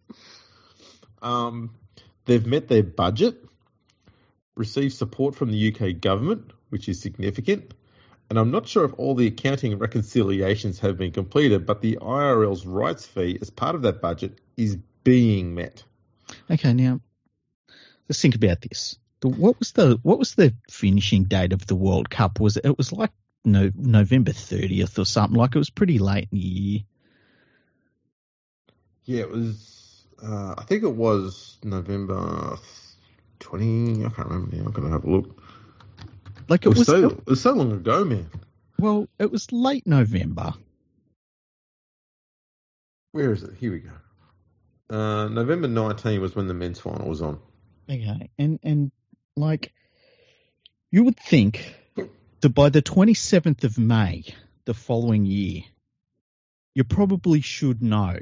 um, 1.22 1.76
they've 2.26 2.46
met 2.46 2.68
their 2.68 2.84
budget, 2.84 3.44
received 4.56 4.94
support 4.94 5.36
from 5.36 5.52
the 5.52 5.74
UK 5.74 6.00
government, 6.02 6.52
which 6.70 6.90
is 6.90 7.02
significant. 7.02 7.74
And 8.30 8.40
I'm 8.40 8.50
not 8.50 8.68
sure 8.68 8.86
if 8.86 8.94
all 8.98 9.14
the 9.14 9.28
accounting 9.28 9.74
and 9.74 9.82
reconciliations 9.82 10.80
have 10.80 10.98
been 10.98 11.12
completed, 11.12 11.66
but 11.66 11.82
the 11.82 11.98
IRL's 12.02 12.66
rights 12.66 13.06
fee 13.06 13.38
as 13.42 13.50
part 13.50 13.76
of 13.76 13.82
that 13.82 14.02
budget 14.02 14.40
is 14.56 14.78
being 15.04 15.54
met. 15.54 15.84
Okay, 16.50 16.74
now 16.74 17.02
let's 18.08 18.22
think 18.22 18.36
about 18.36 18.62
this. 18.62 18.98
What 19.22 19.60
was 19.60 19.74
the 19.74 20.00
what 20.02 20.18
was 20.18 20.34
the 20.36 20.56
finishing 20.70 21.26
date 21.26 21.54
of 21.54 21.68
the 21.68 21.76
World 21.76 22.10
Cup? 22.10 22.40
Was 22.40 22.58
it, 22.58 22.66
it 22.66 22.78
was 22.78 22.92
like 22.92 23.12
no 23.46 23.72
November 23.76 24.32
thirtieth 24.32 24.98
or 25.00 25.06
something? 25.06 25.38
Like 25.38 25.56
it 25.56 25.60
was 25.60 25.70
pretty 25.70 26.00
late 26.00 26.28
in 26.32 26.38
the 26.38 26.46
year. 26.46 26.80
Yeah, 29.06 29.22
it 29.22 29.30
was. 29.32 30.06
Uh, 30.22 30.54
I 30.58 30.64
think 30.64 30.84
it 30.84 30.94
was 30.96 31.58
November 31.64 32.58
twenty. 33.40 34.06
I 34.06 34.10
can't 34.10 34.30
remember 34.30 34.56
now. 34.56 34.66
I'm 34.66 34.72
gonna 34.72 34.90
have 34.90 35.06
a 35.06 35.10
look. 35.10 35.42
Like 36.48 36.66
It 36.66 36.70
it 36.70 36.70
was, 36.70 36.80
was 36.80 36.88
so. 36.88 37.06
It 37.10 37.26
was 37.28 37.42
so 37.42 37.54
long 37.54 37.72
ago, 37.72 38.04
man. 38.06 38.30
well, 38.80 39.08
it 39.20 39.32
was 39.32 39.52
late 39.52 39.88
November. 39.88 40.54
Where 43.14 43.34
is 43.34 43.44
it? 43.44 43.56
Here 43.60 43.72
we 43.72 43.80
go. 43.80 43.92
Uh, 44.96 45.28
November 45.30 45.68
19 45.68 46.22
was 46.22 46.36
when 46.36 46.48
the 46.48 46.54
men's 46.54 46.80
final 46.80 47.08
was 47.08 47.22
on. 47.22 47.40
Okay, 47.90 48.30
and 48.38 48.60
and 48.64 48.92
like 49.36 49.74
you 50.92 51.04
would 51.04 51.18
think 51.18 51.76
that 52.42 52.50
by 52.50 52.70
the 52.70 52.82
twenty 52.82 53.14
seventh 53.14 53.64
of 53.64 53.78
May 53.78 54.24
the 54.66 54.74
following 54.74 55.26
year, 55.26 55.64
you 56.76 56.84
probably 56.84 57.42
should 57.42 57.82
know 57.82 58.18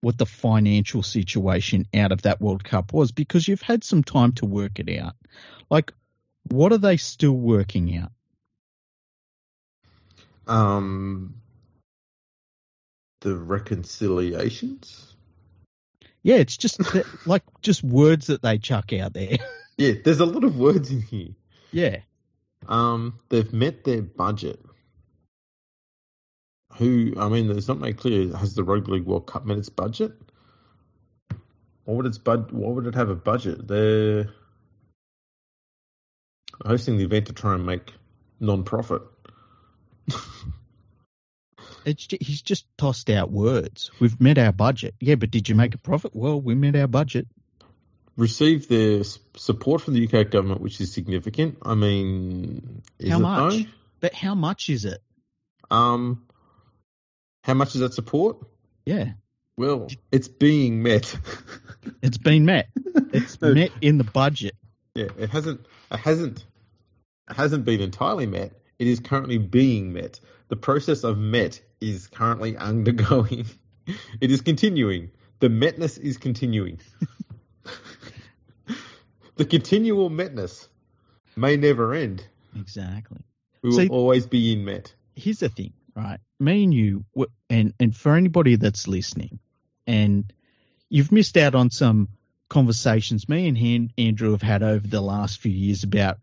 what 0.00 0.18
the 0.18 0.26
financial 0.26 1.02
situation 1.02 1.86
out 1.94 2.10
of 2.12 2.22
that 2.22 2.40
World 2.40 2.64
Cup 2.64 2.92
was 2.92 3.12
because 3.12 3.46
you've 3.46 3.62
had 3.62 3.84
some 3.84 4.02
time 4.02 4.32
to 4.32 4.46
work 4.46 4.80
it 4.80 4.98
out. 4.98 5.14
Like, 5.70 5.92
what 6.48 6.72
are 6.72 6.78
they 6.78 6.96
still 6.96 7.36
working 7.36 7.96
out? 7.96 8.10
Um, 10.46 11.36
the 13.20 13.36
reconciliations. 13.36 15.14
Yeah, 16.24 16.36
it's 16.36 16.56
just 16.56 16.78
that- 16.92 17.06
like 17.26 17.42
just 17.62 17.82
words 17.84 18.26
that 18.26 18.42
they 18.42 18.58
chuck 18.58 18.92
out 18.92 19.12
there. 19.12 19.38
Yeah, 19.78 19.92
there's 20.04 20.20
a 20.20 20.26
lot 20.26 20.44
of 20.44 20.56
words 20.58 20.90
in 20.90 21.00
here. 21.00 21.30
yeah. 21.70 21.98
Um, 22.68 23.18
they've 23.28 23.52
met 23.52 23.84
their 23.84 24.02
budget. 24.02 24.60
Who? 26.74 27.14
I 27.18 27.28
mean, 27.28 27.50
it's 27.50 27.68
not 27.68 27.80
made 27.80 27.98
clear. 27.98 28.34
Has 28.36 28.54
the 28.54 28.64
Rugby 28.64 28.92
League 28.92 29.06
World 29.06 29.26
Cup 29.26 29.44
met 29.44 29.58
its 29.58 29.68
budget? 29.68 30.12
What 31.84 31.96
would 31.96 32.06
its 32.06 32.18
bud? 32.18 32.52
What 32.52 32.74
would 32.74 32.86
it 32.86 32.94
have 32.94 33.10
a 33.10 33.14
budget? 33.14 33.66
They're 33.66 34.30
hosting 36.64 36.96
the 36.96 37.04
event 37.04 37.26
to 37.26 37.32
try 37.32 37.54
and 37.54 37.66
make 37.66 37.92
non-profit. 38.40 39.02
It's 41.84 42.06
he's 42.20 42.42
just 42.42 42.66
tossed 42.78 43.10
out 43.10 43.30
words. 43.30 43.90
We've 43.98 44.20
met 44.20 44.38
our 44.38 44.52
budget. 44.52 44.94
Yeah, 45.00 45.16
but 45.16 45.30
did 45.30 45.48
you 45.48 45.54
make 45.54 45.74
a 45.74 45.78
profit? 45.78 46.12
Well, 46.14 46.40
we 46.40 46.54
met 46.54 46.76
our 46.76 46.86
budget. 46.86 47.26
Received 48.16 48.68
their 48.68 49.02
support 49.36 49.80
from 49.82 49.94
the 49.94 50.04
UK 50.06 50.30
government, 50.30 50.60
which 50.60 50.80
is 50.80 50.92
significant. 50.92 51.58
I 51.62 51.74
mean, 51.74 52.82
is 52.98 53.10
How 53.10 53.18
much? 53.18 53.54
though? 53.54 53.70
But 54.00 54.14
how 54.14 54.34
much 54.34 54.68
is 54.68 54.84
it? 54.84 55.00
Um, 55.70 56.26
how 57.44 57.54
much 57.54 57.74
is 57.74 57.80
that 57.80 57.94
support? 57.94 58.38
Yeah, 58.84 59.12
Well, 59.56 59.88
it's 60.10 60.28
being 60.28 60.82
met. 60.82 61.16
it's 62.02 62.18
been 62.18 62.44
met. 62.44 62.68
It's 63.12 63.40
met 63.40 63.70
in 63.80 63.96
the 63.96 64.04
budget. 64.04 64.54
Yeah, 64.94 65.08
it 65.18 65.30
hasn't. 65.30 65.64
It 65.90 65.98
hasn't. 65.98 66.44
It 67.30 67.36
hasn't 67.36 67.64
been 67.64 67.80
entirely 67.80 68.26
met. 68.26 68.52
It 68.78 68.88
is 68.88 69.00
currently 69.00 69.38
being 69.38 69.92
met. 69.92 70.20
The 70.48 70.56
process 70.56 71.04
of 71.04 71.16
met 71.16 71.62
is 71.80 72.08
currently 72.08 72.56
undergoing. 72.58 73.46
It 74.20 74.30
is 74.30 74.42
continuing. 74.42 75.12
The 75.40 75.48
metness 75.48 75.96
is 75.96 76.18
continuing. 76.18 76.78
The 79.42 79.48
continual 79.48 80.08
metness 80.08 80.68
may 81.34 81.56
never 81.56 81.94
end. 81.94 82.24
Exactly. 82.56 83.22
We 83.60 83.70
will 83.70 83.76
See- 83.76 83.88
always 83.88 84.26
be 84.26 84.52
in 84.52 84.64
met. 84.64 84.94
Here's 85.16 85.40
the 85.40 85.48
thing, 85.48 85.72
right? 85.96 86.20
Me 86.38 86.62
and 86.62 86.72
you, 86.72 87.04
and 87.50 87.74
and 87.80 87.94
for 87.94 88.14
anybody 88.14 88.54
that's 88.54 88.86
listening, 88.86 89.40
and 89.84 90.32
you've 90.88 91.10
missed 91.10 91.36
out 91.36 91.56
on 91.56 91.70
some 91.70 92.08
conversations 92.48 93.28
me 93.28 93.48
and 93.48 93.92
Andrew 93.98 94.30
have 94.32 94.42
had 94.42 94.62
over 94.62 94.86
the 94.86 95.00
last 95.00 95.40
few 95.40 95.52
years 95.52 95.82
about 95.82 96.18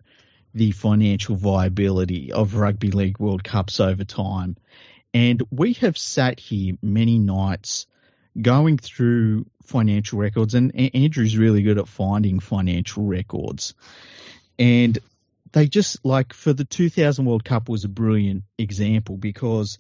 the 0.54 0.72
financial 0.72 1.36
viability 1.36 2.32
of 2.32 2.56
rugby 2.56 2.92
league 2.92 3.20
World 3.20 3.44
Cups 3.44 3.80
over 3.80 4.04
time. 4.06 4.56
And 5.14 5.42
we 5.52 5.74
have 5.74 5.98
sat 5.98 6.40
here 6.40 6.76
many 6.82 7.18
nights 7.18 7.86
going 8.40 8.78
through 8.78 9.46
financial 9.64 10.20
records, 10.20 10.54
and 10.54 10.96
Andrew's 10.96 11.38
really 11.38 11.62
good 11.62 11.78
at 11.78 11.88
finding 11.88 12.40
financial 12.40 13.04
records. 13.06 13.74
And 14.58 14.98
they 15.52 15.68
just 15.68 16.04
like 16.06 16.34
for 16.34 16.54
the 16.54 16.66
2000 16.66 17.26
World 17.26 17.44
Cup 17.44 17.70
was 17.70 17.84
a 17.84 17.90
brilliant 17.90 18.44
example 18.58 19.18
because 19.18 19.80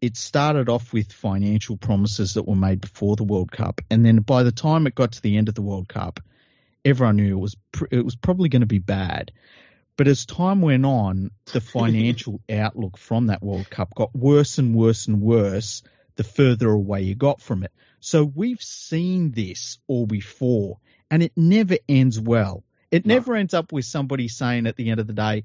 it 0.00 0.16
started 0.16 0.68
off 0.68 0.92
with 0.92 1.12
financial 1.12 1.76
promises 1.76 2.34
that 2.34 2.48
were 2.48 2.56
made 2.56 2.80
before 2.80 3.16
the 3.16 3.24
World 3.24 3.52
Cup, 3.52 3.80
and 3.90 4.04
then 4.04 4.18
by 4.18 4.42
the 4.42 4.52
time 4.52 4.86
it 4.86 4.94
got 4.94 5.12
to 5.12 5.22
the 5.22 5.36
end 5.36 5.48
of 5.48 5.54
the 5.54 5.62
World 5.62 5.88
Cup, 5.88 6.20
everyone 6.84 7.16
knew 7.16 7.36
it 7.36 7.40
was 7.40 7.56
pr- 7.70 7.86
it 7.90 8.04
was 8.04 8.16
probably 8.16 8.48
going 8.48 8.60
to 8.60 8.66
be 8.66 8.78
bad. 8.78 9.32
But 9.96 10.08
as 10.08 10.24
time 10.26 10.62
went 10.62 10.86
on, 10.86 11.30
the 11.52 11.60
financial 11.60 12.40
outlook 12.50 12.96
from 12.96 13.26
that 13.26 13.42
World 13.42 13.70
Cup 13.70 13.94
got 13.94 14.14
worse 14.14 14.58
and 14.58 14.74
worse 14.74 15.06
and 15.06 15.20
worse 15.20 15.82
the 16.16 16.24
further 16.24 16.70
away 16.70 17.02
you 17.02 17.14
got 17.14 17.40
from 17.40 17.62
it. 17.62 17.72
So 18.00 18.24
we've 18.24 18.60
seen 18.62 19.30
this 19.32 19.78
all 19.86 20.06
before, 20.06 20.78
and 21.10 21.22
it 21.22 21.32
never 21.36 21.76
ends 21.88 22.18
well. 22.20 22.64
It 22.90 23.06
No. 23.06 23.14
never 23.14 23.36
ends 23.36 23.54
up 23.54 23.72
with 23.72 23.84
somebody 23.84 24.28
saying 24.28 24.66
at 24.66 24.76
the 24.76 24.90
end 24.90 25.00
of 25.00 25.06
the 25.06 25.12
day, 25.12 25.44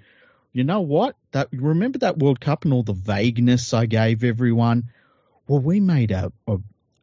you 0.54 0.64
know 0.64 0.82
what? 0.82 1.16
That 1.32 1.50
remember 1.52 2.00
that 2.00 2.18
World 2.18 2.40
Cup 2.40 2.66
and 2.66 2.74
all 2.74 2.84
the 2.84 2.94
vagueness 2.94 3.74
I 3.74 3.86
gave 3.86 4.24
everyone. 4.24 4.90
Well, 5.48 5.60
we 5.62 5.80
made 5.80 6.12
a 6.12 6.32
a, 6.48 6.58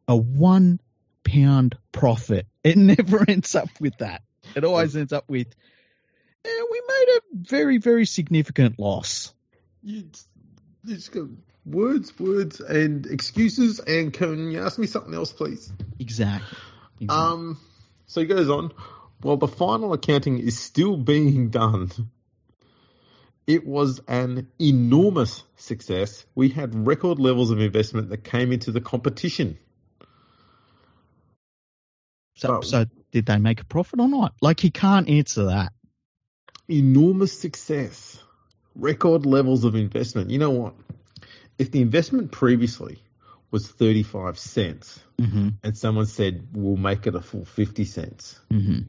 a 0.07 0.15
one 0.15 0.79
pound 1.23 1.77
profit. 1.91 2.47
It 2.63 2.77
never 2.77 3.23
ends 3.27 3.53
up 3.55 3.69
with 3.79 3.97
that. 3.99 4.23
It 4.55 4.63
always 4.63 4.95
ends 4.95 5.13
up 5.13 5.29
with, 5.29 5.47
eh, 6.43 6.63
we 6.71 6.81
made 6.87 7.05
a 7.17 7.21
very 7.33 7.77
very 7.77 8.05
significant 8.05 8.79
loss. 8.79 9.33
You 9.83 10.09
you 10.83 10.95
just 10.95 11.11
go 11.11 11.29
words, 11.65 12.17
words, 12.19 12.59
and 12.59 13.05
excuses. 13.05 13.79
And 13.79 14.13
can 14.13 14.51
you 14.51 14.63
ask 14.63 14.77
me 14.77 14.87
something 14.87 15.13
else, 15.13 15.33
please? 15.33 15.71
Exactly. 15.99 16.57
exactly. 16.99 17.07
Um, 17.09 17.59
so 18.07 18.21
he 18.21 18.27
goes 18.27 18.49
on. 18.49 18.71
While 19.21 19.37
the 19.37 19.47
final 19.47 19.93
accounting 19.93 20.39
is 20.39 20.59
still 20.59 20.97
being 20.97 21.49
done, 21.49 21.91
it 23.47 23.65
was 23.65 24.01
an 24.07 24.47
enormous 24.59 25.43
success. 25.55 26.25
We 26.35 26.49
had 26.49 26.87
record 26.87 27.19
levels 27.19 27.51
of 27.51 27.59
investment 27.59 28.09
that 28.09 28.23
came 28.23 28.51
into 28.51 28.71
the 28.71 28.81
competition. 28.81 29.57
so, 32.35 32.59
but- 32.59 32.65
so 32.65 32.85
did 33.11 33.25
they 33.25 33.37
make 33.37 33.61
a 33.61 33.65
profit 33.65 33.99
or 33.99 34.09
not? 34.09 34.33
Like 34.41 34.59
he 34.59 34.69
can't 34.69 35.09
answer 35.09 35.45
that. 35.45 35.71
Enormous 36.67 37.39
success. 37.39 38.21
Record 38.75 39.25
levels 39.25 39.63
of 39.63 39.75
investment. 39.75 40.31
You 40.31 40.39
know 40.39 40.49
what? 40.49 40.73
If 41.57 41.71
the 41.71 41.81
investment 41.81 42.31
previously 42.31 43.01
was 43.51 43.67
35 43.67 44.37
cents 44.37 44.99
hmm 45.19 45.49
and 45.63 45.77
someone 45.77 46.05
said, 46.05 46.47
we'll 46.53 46.75
make 46.77 47.07
it 47.07 47.15
a 47.15 47.21
full 47.21 47.45
50 47.45 47.85
cents, 47.85 48.39
hmm 48.51 48.79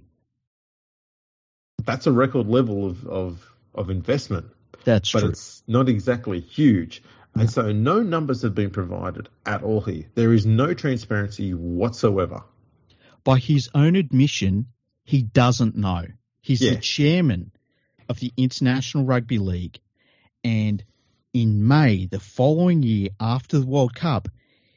that's 1.85 2.07
a 2.07 2.13
record 2.13 2.49
level 2.49 2.87
of, 2.87 3.07
of, 3.07 3.53
of 3.75 3.91
investment. 3.91 4.47
That's 4.85 5.13
but 5.13 5.21
true. 5.21 5.29
it's 5.29 5.63
not 5.69 5.89
exactly 5.89 6.41
huge. 6.41 7.03
And 7.35 7.51
so 7.51 7.71
no 7.71 8.03
numbers 8.03 8.43
have 8.43 8.55
been 8.55 8.71
provided 8.71 9.29
at 9.45 9.63
all 9.63 9.83
here. 9.83 10.05
There 10.15 10.33
is 10.33 10.47
no 10.47 10.73
transparency 10.75 11.53
whatsoever. 11.53 12.43
By 13.25 13.39
his 13.39 13.69
own 13.75 13.95
admission, 13.95 14.67
he 15.05 15.23
doesn't 15.23 15.77
know. 15.77 16.07
He's 16.41 16.63
Yeah. 16.63 16.73
the 16.73 16.81
chairman 16.81 17.53
of 18.09 18.19
the 18.21 18.33
International 18.37 19.05
Rugby 19.05 19.39
League. 19.39 19.79
And 20.43 20.83
in 21.37 21.69
May, 21.69 22.07
the 22.07 22.19
following 22.19 22.83
year 22.83 23.11
after 23.21 23.59
the 23.59 23.67
World 23.67 23.95
Cup, 23.95 24.29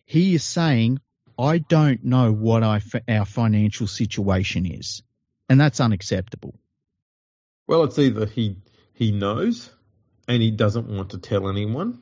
he 0.05 0.35
is 0.35 0.43
saying, 0.43 0.99
I 1.37 1.59
don't 1.59 2.03
know 2.03 2.33
what 2.33 2.63
our 2.63 3.25
financial 3.25 3.87
situation 3.87 4.65
is. 4.65 5.01
And 5.47 5.59
that's 5.59 5.79
unacceptable. 5.79 6.59
Well, 7.65 7.85
it's 7.85 7.97
either 7.97 8.25
he 8.25 8.57
he 8.93 9.11
knows 9.11 9.69
and 10.27 10.41
he 10.41 10.51
doesn't 10.51 10.89
want 10.89 11.11
to 11.11 11.17
tell 11.17 11.47
anyone. 11.47 12.01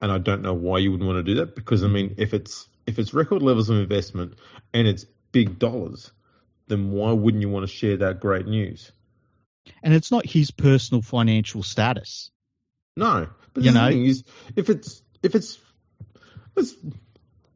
And 0.00 0.10
I 0.10 0.16
don't 0.16 0.40
know 0.40 0.54
why 0.54 0.78
you 0.78 0.92
wouldn't 0.92 1.06
want 1.06 1.24
to 1.24 1.34
do 1.34 1.40
that 1.40 1.54
because 1.54 1.84
I 1.84 1.88
mean, 1.88 2.14
if 2.16 2.32
it's 2.32 2.66
if 2.86 2.98
it's 2.98 3.12
record 3.12 3.42
levels 3.42 3.68
of 3.68 3.76
investment 3.76 4.34
and 4.72 4.88
it's 4.88 5.04
big 5.32 5.58
dollars, 5.58 6.10
then 6.68 6.90
why 6.90 7.12
wouldn't 7.12 7.42
you 7.42 7.50
want 7.50 7.68
to 7.68 7.74
share 7.74 7.98
that 7.98 8.20
great 8.20 8.46
news? 8.46 8.92
And 9.82 9.92
it's 9.92 10.10
not 10.10 10.24
his 10.24 10.50
personal 10.50 11.02
financial 11.02 11.62
status. 11.62 12.30
No, 12.96 13.28
but 13.54 13.62
You 13.62 13.72
the 13.72 13.78
know? 13.78 13.88
thing 13.90 14.06
is, 14.06 14.24
if 14.56 14.70
it's 14.70 15.02
if 15.22 15.34
it's 15.34 15.58
let's 16.54 16.74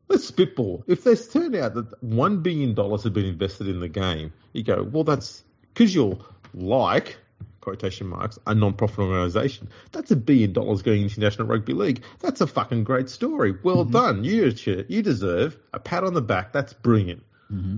let's 0.08 0.24
spitball. 0.26 0.84
If 0.86 1.04
there's 1.04 1.28
turned 1.28 1.54
out 1.56 1.74
that 1.74 2.02
one 2.02 2.42
billion 2.42 2.74
dollars 2.74 3.04
had 3.04 3.12
been 3.14 3.24
invested 3.26 3.68
in 3.68 3.80
the 3.80 3.88
game, 3.88 4.32
you 4.52 4.62
go, 4.62 4.82
well, 4.82 5.04
that's 5.04 5.42
because 5.72 5.94
you're 5.94 6.18
like 6.52 7.16
quotation 7.60 8.06
marks 8.06 8.38
a 8.46 8.54
non-profit 8.54 8.98
organisation. 8.98 9.68
That's 9.92 10.10
a 10.10 10.16
billion 10.16 10.52
dollars 10.54 10.80
going 10.82 11.02
into 11.02 11.20
National 11.20 11.46
Rugby 11.46 11.74
League. 11.74 12.02
That's 12.20 12.40
a 12.40 12.46
fucking 12.46 12.84
great 12.84 13.08
story. 13.10 13.54
Well 13.62 13.84
Mhm. 13.84 13.92
done. 13.92 14.24
You 14.24 14.52
you 14.88 15.02
deserve 15.02 15.56
a 15.72 15.78
pat 15.78 16.04
on 16.04 16.14
the 16.14 16.22
back. 16.22 16.52
That's 16.52 16.72
brilliant. 16.72 17.22
Mm-hmm. 17.52 17.76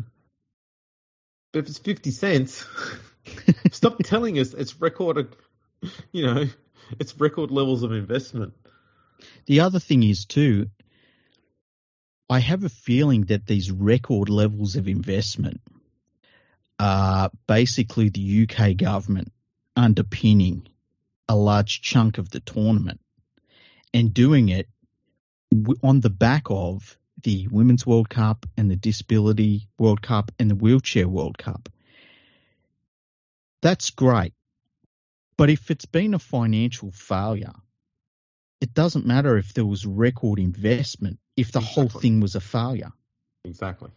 But 1.53 1.59
if 1.61 1.67
it's 1.69 1.79
fifty 1.79 2.11
cents, 2.13 2.65
stop 3.73 3.99
telling 4.03 4.39
us 4.39 4.55
it's 4.55 4.81
record. 4.81 5.37
You 6.13 6.27
know, 6.27 6.45
it's 6.99 7.19
record 7.19 7.51
levels 7.51 7.83
of 7.83 7.93
investment. 7.93 8.55
The 9.47 9.61
other 9.61 9.79
thing 9.79 10.03
is 10.03 10.25
too, 10.25 10.71
I 12.29 12.39
have 12.39 12.65
a 12.65 12.69
feeling 12.69 13.27
that 13.27 13.47
these 13.47 13.71
record 13.71 14.29
levels 14.29 14.77
of 14.77 14.89
investment 14.89 15.61
are 16.79 17.31
basically 17.47 18.09
the 18.09 18.49
UK 18.49 18.77
government 18.77 19.33
underpinning 19.77 20.67
a 21.29 21.37
large 21.37 21.83
chunk 21.83 22.19
of 22.19 22.31
the 22.31 22.41
tournament 22.41 23.01
and 23.95 24.13
doing 24.13 24.49
it 24.49 24.69
on 25.83 26.01
the 26.01 26.11
back 26.11 26.45
of 26.47 26.97
the 27.23 27.47
Women's 27.49 27.87
World 27.87 28.09
Cup 28.09 28.47
and 28.57 28.71
the 28.71 28.77
Disability 28.77 29.69
World 29.79 30.03
Cup 30.03 30.33
and 30.39 30.51
the 30.51 30.55
Wheelchair 30.55 31.09
World 31.09 31.39
Cup. 31.39 31.69
That's 33.61 33.91
great. 33.91 34.35
But 35.43 35.51
if 35.51 35.73
it's 35.73 35.87
been 35.87 36.15
a 36.15 36.21
financial 36.21 36.93
failure, 36.93 37.55
it 38.61 38.75
doesn't 38.75 39.05
matter 39.07 39.37
if 39.37 39.55
there 39.55 39.67
was 39.67 39.85
record 39.85 40.39
investment 40.39 41.19
if 41.37 41.51
the 41.51 41.59
whole 41.59 41.89
thing 41.89 42.21
was 42.21 42.37
a 42.37 42.41
failure. 42.41 42.93
Exactly. 43.45 43.91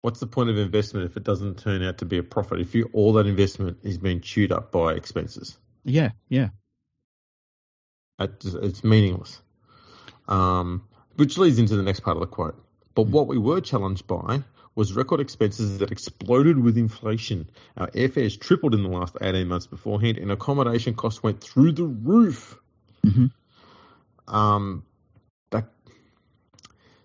What's 0.00 0.18
the 0.18 0.26
point 0.26 0.48
of 0.48 0.56
investment 0.56 1.04
if 1.04 1.18
it 1.18 1.24
doesn't 1.24 1.58
turn 1.58 1.82
out 1.82 1.98
to 1.98 2.06
be 2.06 2.16
a 2.16 2.22
profit? 2.22 2.58
If 2.58 2.74
you, 2.74 2.88
all 2.94 3.12
that 3.12 3.26
investment 3.26 3.80
is 3.82 3.98
being 3.98 4.22
chewed 4.22 4.50
up 4.50 4.72
by 4.72 4.94
expenses, 4.94 5.58
Yeah, 5.84 6.12
yeah. 6.30 6.48
It- 8.18 8.42
it's 8.42 8.82
meaningless. 8.82 9.42
Um, 10.26 10.88
which 11.16 11.36
leads 11.36 11.58
into 11.58 11.76
the 11.76 11.82
next 11.82 12.00
part 12.00 12.16
of 12.16 12.22
the 12.22 12.26
quote. 12.26 12.58
But 12.94 13.08
what 13.08 13.26
we 13.26 13.36
were 13.36 13.60
challenged 13.60 14.06
by 14.06 14.42
was 14.74 14.94
record 14.94 15.20
expenses 15.20 15.78
that 15.78 15.90
exploded 15.90 16.58
with 16.58 16.78
inflation. 16.78 17.50
Our 17.76 17.88
airfares 17.88 18.38
tripled 18.38 18.74
in 18.74 18.82
the 18.82 18.88
last 18.88 19.16
18 19.20 19.48
months 19.48 19.66
beforehand, 19.66 20.18
and 20.18 20.30
accommodation 20.30 20.94
costs 20.94 21.22
went 21.22 21.40
through 21.40 21.72
the 21.72 21.84
roof. 21.84 22.56
Mhm. 23.04 23.30
Um, 24.28 24.84
that, 25.50 25.66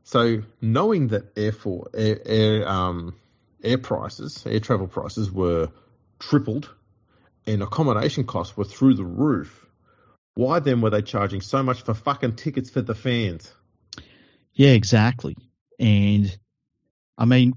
so 0.04 0.44
knowing 0.62 1.08
that 1.08 1.32
air 1.36 1.52
for 1.52 1.90
air, 1.94 2.20
air 2.24 2.68
um, 2.68 3.16
air 3.64 3.80
prices, 3.80 4.44
air 4.46 4.60
travel 4.60 4.88
prices 4.88 5.32
were 5.32 5.70
tripled, 6.20 6.70
and 7.48 7.64
accommodation 7.64 8.26
costs 8.26 8.56
were 8.56 8.64
through 8.64 8.94
the 8.94 9.04
roof. 9.04 9.66
Why 10.36 10.60
then 10.60 10.82
were 10.82 10.90
they 10.90 11.02
charging 11.02 11.42
so 11.42 11.64
much 11.64 11.82
for 11.82 11.94
fucking 11.94 12.36
tickets 12.36 12.70
for 12.70 12.82
the 12.82 12.94
fans? 12.94 13.52
Yeah, 14.54 14.72
exactly. 14.72 15.36
And 15.80 16.38
I 17.18 17.26
mean, 17.26 17.54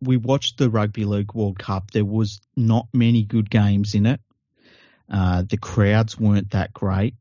we 0.00 0.16
watched 0.16 0.58
the 0.58 0.70
Rugby 0.70 1.04
League 1.04 1.34
World 1.34 1.58
Cup. 1.58 1.90
There 1.90 2.04
was 2.04 2.40
not 2.56 2.86
many 2.92 3.24
good 3.24 3.50
games 3.50 3.94
in 3.94 4.06
it. 4.06 4.20
Uh, 5.10 5.42
the 5.48 5.56
crowds 5.56 6.18
weren't 6.18 6.52
that 6.52 6.72
great. 6.72 7.14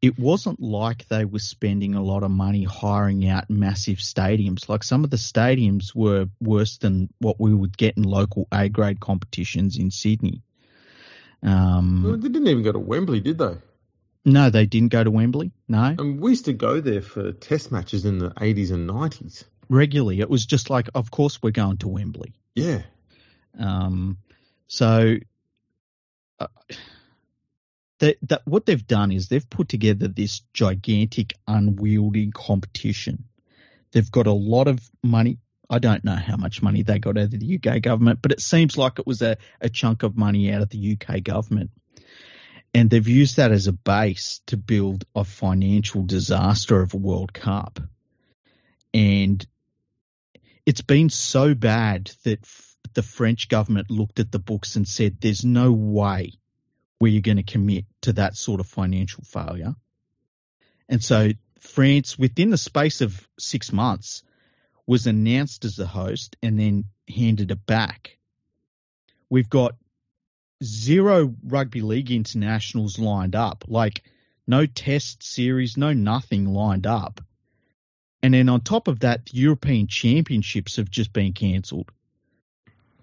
It 0.00 0.18
wasn't 0.18 0.60
like 0.60 1.06
they 1.06 1.24
were 1.24 1.38
spending 1.38 1.94
a 1.94 2.02
lot 2.02 2.24
of 2.24 2.32
money 2.32 2.64
hiring 2.64 3.28
out 3.28 3.48
massive 3.48 3.98
stadiums. 3.98 4.68
Like 4.68 4.82
some 4.82 5.04
of 5.04 5.10
the 5.10 5.16
stadiums 5.16 5.94
were 5.94 6.26
worse 6.40 6.78
than 6.78 7.08
what 7.20 7.38
we 7.38 7.54
would 7.54 7.78
get 7.78 7.96
in 7.96 8.02
local 8.02 8.48
A 8.50 8.68
grade 8.68 8.98
competitions 8.98 9.76
in 9.78 9.92
Sydney. 9.92 10.42
Um, 11.42 12.02
Well, 12.02 12.16
they 12.16 12.28
didn't 12.28 12.48
even 12.48 12.64
go 12.64 12.72
to 12.72 12.78
Wembley, 12.80 13.20
did 13.20 13.38
they? 13.38 13.54
no, 14.24 14.50
they 14.50 14.66
didn't 14.66 14.90
go 14.90 15.02
to 15.04 15.10
Wembley. 15.10 15.52
No, 15.68 15.94
And 15.98 16.20
we 16.20 16.30
used 16.30 16.44
to 16.46 16.52
go 16.52 16.80
there 16.80 17.02
for 17.02 17.32
test 17.32 17.70
matches 17.72 18.04
in 18.04 18.18
the 18.18 18.30
80s 18.30 18.72
and 18.72 18.88
90s. 18.88 19.44
Regularly. 19.72 20.20
It 20.20 20.30
was 20.30 20.46
just 20.46 20.70
like, 20.70 20.88
of 20.94 21.10
course, 21.10 21.42
we're 21.42 21.50
going 21.50 21.78
to 21.78 21.88
Wembley. 21.88 22.34
Yeah. 22.54 22.82
Um, 23.58 24.18
so 24.68 25.16
uh, 26.38 26.46
that, 27.98 28.18
that 28.22 28.42
what 28.44 28.66
they've 28.66 28.86
done 28.86 29.12
is 29.12 29.28
they've 29.28 29.48
put 29.48 29.68
together 29.68 30.08
this 30.08 30.42
gigantic, 30.52 31.34
unwieldy 31.48 32.30
competition. 32.32 33.24
They've 33.92 34.10
got 34.10 34.26
a 34.26 34.32
lot 34.32 34.68
of 34.68 34.80
money. 35.02 35.38
I 35.68 35.78
don't 35.78 36.04
know 36.04 36.16
how 36.16 36.36
much 36.36 36.62
money 36.62 36.82
they 36.82 36.98
got 36.98 37.16
out 37.16 37.24
of 37.24 37.30
the 37.30 37.60
UK 37.62 37.80
government, 37.80 38.20
but 38.20 38.32
it 38.32 38.40
seems 38.40 38.76
like 38.76 38.98
it 38.98 39.06
was 39.06 39.22
a, 39.22 39.38
a 39.60 39.70
chunk 39.70 40.02
of 40.02 40.16
money 40.16 40.52
out 40.52 40.62
of 40.62 40.68
the 40.68 40.98
UK 40.98 41.22
government. 41.22 41.70
And 42.74 42.88
they've 42.88 43.08
used 43.08 43.36
that 43.36 43.52
as 43.52 43.66
a 43.66 43.72
base 43.72 44.40
to 44.46 44.56
build 44.56 45.04
a 45.14 45.24
financial 45.24 46.02
disaster 46.02 46.80
of 46.80 46.94
a 46.94 46.98
World 46.98 47.32
Cup. 47.32 47.80
And 48.94 49.46
it's 50.66 50.80
been 50.80 51.10
so 51.10 51.54
bad 51.54 52.10
that 52.24 52.40
f- 52.42 52.76
the 52.94 53.02
French 53.02 53.48
government 53.48 53.90
looked 53.90 54.20
at 54.20 54.30
the 54.30 54.38
books 54.38 54.76
and 54.76 54.86
said, 54.86 55.20
there's 55.20 55.44
no 55.44 55.72
way 55.72 56.32
where 56.98 57.10
you're 57.10 57.22
going 57.22 57.36
to 57.36 57.42
commit 57.42 57.84
to 58.02 58.12
that 58.12 58.36
sort 58.36 58.60
of 58.60 58.66
financial 58.66 59.24
failure. 59.24 59.74
And 60.88 61.02
so 61.02 61.30
France, 61.58 62.18
within 62.18 62.50
the 62.50 62.58
space 62.58 63.00
of 63.00 63.28
six 63.38 63.72
months, 63.72 64.22
was 64.86 65.06
announced 65.06 65.64
as 65.64 65.76
the 65.76 65.86
host 65.86 66.36
and 66.42 66.58
then 66.58 66.84
handed 67.08 67.50
it 67.50 67.66
back. 67.66 68.18
We've 69.30 69.48
got 69.48 69.76
zero 70.62 71.34
rugby 71.44 71.80
league 71.80 72.10
internationals 72.10 72.98
lined 72.98 73.34
up, 73.34 73.64
like 73.68 74.02
no 74.46 74.66
test 74.66 75.22
series, 75.22 75.76
no 75.76 75.92
nothing 75.92 76.46
lined 76.46 76.86
up. 76.86 77.20
And 78.22 78.34
then 78.34 78.48
on 78.48 78.60
top 78.60 78.88
of 78.88 79.00
that, 79.00 79.26
the 79.26 79.38
European 79.38 79.88
Championships 79.88 80.76
have 80.76 80.90
just 80.90 81.12
been 81.12 81.32
cancelled. 81.32 81.90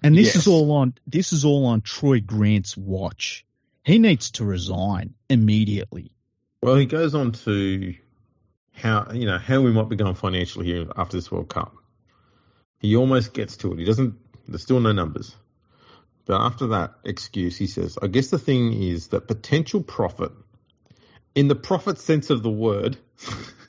And 0.01 0.15
this 0.15 0.27
Yes. 0.27 0.35
is 0.37 0.47
all 0.47 0.71
on 0.71 0.93
this 1.05 1.33
is 1.33 1.43
all 1.43 1.65
on 1.65 1.81
Troy 1.81 2.21
Grant's 2.21 2.77
watch. 2.77 3.45
He 3.83 3.99
needs 3.99 4.31
to 4.31 4.45
resign 4.45 5.13
immediately. 5.29 6.11
Well, 6.61 6.75
he 6.75 6.85
goes 6.85 7.15
on 7.15 7.33
to 7.33 7.95
how 8.71 9.11
you 9.11 9.25
know 9.25 9.37
how 9.37 9.61
we 9.61 9.71
might 9.71 9.89
be 9.89 9.97
going 9.97 10.15
financially 10.15 10.67
here 10.67 10.87
after 10.95 11.17
this 11.17 11.29
World 11.29 11.49
Cup. 11.49 11.75
He 12.79 12.95
almost 12.95 13.33
gets 13.33 13.57
to 13.57 13.73
it. 13.73 13.79
He 13.79 13.85
doesn't. 13.85 14.15
There's 14.47 14.61
still 14.61 14.79
no 14.79 14.93
numbers. 14.93 15.35
But 16.25 16.39
after 16.41 16.67
that 16.67 16.93
excuse, 17.03 17.57
he 17.57 17.67
says, 17.67 17.97
"I 18.01 18.07
guess 18.07 18.29
the 18.29 18.39
thing 18.39 18.71
is 18.71 19.09
that 19.09 19.27
potential 19.27 19.81
profit, 19.81 20.31
in 21.35 21.49
the 21.49 21.55
profit 21.55 21.97
sense 21.97 22.29
of 22.29 22.41
the 22.41 22.49
word, 22.51 22.97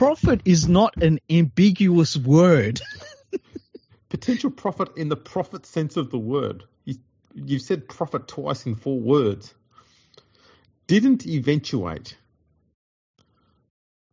Profit 0.00 0.40
is 0.46 0.66
not 0.66 1.02
an 1.02 1.18
ambiguous 1.28 2.16
word. 2.16 2.80
potential 4.08 4.50
profit 4.50 4.96
in 4.96 5.10
the 5.10 5.16
profit 5.16 5.66
sense 5.66 5.98
of 5.98 6.10
the 6.10 6.18
word. 6.18 6.64
You, 6.86 6.94
you've 7.34 7.60
said 7.60 7.86
profit 7.86 8.26
twice 8.26 8.64
in 8.64 8.76
four 8.76 8.98
words. 8.98 9.52
Didn't 10.86 11.26
eventuate. 11.26 12.16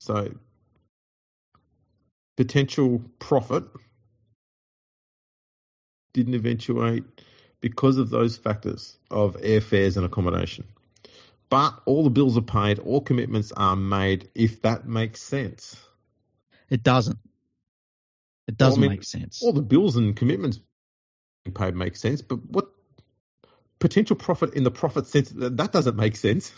So, 0.02 0.34
potential 2.36 3.02
profit 3.18 3.64
didn't 6.12 6.34
eventuate 6.34 7.06
because 7.62 7.98
of 7.98 8.10
those 8.10 8.36
factors 8.36 8.98
of 9.10 9.38
airfares 9.38 9.96
and 9.96 10.06
accommodation. 10.06 10.66
But 11.50 11.82
all 11.86 12.04
the 12.04 12.10
bills 12.10 12.38
are 12.38 12.42
paid, 12.42 12.80
all 12.80 13.02
commitments 13.02 13.52
are 13.52 13.76
made. 13.76 14.30
If 14.36 14.62
that 14.64 14.88
makes 14.88 15.22
sense, 15.22 15.78
it 16.70 16.84
doesn't. 16.84 17.20
It 18.48 18.58
doesn't 18.58 18.80
well, 18.80 18.90
I 18.90 18.92
mean, 18.92 18.98
make 19.00 19.04
sense. 19.04 19.44
All 19.44 19.54
the 19.54 19.62
bills 19.62 19.96
and 19.98 20.16
commitments 20.16 20.60
paid 21.54 21.76
make 21.76 21.96
sense, 21.96 22.22
but 22.22 22.44
what 22.50 22.68
potential 23.80 24.16
profit 24.16 24.54
in 24.54 24.64
the 24.64 24.72
profit 24.72 25.08
sense 25.08 25.30
that 25.36 25.72
doesn't 25.72 25.96
make 25.96 26.16
sense. 26.16 26.52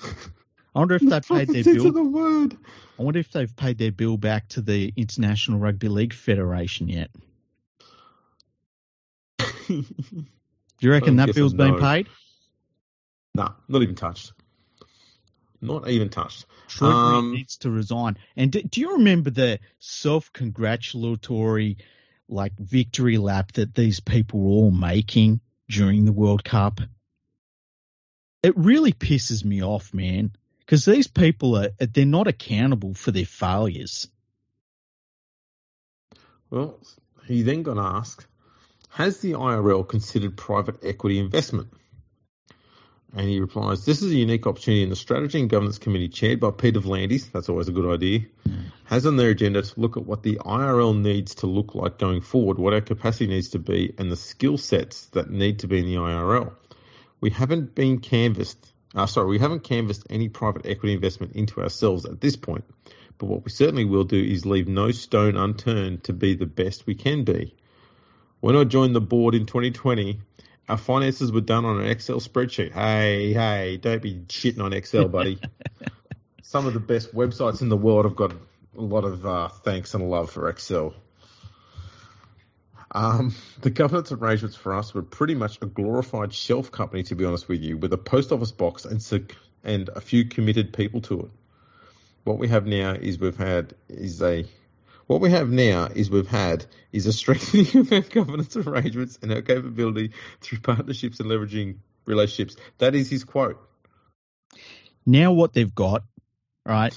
I 0.75 0.79
wonder 0.79 0.95
if 0.95 1.01
they've 1.09 1.21
paid 1.21 1.49
their 1.49 1.63
bill. 1.63 1.91
The 1.91 2.03
word. 2.03 2.57
I 2.97 3.03
wonder 3.03 3.19
if 3.19 3.31
they've 3.31 3.55
paid 3.55 3.77
their 3.77 3.91
bill 3.91 4.17
back 4.17 4.49
to 4.49 4.61
the 4.61 4.93
International 4.95 5.59
Rugby 5.59 5.87
League 5.87 6.13
Federation 6.13 6.87
yet. 6.89 7.09
Do 9.67 9.85
you 10.81 10.91
reckon 10.91 11.19
oh, 11.19 11.25
that 11.25 11.35
bill's 11.35 11.53
been 11.53 11.79
paid? 11.79 12.07
No, 13.35 13.43
nah, 13.43 13.51
not 13.67 13.83
even 13.83 13.95
touched. 13.95 14.33
Not 15.61 15.89
even 15.89 16.09
touched. 16.09 16.45
Um, 16.81 17.33
needs 17.33 17.57
to 17.57 17.69
resign. 17.69 18.17
And 18.35 18.51
do, 18.51 18.61
do 18.61 18.81
you 18.81 18.93
remember 18.93 19.29
the 19.29 19.59
self-congratulatory, 19.79 21.77
like 22.29 22.53
victory 22.57 23.17
lap 23.17 23.51
that 23.53 23.75
these 23.75 23.99
people 23.99 24.39
were 24.39 24.51
all 24.51 24.71
making 24.71 25.41
during 25.69 26.05
the 26.05 26.13
World 26.13 26.43
Cup? 26.43 26.79
It 28.41 28.57
really 28.57 28.93
pisses 28.93 29.43
me 29.43 29.61
off, 29.61 29.93
man, 29.93 30.31
because 30.59 30.85
these 30.85 31.07
people 31.07 31.57
are 31.57 31.71
they're 31.79 32.05
not 32.05 32.27
accountable 32.27 32.93
for 32.93 33.11
their 33.11 33.25
failures. 33.25 34.07
Well, 36.49 36.79
he 37.25 37.41
then 37.43 37.63
got 37.63 37.77
asked, 37.77 38.25
has 38.89 39.19
the 39.19 39.33
IRL 39.33 39.87
considered 39.87 40.35
private 40.37 40.83
equity 40.83 41.19
investment? 41.19 41.67
And 43.15 43.27
he 43.27 43.39
replies, 43.39 43.85
This 43.85 44.03
is 44.03 44.11
a 44.11 44.15
unique 44.15 44.45
opportunity, 44.45 44.83
and 44.83 44.91
the 44.91 44.95
Strategy 44.95 45.39
and 45.39 45.49
Governance 45.49 45.79
Committee, 45.79 46.09
chaired 46.09 46.39
by 46.39 46.51
Peter 46.51 46.79
V'landys, 46.79 47.31
that's 47.31 47.49
always 47.49 47.67
a 47.67 47.71
good 47.71 47.91
idea, 47.91 48.21
has 48.85 49.05
on 49.07 49.17
their 49.17 49.31
agenda 49.31 49.63
to 49.63 49.79
look 49.79 49.97
at 49.97 50.05
what 50.05 50.21
the 50.21 50.35
IRL 50.35 50.95
needs 50.99 51.35
to 51.35 51.47
look 51.47 51.73
like 51.73 51.97
going 51.97 52.21
forward, 52.21 52.59
what 52.59 52.73
our 52.73 52.81
capacity 52.81 53.27
needs 53.27 53.49
to 53.49 53.59
be, 53.59 53.93
and 53.97 54.11
the 54.11 54.15
skill 54.15 54.57
sets 54.57 55.07
that 55.07 55.31
need 55.31 55.59
to 55.59 55.67
be 55.67 55.79
in 55.79 55.85
the 55.85 55.95
IRL. 55.95 56.53
We 57.19 57.31
haven't 57.31 57.73
been 57.73 57.99
canvassed, 57.99 58.71
uh, 58.93 59.07
sorry, 59.07 59.27
we 59.27 59.39
haven't 59.39 59.63
canvassed 59.63 60.05
any 60.11 60.29
private 60.29 60.67
equity 60.67 60.93
investment 60.93 61.35
into 61.35 61.61
ourselves 61.61 62.05
at 62.05 62.21
this 62.21 62.35
point, 62.35 62.63
but 63.17 63.25
what 63.25 63.43
we 63.43 63.49
certainly 63.49 63.85
will 63.85 64.03
do 64.03 64.23
is 64.23 64.45
leave 64.45 64.67
no 64.67 64.91
stone 64.91 65.35
unturned 65.35 66.03
to 66.03 66.13
be 66.13 66.35
the 66.35 66.45
best 66.45 66.85
we 66.85 66.93
can 66.93 67.23
be. 67.23 67.55
When 68.39 68.55
I 68.55 68.63
joined 68.65 68.95
the 68.95 69.01
board 69.01 69.35
in 69.35 69.47
2020, 69.47 70.19
our 70.69 70.77
finances 70.77 71.31
were 71.31 71.41
done 71.41 71.65
on 71.65 71.81
an 71.81 71.87
Excel 71.87 72.19
spreadsheet. 72.19 72.71
Hey, 72.71 73.33
hey, 73.33 73.77
don't 73.77 74.01
be 74.01 74.19
shitting 74.27 74.63
on 74.63 74.71
Excel, 74.71 75.07
buddy. 75.07 75.39
Some 76.43 76.67
of 76.67 76.73
the 76.73 76.79
best 76.79 77.13
websites 77.13 77.61
in 77.61 77.69
the 77.69 77.77
world 77.77 78.05
have 78.05 78.15
got 78.15 78.33
a 78.77 78.81
lot 78.81 79.03
of 79.03 79.25
uh, 79.25 79.47
thanks 79.49 79.95
and 79.95 80.09
love 80.09 80.29
for 80.31 80.47
Excel. 80.47 80.93
Um, 82.91 83.35
the 83.61 83.71
governance 83.71 84.11
arrangements 84.11 84.55
for 84.55 84.75
us 84.75 84.93
were 84.93 85.01
pretty 85.01 85.35
much 85.35 85.57
a 85.61 85.65
glorified 85.65 86.33
shelf 86.33 86.71
company, 86.71 87.03
to 87.03 87.15
be 87.15 87.25
honest 87.25 87.47
with 87.47 87.61
you, 87.61 87.77
with 87.77 87.91
a 87.93 87.97
post 87.97 88.31
office 88.31 88.51
box 88.51 88.85
and 88.85 89.27
and 89.63 89.89
a 89.89 90.01
few 90.01 90.25
committed 90.25 90.71
people 90.71 91.01
to 91.01 91.21
it. 91.21 91.31
What 92.23 92.37
we 92.37 92.47
have 92.47 92.65
now 92.65 92.93
is 92.93 93.19
we've 93.19 93.35
had 93.35 93.73
is 93.89 94.21
a 94.21 94.45
what 95.09 95.21
we 95.21 95.31
have 95.31 95.49
now 95.49 95.85
is 95.87 96.11
we've 96.11 96.27
had 96.27 96.67
is 96.91 97.07
a 97.07 97.11
strengthening 97.11 97.65
of 97.81 97.91
our 97.91 98.01
governance 98.01 98.55
arrangements 98.55 99.17
and 99.23 99.33
our 99.33 99.41
capability 99.41 100.11
through 100.39 100.59
partnerships 100.59 101.19
and 101.19 101.27
leveraging 101.31 101.77
relationships. 102.05 102.55
That 102.77 102.93
is 102.93 103.09
his 103.09 103.23
quote. 103.23 103.59
Now 105.07 105.31
what 105.31 105.53
they've 105.53 105.73
got, 105.73 106.03
right, 106.63 106.95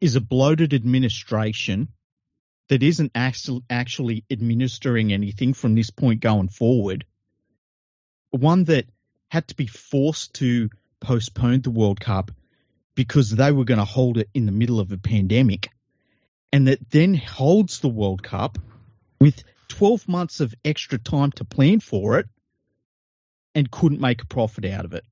is 0.00 0.14
a 0.14 0.20
bloated 0.20 0.74
administration 0.74 1.88
that 2.68 2.84
isn't 2.84 3.10
actually 3.16 4.24
administering 4.30 5.12
anything 5.12 5.54
from 5.54 5.74
this 5.74 5.90
point 5.90 6.20
going 6.20 6.50
forward. 6.50 7.04
One 8.30 8.62
that 8.64 8.86
had 9.26 9.48
to 9.48 9.56
be 9.56 9.66
forced 9.66 10.34
to 10.34 10.70
postpone 11.00 11.62
the 11.62 11.72
World 11.72 11.98
Cup 11.98 12.30
because 12.94 13.30
they 13.32 13.50
were 13.50 13.64
going 13.64 13.78
to 13.78 13.84
hold 13.84 14.18
it 14.18 14.28
in 14.34 14.46
the 14.46 14.52
middle 14.52 14.78
of 14.78 14.92
a 14.92 14.98
pandemic 14.98 15.70
and 16.54 16.68
that 16.68 16.88
then 16.88 17.14
holds 17.14 17.80
the 17.80 17.88
World 17.88 18.22
Cup 18.22 18.58
with 19.18 19.42
12 19.70 20.06
months 20.06 20.38
of 20.38 20.54
extra 20.64 20.98
time 20.98 21.32
to 21.32 21.44
plan 21.44 21.80
for 21.80 22.20
it 22.20 22.28
and 23.56 23.68
couldn't 23.68 24.00
make 24.00 24.22
a 24.22 24.26
profit 24.26 24.64
out 24.64 24.84
of 24.84 24.92
it. 24.92 25.04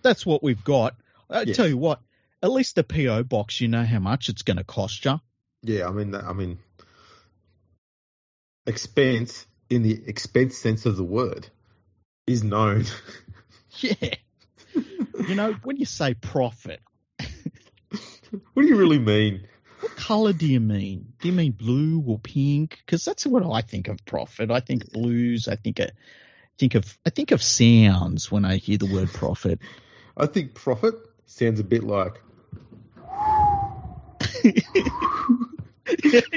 That's 0.00 0.24
what 0.24 0.42
we've 0.42 0.64
got. 0.64 0.94
I 1.28 1.42
yes. 1.42 1.54
tell 1.54 1.68
you 1.68 1.76
what, 1.76 2.00
at 2.42 2.50
least 2.50 2.76
the 2.76 2.82
PO 2.82 3.24
box, 3.24 3.60
you 3.60 3.68
know 3.68 3.84
how 3.84 3.98
much 3.98 4.30
it's 4.30 4.40
going 4.40 4.56
to 4.56 4.64
cost 4.64 5.04
you. 5.04 5.20
Yeah, 5.62 5.86
I 5.86 5.90
mean, 5.90 6.14
I 6.14 6.32
mean, 6.32 6.60
expense 8.66 9.46
in 9.68 9.82
the 9.82 10.02
expense 10.06 10.56
sense 10.56 10.86
of 10.86 10.96
the 10.96 11.04
word 11.04 11.46
is 12.26 12.42
known. 12.42 12.86
yeah. 13.80 14.14
you 15.28 15.34
know, 15.34 15.52
when 15.62 15.76
you 15.76 15.84
say 15.84 16.14
profit, 16.14 16.80
what 17.18 18.62
do 18.62 18.66
you 18.66 18.76
really 18.76 18.98
mean? 18.98 19.46
What 20.06 20.18
color 20.18 20.32
do 20.32 20.46
you 20.46 20.60
mean? 20.60 21.14
Do 21.18 21.26
you 21.26 21.34
mean 21.34 21.50
blue 21.50 22.00
or 22.06 22.20
pink? 22.20 22.78
Because 22.86 23.04
that's 23.04 23.26
what 23.26 23.44
I 23.44 23.60
think 23.60 23.88
of 23.88 23.98
profit. 24.04 24.52
I 24.52 24.60
think 24.60 24.92
blues. 24.92 25.48
I 25.48 25.56
think 25.56 25.80
of, 25.80 25.90
think 26.58 26.76
of 26.76 26.96
I 27.04 27.10
think 27.10 27.32
of 27.32 27.42
sounds 27.42 28.30
when 28.30 28.44
I 28.44 28.54
hear 28.58 28.78
the 28.78 28.86
word 28.86 29.12
profit. 29.12 29.58
I 30.16 30.26
think 30.26 30.54
profit 30.54 30.94
sounds 31.24 31.58
a 31.58 31.64
bit 31.64 31.82
like. 31.82 32.22
yeah. 34.44 36.20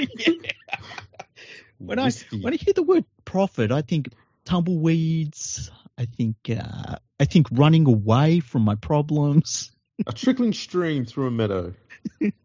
When 1.78 2.00
I 2.00 2.10
when 2.40 2.52
I 2.52 2.56
hear 2.56 2.74
the 2.74 2.82
word 2.82 3.04
profit, 3.24 3.70
I 3.70 3.82
think 3.82 4.08
tumbleweeds. 4.44 5.70
I 5.96 6.06
think 6.06 6.36
uh, 6.50 6.96
I 7.20 7.24
think 7.24 7.46
running 7.52 7.86
away 7.86 8.40
from 8.40 8.62
my 8.62 8.74
problems. 8.74 9.70
a 10.08 10.12
trickling 10.12 10.54
stream 10.54 11.04
through 11.04 11.28
a 11.28 11.30
meadow. 11.30 11.72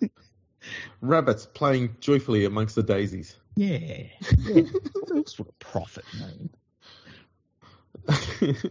Rabbits 1.00 1.46
playing 1.46 1.96
joyfully 2.00 2.44
amongst 2.44 2.74
the 2.74 2.82
daisies. 2.82 3.36
Yeah. 3.54 3.78
yeah. 4.38 4.62
That's 5.08 5.38
what 5.38 5.48
a 5.48 5.52
profit 5.64 6.04
means. 6.18 6.50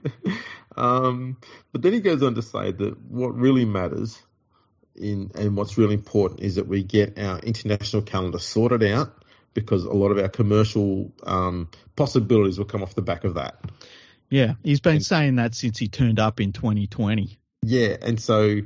um, 0.77 1.37
but 1.71 1.81
then 1.81 1.93
he 1.93 1.99
goes 1.99 2.23
on 2.23 2.35
to 2.35 2.41
say 2.41 2.71
that 2.71 3.01
what 3.09 3.35
really 3.35 3.65
matters 3.65 4.21
in 4.95 5.31
and 5.35 5.57
what's 5.57 5.77
really 5.77 5.93
important 5.93 6.39
is 6.39 6.55
that 6.55 6.67
we 6.67 6.83
get 6.83 7.19
our 7.19 7.39
international 7.39 8.01
calendar 8.01 8.39
sorted 8.39 8.83
out 8.83 9.25
because 9.53 9.83
a 9.83 9.93
lot 9.93 10.11
of 10.11 10.17
our 10.19 10.29
commercial 10.29 11.11
um, 11.23 11.69
possibilities 11.95 12.57
will 12.57 12.65
come 12.65 12.83
off 12.83 12.95
the 12.95 13.01
back 13.01 13.23
of 13.23 13.35
that. 13.35 13.59
Yeah, 14.29 14.53
he's 14.63 14.81
been 14.81 14.95
and, 14.95 15.05
saying 15.05 15.35
that 15.35 15.55
since 15.55 15.77
he 15.77 15.87
turned 15.87 16.19
up 16.19 16.39
in 16.39 16.51
2020. 16.51 17.37
Yeah, 17.63 17.97
and 18.01 18.19
so 18.19 18.61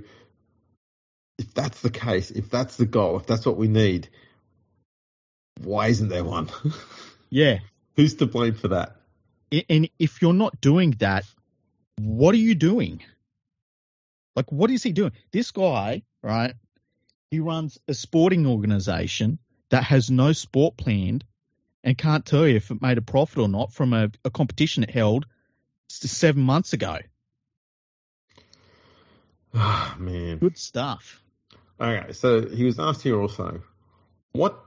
if 1.39 1.53
that's 1.53 1.81
the 1.81 1.89
case, 1.89 2.31
if 2.31 2.49
that's 2.49 2.75
the 2.75 2.85
goal, 2.85 3.17
if 3.17 3.25
that's 3.25 3.45
what 3.45 3.57
we 3.57 3.69
need, 3.69 4.09
why 5.63 5.87
isn't 5.87 6.09
there 6.09 6.23
one? 6.23 6.49
yeah. 7.29 7.59
Who's 7.95 8.15
to 8.15 8.25
blame 8.25 8.55
for 8.55 8.67
that? 8.69 8.97
And 9.69 9.89
if 9.97 10.21
you're 10.21 10.33
not 10.33 10.59
doing 10.61 10.91
that, 10.99 11.25
what 11.97 12.35
are 12.35 12.39
you 12.39 12.55
doing? 12.55 13.01
Like, 14.35 14.51
what 14.51 14.69
is 14.69 14.83
he 14.83 14.91
doing? 14.91 15.13
This 15.31 15.51
guy, 15.51 16.03
right? 16.21 16.53
He 17.31 17.39
runs 17.39 17.79
a 17.87 17.93
sporting 17.93 18.45
organization 18.45 19.39
that 19.69 19.83
has 19.83 20.11
no 20.11 20.33
sport 20.33 20.77
planned 20.77 21.23
and 21.83 21.97
can't 21.97 22.25
tell 22.25 22.47
you 22.47 22.57
if 22.57 22.69
it 22.69 22.81
made 22.81 22.97
a 22.97 23.01
profit 23.01 23.39
or 23.39 23.47
not 23.47 23.71
from 23.71 23.93
a, 23.93 24.11
a 24.25 24.29
competition 24.29 24.83
it 24.83 24.91
held 24.91 25.25
seven 25.87 26.43
months 26.43 26.73
ago. 26.73 26.97
Oh, 29.53 29.95
man. 29.97 30.37
Good 30.37 30.57
stuff. 30.57 31.21
Okay, 31.81 32.11
so 32.13 32.45
he 32.45 32.65
was 32.65 32.77
asked 32.77 33.01
here 33.01 33.19
also, 33.19 33.61
what, 34.33 34.59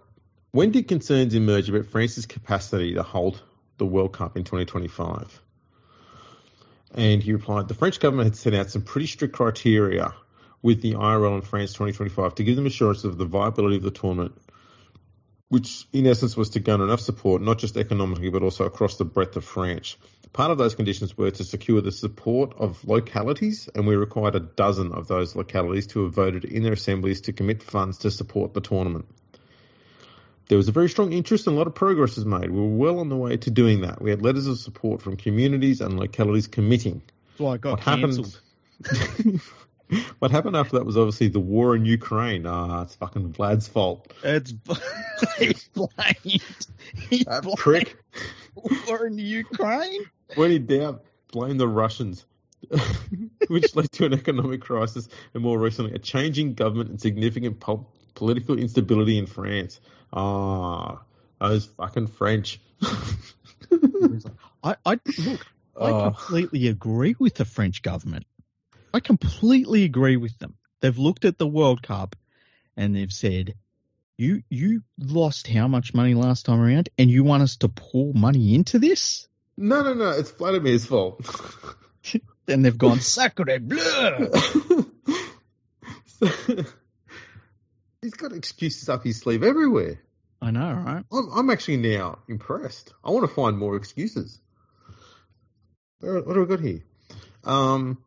when 0.53 0.71
did 0.71 0.89
concerns 0.89 1.35
emerge 1.35 1.69
about 1.69 1.87
France's 1.87 2.27
capacity 2.27 2.95
to 2.95 3.03
hold 3.03 3.43
the 3.77 3.85
World 3.85 4.15
Cup 4.15 4.37
in 4.37 4.45
2025? 4.45 5.41
And 6.95 7.23
he 7.23 7.33
replied, 7.33 7.69
the 7.69 7.75
French 7.75 8.01
government 8.01 8.29
had 8.29 8.37
set 8.37 8.55
out 8.55 8.71
some 8.71 8.83
pretty 8.83 9.07
strict 9.07 9.35
criteria 9.35 10.15
with 10.63 10.81
the 10.81 10.95
IRL 10.95 11.35
and 11.35 11.45
France 11.45 11.73
2025 11.73 12.37
to 12.37 12.45
give 12.45 12.57
them 12.57 12.67
assurance 12.67 13.05
of 13.05 13.19
the 13.19 13.25
viability 13.25 13.77
of 13.77 13.83
the 13.83 13.91
tournament, 13.91 14.41
which 15.49 15.87
in 15.93 16.07
essence 16.07 16.37
was 16.37 16.51
to 16.51 16.61
garner 16.61 16.85
enough 16.85 17.01
support, 17.01 17.43
not 17.43 17.59
just 17.59 17.77
economically, 17.77 18.31
but 18.31 18.43
also 18.43 18.65
across 18.65 18.97
the 18.97 19.05
breadth 19.05 19.37
of 19.37 19.45
France. 19.45 19.97
Part 20.33 20.51
of 20.51 20.57
those 20.57 20.75
conditions 20.75 21.17
were 21.17 21.31
to 21.31 21.45
secure 21.45 21.83
the 21.83 21.93
support 21.93 22.55
of 22.57 22.83
localities, 22.87 23.69
and 23.75 23.87
we 23.87 23.97
required 23.97 24.35
a 24.35 24.41
dozen 24.41 24.93
of 24.93 25.07
those 25.07 25.37
localities 25.37 25.87
to 25.89 26.05
have 26.05 26.15
voted 26.15 26.45
in 26.47 26.63
their 26.63 26.73
assemblies 26.73 27.21
to 27.23 27.35
commit 27.35 27.63
funds 27.63 27.99
to 27.99 28.11
support 28.11 28.55
the 28.55 28.63
tournament. 28.63 29.05
There 30.49 30.57
was 30.57 30.69
a 30.69 30.73
very 30.73 30.89
strong 30.89 31.13
interest 31.13 31.47
and 31.47 31.55
a 31.55 31.59
lot 31.59 31.67
of 31.67 31.75
progress 31.75 32.17
was 32.17 32.25
made. 32.25 32.51
We 32.51 32.61
were 32.61 32.67
well 32.67 32.99
on 32.99 33.09
the 33.09 33.17
way 33.17 33.37
to 33.37 33.51
doing 33.51 33.83
that. 33.83 34.01
We 34.03 34.11
had 34.11 34.23
letters 34.23 34.47
of 34.47 34.59
support 34.59 35.03
from 35.03 35.17
communities 35.17 35.81
and 35.81 35.99
localities 35.99 36.47
committing. 36.47 37.03
So 37.39 37.47
I 37.47 37.59
got 37.59 37.73
what 37.73 37.81
cancelled. 37.81 38.39
what 40.19 40.31
happened 40.31 40.57
after 40.57 40.79
that 40.79 40.85
was 40.85 40.97
obviously 40.97 41.29
the 41.29 41.41
war 41.41 41.77
in 41.77 41.85
Ukraine. 41.85 42.47
Ah, 42.47 42.83
it's 42.83 42.95
fucking 42.97 43.33
Vlad's 43.33 43.69
fault. 43.69 44.13
It's 44.25 44.53
he 45.39 45.55
blamed, 45.75 46.67
he 47.11 47.25
That 47.25 47.43
blamed 47.45 47.59
prick. 47.59 47.97
war 48.89 49.07
in 49.07 49.19
Ukraine. 49.19 50.05
When 50.37 50.51
in 50.53 50.67
doubt, 50.67 51.05
blame 51.33 51.59
the 51.59 51.69
Russians, 51.69 52.25
which 53.49 53.75
led 53.77 53.91
to 53.93 54.07
an 54.07 54.15
economic 54.15 54.61
crisis 54.61 55.09
and 55.35 55.43
more 55.43 55.59
recently 55.59 55.93
a 55.93 55.99
changing 55.99 56.55
government 56.55 56.91
and 56.91 57.01
significant 57.01 57.61
pol- 57.61 57.91
political 58.15 58.59
instability 58.59 59.19
in 59.19 59.27
France. 59.27 59.81
Ah, 60.13 61.03
those 61.41 61.67
fucking 61.67 62.07
French. 62.09 62.61
I, 64.65 64.77
I 64.85 65.01
look. 65.19 65.47
I 65.81 65.91
Oh. 65.91 66.03
completely 66.03 66.69
agree 66.69 67.17
with 67.19 67.35
the 67.35 67.47
French 67.47 67.81
government. 67.83 68.27
I 68.93 69.01
completely 69.01 69.85
agree 69.85 70.19
with 70.19 70.39
them. 70.39 70.55
They've 70.81 70.99
looked 70.99 71.25
at 71.25 71.39
the 71.39 71.47
World 71.47 71.83
Cup 71.83 72.15
and 72.77 72.95
they've 72.95 73.13
said, 73.13 73.55
"You 74.19 74.43
you 74.51 74.83
lost 74.99 75.49
how 75.49 75.69
much 75.69 75.95
money 75.95 76.13
last 76.15 76.45
time 76.45 76.61
around, 76.61 76.91
and 76.99 77.11
you 77.11 77.25
want 77.25 77.43
us 77.43 77.57
to 77.59 77.69
pour 77.69 78.13
money 78.13 78.55
into 78.55 78.79
this?" 78.79 79.29
No, 79.57 79.83
no, 79.83 79.95
no, 79.95 80.11
it's 80.11 80.31
Vladimir's 80.31 80.87
fault. 80.87 81.21
And 82.49 82.65
they've 82.65 82.77
gone 82.77 83.01
sacre 83.15 83.59
bleu. 83.61 84.31
He's 88.03 88.15
got 88.15 88.33
excuses 88.33 88.89
up 88.89 89.05
his 89.05 89.19
sleeve 89.19 89.43
everywhere. 89.43 90.01
I 90.41 90.51
know, 90.51 90.73
right? 90.73 91.05
I'm, 91.13 91.31
I'm 91.33 91.51
actually 91.51 91.77
now 91.77 92.19
impressed. 92.29 92.93
I 93.05 93.11
want 93.11 93.29
to 93.29 93.35
find 93.35 93.57
more 93.57 93.77
excuses. 93.77 94.41
What 96.01 96.35
do 96.35 96.41
we 96.41 96.47
got 96.47 96.61
here? 96.61 96.83
Um, 97.45 97.99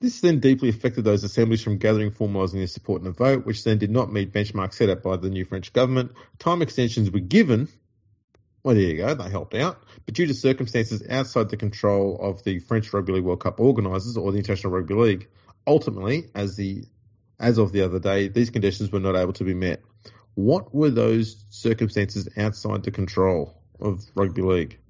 this 0.00 0.20
then 0.20 0.40
deeply 0.40 0.70
affected 0.70 1.04
those 1.04 1.24
assemblies 1.24 1.62
from 1.62 1.78
gathering, 1.78 2.10
formalising 2.10 2.54
their 2.54 2.66
support 2.66 3.02
in 3.02 3.08
a 3.08 3.12
vote, 3.12 3.44
which 3.44 3.64
then 3.64 3.78
did 3.78 3.90
not 3.90 4.12
meet 4.12 4.32
benchmarks 4.32 4.74
set 4.74 4.88
up 4.88 5.02
by 5.02 5.16
the 5.16 5.28
new 5.28 5.44
French 5.44 5.72
government. 5.72 6.12
Time 6.38 6.62
extensions 6.62 7.10
were 7.10 7.20
given. 7.20 7.68
Well, 8.66 8.74
there 8.74 8.82
you 8.82 8.96
go. 8.96 9.14
They 9.14 9.30
helped 9.30 9.54
out. 9.54 9.80
But 10.06 10.16
due 10.16 10.26
to 10.26 10.34
circumstances 10.34 11.00
outside 11.08 11.50
the 11.50 11.56
control 11.56 12.18
of 12.20 12.42
the 12.42 12.58
French 12.58 12.92
Rugby 12.92 13.12
League 13.12 13.22
World 13.22 13.38
Cup 13.38 13.60
organisers 13.60 14.16
or 14.16 14.32
the 14.32 14.38
International 14.38 14.72
Rugby 14.72 14.94
League, 14.94 15.28
ultimately, 15.68 16.30
as 16.34 16.56
the 16.56 16.82
as 17.38 17.58
of 17.58 17.70
the 17.70 17.82
other 17.82 18.00
day, 18.00 18.26
these 18.26 18.50
conditions 18.50 18.90
were 18.90 18.98
not 18.98 19.14
able 19.14 19.34
to 19.34 19.44
be 19.44 19.54
met. 19.54 19.82
What 20.34 20.74
were 20.74 20.90
those 20.90 21.44
circumstances 21.48 22.28
outside 22.36 22.82
the 22.82 22.90
control 22.90 23.54
of 23.78 24.04
rugby 24.16 24.42
league? 24.42 24.80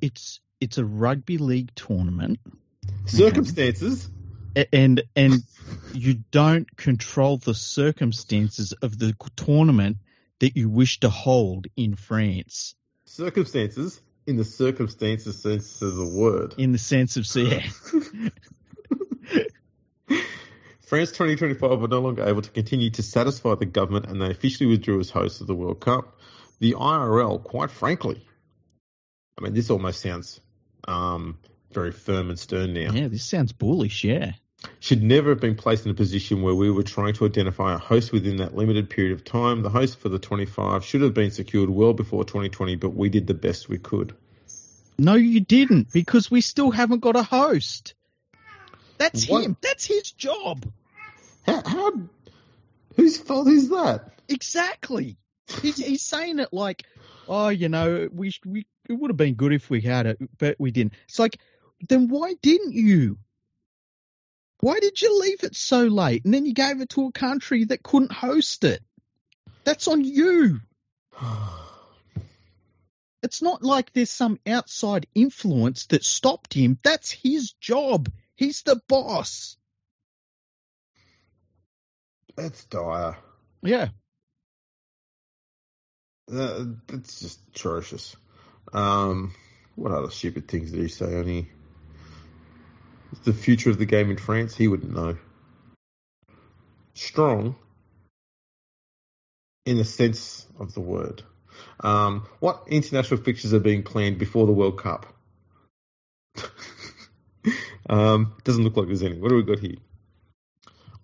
It's 0.00 0.38
it's 0.60 0.78
a 0.78 0.84
rugby 0.84 1.38
league 1.38 1.74
tournament, 1.74 2.38
Circumstances? 3.06 4.08
and 4.72 5.02
and 5.16 5.42
you 5.92 6.22
don't 6.30 6.76
control 6.76 7.38
the 7.38 7.54
circumstances 7.54 8.74
of 8.74 8.96
the 8.96 9.12
tournament 9.34 9.96
that 10.40 10.56
you 10.56 10.68
wish 10.68 11.00
to 11.00 11.08
hold 11.08 11.66
in 11.76 11.94
France, 11.96 12.74
Circumstances 13.04 14.00
in 14.26 14.36
the 14.36 14.44
circumstances 14.44 15.40
sense 15.40 15.80
of 15.82 15.94
the 15.96 16.06
word. 16.06 16.54
in 16.58 16.72
the 16.72 16.78
sense 16.78 17.16
of 17.16 17.26
yeah, 17.36 17.60
France 20.80 21.10
2025 21.10 21.80
were 21.80 21.88
no 21.88 22.00
longer 22.00 22.24
able 22.24 22.42
to 22.42 22.50
continue 22.50 22.90
to 22.90 23.02
satisfy 23.02 23.54
the 23.54 23.66
government 23.66 24.06
and 24.06 24.20
they 24.20 24.30
officially 24.30 24.68
withdrew 24.68 25.00
as 25.00 25.10
hosts 25.10 25.40
of 25.40 25.46
the 25.46 25.54
World 25.54 25.80
Cup. 25.80 26.18
The 26.60 26.74
IRL, 26.74 27.42
quite 27.42 27.70
frankly, 27.70 28.24
I 29.38 29.42
mean, 29.42 29.52
this 29.52 29.68
almost 29.70 30.00
sounds 30.00 30.40
um, 30.88 31.38
very 31.72 31.92
firm 31.92 32.30
and 32.30 32.38
stern 32.38 32.72
now. 32.72 32.92
yeah. 32.92 33.08
This 33.08 33.24
sounds 33.24 33.52
bullish, 33.52 34.04
yeah. 34.04 34.32
Should 34.80 35.02
never 35.02 35.30
have 35.30 35.40
been 35.40 35.54
placed 35.54 35.84
in 35.84 35.90
a 35.90 35.94
position 35.94 36.42
where 36.42 36.54
we 36.54 36.70
were 36.70 36.82
trying 36.82 37.14
to 37.14 37.26
identify 37.26 37.74
a 37.74 37.78
host 37.78 38.12
within 38.12 38.36
that 38.36 38.54
limited 38.54 38.88
period 38.88 39.12
of 39.12 39.24
time. 39.24 39.62
The 39.62 39.70
host 39.70 39.98
for 39.98 40.08
the 40.08 40.18
25 40.18 40.84
should 40.84 41.02
have 41.02 41.14
been 41.14 41.30
secured 41.30 41.70
well 41.70 41.92
before 41.92 42.24
2020, 42.24 42.76
but 42.76 42.90
we 42.90 43.08
did 43.08 43.26
the 43.26 43.34
best 43.34 43.68
we 43.68 43.78
could. 43.78 44.14
No, 44.98 45.14
you 45.14 45.40
didn't, 45.40 45.92
because 45.92 46.30
we 46.30 46.40
still 46.40 46.70
haven't 46.70 47.00
got 47.00 47.16
a 47.16 47.22
host. 47.22 47.94
That's 48.98 49.28
What? 49.28 49.44
him. 49.44 49.56
That's 49.60 49.84
his 49.84 50.10
job. 50.12 50.64
How, 51.44 51.62
how 51.64 51.92
whose 52.96 53.18
fault 53.18 53.48
is 53.48 53.68
that? 53.68 54.12
Exactly. 54.28 55.18
He's, 55.60 55.76
he's 55.76 56.02
saying 56.02 56.38
it 56.38 56.52
like, 56.52 56.84
oh, 57.28 57.48
you 57.48 57.68
know, 57.68 58.08
we 58.10 58.32
we 58.44 58.66
it 58.88 58.94
would 58.94 59.10
have 59.10 59.16
been 59.16 59.34
good 59.34 59.52
if 59.52 59.68
we 59.68 59.80
had 59.80 60.06
it, 60.06 60.18
but 60.38 60.56
we 60.58 60.70
didn't. 60.70 60.94
It's 61.08 61.18
like, 61.18 61.38
then 61.88 62.08
why 62.08 62.34
didn't 62.40 62.72
you? 62.72 63.18
Why 64.60 64.78
did 64.80 65.00
you 65.00 65.20
leave 65.20 65.44
it 65.44 65.54
so 65.54 65.84
late 65.84 66.24
and 66.24 66.32
then 66.32 66.46
you 66.46 66.54
gave 66.54 66.80
it 66.80 66.88
to 66.90 67.06
a 67.06 67.12
country 67.12 67.64
that 67.64 67.82
couldn't 67.82 68.12
host 68.12 68.64
it? 68.64 68.82
That's 69.64 69.88
on 69.88 70.04
you. 70.04 70.60
It's 73.22 73.42
not 73.42 73.60
like 73.64 73.92
there's 73.92 74.10
some 74.10 74.38
outside 74.46 75.08
influence 75.12 75.86
that 75.86 76.04
stopped 76.04 76.54
him. 76.54 76.78
That's 76.84 77.10
his 77.10 77.54
job. 77.54 78.08
He's 78.36 78.62
the 78.62 78.80
boss. 78.86 79.56
That's 82.36 82.64
dire. 82.66 83.16
Yeah. 83.62 83.88
Uh, 86.30 86.66
that's 86.86 87.18
just 87.20 87.40
atrocious. 87.48 88.14
Um, 88.72 89.34
what 89.74 89.90
other 89.90 90.10
stupid 90.10 90.46
things 90.46 90.70
did 90.70 90.82
he 90.82 90.88
say? 90.88 91.06
Only 91.06 91.48
the 93.26 93.34
future 93.34 93.68
of 93.68 93.78
the 93.78 93.84
game 93.84 94.10
in 94.10 94.16
France. 94.16 94.56
He 94.56 94.68
wouldn't 94.68 94.94
know. 94.94 95.18
Strong, 96.94 97.56
in 99.66 99.76
the 99.76 99.84
sense 99.84 100.46
of 100.58 100.72
the 100.72 100.80
word. 100.80 101.22
Um, 101.80 102.26
what 102.40 102.62
international 102.68 103.20
fixtures 103.20 103.52
are 103.52 103.60
being 103.60 103.82
planned 103.82 104.18
before 104.18 104.46
the 104.46 104.52
World 104.52 104.78
Cup? 104.78 105.06
um, 107.90 108.34
doesn't 108.44 108.64
look 108.64 108.76
like 108.76 108.86
there's 108.86 109.02
any. 109.02 109.18
What 109.18 109.28
do 109.28 109.36
we 109.36 109.42
got 109.42 109.58
here? 109.58 109.76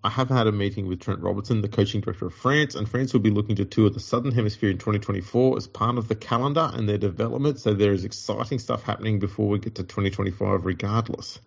I 0.05 0.09
have 0.09 0.29
had 0.29 0.47
a 0.47 0.51
meeting 0.51 0.87
with 0.87 0.99
Trent 0.99 1.21
Robinson, 1.21 1.61
the 1.61 1.69
coaching 1.69 2.01
director 2.01 2.25
of 2.25 2.33
France, 2.33 2.75
and 2.75 2.89
France 2.89 3.13
will 3.13 3.21
be 3.21 3.29
looking 3.29 3.55
to 3.57 3.65
tour 3.65 3.89
the 3.89 4.01
Southern 4.01 4.33
Hemisphere 4.33 4.69
in 4.69 4.77
2024 4.77 5.57
as 5.57 5.67
part 5.67 5.97
of 5.97 6.09
the 6.09 6.15
calendar 6.15 6.69
and 6.73 6.89
their 6.89 6.97
development. 6.97 7.59
So 7.59 7.73
there 7.73 7.93
is 7.93 8.03
exciting 8.03 8.59
stuff 8.59 8.83
happening 8.83 9.19
before 9.19 9.47
we 9.47 9.59
get 9.59 9.75
to 9.75 9.83
2025, 9.83 10.65
regardless. 10.65 11.39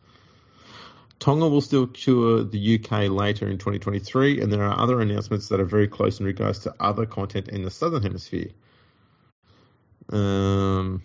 Tonga 1.19 1.49
will 1.49 1.61
still 1.61 1.87
tour 1.87 2.45
the 2.45 2.75
UK 2.75 3.09
later 3.09 3.49
in 3.49 3.59
2023, 3.59 4.41
and 4.41 4.53
there 4.53 4.65
are 4.65 4.79
other 4.79 5.01
announcements 5.01 5.49
that 5.49 5.61
are 5.61 5.65
very 5.65 5.89
close 5.89 6.21
in 6.21 6.27
regards 6.27 6.61
to 6.61 6.75
other 6.79 7.07
content 7.07 7.49
in 7.49 7.63
the 7.63 7.71
Southern 7.71 8.03
Hemisphere. 8.03 8.51
Um, 10.11 11.03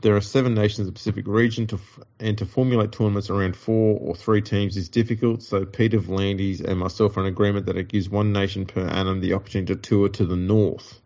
there 0.00 0.16
are 0.16 0.20
seven 0.20 0.54
nations 0.54 0.80
in 0.80 0.86
the 0.86 0.92
Pacific 0.92 1.26
region, 1.26 1.66
to, 1.68 1.80
and 2.20 2.38
to 2.38 2.46
formulate 2.46 2.92
tournaments 2.92 3.30
around 3.30 3.56
four 3.56 3.98
or 3.98 4.14
three 4.14 4.42
teams 4.42 4.76
is 4.76 4.88
difficult. 4.88 5.42
So 5.42 5.64
Peter 5.64 5.98
V'landys 5.98 6.62
and 6.62 6.78
myself 6.78 7.16
are 7.16 7.20
in 7.20 7.26
agreement 7.26 7.66
that 7.66 7.76
it 7.76 7.88
gives 7.88 8.08
one 8.08 8.32
nation 8.32 8.66
per 8.66 8.86
annum 8.86 9.20
the 9.20 9.32
opportunity 9.32 9.74
to 9.74 9.80
tour 9.80 10.08
to 10.10 10.26
the 10.26 10.36
north. 10.36 11.00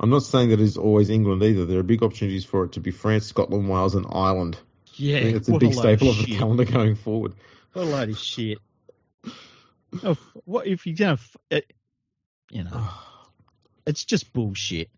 I'm 0.00 0.10
not 0.10 0.22
saying 0.22 0.50
that 0.50 0.60
it's 0.60 0.76
always 0.76 1.10
England 1.10 1.42
either. 1.42 1.66
There 1.66 1.78
are 1.78 1.84
big 1.84 2.02
opportunities 2.02 2.44
for 2.44 2.64
it 2.64 2.72
to 2.72 2.80
be 2.80 2.90
France, 2.90 3.26
Scotland, 3.26 3.68
Wales, 3.68 3.94
and 3.94 4.06
Ireland. 4.10 4.58
Yeah. 4.98 5.18
I 5.18 5.20
it's 5.20 5.48
a 5.48 5.58
big 5.58 5.74
load 5.74 5.80
staple 5.80 6.10
of 6.10 6.18
the 6.18 6.36
calendar 6.36 6.64
going 6.64 6.96
forward. 6.96 7.34
What 7.72 7.82
a 7.82 7.86
load 7.86 8.08
of 8.10 8.18
shit. 8.18 8.58
Oh, 10.04 10.18
what 10.44 10.66
if 10.66 10.86
you 10.86 10.92
don't, 10.92 11.18
it, 11.50 11.72
you 12.50 12.62
know, 12.62 12.88
it's 13.86 14.04
just 14.04 14.34
bullshit. 14.34 14.90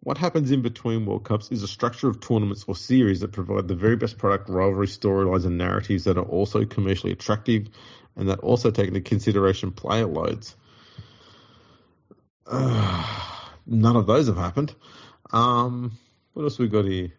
What 0.00 0.16
happens 0.16 0.52
in 0.52 0.62
between 0.62 1.06
World 1.06 1.24
Cups 1.24 1.50
is 1.50 1.64
a 1.64 1.68
structure 1.68 2.08
of 2.08 2.20
tournaments 2.20 2.64
or 2.68 2.76
series 2.76 3.18
that 3.20 3.32
provide 3.32 3.66
the 3.66 3.74
very 3.74 3.96
best 3.96 4.16
product, 4.16 4.48
rivalry, 4.48 4.86
storylines, 4.86 5.44
and 5.44 5.58
narratives 5.58 6.04
that 6.04 6.18
are 6.18 6.24
also 6.24 6.64
commercially 6.64 7.12
attractive 7.12 7.68
and 8.14 8.28
that 8.28 8.38
also 8.38 8.70
take 8.70 8.88
into 8.88 9.00
consideration 9.00 9.72
player 9.72 10.06
loads. 10.06 10.54
Uh, 12.46 13.04
none 13.66 13.96
of 13.96 14.06
those 14.06 14.28
have 14.28 14.36
happened. 14.36 14.72
Um, 15.32 15.98
what 16.32 16.44
else 16.44 16.58
we 16.60 16.68
got 16.68 16.84
here? 16.84 17.12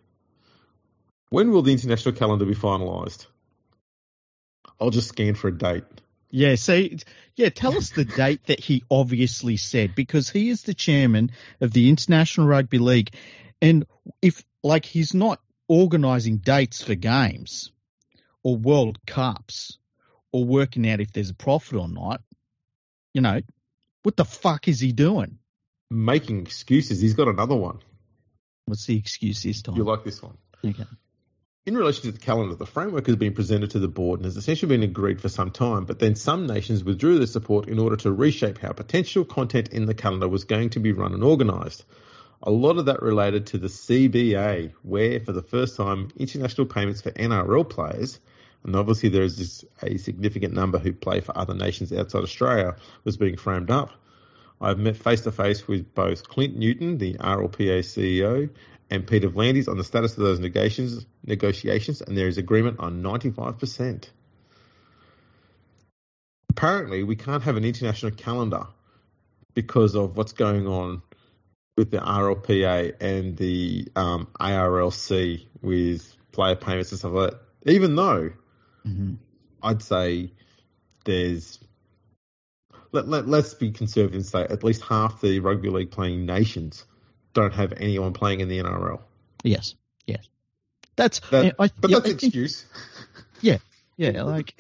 When 1.29 1.51
will 1.51 1.61
the 1.61 1.71
international 1.71 2.15
calendar 2.15 2.45
be 2.45 2.55
finalised? 2.55 3.27
I'll 4.79 4.89
just 4.89 5.09
scan 5.09 5.35
for 5.35 5.49
a 5.49 5.57
date. 5.57 5.83
Yeah, 6.31 6.55
see, 6.55 6.99
yeah, 7.35 7.49
tell 7.49 7.75
us 7.77 7.91
the 7.91 8.05
date 8.23 8.45
that 8.45 8.59
he 8.59 8.83
obviously 8.89 9.57
said 9.57 9.95
because 9.95 10.29
he 10.29 10.49
is 10.49 10.63
the 10.63 10.73
chairman 10.73 11.31
of 11.61 11.71
the 11.71 11.89
International 11.89 12.47
Rugby 12.47 12.79
League. 12.79 13.13
And 13.61 13.85
if, 14.21 14.43
like, 14.63 14.85
he's 14.85 15.13
not 15.13 15.39
organising 15.67 16.37
dates 16.37 16.83
for 16.83 16.95
games 16.95 17.71
or 18.43 18.55
World 18.55 18.99
Cups 19.05 19.77
or 20.31 20.45
working 20.45 20.89
out 20.89 20.99
if 20.99 21.11
there's 21.11 21.29
a 21.29 21.35
profit 21.35 21.77
or 21.77 21.87
not, 21.87 22.21
you 23.13 23.21
know, 23.21 23.41
what 24.03 24.15
the 24.15 24.25
fuck 24.25 24.67
is 24.67 24.79
he 24.79 24.91
doing? 24.91 25.39
Making 25.91 26.41
excuses. 26.41 27.01
He's 27.01 27.15
got 27.15 27.27
another 27.27 27.55
one. 27.55 27.79
What's 28.65 28.85
the 28.85 28.97
excuse 28.97 29.43
this 29.43 29.63
time? 29.63 29.75
You 29.75 29.83
like 29.83 30.03
this 30.03 30.21
one? 30.21 30.37
Okay. 30.63 30.85
In 31.69 31.77
relation 31.77 32.01
to 32.05 32.11
the 32.11 32.17
calendar, 32.17 32.55
the 32.55 32.65
framework 32.65 33.05
has 33.05 33.15
been 33.15 33.35
presented 33.35 33.69
to 33.69 33.79
the 33.79 33.87
board 33.87 34.19
and 34.19 34.25
has 34.25 34.35
essentially 34.35 34.75
been 34.75 34.81
agreed 34.81 35.21
for 35.21 35.29
some 35.29 35.51
time, 35.51 35.85
but 35.85 35.99
then 35.99 36.15
some 36.15 36.47
nations 36.47 36.83
withdrew 36.83 37.19
their 37.19 37.27
support 37.27 37.67
in 37.67 37.77
order 37.77 37.95
to 37.97 38.11
reshape 38.11 38.57
how 38.57 38.71
potential 38.71 39.23
content 39.23 39.69
in 39.69 39.85
the 39.85 39.93
calendar 39.93 40.27
was 40.27 40.45
going 40.45 40.71
to 40.71 40.79
be 40.79 40.93
run 40.93 41.13
and 41.13 41.23
organised. 41.23 41.85
A 42.41 42.49
lot 42.49 42.79
of 42.79 42.85
that 42.85 43.03
related 43.03 43.45
to 43.45 43.59
the 43.59 43.67
CBA, 43.67 44.73
where 44.81 45.19
for 45.19 45.31
the 45.31 45.43
first 45.43 45.77
time 45.77 46.09
international 46.17 46.65
payments 46.65 47.01
for 47.01 47.11
NRL 47.11 47.69
players, 47.69 48.19
and 48.63 48.75
obviously 48.75 49.09
there 49.09 49.21
is 49.21 49.63
a 49.83 49.97
significant 49.97 50.55
number 50.55 50.79
who 50.79 50.91
play 50.91 51.19
for 51.19 51.37
other 51.37 51.53
nations 51.53 51.93
outside 51.93 52.23
Australia, 52.23 52.77
was 53.03 53.15
being 53.15 53.37
framed 53.37 53.69
up. 53.69 53.91
I've 54.59 54.79
met 54.79 54.97
face 54.97 55.21
to 55.21 55.31
face 55.31 55.67
with 55.67 55.93
both 55.93 56.27
Clint 56.27 56.57
Newton, 56.57 56.97
the 56.97 57.13
RLPA 57.13 57.81
CEO, 57.81 58.49
and 58.89 59.05
Peter 59.05 59.29
V'landys 59.29 59.67
on 59.67 59.77
the 59.77 59.83
status 59.83 60.17
of 60.17 60.23
those 60.23 60.39
negotiations, 60.39 61.05
negotiations, 61.25 62.01
and 62.01 62.17
there 62.17 62.27
is 62.27 62.37
agreement 62.37 62.79
on 62.79 63.03
95%. 63.03 64.09
Apparently, 66.49 67.03
we 67.03 67.15
can't 67.15 67.43
have 67.43 67.55
an 67.55 67.63
international 67.63 68.11
calendar 68.11 68.67
because 69.53 69.95
of 69.95 70.17
what's 70.17 70.33
going 70.33 70.67
on 70.67 71.01
with 71.77 71.91
the 71.91 71.99
RLPA 71.99 73.01
and 73.01 73.37
the 73.37 73.87
um, 73.95 74.27
ARLC 74.39 75.45
with 75.61 76.15
player 76.31 76.55
payments 76.55 76.91
and 76.91 76.99
stuff 76.99 77.11
like 77.11 77.31
that. 77.31 77.71
Even 77.71 77.95
though 77.95 78.31
Mm-hmm. 78.87 79.15
I'd 79.61 79.81
say 79.81 80.31
there's 81.05 81.59
let, 82.91 83.07
let 83.07 83.27
let's 83.27 83.53
be 83.53 83.71
conservative 83.71 84.15
and 84.15 84.25
say 84.25 84.41
at 84.41 84.63
least 84.63 84.81
half 84.83 85.21
the 85.21 85.39
rugby 85.39 85.69
league 85.69 85.91
playing 85.91 86.25
nations 86.25 86.85
don't 87.33 87.53
have 87.53 87.73
anyone 87.77 88.13
playing 88.13 88.39
in 88.41 88.47
the 88.47 88.59
NRL. 88.59 88.99
Yes, 89.43 89.75
yes. 90.07 90.27
That's 90.95 91.19
That, 91.31 91.55
I, 91.59 91.69
but 91.79 91.89
yeah, 91.89 91.99
that's 91.99 92.05
I 92.09 92.09
think- 92.17 92.23
excuse. 92.23 92.65
Yeah, 93.41 93.59
yeah, 93.95 94.23
like 94.23 94.53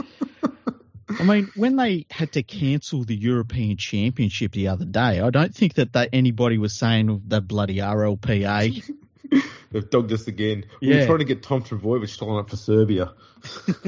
I 1.19 1.23
mean, 1.23 1.49
when 1.55 1.75
they 1.75 2.05
had 2.09 2.31
to 2.33 2.43
cancel 2.43 3.03
the 3.03 3.15
European 3.15 3.75
Championship 3.75 4.53
the 4.53 4.69
other 4.69 4.85
day, 4.85 5.19
I 5.19 5.31
don't 5.31 5.53
think 5.53 5.73
that 5.73 5.91
they, 5.91 6.07
anybody 6.13 6.57
was 6.57 6.71
saying 6.73 7.23
the 7.27 7.41
bloody 7.41 7.77
RLPA. 7.77 8.89
They've 9.71 9.89
dogged 9.89 10.13
us 10.13 10.27
again. 10.27 10.63
We 10.81 10.89
Yeah. 10.89 11.01
were 11.01 11.05
trying 11.07 11.17
to 11.19 11.25
get 11.25 11.43
Tom 11.43 11.61
Trbojevic 11.63 12.17
to 12.19 12.25
line 12.25 12.39
up 12.39 12.49
for 12.49 12.55
Serbia. 12.55 13.11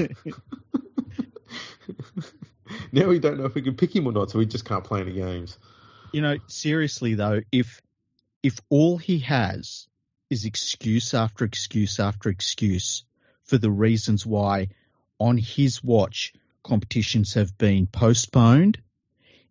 now 2.92 3.08
we 3.08 3.20
don't 3.20 3.38
know 3.38 3.46
if 3.46 3.56
we 3.56 3.62
can 3.62 3.76
pick 3.76 3.96
him 3.96 4.08
or 4.08 4.12
not, 4.12 4.32
so 4.32 4.40
we 4.40 4.46
just 4.46 4.66
can't 4.66 4.84
play 4.84 5.02
any 5.02 5.14
games. 5.14 5.58
you 6.12 6.22
know, 6.22 6.38
seriously 6.48 7.14
though, 7.16 7.42
if 7.52 7.82
if 8.44 8.60
all 8.70 8.98
he 8.98 9.20
has 9.20 9.88
is 10.30 10.46
excuse 10.46 11.14
after 11.14 11.46
excuse 11.46 12.00
after 12.00 12.30
excuse 12.30 13.04
for 13.44 13.58
the 13.58 13.72
reasons 13.72 14.26
why 14.26 14.70
on 15.20 15.38
his 15.38 15.84
watch 15.84 16.34
competitions 16.64 17.36
have 17.36 17.58
been 17.58 17.88
postponed, 17.88 18.80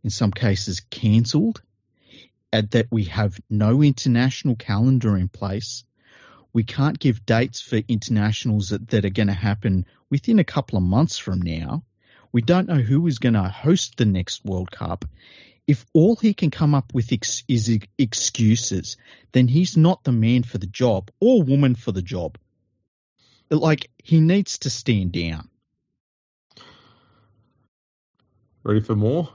in 0.02 0.10
some 0.10 0.30
cases 0.30 0.80
cancelled, 0.90 1.62
and 2.52 2.68
that 2.70 2.86
we 2.90 3.04
have 3.04 3.38
no 3.48 3.82
international 3.82 4.56
calendar 4.56 5.16
in 5.16 5.28
place. 5.28 5.84
We 6.52 6.64
can't 6.64 6.98
give 6.98 7.26
dates 7.26 7.60
for 7.60 7.80
internationals 7.86 8.70
that, 8.70 8.88
that 8.88 9.04
are 9.04 9.10
going 9.10 9.28
to 9.28 9.34
happen 9.34 9.86
within 10.08 10.40
a 10.40 10.44
couple 10.44 10.78
of 10.78 10.84
months 10.84 11.16
from 11.16 11.40
now. 11.42 11.84
We 12.32 12.42
don't 12.42 12.68
know 12.68 12.80
who 12.80 13.06
is 13.06 13.18
going 13.18 13.34
to 13.34 13.48
host 13.48 13.96
the 13.96 14.04
next 14.04 14.44
World 14.44 14.70
Cup. 14.70 15.04
If 15.70 15.86
all 15.92 16.16
he 16.16 16.34
can 16.34 16.50
come 16.50 16.74
up 16.74 16.92
with 16.92 17.12
ex- 17.12 17.44
is 17.46 17.70
ex- 17.70 17.86
excuses, 17.96 18.96
then 19.30 19.46
he's 19.46 19.76
not 19.76 20.02
the 20.02 20.10
man 20.10 20.42
for 20.42 20.58
the 20.58 20.66
job 20.66 21.12
or 21.20 21.44
woman 21.44 21.76
for 21.76 21.92
the 21.92 22.02
job. 22.02 22.38
Like, 23.50 23.88
he 24.02 24.18
needs 24.18 24.58
to 24.58 24.70
stand 24.70 25.12
down. 25.12 25.48
Ready 28.64 28.80
for 28.80 28.96
more? 28.96 29.28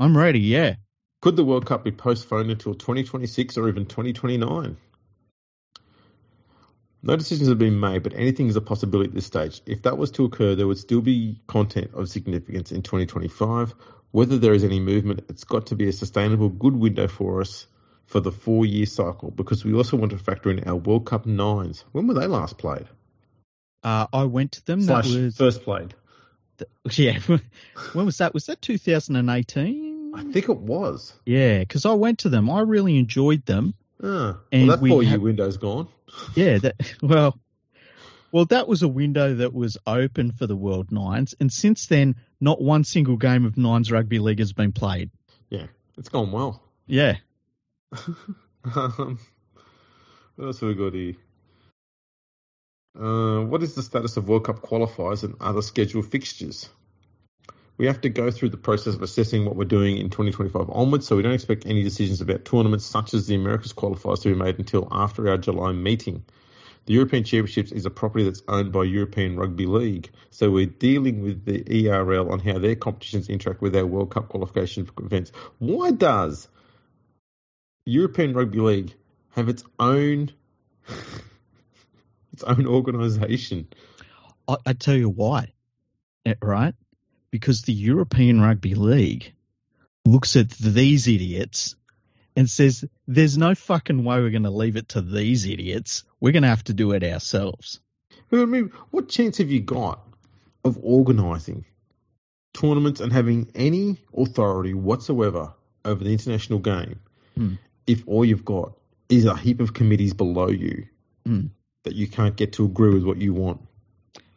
I'm 0.00 0.18
ready, 0.18 0.40
yeah. 0.40 0.74
Could 1.22 1.36
the 1.36 1.44
World 1.44 1.66
Cup 1.66 1.84
be 1.84 1.92
postponed 1.92 2.50
until 2.50 2.74
2026 2.74 3.56
or 3.56 3.68
even 3.68 3.86
2029? 3.86 4.76
No 7.04 7.16
decisions 7.16 7.48
have 7.48 7.58
been 7.58 7.78
made, 7.78 8.02
but 8.02 8.14
anything 8.14 8.48
is 8.48 8.56
a 8.56 8.60
possibility 8.60 9.10
at 9.10 9.14
this 9.14 9.26
stage. 9.26 9.62
If 9.64 9.82
that 9.82 9.96
was 9.96 10.10
to 10.12 10.24
occur, 10.24 10.56
there 10.56 10.66
would 10.66 10.78
still 10.78 11.02
be 11.02 11.40
content 11.46 11.92
of 11.94 12.08
significance 12.08 12.72
in 12.72 12.82
2025. 12.82 13.76
Whether 14.10 14.38
there 14.38 14.54
is 14.54 14.64
any 14.64 14.80
movement, 14.80 15.24
it's 15.28 15.44
got 15.44 15.66
to 15.66 15.76
be 15.76 15.88
a 15.88 15.92
sustainable, 15.92 16.48
good 16.48 16.74
window 16.76 17.08
for 17.08 17.40
us 17.40 17.66
for 18.06 18.20
the 18.20 18.32
four 18.32 18.64
year 18.64 18.86
cycle 18.86 19.30
because 19.30 19.64
we 19.64 19.74
also 19.74 19.96
want 19.96 20.12
to 20.12 20.18
factor 20.18 20.50
in 20.50 20.64
our 20.66 20.76
World 20.76 21.04
Cup 21.06 21.26
nines. 21.26 21.84
When 21.92 22.06
were 22.06 22.14
they 22.14 22.26
last 22.26 22.56
played? 22.58 22.86
Uh, 23.82 24.06
I 24.12 24.24
went 24.24 24.52
to 24.52 24.64
them. 24.64 24.80
Slash 24.82 25.10
that 25.10 25.22
was, 25.24 25.36
first 25.36 25.62
played. 25.62 25.94
yeah. 26.92 27.18
when 27.92 28.06
was 28.06 28.18
that? 28.18 28.32
Was 28.34 28.46
that 28.46 28.62
2018? 28.62 30.12
I 30.14 30.22
think 30.32 30.48
it 30.48 30.58
was. 30.58 31.12
Yeah, 31.26 31.60
because 31.60 31.84
I 31.86 31.92
went 31.92 32.20
to 32.20 32.28
them. 32.30 32.48
I 32.50 32.60
really 32.60 32.96
enjoyed 32.98 33.44
them. 33.46 33.74
Ah, 34.02 34.38
And 34.50 34.68
well, 34.68 34.76
that 34.78 34.88
four 34.88 35.02
year 35.02 35.12
have- 35.12 35.20
window's 35.22 35.58
gone. 35.58 35.88
Yeah, 36.34 36.58
that 36.58 36.76
well, 37.02 37.38
well, 38.32 38.44
that 38.46 38.68
was 38.68 38.82
a 38.82 38.88
window 38.88 39.34
that 39.34 39.54
was 39.54 39.78
open 39.86 40.32
for 40.32 40.46
the 40.46 40.56
World 40.56 40.92
Nines, 40.92 41.34
and 41.40 41.52
since 41.52 41.86
then, 41.86 42.16
not 42.40 42.60
one 42.60 42.84
single 42.84 43.16
game 43.16 43.44
of 43.44 43.56
Nines 43.56 43.90
rugby 43.90 44.18
league 44.18 44.38
has 44.38 44.52
been 44.52 44.72
played. 44.72 45.10
Yeah, 45.50 45.66
it's 45.96 46.08
gone 46.08 46.32
well. 46.32 46.62
Yeah, 46.86 47.16
um, 48.74 49.18
what 50.36 50.46
else 50.46 50.60
have 50.60 50.68
we 50.68 50.74
got 50.74 50.94
here? 50.94 51.14
Uh, 52.98 53.44
what 53.44 53.62
is 53.62 53.74
the 53.74 53.82
status 53.82 54.16
of 54.16 54.28
World 54.28 54.44
Cup 54.44 54.60
qualifiers 54.60 55.22
and 55.22 55.36
other 55.40 55.62
scheduled 55.62 56.10
fixtures? 56.10 56.68
We 57.76 57.86
have 57.86 58.00
to 58.00 58.08
go 58.08 58.30
through 58.30 58.48
the 58.48 58.56
process 58.56 58.94
of 58.94 59.02
assessing 59.02 59.44
what 59.44 59.54
we're 59.54 59.64
doing 59.64 59.98
in 59.98 60.10
2025 60.10 60.68
onwards, 60.70 61.06
so 61.06 61.16
we 61.16 61.22
don't 61.22 61.32
expect 61.32 61.64
any 61.64 61.84
decisions 61.84 62.20
about 62.20 62.44
tournaments 62.44 62.84
such 62.84 63.14
as 63.14 63.26
the 63.26 63.36
Americas 63.36 63.72
qualifiers 63.72 64.22
to 64.22 64.30
be 64.30 64.34
made 64.34 64.58
until 64.58 64.88
after 64.90 65.28
our 65.28 65.38
July 65.38 65.72
meeting. 65.72 66.24
The 66.86 66.94
European 66.94 67.24
Championships 67.24 67.72
is 67.72 67.86
a 67.86 67.90
property 67.90 68.24
that's 68.24 68.42
owned 68.48 68.72
by 68.72 68.84
European 68.84 69.36
Rugby 69.36 69.66
League, 69.66 70.10
so 70.30 70.50
we're 70.50 70.66
dealing 70.66 71.22
with 71.22 71.44
the 71.44 71.88
ERL 71.88 72.32
on 72.32 72.38
how 72.40 72.58
their 72.58 72.76
competitions 72.76 73.28
interact 73.28 73.60
with 73.60 73.76
our 73.76 73.86
World 73.86 74.10
Cup 74.10 74.28
qualification 74.28 74.88
events. 74.98 75.32
Why 75.58 75.90
does 75.90 76.48
European 77.84 78.34
Rugby 78.34 78.60
League 78.60 78.94
have 79.30 79.48
its 79.48 79.64
own 79.78 80.32
its 82.32 82.42
own 82.42 82.66
organisation? 82.66 83.68
I, 84.46 84.56
I 84.66 84.72
tell 84.72 84.96
you 84.96 85.10
why, 85.10 85.52
eh, 86.24 86.34
right? 86.40 86.74
Because 87.30 87.62
the 87.62 87.74
European 87.74 88.40
Rugby 88.40 88.74
League 88.74 89.34
looks 90.06 90.36
at 90.36 90.48
these 90.50 91.06
idiots 91.06 91.76
and 92.38 92.48
says, 92.48 92.84
"There's 93.08 93.36
no 93.36 93.56
fucking 93.56 94.04
way 94.04 94.20
we're 94.20 94.30
going 94.30 94.44
to 94.44 94.50
leave 94.50 94.76
it 94.76 94.90
to 94.90 95.00
these 95.00 95.44
idiots. 95.44 96.04
We're 96.20 96.32
going 96.32 96.44
to 96.44 96.48
have 96.48 96.64
to 96.64 96.72
do 96.72 96.92
it 96.92 97.02
ourselves." 97.02 97.80
I 98.30 98.44
mean, 98.44 98.70
what 98.90 99.08
chance 99.08 99.38
have 99.38 99.50
you 99.50 99.60
got 99.60 100.06
of 100.64 100.78
organising 100.82 101.64
tournaments 102.54 103.00
and 103.00 103.12
having 103.12 103.50
any 103.54 103.98
authority 104.16 104.72
whatsoever 104.72 105.52
over 105.84 106.04
the 106.04 106.12
international 106.12 106.60
game 106.60 107.00
Hmm. 107.34 107.54
if 107.86 108.06
all 108.06 108.24
you've 108.24 108.44
got 108.44 108.72
is 109.08 109.24
a 109.24 109.36
heap 109.36 109.60
of 109.60 109.74
committees 109.74 110.14
below 110.14 110.48
you 110.48 110.86
Hmm. 111.26 111.46
that 111.84 111.94
you 111.94 112.06
can't 112.06 112.36
get 112.36 112.52
to 112.54 112.64
agree 112.64 112.94
with 112.94 113.04
what 113.04 113.18
you 113.18 113.34
want? 113.34 113.60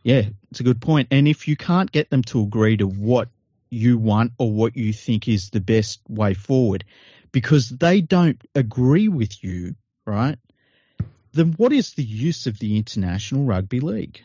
Yeah, 0.04 0.30
it's 0.50 0.60
a 0.60 0.64
good 0.64 0.82
point. 0.82 1.08
And 1.12 1.28
if 1.28 1.48
you 1.48 1.56
can't 1.56 1.92
get 1.92 2.10
them 2.10 2.24
to 2.24 2.42
agree 2.42 2.78
to 2.78 2.88
what 2.88 3.30
you 3.70 3.98
want 3.98 4.34
or 4.38 4.52
what 4.52 4.76
you 4.76 4.94
think 4.94 5.28
is 5.28 5.50
the 5.50 5.62
best 5.62 6.00
way 6.10 6.34
forward, 6.34 6.84
because 7.32 7.70
they 7.70 8.02
don't 8.02 8.42
agree 8.56 9.08
with 9.08 9.44
you, 9.44 9.76
right? 10.06 10.38
Then 11.34 11.54
what 11.54 11.72
is 11.72 11.94
the 11.94 12.04
use 12.04 12.48
of 12.48 12.60
the 12.60 12.78
International 12.78 13.46
Rugby 13.46 13.80
League? 13.80 14.22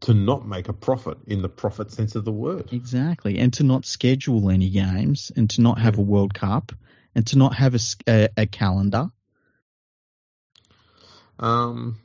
To 0.00 0.12
not 0.12 0.46
make 0.46 0.68
a 0.68 0.74
profit 0.74 1.16
in 1.26 1.40
the 1.40 1.48
profit 1.48 1.90
sense 1.90 2.14
of 2.14 2.26
the 2.26 2.32
word. 2.32 2.72
Exactly. 2.72 3.38
And 3.38 3.52
to 3.54 3.62
not 3.62 3.86
schedule 3.86 4.50
any 4.50 4.68
games 4.68 5.32
and 5.34 5.48
to 5.50 5.62
not 5.62 5.78
have 5.78 5.96
a 5.96 6.02
World 6.02 6.34
Cup 6.34 6.72
and 7.14 7.26
to 7.28 7.38
not 7.38 7.54
have 7.54 7.74
a 8.06 8.46
calendar. 8.46 9.10
Um, 11.38 11.98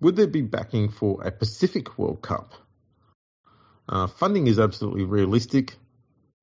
would 0.00 0.16
there 0.16 0.26
be 0.26 0.42
backing 0.42 0.90
for 0.90 1.22
a 1.22 1.30
Pacific 1.30 1.98
World 1.98 2.20
Cup? 2.20 2.52
Uh, 3.88 4.06
funding 4.06 4.46
is 4.46 4.58
absolutely 4.58 5.04
realistic, 5.04 5.76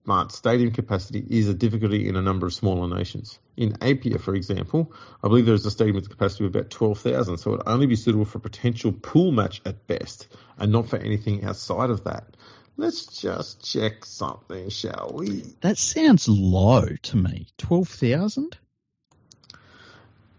but 0.06 0.32
stadium 0.32 0.72
capacity 0.72 1.26
is 1.30 1.48
a 1.48 1.54
difficulty 1.54 2.08
in 2.10 2.16
a 2.16 2.22
number 2.22 2.46
of 2.46 2.54
smaller 2.54 2.94
nations. 2.94 3.40
In 3.56 3.78
Apia, 3.82 4.20
for 4.20 4.36
example, 4.36 4.92
I 5.24 5.30
believe 5.30 5.46
there 5.46 5.56
is 5.56 5.66
a 5.66 5.72
stadium 5.72 5.96
with 5.96 6.08
a 6.08 6.10
capacity 6.10 6.46
of 6.46 6.54
about 6.54 6.70
12,000, 6.70 7.38
so 7.38 7.52
it 7.52 7.58
would 7.58 7.68
only 7.68 7.86
be 7.86 7.96
suitable 7.96 8.26
for 8.26 8.40
a 8.40 8.42
potential 8.42 8.92
pool 8.92 9.32
match 9.32 9.62
at 9.66 9.88
best, 9.88 10.28
and 10.58 10.72
not 10.72 10.90
for 10.90 10.98
anything 10.98 11.46
outside 11.46 11.90
of 11.90 12.04
that. 12.04 12.36
Let's 12.76 13.06
just 13.22 13.64
check 13.64 14.04
something, 14.04 14.70
shall 14.70 15.12
we? 15.14 15.44
That 15.62 15.78
sounds 15.78 16.28
low 16.28 16.88
to 17.04 17.18
me. 17.18 17.48
12,000? 17.60 18.58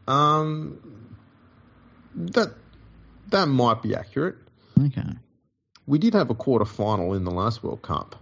Um, 0.06 1.16
that 2.14 2.52
that 3.28 3.46
might 3.46 3.82
be 3.82 3.94
accurate. 3.94 4.36
Okay. 4.78 5.08
We 5.86 5.98
did 5.98 6.12
have 6.14 6.28
a 6.28 6.34
quarter 6.34 6.66
final 6.66 7.14
in 7.14 7.24
the 7.24 7.30
last 7.30 7.62
World 7.62 7.80
Cup 7.80 8.16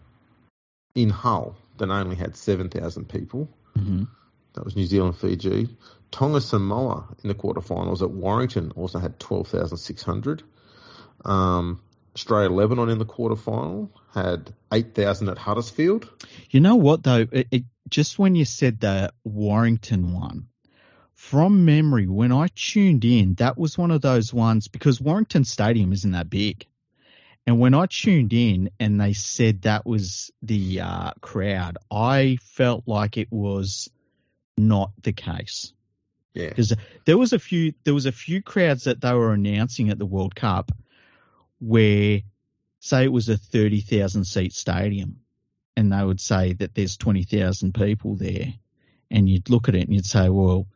in 0.95 1.11
Hull 1.11 1.57
that 1.79 1.91
only 1.91 2.17
had 2.17 2.37
7,000 2.37 3.09
people. 3.09 3.49
hmm 3.77 4.05
That 4.55 4.65
was 4.65 4.77
New 4.77 4.87
Zealand, 4.87 5.17
Fiji. 5.17 5.69
Tonga 6.11 6.41
Samoa 6.41 7.07
in 7.23 7.29
the 7.29 7.35
quarterfinals 7.35 8.03
at 8.03 8.11
Warrington 8.11 8.71
also 8.77 8.99
had 8.99 9.19
12,600. 9.19 10.43
Um, 11.25 11.81
Australia 12.15 12.51
Lebanon 12.51 12.91
in 12.91 12.99
the 12.99 13.07
quarterfinal 13.07 13.89
had 14.13 14.53
8,000 14.71 15.31
at 15.31 15.39
Huddersfield. 15.39 16.09
You 16.51 16.61
know 16.61 16.77
what 16.77 17.03
though? 17.03 17.27
It, 17.33 17.49
it, 17.51 17.65
just 17.89 18.19
when 18.19 18.35
you 18.35 18.45
said 18.45 18.81
the 18.81 19.13
Warrington 19.25 20.13
one, 20.13 20.49
from 21.15 21.65
memory, 21.65 22.09
when 22.09 22.33
I 22.33 22.49
tuned 22.55 23.05
in, 23.05 23.35
that 23.35 23.57
was 23.57 23.79
one 23.79 23.91
of 23.91 24.01
those 24.03 24.35
ones 24.35 24.69
because 24.69 25.01
Warrington 25.01 25.45
Stadium 25.45 25.93
isn't 25.93 26.11
that 26.11 26.29
big. 26.29 26.67
And 27.47 27.59
when 27.59 27.75
I 27.75 27.87
tuned 27.87 28.33
in 28.33 28.71
and 28.79 29.01
they 29.01 29.15
said 29.15 29.63
that 29.63 29.85
was 29.85 30.31
the 30.43 30.81
uh, 30.81 31.13
crowd, 31.21 31.79
I 31.91 32.39
felt 32.43 32.85
like 32.87 33.17
it 33.17 33.29
was 33.31 33.91
not 34.57 34.93
the 35.03 35.13
case. 35.13 35.73
Yeah. 36.35 36.49
because 36.49 36.73
there 37.05 37.19
was 37.19 37.35
a 37.35 37.39
few 37.39 37.75
there 37.85 37.93
was 37.93 38.07
a 38.07 38.13
few 38.13 38.41
crowds 38.41 38.85
that 38.85 39.03
they 39.03 39.13
were 39.13 39.35
announcing 39.35 39.91
at 39.91 39.99
the 39.99 40.07
World 40.07 40.35
Cup 40.35 40.73
where 41.61 42.23
say 42.81 43.05
it 43.05 43.13
was 43.13 43.29
a 43.29 43.37
30,000 43.37 44.25
seat 44.25 44.55
stadium 44.55 45.21
and 45.77 45.93
they 45.93 46.03
would 46.03 46.21
say 46.21 46.55
that 46.55 46.75
there's 46.75 46.97
20,000 46.97 47.75
people 47.75 48.17
there 48.17 48.55
and 49.11 49.29
you'd 49.29 49.51
look 49.51 49.69
at 49.69 49.75
it 49.75 49.83
and 49.83 49.95
you'd 49.95 50.07
say 50.07 50.31
well 50.31 50.67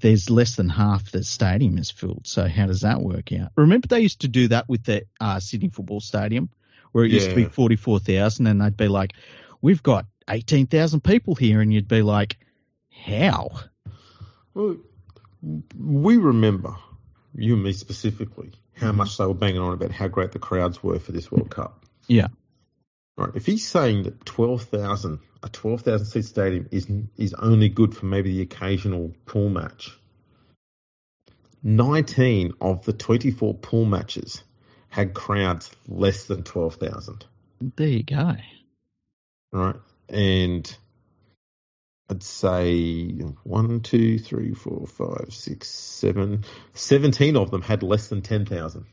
there's 0.00 0.30
less 0.30 0.56
than 0.56 0.68
half 0.68 1.10
the 1.10 1.24
stadium 1.24 1.78
is 1.78 1.90
filled 1.90 2.26
so 2.26 2.46
how 2.46 2.66
does 2.66 2.82
that 2.82 3.00
work 3.00 3.32
out 3.32 3.50
remember 3.56 3.88
they 3.88 4.00
used 4.00 4.20
to 4.20 4.28
do 4.28 4.48
that 4.48 4.68
with 4.68 4.84
the 4.84 5.04
uh, 5.20 5.40
Sydney 5.40 5.68
football 5.70 6.00
stadium 6.00 6.50
where 6.92 7.04
it 7.04 7.10
used 7.10 7.30
to 7.30 7.34
be 7.34 7.44
44,000 7.44 8.46
and 8.46 8.60
they'd 8.60 8.76
be 8.76 8.88
like 8.88 9.12
we've 9.60 9.82
got 9.82 10.06
18,000 10.28 11.02
people 11.02 11.34
here 11.34 11.60
and 11.60 11.72
you'd 11.72 11.88
be 11.88 12.02
like 12.02 12.36
how 12.90 13.50
Well, 14.54 14.76
we 15.78 16.16
remember, 16.16 16.76
you 17.34 17.54
and 17.54 17.62
me 17.62 17.72
specifically, 17.72 18.52
how 18.74 18.92
much 18.92 19.16
they 19.16 19.26
were 19.26 19.34
banging 19.34 19.60
on 19.60 19.72
about 19.72 19.92
how 19.92 20.08
great 20.08 20.32
the 20.32 20.38
crowds 20.38 20.82
were 20.82 20.98
for 20.98 21.12
this 21.12 21.30
World 21.30 21.50
Cup. 21.50 21.84
Yeah. 22.06 22.28
Right. 23.18 23.34
If 23.34 23.46
he's 23.46 23.66
saying 23.66 24.04
that 24.04 24.24
12,000, 24.24 25.18
a 25.42 25.48
12,000 25.48 26.06
seat 26.06 26.24
stadium 26.24 26.68
is, 26.70 26.86
is 27.16 27.34
only 27.34 27.68
good 27.68 27.96
for 27.96 28.06
maybe 28.06 28.36
the 28.36 28.42
occasional 28.42 29.12
pool 29.26 29.48
match, 29.48 29.98
19 31.64 32.52
of 32.60 32.84
the 32.84 32.92
24 32.92 33.54
pool 33.54 33.84
matches 33.86 34.44
had 34.88 35.14
crowds 35.14 35.68
less 35.88 36.26
than 36.26 36.44
12,000. 36.44 37.26
there 37.60 37.88
you 37.88 38.04
go 38.04 38.36
Right. 39.50 39.76
And 40.08 40.76
I'd 42.08 42.22
say 42.22 43.08
one, 43.42 43.80
two, 43.80 44.20
three, 44.20 44.54
four, 44.54 44.86
five, 44.86 45.34
six, 45.34 45.68
seven, 45.68 46.44
17 46.74 47.36
of 47.36 47.50
them 47.50 47.62
had 47.62 47.82
less 47.82 48.06
than 48.06 48.22
10,000. 48.22 48.86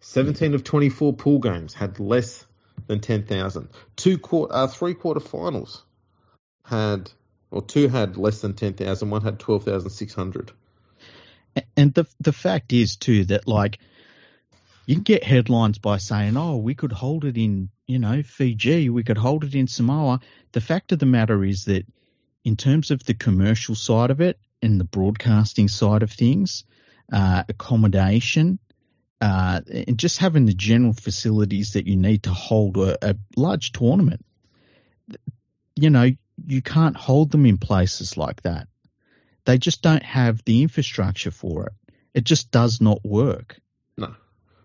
17 0.00 0.54
of 0.54 0.64
24 0.64 1.12
pool 1.12 1.38
games 1.38 1.72
had 1.72 2.00
less 2.00 2.44
than 2.86 3.00
10,000. 3.00 3.68
Two 3.96 4.18
quarter, 4.18 4.54
uh, 4.54 4.66
three 4.66 4.94
quarter 4.94 5.20
finals 5.20 5.84
had, 6.64 7.10
or 7.50 7.62
two 7.62 7.88
had 7.88 8.16
less 8.16 8.40
than 8.40 8.54
10,000. 8.54 9.10
One 9.10 9.22
had 9.22 9.38
12,600. 9.38 10.52
And 11.76 11.94
the 11.94 12.06
the 12.20 12.32
fact 12.32 12.72
is 12.72 12.96
too 12.96 13.24
that 13.26 13.48
like 13.48 13.78
you 14.84 14.94
can 14.94 15.04
get 15.04 15.24
headlines 15.24 15.78
by 15.78 15.96
saying, 15.96 16.36
"Oh, 16.36 16.56
we 16.56 16.74
could 16.74 16.92
hold 16.92 17.24
it 17.24 17.38
in, 17.38 17.70
you 17.86 17.98
know, 17.98 18.22
Fiji, 18.22 18.90
we 18.90 19.02
could 19.02 19.16
hold 19.16 19.42
it 19.44 19.54
in 19.54 19.66
Samoa." 19.66 20.20
The 20.52 20.60
fact 20.60 20.92
of 20.92 20.98
the 20.98 21.06
matter 21.06 21.42
is 21.44 21.64
that 21.64 21.86
in 22.44 22.56
terms 22.56 22.90
of 22.90 23.04
the 23.04 23.14
commercial 23.14 23.74
side 23.74 24.10
of 24.10 24.20
it 24.20 24.38
and 24.62 24.78
the 24.78 24.84
broadcasting 24.84 25.68
side 25.68 26.02
of 26.02 26.12
things, 26.12 26.64
uh, 27.12 27.42
accommodation, 27.48 28.58
uh, 29.20 29.60
and 29.70 29.98
just 29.98 30.18
having 30.18 30.46
the 30.46 30.54
general 30.54 30.92
facilities 30.92 31.72
that 31.72 31.86
you 31.86 31.96
need 31.96 32.24
to 32.24 32.30
hold 32.30 32.76
a, 32.76 33.10
a 33.10 33.16
large 33.36 33.72
tournament, 33.72 34.24
you 35.74 35.90
know, 35.90 36.10
you 36.46 36.62
can't 36.62 36.96
hold 36.96 37.30
them 37.30 37.46
in 37.46 37.58
places 37.58 38.16
like 38.16 38.42
that. 38.42 38.68
They 39.44 39.58
just 39.58 39.80
don't 39.80 40.02
have 40.02 40.44
the 40.44 40.62
infrastructure 40.62 41.30
for 41.30 41.66
it. 41.66 41.72
It 42.12 42.24
just 42.24 42.50
does 42.50 42.80
not 42.80 43.04
work. 43.04 43.58
No. 43.96 44.14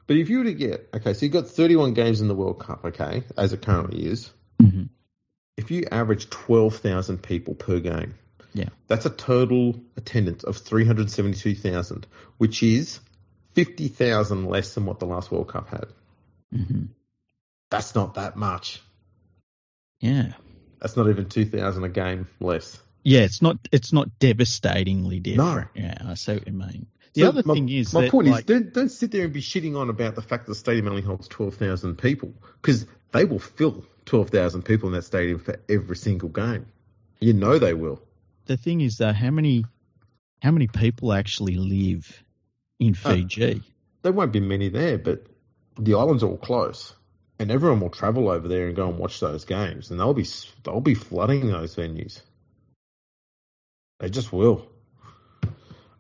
But 0.08 0.18
if 0.18 0.30
you 0.30 0.40
were 0.40 0.44
to 0.46 0.54
get, 0.54 0.90
okay, 0.94 1.14
so 1.14 1.26
you've 1.26 1.34
got 1.34 1.48
31 1.48 1.94
games 1.94 2.20
in 2.20 2.28
the 2.28 2.36
World 2.36 2.60
Cup, 2.60 2.84
okay, 2.86 3.24
as 3.38 3.54
it 3.54 3.62
currently 3.62 4.06
is. 4.06 4.32
Mm-hmm. 4.62 4.84
If 5.58 5.72
you 5.72 5.86
average 5.92 6.30
12,000 6.30 7.22
people 7.22 7.54
per 7.54 7.80
game, 7.80 8.16
Yeah. 8.54 8.70
that's 8.88 9.06
a 9.06 9.10
total 9.10 9.80
attendance 9.96 10.44
of 10.44 10.58
372,000, 10.58 12.08
which 12.38 12.64
is 12.64 13.00
50,000 13.54 14.46
less 14.46 14.74
than 14.76 14.86
what 14.86 15.00
the 15.00 15.06
last 15.06 15.32
World 15.32 15.50
Cup 15.50 15.70
had. 15.70 15.86
Mm-hmm. 16.54 16.84
That's 17.70 17.96
not 17.96 18.16
that 18.16 18.36
much. 18.36 18.82
Yeah. 20.00 20.34
That's 20.82 20.98
not 20.98 21.10
even 21.10 21.30
2,000 21.30 21.84
a 21.84 21.90
game 21.90 22.28
less. 22.40 22.80
Yeah, 23.04 23.22
it's 23.22 23.42
not 23.42 23.58
it's 23.72 23.94
not 23.94 24.20
devastatingly 24.20 25.20
different. 25.20 25.70
Yeah, 25.76 25.98
I 26.06 26.14
see 26.16 26.34
what 26.34 26.48
you 26.48 26.54
mean. 26.54 26.88
The 27.14 27.22
So 27.22 27.30
other 27.30 27.42
my, 27.46 27.54
thing 27.56 27.70
is 27.70 27.94
my 27.94 28.02
that 28.02 28.12
point 28.12 28.28
like, 28.28 28.42
is 28.42 28.46
don't, 28.46 28.74
don't 28.74 28.90
sit 28.90 29.12
there 29.12 29.26
and 29.26 29.34
be 29.34 29.42
shitting 29.42 29.76
on 29.78 29.90
about 29.90 30.16
the 30.16 30.22
fact 30.22 30.46
that 30.46 30.52
the 30.52 30.56
stadium 30.56 30.88
only 30.88 31.02
holds 31.02 31.28
12,000 31.28 31.98
people 31.98 32.34
because 32.62 32.86
they 33.12 33.26
will 33.26 33.40
fill 33.40 33.84
12,000 34.06 34.64
people 34.64 34.88
in 34.90 34.94
that 34.96 35.04
stadium 35.04 35.40
for 35.40 35.60
every 35.68 35.96
single 35.98 36.30
game. 36.30 36.68
You 37.20 37.34
know 37.34 37.60
they 37.60 37.74
will. 37.74 38.02
the 38.46 38.58
thing 38.58 38.82
is 38.82 38.98
though, 38.98 39.14
how 39.14 39.32
many 39.32 39.66
how 40.42 40.52
many 40.52 40.68
people 40.68 41.14
actually 41.14 41.56
live 41.56 42.24
in 42.82 42.96
Oh. 43.06 43.10
Fiji? 43.12 43.62
There 44.02 44.12
won't 44.12 44.34
be 44.34 44.40
many 44.40 44.68
there, 44.70 44.98
but 44.98 45.28
the 45.80 45.94
islands 45.94 46.24
are 46.24 46.28
all 46.30 46.38
close, 46.38 46.94
and 47.40 47.52
everyone 47.52 47.80
will 47.80 47.92
travel 47.92 48.30
over 48.30 48.48
there 48.48 48.68
and 48.68 48.76
go 48.76 48.90
and 48.90 48.98
watch 48.98 49.20
those 49.20 49.46
games, 49.46 49.92
and 49.92 50.00
they'll 50.00 50.14
be 50.14 50.26
they'll 50.64 50.82
be 50.82 50.96
flooding 50.96 51.48
those 51.48 51.76
venues. 51.76 52.22
They 54.00 54.10
just 54.10 54.34
will. 54.34 54.68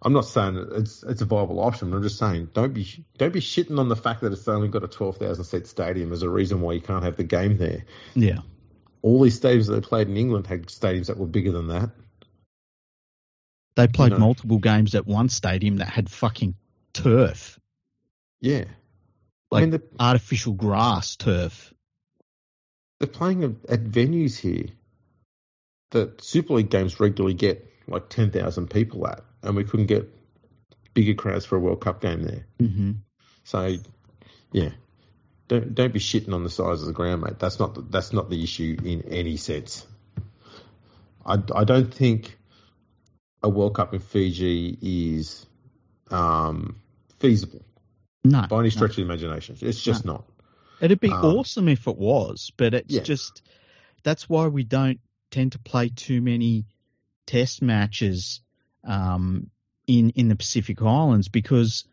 I'm 0.03 0.13
not 0.13 0.25
saying 0.25 0.57
it's 0.71 1.03
it's 1.03 1.21
a 1.21 1.25
viable 1.25 1.59
option. 1.59 1.93
I'm 1.93 2.01
just 2.01 2.17
saying 2.17 2.49
don't 2.53 2.73
be 2.73 3.05
don't 3.19 3.31
be 3.31 3.39
shitting 3.39 3.77
on 3.77 3.87
the 3.87 3.95
fact 3.95 4.21
that 4.21 4.33
it's 4.33 4.47
only 4.47 4.67
got 4.67 4.83
a 4.83 4.87
12,000 4.87 5.43
seat 5.43 5.67
stadium 5.67 6.11
as 6.11 6.23
a 6.23 6.29
reason 6.29 6.61
why 6.61 6.73
you 6.73 6.81
can't 6.81 7.03
have 7.03 7.17
the 7.17 7.23
game 7.23 7.57
there. 7.57 7.85
Yeah. 8.15 8.39
All 9.03 9.21
these 9.21 9.39
stadiums 9.39 9.67
that 9.67 9.73
they 9.73 9.81
played 9.81 10.09
in 10.09 10.17
England 10.17 10.47
had 10.47 10.65
stadiums 10.67 11.07
that 11.07 11.17
were 11.17 11.27
bigger 11.27 11.51
than 11.51 11.67
that. 11.67 11.91
They 13.75 13.87
played 13.87 14.11
know. 14.13 14.17
multiple 14.17 14.57
games 14.57 14.95
at 14.95 15.05
one 15.05 15.29
stadium 15.29 15.77
that 15.77 15.89
had 15.89 16.09
fucking 16.09 16.55
turf, 16.93 17.59
Yeah, 18.41 18.65
I 19.51 19.55
like 19.55 19.61
mean 19.61 19.69
they're, 19.71 19.81
artificial 19.99 20.53
grass 20.53 21.15
turf. 21.15 21.73
they're 22.99 23.07
playing 23.07 23.43
at, 23.43 23.51
at 23.69 23.83
venues 23.83 24.37
here 24.39 24.67
that 25.91 26.23
Super 26.23 26.53
League 26.55 26.69
games 26.69 26.99
regularly 26.99 27.33
get 27.33 27.67
like 27.87 28.09
10,000 28.09 28.69
people 28.69 29.07
at, 29.07 29.21
and 29.43 29.55
we 29.55 29.63
couldn't 29.63 29.87
get 29.87 30.09
bigger 30.93 31.13
crowds 31.13 31.45
for 31.45 31.57
a 31.57 31.59
World 31.59 31.81
Cup 31.81 32.01
game 32.01 32.23
there. 32.23 32.45
Mm-hmm. 32.59 32.91
So, 33.43 33.77
yeah, 34.51 34.69
don't 35.47 35.73
don't 35.75 35.93
be 35.93 35.99
shitting 35.99 36.33
on 36.33 36.43
the 36.43 36.49
size 36.49 36.81
of 36.81 36.87
the 36.87 36.93
ground, 36.93 37.21
mate. 37.23 37.39
That's 37.39 37.59
not 37.59 37.75
the, 37.75 37.81
that's 37.81 38.13
not 38.13 38.29
the 38.29 38.41
issue 38.41 38.77
in 38.83 39.01
any 39.09 39.35
sense. 39.37 39.85
I, 41.25 41.39
I 41.53 41.63
don't 41.65 41.93
think 41.93 42.37
a 43.43 43.49
World 43.49 43.75
Cup 43.75 43.93
in 43.93 43.99
Fiji 43.99 44.77
is 44.81 45.45
um, 46.11 46.81
feasible 47.19 47.61
No, 48.23 48.45
by 48.49 48.59
any 48.59 48.65
no. 48.65 48.69
stretch 48.69 48.91
of 48.91 48.95
the 48.97 49.01
imagination. 49.03 49.57
It's 49.61 49.81
just 49.81 50.05
not. 50.05 50.25
It'd 50.79 50.99
be 50.99 51.11
Um, 51.11 51.23
awesome 51.37 51.67
if 51.67 51.87
it 51.87 51.97
was, 51.97 52.51
but 52.57 52.73
it's 52.73 52.93
Yeah. 52.93 53.01
just 53.01 53.41
that's 54.03 54.27
why 54.27 54.47
we 54.47 54.63
don't 54.63 54.99
tend 55.29 55.51
to 55.53 55.59
play 55.59 55.89
too 55.89 56.21
many 56.21 56.65
test 57.27 57.61
matches 57.61 58.41
um, 58.83 59.49
in 59.87 60.09
in 60.11 60.27
the 60.27 60.35
Pacific 60.35 60.81
Islands 60.81 61.27
because 61.29 61.85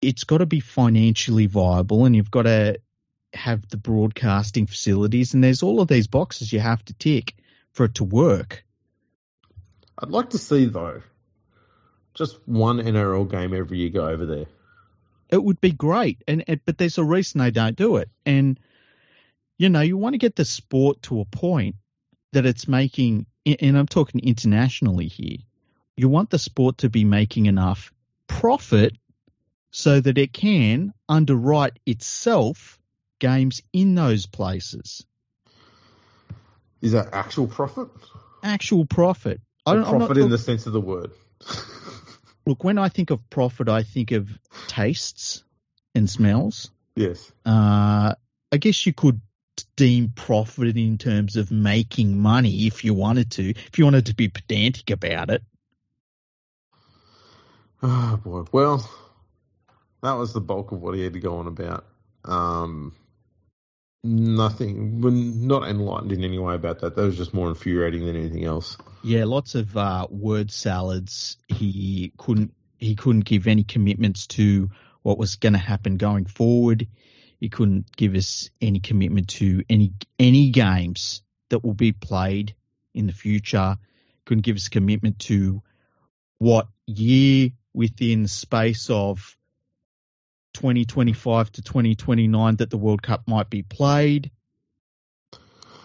it's 0.00 0.24
got 0.24 0.38
to 0.38 0.46
be 0.46 0.60
financially 0.60 1.46
viable, 1.46 2.04
and 2.04 2.14
you've 2.14 2.30
got 2.30 2.42
to 2.42 2.80
have 3.34 3.68
the 3.68 3.76
broadcasting 3.76 4.66
facilities, 4.66 5.34
and 5.34 5.42
there's 5.42 5.62
all 5.62 5.80
of 5.80 5.88
these 5.88 6.06
boxes 6.06 6.52
you 6.52 6.60
have 6.60 6.84
to 6.84 6.94
tick 6.94 7.34
for 7.72 7.84
it 7.84 7.96
to 7.96 8.04
work. 8.04 8.64
I'd 9.98 10.10
like 10.10 10.30
to 10.30 10.38
see 10.38 10.66
though, 10.66 11.02
just 12.18 12.38
one 12.46 12.78
NRL 12.78 13.30
game 13.30 13.54
every 13.54 13.78
year 13.78 13.90
go 13.90 14.06
over 14.06 14.26
there. 14.26 14.46
It 15.30 15.42
would 15.42 15.60
be 15.60 15.72
great, 15.72 16.22
and, 16.26 16.42
and 16.48 16.60
but 16.64 16.78
there's 16.78 16.98
a 16.98 17.04
reason 17.04 17.40
they 17.40 17.50
don't 17.50 17.76
do 17.76 17.96
it, 17.96 18.10
and 18.26 18.58
you 19.58 19.68
know 19.68 19.80
you 19.80 19.96
want 19.96 20.14
to 20.14 20.18
get 20.18 20.36
the 20.36 20.44
sport 20.44 21.02
to 21.02 21.20
a 21.20 21.24
point 21.24 21.76
that 22.32 22.46
it's 22.46 22.66
making, 22.66 23.26
and 23.46 23.76
I'm 23.76 23.86
talking 23.86 24.20
internationally 24.22 25.06
here. 25.06 25.38
You 25.96 26.08
want 26.08 26.30
the 26.30 26.38
sport 26.38 26.78
to 26.78 26.90
be 26.90 27.04
making 27.04 27.46
enough 27.46 27.92
profit 28.26 28.96
so 29.70 30.00
that 30.00 30.18
it 30.18 30.32
can 30.32 30.94
underwrite 31.08 31.78
itself 31.86 32.78
games 33.18 33.62
in 33.72 33.94
those 33.94 34.26
places. 34.26 35.04
Is 36.80 36.92
that 36.92 37.08
actual 37.12 37.48
profit? 37.48 37.88
Actual 38.42 38.86
profit. 38.86 39.40
I 39.66 39.74
don't, 39.74 39.84
profit 39.84 40.16
not, 40.16 40.24
in 40.24 40.30
the 40.30 40.38
sense 40.38 40.66
of 40.66 40.72
the 40.72 40.80
word. 40.80 41.10
look, 42.48 42.64
when 42.64 42.78
I 42.78 42.88
think 42.88 43.10
of 43.10 43.28
profit, 43.30 43.68
I 43.68 43.82
think 43.82 44.10
of 44.12 44.30
tastes 44.66 45.44
and 45.94 46.08
smells. 46.08 46.70
Yes. 46.96 47.30
Uh, 47.44 48.14
I 48.50 48.56
guess 48.56 48.86
you 48.86 48.92
could 48.92 49.20
deem 49.76 50.10
profit 50.14 50.76
in 50.76 50.98
terms 50.98 51.36
of 51.36 51.50
making 51.50 52.18
money 52.18 52.66
if 52.66 52.84
you 52.84 52.94
wanted 52.94 53.30
to, 53.32 53.50
if 53.50 53.78
you 53.78 53.84
wanted 53.84 54.06
to 54.06 54.14
be 54.14 54.28
pedantic 54.28 54.90
about 54.90 55.30
it. 55.30 55.42
Oh 57.82 58.18
boy. 58.24 58.44
Well, 58.50 58.88
that 60.02 60.14
was 60.14 60.32
the 60.32 60.40
bulk 60.40 60.72
of 60.72 60.80
what 60.80 60.94
he 60.94 61.02
had 61.02 61.12
to 61.12 61.20
go 61.20 61.36
on 61.36 61.46
about. 61.46 61.84
Um, 62.24 62.94
nothing. 64.04 65.00
We're 65.00 65.10
not 65.10 65.68
enlightened 65.68 66.12
in 66.12 66.24
any 66.24 66.38
way 66.38 66.54
about 66.54 66.80
that. 66.80 66.96
That 66.96 67.02
was 67.02 67.16
just 67.16 67.34
more 67.34 67.48
infuriating 67.48 68.06
than 68.06 68.16
anything 68.16 68.44
else. 68.44 68.76
Yeah, 69.02 69.24
lots 69.24 69.54
of 69.54 69.76
uh, 69.76 70.06
word 70.10 70.50
salads. 70.50 71.36
He 71.48 72.12
couldn't. 72.16 72.54
He 72.78 72.94
couldn't 72.94 73.24
give 73.24 73.46
any 73.46 73.64
commitments 73.64 74.28
to 74.28 74.70
what 75.02 75.18
was 75.18 75.36
going 75.36 75.54
to 75.54 75.58
happen 75.58 75.96
going 75.96 76.26
forward. 76.26 76.86
He 77.40 77.48
couldn't 77.48 77.94
give 77.96 78.14
us 78.14 78.50
any 78.60 78.80
commitment 78.80 79.28
to 79.28 79.64
any 79.68 79.92
any 80.18 80.50
games 80.50 81.22
that 81.50 81.64
will 81.64 81.74
be 81.74 81.92
played 81.92 82.54
in 82.94 83.06
the 83.06 83.12
future. 83.12 83.76
Couldn't 84.24 84.42
give 84.42 84.56
us 84.56 84.68
commitment 84.68 85.20
to 85.20 85.62
what 86.38 86.68
year 86.86 87.50
within 87.72 88.26
space 88.28 88.90
of 88.90 89.37
2025 90.58 91.52
to 91.52 91.62
2029 91.62 92.56
that 92.56 92.68
the 92.68 92.76
World 92.76 93.00
Cup 93.00 93.28
might 93.28 93.48
be 93.48 93.62
played. 93.62 94.32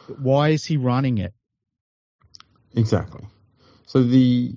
Why 0.07 0.49
is 0.49 0.65
he 0.65 0.77
running 0.77 1.19
it? 1.19 1.31
Exactly. 2.75 3.23
So 3.85 4.01
the 4.01 4.55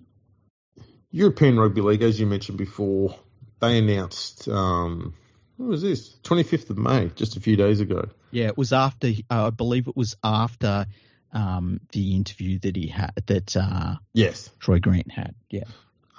European 1.11 1.59
Rugby 1.59 1.83
League, 1.83 2.01
as 2.01 2.19
you 2.19 2.27
mentioned 2.27 2.57
before, 2.57 3.15
they 3.61 3.77
announced 3.77 4.49
um, 4.49 5.13
what 5.59 5.69
was 5.69 5.83
this? 5.83 6.17
25th 6.25 6.71
of 6.71 6.79
May, 6.79 7.11
just 7.15 7.37
a 7.37 7.41
few 7.41 7.57
days 7.57 7.81
ago. 7.81 8.09
Yeah, 8.31 8.47
it 8.47 8.57
was 8.57 8.73
after. 8.73 9.09
Uh, 9.31 9.49
I 9.49 9.51
believe 9.51 9.87
it 9.87 9.97
was 9.97 10.17
after 10.25 10.87
um, 11.35 11.81
the 11.93 12.17
interview 12.17 12.59
that 12.61 12.75
he 12.75 12.87
had 12.87 13.13
that 13.27 13.55
uh, 13.55 13.97
yes 14.15 14.51
Troy 14.61 14.81
Grant 14.81 15.11
had. 15.11 15.35
Yeah, 15.51 15.65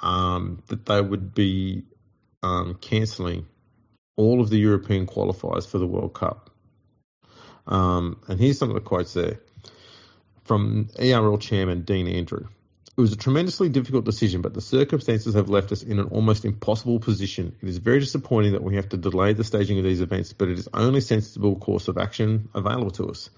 um, 0.03 0.61
that 0.67 0.85
they 0.85 1.01
would 1.01 1.33
be 1.33 1.85
um, 2.43 2.75
cancelling 2.75 3.47
all 4.17 4.41
of 4.41 4.49
the 4.49 4.57
European 4.57 5.07
qualifiers 5.07 5.65
for 5.65 5.77
the 5.77 5.87
World 5.87 6.13
Cup. 6.13 6.49
Um, 7.65 8.19
and 8.27 8.39
here's 8.39 8.57
some 8.57 8.69
of 8.69 8.75
the 8.75 8.81
quotes 8.81 9.13
there 9.13 9.39
from 10.43 10.89
ERL 10.99 11.37
chairman 11.37 11.83
Dean 11.83 12.07
Andrew. 12.07 12.47
It 12.97 13.01
was 13.01 13.13
a 13.13 13.17
tremendously 13.17 13.69
difficult 13.69 14.05
decision, 14.05 14.41
but 14.41 14.55
the 14.55 14.61
circumstances 14.61 15.35
have 15.35 15.49
left 15.49 15.71
us 15.71 15.83
in 15.83 15.99
an 15.99 16.07
almost 16.07 16.45
impossible 16.45 16.99
position. 16.99 17.55
It 17.61 17.69
is 17.69 17.77
very 17.77 17.99
disappointing 17.99 18.53
that 18.53 18.63
we 18.63 18.75
have 18.75 18.89
to 18.89 18.97
delay 18.97 19.33
the 19.33 19.43
staging 19.43 19.77
of 19.77 19.83
these 19.83 20.01
events, 20.01 20.33
but 20.33 20.47
it 20.47 20.57
is 20.57 20.67
only 20.73 21.01
sensible 21.01 21.57
course 21.57 21.87
of 21.89 21.99
action 21.99 22.49
available 22.55 22.89
to 22.91 23.09
us. 23.09 23.29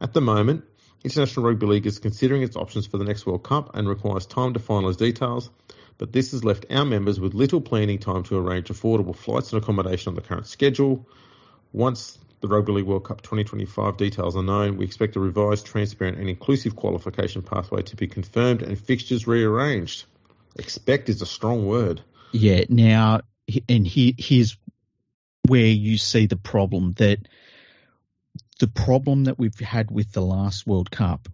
At 0.00 0.12
the 0.12 0.20
moment, 0.20 0.64
International 1.02 1.46
Rugby 1.46 1.66
League 1.66 1.86
is 1.86 1.98
considering 1.98 2.42
its 2.42 2.54
options 2.54 2.86
for 2.86 2.96
the 2.96 3.04
next 3.04 3.26
World 3.26 3.42
Cup 3.42 3.74
and 3.74 3.88
requires 3.88 4.24
time 4.24 4.54
to 4.54 4.60
finalise 4.60 4.96
details, 4.96 5.50
but 5.98 6.12
this 6.12 6.32
has 6.32 6.44
left 6.44 6.66
our 6.70 6.84
members 6.84 7.20
with 7.20 7.34
little 7.34 7.60
planning 7.60 7.98
time 7.98 8.22
to 8.24 8.36
arrange 8.36 8.68
affordable 8.68 9.16
flights 9.16 9.52
and 9.52 9.62
accommodation 9.62 10.10
on 10.10 10.14
the 10.14 10.20
current 10.20 10.46
schedule. 10.46 11.06
Once 11.72 12.18
the 12.42 12.48
Rugby 12.48 12.72
League 12.72 12.86
World 12.86 13.04
Cup 13.04 13.22
2025 13.22 13.96
details 13.96 14.36
are 14.36 14.42
known. 14.42 14.76
We 14.76 14.84
expect 14.84 15.14
a 15.16 15.20
revised, 15.20 15.64
transparent, 15.64 16.18
and 16.18 16.28
inclusive 16.28 16.74
qualification 16.74 17.40
pathway 17.40 17.82
to 17.82 17.96
be 17.96 18.08
confirmed 18.08 18.62
and 18.62 18.78
fixtures 18.78 19.26
rearranged. 19.26 20.04
Expect 20.56 21.08
is 21.08 21.22
a 21.22 21.26
strong 21.26 21.66
word. 21.66 22.02
Yeah. 22.32 22.64
Now, 22.68 23.20
and 23.68 23.86
here, 23.86 24.12
here's 24.18 24.58
where 25.46 25.66
you 25.66 25.98
see 25.98 26.26
the 26.26 26.36
problem 26.36 26.94
that 26.94 27.20
the 28.58 28.68
problem 28.68 29.24
that 29.24 29.38
we've 29.38 29.58
had 29.58 29.90
with 29.90 30.12
the 30.12 30.20
last 30.20 30.66
World 30.66 30.90
Cup 30.90 31.28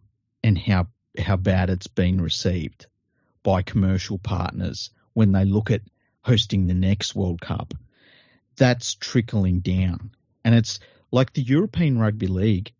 and 0.44 0.58
how 0.58 0.88
how 1.18 1.36
bad 1.36 1.70
it's 1.70 1.88
been 1.88 2.20
received 2.20 2.86
by 3.48 3.62
commercial 3.62 4.18
partners 4.18 4.90
when 5.14 5.32
they 5.32 5.46
look 5.46 5.70
at 5.70 5.80
hosting 6.20 6.66
the 6.66 6.74
next 6.74 7.14
World 7.14 7.40
Cup. 7.40 7.72
That's 8.58 8.94
trickling 8.94 9.60
down. 9.60 10.10
And 10.44 10.54
it's 10.54 10.80
like 11.10 11.32
the 11.32 11.40
European 11.40 11.98
Rugby 11.98 12.26
League 12.26 12.74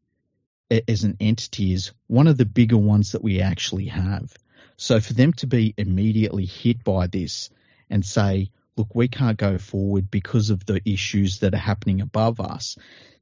as 0.71 1.05
an 1.05 1.17
entity 1.21 1.73
is 1.73 1.93
one 2.07 2.27
of 2.27 2.37
the 2.37 2.45
bigger 2.45 2.77
ones 2.77 3.13
that 3.13 3.25
we 3.25 3.41
actually 3.41 3.87
have. 3.87 4.35
So 4.77 5.01
for 5.01 5.15
them 5.15 5.33
to 5.39 5.47
be 5.47 5.73
immediately 5.79 6.45
hit 6.45 6.85
by 6.85 7.07
this 7.07 7.49
and 7.89 8.05
say, 8.05 8.51
look, 8.77 8.95
we 8.95 9.09
can't 9.09 9.39
go 9.39 9.57
forward 9.57 10.11
because 10.11 10.51
of 10.51 10.67
the 10.67 10.83
issues 10.85 11.39
that 11.39 11.55
are 11.55 11.57
happening 11.57 12.03
above 12.03 12.41
us, 12.41 12.77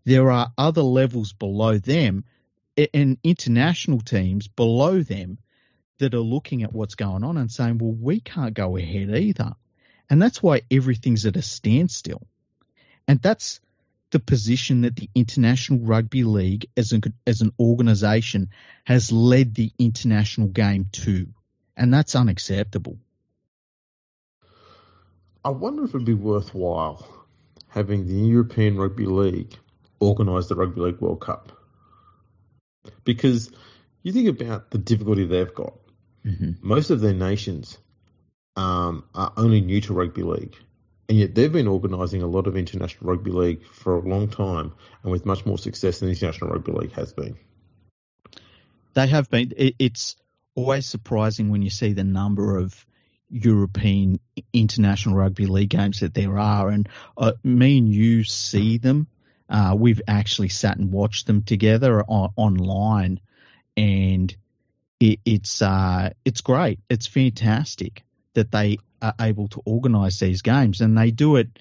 there 0.05 0.33
are 0.33 0.53
other 0.59 0.83
levels 0.83 1.33
below 1.33 1.79
them 1.79 2.25
and 2.93 3.19
international 3.23 4.01
teams 4.01 4.49
below 4.49 5.01
them 5.01 5.39
that 5.99 6.15
are 6.15 6.21
looking 6.21 6.63
at 6.63 6.73
what's 6.73 6.95
going 6.95 7.25
on 7.25 7.37
and 7.37 7.51
saying, 7.51 7.79
well, 7.79 7.93
we 7.93 8.21
can't 8.21 8.55
go 8.55 8.77
ahead 8.77 9.11
either. 9.11 9.55
And 10.09 10.21
that's 10.21 10.43
why 10.43 10.63
everything's 10.71 11.27
at 11.27 11.37
a 11.37 11.43
standstill. 11.43 12.23
And 13.09 13.21
that's 13.21 13.61
the 14.11 14.21
position 14.21 14.83
that 14.83 14.97
the 14.97 15.11
International 15.15 15.81
Rugby 15.81 16.25
League 16.25 16.69
as 16.77 16.93
an, 16.93 17.03
as 17.27 17.41
an 17.41 17.53
organisation 17.59 18.51
has 18.85 19.11
led 19.11 19.55
the 19.55 19.73
international 19.79 20.49
game 20.49 20.87
to. 20.93 21.27
And 21.77 21.93
that's 21.93 22.15
unacceptable. 22.15 22.99
I 25.45 25.51
wonder 25.51 25.85
if 25.85 25.91
it'd 25.91 26.05
be 26.05 26.15
worthwhile 26.15 27.07
having 27.69 28.07
the 28.07 28.15
European 28.15 28.77
Rugby 28.77 29.07
League 29.07 29.57
organise 30.01 30.47
the 30.47 30.55
Rugby 30.55 30.81
League 30.81 31.01
World 31.01 31.21
Cup. 31.21 31.53
Because 33.05 33.51
you 34.03 34.13
think 34.13 34.29
about 34.29 34.71
the 34.71 34.79
difficulty 34.79 35.27
they've 35.27 35.55
got. 35.55 35.75
Mm-hmm. 36.27 36.53
Most 36.61 36.91
of 36.91 37.01
their 37.01 37.15
nations 37.15 37.79
um, 38.57 39.05
are 39.15 39.33
only 39.37 39.61
new 39.61 39.81
to 39.83 39.95
rugby 39.95 40.23
league 40.23 40.57
and 41.09 41.19
yet 41.19 41.35
they've 41.35 41.53
been 41.53 41.69
organising 41.69 42.23
a 42.23 42.27
lot 42.27 42.47
of 42.47 42.57
international 42.57 43.11
rugby 43.11 43.31
league 43.31 43.65
for 43.65 43.97
a 43.97 44.09
long 44.09 44.29
time, 44.29 44.73
and 45.03 45.13
with 45.13 45.25
much 45.25 45.47
more 45.47 45.59
success 45.59 46.01
than 46.01 46.09
the 46.09 46.15
international 46.15 46.51
rugby 46.51 46.73
league 46.73 46.93
has 46.93 47.13
been. 47.13 47.37
They 48.95 49.07
have 49.07 49.31
been. 49.31 49.53
It's 49.57 50.17
always 50.55 50.87
surprising 50.87 51.51
when 51.51 51.63
you 51.63 51.71
see 51.71 51.93
the 51.93 52.05
number 52.05 52.59
of 52.59 52.85
European 53.29 54.21
international 54.53 55.17
rugby 55.17 55.47
league 55.47 55.71
games 55.71 56.01
that 56.01 56.15
there 56.15 56.39
are, 56.39 56.69
and 56.71 56.89
uh, 57.17 57.33
me 57.45 57.79
and 57.79 57.93
you 57.93 58.25
see 58.25 58.79
them. 58.79 59.07
Uh, 59.49 59.77
we've 59.79 60.03
actually 60.09 60.49
sat 60.49 60.77
and 60.77 60.91
watched 60.91 61.29
them 61.29 61.43
together 61.43 62.03
on, 62.03 62.33
online, 62.35 63.21
and 63.77 64.35
it, 65.01 65.21
it's 65.25 65.63
uh, 65.63 66.11
it's 66.25 66.41
great. 66.41 66.81
It's 66.89 67.07
fantastic 67.07 68.05
that 68.35 68.51
they 68.51 68.79
are 69.03 69.15
able 69.21 69.49
to 69.49 69.63
organise 69.65 70.21
these 70.21 70.43
games, 70.43 70.81
and 70.81 70.97
they 70.97 71.11
do 71.11 71.37
it 71.37 71.59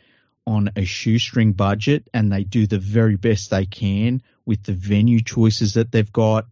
on 0.48 0.70
a 0.76 0.86
shoestring 0.86 1.53
budget, 1.53 2.07
and 2.14 2.32
they 2.32 2.44
do 2.44 2.68
the 2.68 2.80
very 2.80 3.16
best 3.16 3.49
they 3.49 3.66
can 3.66 4.22
with 4.45 4.64
the 4.64 4.74
venue 4.74 5.22
choices 5.22 5.74
that 5.74 5.91
they've 5.91 6.12
got. 6.12 6.45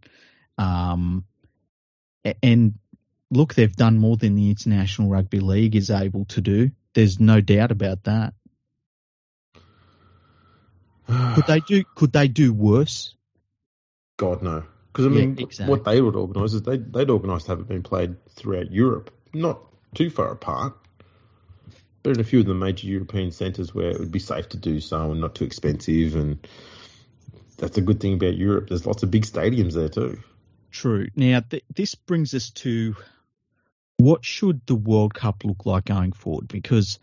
Um, 0.57 1.26
and 2.41 2.73
look, 3.30 3.53
they've 3.53 3.76
done 3.76 3.97
more 3.97 4.18
than 4.18 4.35
the 4.35 4.49
International 4.49 5.10
Rugby 5.10 5.39
League 5.39 5.76
is 5.76 5.91
able 5.91 6.26
to 6.26 6.41
do. 6.41 6.72
There's 6.93 7.19
no 7.19 7.41
doubt 7.41 7.72
about 7.72 8.03
that. 8.03 8.34
could 11.07 11.45
they 11.47 11.60
do? 11.60 11.84
Could 11.95 12.14
they 12.14 12.27
do 12.27 12.53
worse? 12.53 13.15
God 14.18 14.43
no. 14.43 14.64
Because 14.93 15.07
I 15.07 15.09
mean, 15.09 15.35
yeah, 15.35 15.45
exactly. 15.45 15.71
what 15.71 15.83
they 15.83 15.99
would 15.99 16.15
organise 16.15 16.53
is 16.53 16.61
they 16.61 16.77
they'd 16.77 17.09
organise 17.09 17.43
to 17.43 17.49
have 17.49 17.59
it 17.59 17.67
being 17.67 17.83
played 17.83 18.15
throughout 18.29 18.71
Europe, 18.71 19.11
not 19.33 19.59
too 19.95 20.09
far 20.09 20.31
apart 20.31 20.75
but 22.03 22.11
in 22.11 22.19
a 22.19 22.23
few 22.23 22.41
of 22.41 22.45
the 22.45 22.53
major 22.53 22.87
European 22.87 23.31
centres 23.31 23.73
where 23.73 23.89
it 23.89 23.99
would 23.99 24.11
be 24.11 24.19
safe 24.19 24.49
to 24.49 24.57
do 24.57 24.79
so 24.81 25.11
and 25.11 25.21
not 25.21 25.35
too 25.35 25.45
expensive. 25.45 26.15
And 26.15 26.45
that's 27.57 27.77
a 27.77 27.81
good 27.81 28.01
thing 28.01 28.15
about 28.15 28.35
Europe. 28.35 28.67
There's 28.67 28.85
lots 28.85 29.03
of 29.03 29.09
big 29.09 29.23
stadiums 29.23 29.73
there 29.73 29.89
too. 29.89 30.21
True. 30.69 31.07
Now, 31.15 31.39
th- 31.39 31.63
this 31.73 31.95
brings 31.95 32.33
us 32.33 32.49
to 32.51 32.95
what 33.97 34.25
should 34.25 34.65
the 34.65 34.75
World 34.75 35.13
Cup 35.13 35.45
look 35.45 35.65
like 35.65 35.85
going 35.85 36.11
forward? 36.11 36.49
Because 36.49 36.99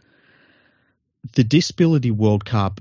the 1.35 1.45
Disability 1.45 2.11
World 2.11 2.45
Cup, 2.45 2.81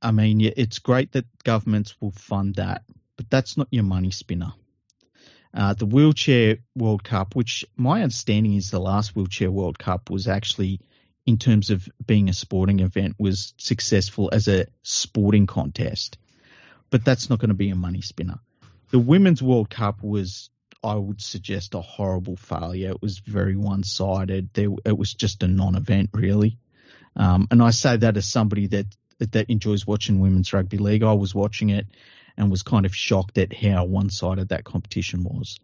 I 0.00 0.12
mean, 0.12 0.40
it's 0.40 0.78
great 0.78 1.12
that 1.12 1.26
governments 1.44 1.94
will 2.00 2.12
fund 2.12 2.54
that, 2.54 2.82
but 3.18 3.28
that's 3.28 3.58
not 3.58 3.68
your 3.70 3.84
money 3.84 4.10
spinner. 4.10 4.52
Uh, 5.52 5.74
the 5.74 5.86
Wheelchair 5.86 6.58
World 6.74 7.04
Cup, 7.04 7.34
which 7.34 7.66
my 7.76 8.02
understanding 8.02 8.54
is 8.54 8.70
the 8.70 8.78
last 8.78 9.14
Wheelchair 9.14 9.50
World 9.50 9.78
Cup 9.78 10.08
was 10.08 10.28
actually 10.28 10.80
in 11.26 11.36
terms 11.36 11.68
of 11.68 11.86
being 12.06 12.28
a 12.28 12.32
sporting 12.32 12.80
event 12.80 13.16
was 13.18 13.52
successful 13.58 14.30
as 14.32 14.48
a 14.48 14.66
sporting 14.82 15.46
contest, 15.46 16.16
but 16.90 17.04
that's 17.04 17.28
not 17.28 17.38
going 17.38 17.48
to 17.48 17.54
be 17.54 17.70
a 17.70 17.74
money 17.74 18.00
spinner. 18.00 18.38
The 18.90 18.98
Women's 18.98 19.42
World 19.42 19.68
Cup 19.68 20.02
was, 20.02 20.48
I 20.82 20.94
would 20.94 21.20
suggest, 21.20 21.74
a 21.74 21.80
horrible 21.80 22.36
failure. 22.36 22.90
It 22.90 23.02
was 23.02 23.18
very 23.18 23.56
one 23.56 23.82
sided. 23.82 24.56
It 24.56 24.96
was 24.96 25.12
just 25.12 25.42
a 25.42 25.48
non 25.48 25.74
event, 25.74 26.10
really. 26.12 26.56
Um, 27.16 27.48
and 27.50 27.62
I 27.62 27.70
say 27.70 27.96
that 27.96 28.16
as 28.16 28.26
somebody 28.26 28.68
that 28.68 28.86
that 29.18 29.50
enjoys 29.50 29.86
watching 29.86 30.20
women's 30.20 30.52
rugby 30.52 30.78
league. 30.78 31.02
I 31.02 31.12
was 31.14 31.34
watching 31.34 31.70
it 31.70 31.88
and 32.38 32.50
was 32.50 32.62
kind 32.62 32.86
of 32.86 32.94
shocked 32.94 33.36
at 33.36 33.52
how 33.52 33.84
one 33.84 34.08
sided 34.08 34.48
that 34.48 34.64
competition 34.64 35.24
was. 35.24 35.58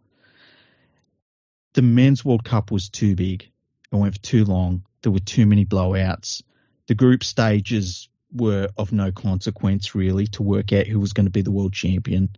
The 1.73 1.81
men's 1.81 2.23
World 2.23 2.43
Cup 2.43 2.69
was 2.69 2.89
too 2.89 3.15
big. 3.15 3.49
It 3.91 3.95
went 3.95 4.13
for 4.13 4.21
too 4.21 4.45
long. 4.45 4.83
There 5.01 5.11
were 5.11 5.19
too 5.19 5.45
many 5.45 5.65
blowouts. 5.65 6.43
The 6.87 6.95
group 6.95 7.23
stages 7.23 8.09
were 8.33 8.69
of 8.77 8.91
no 8.91 9.11
consequence 9.11 9.95
really 9.95 10.27
to 10.27 10.43
work 10.43 10.73
out 10.73 10.85
who 10.85 10.99
was 10.99 11.13
going 11.13 11.25
to 11.25 11.31
be 11.31 11.41
the 11.41 11.51
world 11.51 11.73
champion. 11.73 12.35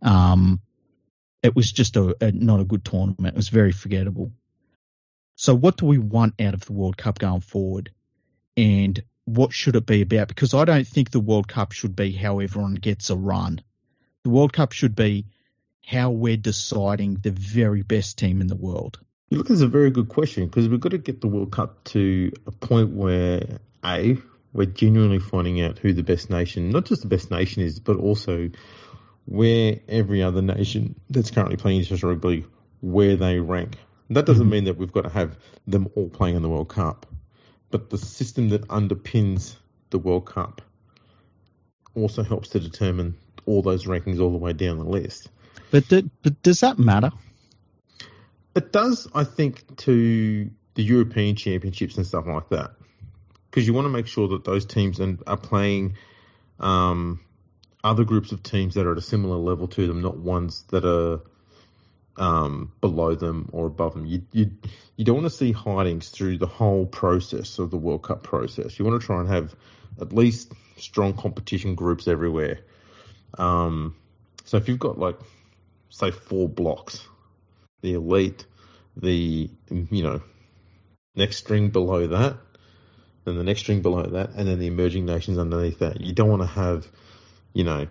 Um, 0.00 0.60
it 1.42 1.54
was 1.54 1.70
just 1.70 1.96
a, 1.96 2.16
a, 2.20 2.32
not 2.32 2.60
a 2.60 2.64
good 2.64 2.84
tournament. 2.84 3.34
It 3.34 3.36
was 3.36 3.50
very 3.50 3.72
forgettable. 3.72 4.32
So, 5.36 5.54
what 5.54 5.76
do 5.76 5.84
we 5.84 5.98
want 5.98 6.40
out 6.40 6.54
of 6.54 6.64
the 6.64 6.72
World 6.72 6.96
Cup 6.96 7.18
going 7.18 7.40
forward? 7.40 7.90
And 8.56 9.02
what 9.26 9.52
should 9.52 9.76
it 9.76 9.84
be 9.84 10.00
about? 10.00 10.28
Because 10.28 10.54
I 10.54 10.64
don't 10.64 10.86
think 10.86 11.10
the 11.10 11.20
World 11.20 11.46
Cup 11.46 11.72
should 11.72 11.94
be 11.94 12.12
how 12.12 12.38
everyone 12.38 12.74
gets 12.74 13.10
a 13.10 13.16
run. 13.16 13.60
The 14.26 14.30
World 14.30 14.52
Cup 14.52 14.72
should 14.72 14.96
be 14.96 15.26
how 15.86 16.10
we're 16.10 16.36
deciding 16.36 17.14
the 17.14 17.30
very 17.30 17.82
best 17.82 18.18
team 18.18 18.40
in 18.40 18.48
the 18.48 18.56
world. 18.56 18.98
Look, 19.30 19.50
it's 19.50 19.60
a 19.60 19.68
very 19.68 19.92
good 19.92 20.08
question 20.08 20.46
because 20.46 20.68
we've 20.68 20.80
got 20.80 20.88
to 20.88 20.98
get 20.98 21.20
the 21.20 21.28
World 21.28 21.52
Cup 21.52 21.84
to 21.94 22.32
a 22.44 22.50
point 22.50 22.90
where 22.90 23.60
a 23.84 24.18
we're 24.52 24.66
genuinely 24.66 25.20
finding 25.20 25.60
out 25.60 25.78
who 25.78 25.92
the 25.92 26.02
best 26.02 26.28
nation, 26.28 26.70
not 26.70 26.86
just 26.86 27.02
the 27.02 27.08
best 27.08 27.30
nation 27.30 27.62
is, 27.62 27.78
but 27.78 27.98
also 27.98 28.50
where 29.26 29.78
every 29.88 30.24
other 30.24 30.42
nation 30.42 30.96
that's 31.08 31.30
currently 31.30 31.56
playing 31.56 31.78
international 31.78 32.14
rugby 32.14 32.44
where 32.80 33.14
they 33.14 33.38
rank. 33.38 33.78
That 34.10 34.26
doesn't 34.26 34.42
mm-hmm. 34.42 34.50
mean 34.50 34.64
that 34.64 34.76
we've 34.76 34.90
got 34.90 35.02
to 35.02 35.10
have 35.10 35.38
them 35.68 35.88
all 35.94 36.08
playing 36.08 36.34
in 36.34 36.42
the 36.42 36.48
World 36.48 36.70
Cup, 36.70 37.06
but 37.70 37.90
the 37.90 37.98
system 37.98 38.48
that 38.48 38.66
underpins 38.66 39.54
the 39.90 40.00
World 40.00 40.26
Cup 40.26 40.62
also 41.94 42.24
helps 42.24 42.48
to 42.48 42.58
determine 42.58 43.16
all 43.46 43.62
those 43.62 43.86
rankings 43.86 44.20
all 44.20 44.30
the 44.30 44.36
way 44.36 44.52
down 44.52 44.78
the 44.78 44.84
list. 44.84 45.30
But, 45.70 45.84
but 45.88 46.42
does 46.42 46.60
that 46.60 46.78
matter? 46.78 47.10
It 48.54 48.72
does, 48.72 49.08
I 49.14 49.24
think, 49.24 49.76
to 49.78 50.50
the 50.74 50.82
European 50.82 51.36
Championships 51.36 51.96
and 51.96 52.06
stuff 52.06 52.26
like 52.26 52.48
that, 52.50 52.72
because 53.50 53.66
you 53.66 53.74
want 53.74 53.86
to 53.86 53.90
make 53.90 54.06
sure 54.06 54.28
that 54.28 54.44
those 54.44 54.64
teams 54.66 55.00
are 55.00 55.36
playing 55.36 55.96
um, 56.60 57.20
other 57.82 58.04
groups 58.04 58.32
of 58.32 58.42
teams 58.42 58.74
that 58.74 58.86
are 58.86 58.92
at 58.92 58.98
a 58.98 59.02
similar 59.02 59.36
level 59.36 59.68
to 59.68 59.86
them, 59.86 60.02
not 60.02 60.16
ones 60.18 60.64
that 60.70 60.84
are 60.84 61.20
um, 62.16 62.72
below 62.80 63.14
them 63.14 63.48
or 63.52 63.66
above 63.66 63.94
them. 63.94 64.06
You, 64.06 64.22
you 64.32 64.50
you 64.96 65.04
don't 65.04 65.16
want 65.16 65.26
to 65.26 65.36
see 65.36 65.52
hidings 65.52 66.08
through 66.08 66.38
the 66.38 66.46
whole 66.46 66.86
process 66.86 67.58
of 67.58 67.70
the 67.70 67.76
World 67.76 68.02
Cup 68.02 68.22
process. 68.22 68.78
You 68.78 68.86
want 68.86 69.00
to 69.00 69.06
try 69.06 69.20
and 69.20 69.28
have 69.28 69.54
at 70.00 70.12
least 70.12 70.52
strong 70.78 71.12
competition 71.12 71.74
groups 71.74 72.08
everywhere. 72.08 72.60
Um, 73.38 73.94
so 74.44 74.56
if 74.56 74.68
you've 74.68 74.78
got 74.78 74.98
like 74.98 75.18
say 75.90 76.10
four 76.10 76.48
blocks 76.48 77.06
the 77.82 77.94
elite, 77.94 78.46
the 78.96 79.50
you 79.70 80.02
know 80.02 80.22
next 81.14 81.36
string 81.36 81.70
below 81.70 82.06
that, 82.08 82.36
then 83.24 83.36
the 83.36 83.44
next 83.44 83.60
string 83.60 83.82
below 83.82 84.02
that, 84.02 84.30
and 84.30 84.48
then 84.48 84.58
the 84.58 84.66
emerging 84.66 85.06
nations 85.06 85.38
underneath 85.38 85.80
that. 85.80 86.00
You 86.00 86.12
don't 86.12 86.28
want 86.28 86.42
to 86.42 86.48
have, 86.48 86.86
you 87.52 87.64
know, 87.64 87.86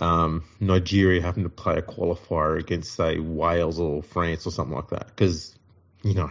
um, 0.00 0.44
Nigeria 0.60 1.22
having 1.22 1.44
to 1.44 1.48
play 1.48 1.76
a 1.76 1.82
qualifier 1.82 2.58
against 2.58 2.94
say 2.94 3.18
Wales 3.18 3.78
or 3.78 4.02
France 4.02 4.46
or 4.46 4.50
something 4.50 4.74
like 4.74 4.90
that, 4.90 5.06
because 5.06 5.54
you 6.02 6.14
know 6.14 6.30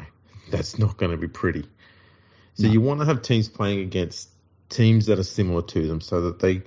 that's 0.50 0.78
not 0.78 0.98
going 0.98 1.12
to 1.12 1.18
be 1.18 1.28
pretty. 1.28 1.66
So 2.56 2.68
no. 2.68 2.74
you 2.74 2.82
want 2.82 3.00
to 3.00 3.06
have 3.06 3.22
teams 3.22 3.48
playing 3.48 3.80
against 3.80 4.30
teams 4.70 5.08
that 5.08 5.20
are 5.20 5.24
similar 5.24 5.62
to 5.62 5.88
them, 5.88 6.02
so 6.02 6.22
that 6.22 6.40
they 6.40 6.64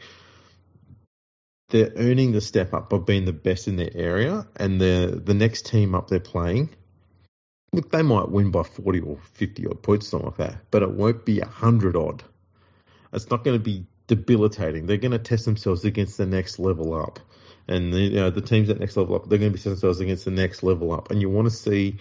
they're 1.68 1.92
earning 1.96 2.32
the 2.32 2.40
step 2.40 2.74
up 2.74 2.90
by 2.90 2.98
being 2.98 3.24
the 3.24 3.32
best 3.32 3.68
in 3.68 3.76
their 3.76 3.90
area, 3.94 4.46
and 4.56 4.80
the 4.80 5.20
the 5.24 5.34
next 5.34 5.66
team 5.66 5.94
up 5.94 6.08
they're 6.08 6.20
playing, 6.20 6.70
look, 7.72 7.90
they 7.90 8.02
might 8.02 8.28
win 8.28 8.50
by 8.50 8.62
forty 8.62 9.00
or 9.00 9.18
fifty 9.32 9.66
odd 9.66 9.82
points, 9.82 10.08
something 10.08 10.28
like 10.28 10.38
that, 10.38 10.56
but 10.70 10.82
it 10.82 10.90
won't 10.90 11.24
be 11.24 11.40
hundred 11.40 11.96
odd. 11.96 12.22
It's 13.12 13.30
not 13.30 13.44
going 13.44 13.56
to 13.56 13.62
be 13.62 13.86
debilitating. 14.06 14.86
They're 14.86 14.96
going 14.96 15.12
to 15.12 15.18
test 15.18 15.44
themselves 15.44 15.84
against 15.84 16.18
the 16.18 16.26
next 16.26 16.58
level 16.58 16.94
up, 16.94 17.20
and 17.66 17.92
the, 17.92 18.00
you 18.00 18.16
know, 18.16 18.30
the 18.30 18.40
teams 18.40 18.68
at 18.68 18.80
next 18.80 18.96
level 18.96 19.16
up, 19.16 19.28
they're 19.28 19.38
going 19.38 19.52
to 19.52 19.56
be 19.56 19.58
testing 19.58 19.72
themselves 19.72 20.00
against 20.00 20.24
the 20.24 20.30
next 20.30 20.62
level 20.62 20.92
up, 20.92 21.10
and 21.10 21.20
you 21.20 21.30
want 21.30 21.46
to 21.46 21.54
see 21.54 21.98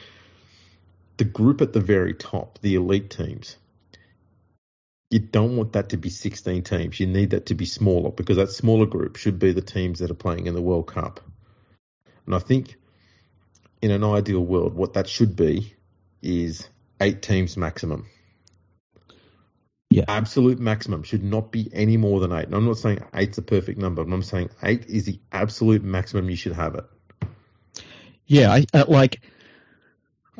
the 1.18 1.23
group 1.23 1.61
at 1.61 1.73
the 1.73 1.80
very 1.80 2.14
top, 2.14 2.60
the 2.61 2.76
elite 2.76 3.10
teams, 3.10 3.57
you 5.09 5.19
don't 5.19 5.57
want 5.57 5.73
that 5.73 5.89
to 5.89 5.97
be 5.97 6.09
16 6.09 6.63
teams. 6.63 6.99
You 6.99 7.07
need 7.07 7.31
that 7.31 7.47
to 7.47 7.55
be 7.55 7.65
smaller 7.65 8.11
because 8.11 8.38
that 8.38 8.49
smaller 8.49 8.85
group 8.85 9.15
should 9.15 9.39
be 9.39 9.51
the 9.51 9.61
teams 9.61 9.99
that 9.99 10.09
are 10.09 10.15
playing 10.15 10.47
in 10.47 10.55
the 10.55 10.61
World 10.61 10.88
Cup. 10.88 11.19
And 12.25 12.34
I 12.34 12.39
think 12.39 12.75
in 13.81 13.91
an 13.91 14.03
ideal 14.03 14.39
world, 14.39 14.73
what 14.73 14.93
that 14.93 15.07
should 15.07 15.35
be 15.35 15.73
is 16.21 16.67
eight 16.99 17.21
teams 17.21 17.57
maximum. 17.57 18.07
Yeah. 19.89 20.05
Absolute 20.07 20.59
maximum 20.59 21.03
should 21.03 21.23
not 21.23 21.51
be 21.51 21.69
any 21.71 21.97
more 21.97 22.19
than 22.19 22.31
eight. 22.31 22.45
And 22.45 22.55
I'm 22.55 22.65
not 22.65 22.77
saying 22.77 23.03
eight's 23.13 23.38
a 23.38 23.43
perfect 23.43 23.77
number, 23.77 24.03
but 24.03 24.11
I'm 24.11 24.23
saying 24.23 24.49
eight 24.63 24.88
is 24.88 25.05
the 25.05 25.19
absolute 25.31 25.84
maximum 25.84 26.31
you 26.31 26.35
should 26.35 26.53
have 26.53 26.75
it. 26.75 26.85
Yeah, 28.25 28.51
I 28.51 28.65
uh, 28.73 28.85
like. 28.88 29.21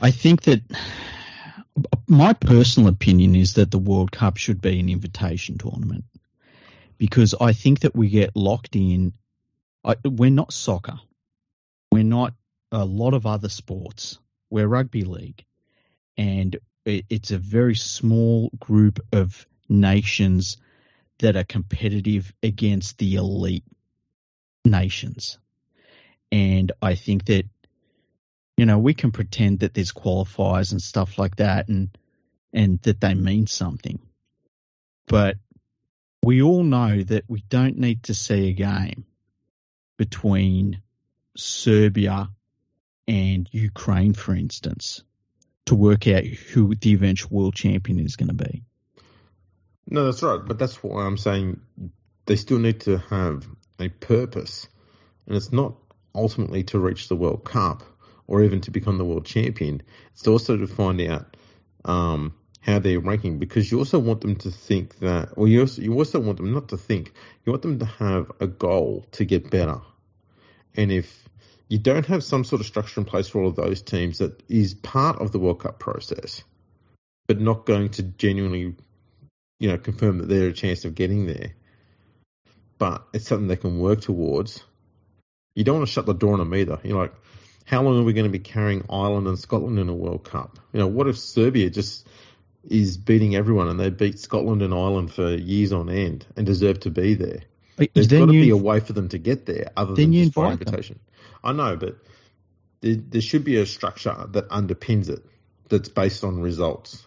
I 0.02 0.10
think 0.10 0.44
that 0.44 0.64
my 2.08 2.34
personal 2.34 2.90
opinion 2.90 3.36
is 3.36 3.54
that 3.56 3.72
the 3.72 3.80
World 3.80 4.12
Cup 4.12 4.38
should 4.38 4.62
be 4.62 4.80
an 4.80 4.90
invitation 4.90 5.58
tournament 5.58 6.06
because 6.98 7.34
I 7.40 7.54
think 7.54 7.82
that 7.82 7.95
we 7.95 8.10
get 8.10 8.36
locked 8.36 8.76
in. 8.76 9.14
I, 9.84 9.95
we're 10.04 10.30
not 10.30 10.54
soccer. 10.54 11.00
We're 11.91 12.04
not 12.04 12.34
a 12.72 12.86
lot 12.86 13.14
of 13.14 13.26
other 13.26 13.50
sports. 13.50 14.20
We're 14.50 14.68
rugby 14.68 15.04
league. 15.04 15.44
And 16.18 16.58
it, 16.86 17.06
it's 17.10 17.32
a 17.32 17.38
very 17.38 17.76
small 17.76 18.50
group 18.60 19.00
of 19.12 19.45
nations 19.68 20.58
that 21.20 21.36
are 21.36 21.44
competitive 21.44 22.34
against 22.44 22.98
the 22.98 23.16
elite 23.16 23.66
nations. 24.66 25.40
And 26.32 26.72
I 26.82 26.95
think 26.95 27.26
that 27.26 27.45
you 28.58 28.66
know, 28.66 28.78
we 28.78 28.94
can 28.94 29.12
pretend 29.12 29.60
that 29.60 29.74
there's 29.74 29.92
qualifiers 29.92 30.72
and 30.72 30.82
stuff 30.82 31.18
like 31.18 31.38
that 31.38 31.68
and 31.70 31.90
and 32.52 32.80
that 32.84 33.02
they 33.02 33.16
mean 33.16 33.48
something. 33.48 34.00
But 35.08 35.38
we 36.24 36.42
all 36.42 36.64
know 36.64 37.02
that 37.02 37.26
we 37.28 37.44
don't 37.50 37.78
need 37.78 38.04
to 38.04 38.14
see 38.14 38.50
a 38.50 38.54
game 38.54 39.06
between 39.98 40.82
Serbia 41.36 42.30
and 43.08 43.50
Ukraine, 43.52 44.14
for 44.14 44.36
instance, 44.36 45.04
to 45.66 45.76
work 45.76 46.08
out 46.08 46.24
who 46.24 46.76
the 46.76 46.94
eventual 46.94 47.32
world 47.32 47.56
champion 47.56 48.00
is 48.00 48.16
going 48.16 48.30
to 48.30 48.46
be. 48.46 48.64
No, 49.88 50.06
that's 50.06 50.24
right. 50.24 50.40
But 50.46 50.60
that's 50.60 50.82
why 50.84 51.06
I'm 51.06 51.18
saying 51.18 51.60
they 52.26 52.36
still 52.36 52.60
need 52.60 52.82
to 52.82 53.00
have 53.10 53.46
a 53.80 53.90
purpose. 53.90 54.68
And 55.26 55.36
it's 55.36 55.52
not 55.52 55.76
ultimately 56.16 56.64
to 56.66 56.80
reach 56.80 57.10
the 57.10 57.16
World 57.16 57.44
Cup 57.44 57.84
or 58.28 58.44
even 58.44 58.62
to 58.62 58.72
become 58.72 58.98
the 58.98 59.06
world 59.06 59.26
champion. 59.26 59.82
It's 60.14 60.28
also 60.28 60.58
to 60.58 60.68
find 60.68 61.02
out 61.02 61.36
um, 61.86 62.34
how 62.62 62.80
they're 62.80 63.00
ranking 63.00 63.40
because 63.40 63.72
you 63.72 63.80
also 63.80 64.00
want 64.00 64.22
them 64.22 64.36
to 64.38 64.52
think 64.52 65.00
that, 65.00 65.30
or 65.36 65.48
you 65.48 65.62
also, 65.62 65.82
you 65.82 65.94
also 65.94 66.20
want 66.20 66.38
them 66.38 66.54
not 66.54 66.70
to 66.70 66.78
think, 66.78 67.14
you 67.45 67.52
want 67.52 67.62
them 67.62 67.80
to 67.80 67.86
have 67.86 68.32
a 68.40 68.48
goal 68.48 69.06
to 69.12 69.26
get 69.26 69.52
better. 69.52 69.82
And 70.76 70.91
if 70.91 71.28
you 71.68 71.78
don't 71.78 72.06
have 72.06 72.24
some 72.24 72.44
sort 72.44 72.62
of 72.62 72.68
structure 72.68 73.02
in 73.02 73.06
place 73.06 73.28
for 73.28 73.41
all 73.41 73.50
of 73.50 73.56
those 73.56 73.82
teams 73.82 74.20
that 74.20 74.41
is 74.50 74.74
part 74.74 75.20
of 75.22 75.32
the 75.32 75.40
World 75.40 75.60
Cup 75.60 75.80
process, 75.80 76.44
but 77.28 77.41
not 77.41 77.66
going 77.66 77.90
to 77.90 78.04
genuinely, 78.04 78.76
you 79.60 79.68
know, 79.68 79.78
confirm 79.78 80.20
that 80.20 80.30
they're 80.30 80.50
a 80.50 80.54
chance 80.54 80.86
of 80.86 80.95
getting 80.95 81.26
there, 81.26 81.54
but 82.78 83.06
it's 83.14 83.28
something 83.28 83.48
they 83.48 83.56
can 83.56 83.80
work 83.80 84.02
towards. 84.02 84.64
You 85.56 85.64
don't 85.64 85.78
want 85.78 85.88
to 85.88 85.94
shut 85.94 86.06
the 86.06 86.14
door 86.14 86.34
on 86.34 86.40
them 86.40 86.56
either. 86.56 86.80
You're 86.84 87.00
like, 87.00 87.14
how 87.65 87.81
long 87.81 87.99
are 87.99 88.03
we 88.03 88.14
going 88.14 88.26
to 88.26 88.31
be 88.31 88.40
carrying 88.40 88.85
Ireland 88.90 89.27
and 89.27 89.40
Scotland 89.40 89.80
in 89.80 89.90
a 89.90 89.94
World 89.94 90.23
Cup? 90.23 90.60
You 90.73 90.80
know, 90.80 90.88
what 90.88 91.07
if 91.07 91.18
Serbia 91.18 91.69
just 91.69 92.07
is 92.69 92.98
beating 92.98 93.35
everyone 93.35 93.68
and 93.68 93.80
they 93.80 93.90
beat 93.90 94.19
Scotland 94.19 94.61
and 94.61 94.73
Ireland 94.73 95.14
for 95.14 95.34
years 95.34 95.72
on 95.72 95.90
end 95.90 96.26
and 96.35 96.45
deserve 96.45 96.81
to 96.81 96.90
be 96.90 97.15
there? 97.15 97.44
There's 97.94 98.07
got 98.07 98.26
to 98.26 98.31
be 98.31 98.49
a 98.49 98.57
way 98.57 98.80
for 98.80 98.94
them 98.94 99.10
to 99.10 99.18
get 99.18 99.45
there 99.45 99.72
other 99.76 99.95
than 99.95 100.14
just 100.14 100.34
by 100.34 100.52
invitation. 100.52 100.99
Them. 101.06 101.40
I 101.44 101.52
know, 101.53 101.76
but 101.76 101.98
there, 102.81 102.95
there 102.95 103.22
should 103.22 103.44
be 103.44 103.57
a 103.57 103.65
structure 103.65 104.15
that 104.30 104.49
underpins 104.49 105.10
it 105.10 105.26
that's 105.69 105.90
based 105.90 106.23
on 106.23 106.40
results. 106.40 107.06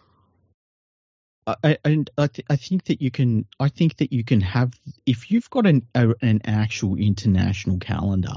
I, 1.46 1.78
and 1.84 2.10
I, 2.18 2.26
th- 2.26 2.46
I 2.50 2.56
think 2.56 2.86
that 2.86 3.00
you 3.00 3.12
can. 3.12 3.46
I 3.60 3.68
think 3.68 3.98
that 3.98 4.12
you 4.12 4.24
can 4.24 4.40
have 4.40 4.72
if 5.06 5.30
you've 5.30 5.48
got 5.48 5.64
an 5.64 5.86
a, 5.94 6.12
an 6.20 6.40
actual 6.44 6.96
international 6.96 7.78
calendar 7.78 8.34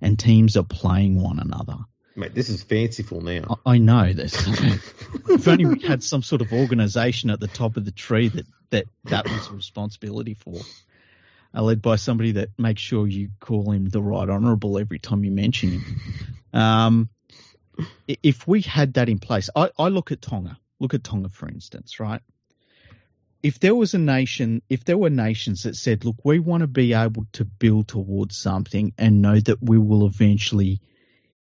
and 0.00 0.18
teams 0.18 0.56
are 0.56 0.64
playing 0.64 1.20
one 1.20 1.38
another. 1.38 1.78
Mate, 2.16 2.34
this 2.34 2.48
is 2.48 2.62
fanciful 2.62 3.20
now. 3.20 3.58
I, 3.64 3.74
I 3.74 3.78
know 3.78 4.12
this. 4.12 4.34
if 5.28 5.48
only 5.48 5.66
we 5.66 5.80
had 5.80 6.02
some 6.02 6.22
sort 6.22 6.42
of 6.42 6.52
organisation 6.52 7.30
at 7.30 7.40
the 7.40 7.48
top 7.48 7.76
of 7.76 7.84
the 7.84 7.92
tree 7.92 8.28
that 8.28 8.46
that 8.70 8.84
that 9.04 9.28
was 9.28 9.48
a 9.48 9.52
responsibility 9.52 10.34
for, 10.34 10.60
uh, 11.54 11.62
led 11.62 11.82
by 11.82 11.96
somebody 11.96 12.32
that 12.32 12.50
makes 12.58 12.82
sure 12.82 13.06
you 13.06 13.30
call 13.40 13.70
him 13.70 13.88
the 13.88 14.02
right 14.02 14.28
honourable 14.28 14.78
every 14.78 14.98
time 14.98 15.24
you 15.24 15.30
mention 15.30 15.80
him. 15.80 16.00
Um, 16.52 17.08
if 18.22 18.46
we 18.46 18.60
had 18.60 18.94
that 18.94 19.08
in 19.08 19.18
place, 19.18 19.48
I, 19.54 19.70
I 19.78 19.88
look 19.88 20.12
at 20.12 20.20
Tonga. 20.20 20.58
Look 20.78 20.94
at 20.94 21.04
Tonga, 21.04 21.28
for 21.28 21.48
instance, 21.48 22.00
right? 22.00 22.20
If 23.42 23.58
there 23.58 23.74
was 23.74 23.94
a 23.94 23.98
nation, 23.98 24.62
if 24.68 24.84
there 24.84 24.98
were 24.98 25.10
nations 25.10 25.62
that 25.62 25.76
said, 25.76 26.04
look, 26.04 26.16
we 26.24 26.38
want 26.38 26.60
to 26.60 26.66
be 26.66 26.92
able 26.92 27.26
to 27.32 27.44
build 27.44 27.88
towards 27.88 28.36
something 28.36 28.92
and 28.98 29.22
know 29.22 29.40
that 29.40 29.62
we 29.62 29.78
will 29.78 30.06
eventually, 30.06 30.80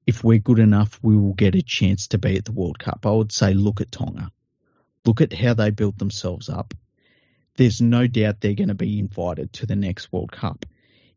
if 0.08 0.24
we're 0.24 0.40
good 0.40 0.60
enough, 0.60 0.98
we 1.02 1.18
will 1.18 1.34
get 1.34 1.56
a 1.56 1.62
chance 1.62 2.08
to 2.08 2.18
be 2.18 2.38
at 2.38 2.46
the 2.46 2.54
World 2.54 2.80
Cup, 2.80 3.06
I 3.06 3.12
would 3.12 3.32
say, 3.32 3.54
look 3.54 3.82
at 3.82 3.92
Tonga. 3.92 4.32
Look 5.06 5.22
at 5.22 5.34
how 5.34 5.54
they 5.54 5.72
built 5.72 5.98
themselves 5.98 6.50
up. 6.50 6.74
There's 7.58 7.82
no 7.82 8.08
doubt 8.08 8.40
they're 8.40 8.54
going 8.54 8.70
to 8.70 8.76
be 8.76 9.00
invited 9.00 9.52
to 9.54 9.66
the 9.66 9.76
next 9.76 10.12
World 10.14 10.32
Cup. 10.32 10.66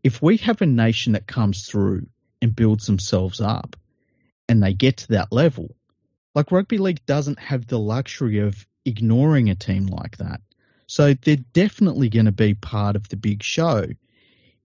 If 0.02 0.20
we 0.20 0.38
have 0.38 0.62
a 0.62 0.66
nation 0.66 1.12
that 1.12 1.28
comes 1.28 1.66
through 1.66 2.06
and 2.40 2.56
builds 2.56 2.86
themselves 2.86 3.40
up 3.40 3.76
and 4.48 4.60
they 4.60 4.72
get 4.72 4.96
to 4.98 5.08
that 5.08 5.30
level, 5.30 5.76
like 6.34 6.50
rugby 6.50 6.78
league 6.78 7.06
doesn't 7.06 7.38
have 7.38 7.68
the 7.68 7.78
luxury 7.78 8.40
of 8.40 8.66
ignoring 8.84 9.48
a 9.48 9.54
team 9.54 9.86
like 9.86 10.16
that 10.16 10.40
so 10.92 11.14
they're 11.14 11.36
definitely 11.54 12.10
going 12.10 12.26
to 12.26 12.32
be 12.32 12.52
part 12.52 12.96
of 12.96 13.08
the 13.08 13.16
big 13.16 13.42
show 13.42 13.86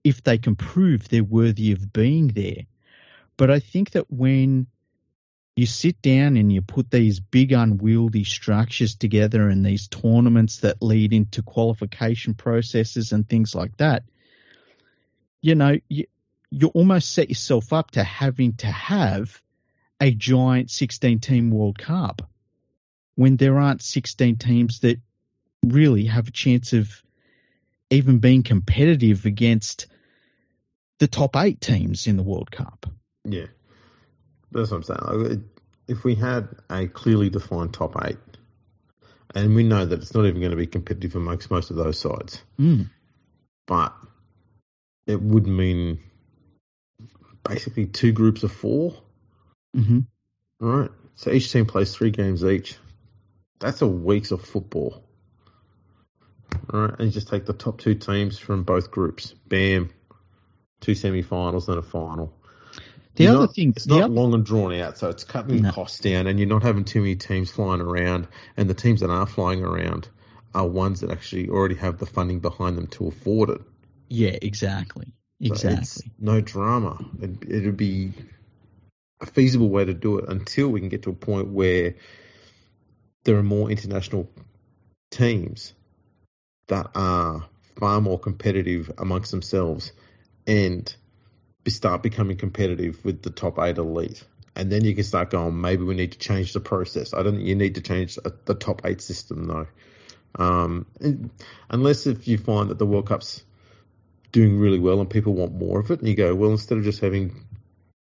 if 0.04 0.22
they 0.26 0.38
can 0.38 0.58
prove 0.58 1.08
they're 1.08 1.24
worthy 1.24 1.72
of 1.72 1.94
being 1.94 2.28
there. 2.28 2.66
But 3.38 3.50
I 3.50 3.62
think 3.62 3.92
that 3.92 4.12
when 4.12 4.68
you 5.56 5.66
sit 5.66 6.02
down 6.02 6.36
and 6.36 6.52
you 6.52 6.62
put 6.62 6.92
these 6.92 7.22
big 7.22 7.54
unwieldy 7.54 8.26
structures 8.26 8.96
together 8.96 9.48
and 9.48 9.66
these 9.66 9.88
tournaments 9.88 10.58
that 10.58 10.82
lead 10.82 11.14
into 11.14 11.42
qualification 11.44 12.34
processes 12.34 13.14
and 13.14 13.26
things 13.30 13.56
like 13.56 13.78
that, 13.78 14.04
you 15.42 15.56
know, 15.56 15.78
you, 15.88 16.08
you 16.52 16.68
almost 16.74 17.14
set 17.14 17.30
yourself 17.30 17.72
up 17.72 17.92
to 17.92 18.04
having 18.04 18.52
to 18.56 18.68
have 18.68 19.42
a 20.02 20.12
giant 20.12 20.72
16 20.72 21.20
team 21.20 21.52
World 21.52 21.80
Cup 21.80 22.30
when 23.16 23.38
there 23.38 23.58
aren't 23.58 23.82
16 23.82 24.36
teams 24.36 24.82
that 24.82 25.00
really 25.64 26.06
have 26.06 26.28
a 26.28 26.32
chance 26.32 26.74
of 26.74 27.02
even 27.90 28.20
being 28.20 28.44
competitive 28.44 29.26
against 29.26 29.88
the 31.00 31.08
top 31.08 31.36
eight 31.36 31.62
teams 31.62 32.08
in 32.08 32.18
the 32.18 32.24
World 32.24 32.52
Cup. 32.52 32.86
Yeah, 33.24 33.48
that's 34.52 34.72
what 34.72 34.78
I'm 34.78 34.84
saying. 34.84 35.50
If 35.88 36.04
we 36.04 36.16
had 36.16 36.50
a 36.70 36.88
clearly 36.88 37.30
defined 37.30 37.74
top 37.74 37.96
eight, 38.06 38.18
and 39.36 39.56
we 39.56 39.64
know 39.64 39.86
that 39.86 40.00
it's 40.02 40.14
not 40.14 40.26
even 40.26 40.40
going 40.40 40.52
to 40.52 40.58
be 40.58 40.68
competitive 40.68 41.16
amongst 41.16 41.52
most 41.52 41.70
of 41.70 41.76
those 41.76 42.00
sides, 42.00 42.42
mm. 42.60 42.90
but 43.68 43.94
it 45.06 45.22
would 45.22 45.48
mean 45.48 46.00
basically 47.48 47.86
two 47.86 48.12
groups 48.12 48.44
of 48.44 48.52
4 48.52 48.94
mm-hmm. 49.76 50.00
Right. 50.60 50.90
So 51.16 51.32
each 51.32 51.52
team 51.52 51.66
plays 51.66 51.96
three 51.96 52.12
games 52.12 52.44
each. 52.44 52.78
That's 53.60 53.82
a 53.82 53.88
weeks 53.88 54.32
of 54.32 54.42
football. 54.42 55.07
Right, 56.72 56.94
and 56.98 57.08
you 57.08 57.12
just 57.12 57.28
take 57.28 57.46
the 57.46 57.54
top 57.54 57.80
two 57.80 57.96
teams 57.96 58.38
from 58.38 58.64
both 58.64 58.92
groups. 58.92 59.34
Bam, 59.48 59.90
two 60.82 60.96
semi-finals 60.96 61.68
and 61.70 61.80
a 61.80 61.82
final. 61.82 62.34
The 63.16 63.24
you're 63.24 63.34
other 63.34 63.42
not, 63.42 63.56
thing, 63.56 63.74
it's 63.76 63.88
not 63.88 64.04
other, 64.04 64.14
long 64.14 64.34
and 64.34 64.46
drawn 64.46 64.74
out, 64.76 64.98
so 64.98 65.10
it's 65.10 65.24
cutting 65.24 65.64
no. 65.64 65.72
costs 65.72 66.00
down, 66.00 66.28
and 66.28 66.40
you're 66.40 66.48
not 66.48 66.62
having 66.62 66.86
too 66.86 67.00
many 67.00 67.16
teams 67.16 67.50
flying 67.50 67.82
around. 67.82 68.28
And 68.56 68.70
the 68.70 68.76
teams 68.76 69.02
that 69.02 69.10
are 69.10 69.26
flying 69.26 69.64
around 69.64 70.08
are 70.54 70.68
ones 70.68 71.02
that 71.02 71.12
actually 71.12 71.50
already 71.50 71.76
have 71.76 71.98
the 71.98 72.06
funding 72.06 72.40
behind 72.40 72.78
them 72.78 72.88
to 72.88 73.08
afford 73.08 73.50
it. 73.50 73.62
Yeah, 74.08 74.38
exactly, 74.42 75.14
exactly. 75.40 76.12
no 76.20 76.42
drama. 76.42 77.04
It, 77.20 77.44
it'd 77.48 77.78
be 77.78 78.14
a 79.20 79.26
feasible 79.26 79.70
way 79.70 79.86
to 79.86 79.94
do 79.94 80.20
it 80.20 80.30
until 80.30 80.70
we 80.70 80.80
can 80.80 80.90
get 80.90 81.04
to 81.04 81.10
a 81.10 81.14
point 81.14 81.50
where 81.50 81.96
there 83.24 83.36
are 83.38 83.44
more 83.44 83.70
international 83.70 84.30
teams 85.12 85.74
that 86.68 86.92
are 86.96 87.46
far 87.80 88.02
more 88.02 88.20
competitive 88.20 88.92
amongst 88.98 89.32
themselves 89.32 89.92
and 90.46 90.94
start 91.68 92.02
becoming 92.02 92.38
competitive 92.38 93.04
with 93.04 93.22
the 93.22 93.30
top 93.30 93.60
eight 93.60 93.78
elite. 93.78 94.24
And 94.56 94.72
then 94.72 94.84
you 94.84 94.96
can 94.96 95.04
start 95.04 95.30
going, 95.30 95.60
maybe 95.60 95.84
we 95.84 95.96
need 95.96 96.14
to 96.14 96.18
change 96.18 96.54
the 96.54 96.60
process. 96.60 97.14
I 97.14 97.24
don't 97.24 97.36
think 97.36 97.48
you 97.48 97.56
need 97.56 97.76
to 97.76 97.82
change 97.82 98.16
the 98.16 98.56
top 98.56 98.82
eight 98.86 99.02
system 99.02 99.46
though. 99.46 99.68
Um, 100.36 100.86
unless 101.70 102.08
if 102.08 102.28
you 102.28 102.38
find 102.38 102.70
that 102.70 102.80
the 102.80 102.86
World 102.86 103.08
Cup's 103.08 103.44
doing 104.32 104.60
really 104.60 104.80
well 104.80 105.00
and 105.00 105.10
people 105.10 105.34
want 105.34 105.54
more 105.54 105.80
of 105.80 105.92
it, 105.92 106.00
and 106.00 106.08
you 106.08 106.16
go, 106.16 106.34
well, 106.36 106.52
instead 106.52 106.78
of 106.78 106.84
just 106.84 107.02
having, 107.02 107.46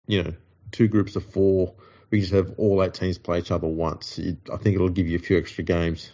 you 0.06 0.22
know, 0.22 0.32
two 0.70 0.88
groups 0.88 1.16
of 1.16 1.24
four, 1.24 1.74
we 2.10 2.20
just 2.20 2.32
have 2.32 2.54
all 2.56 2.82
eight 2.82 2.94
teams 2.94 3.18
play 3.18 3.38
each 3.38 3.50
other 3.50 3.68
once. 3.68 4.18
I 4.18 4.56
think 4.56 4.74
it'll 4.74 4.88
give 4.88 5.08
you 5.08 5.16
a 5.16 5.20
few 5.20 5.38
extra 5.38 5.64
games 5.64 6.10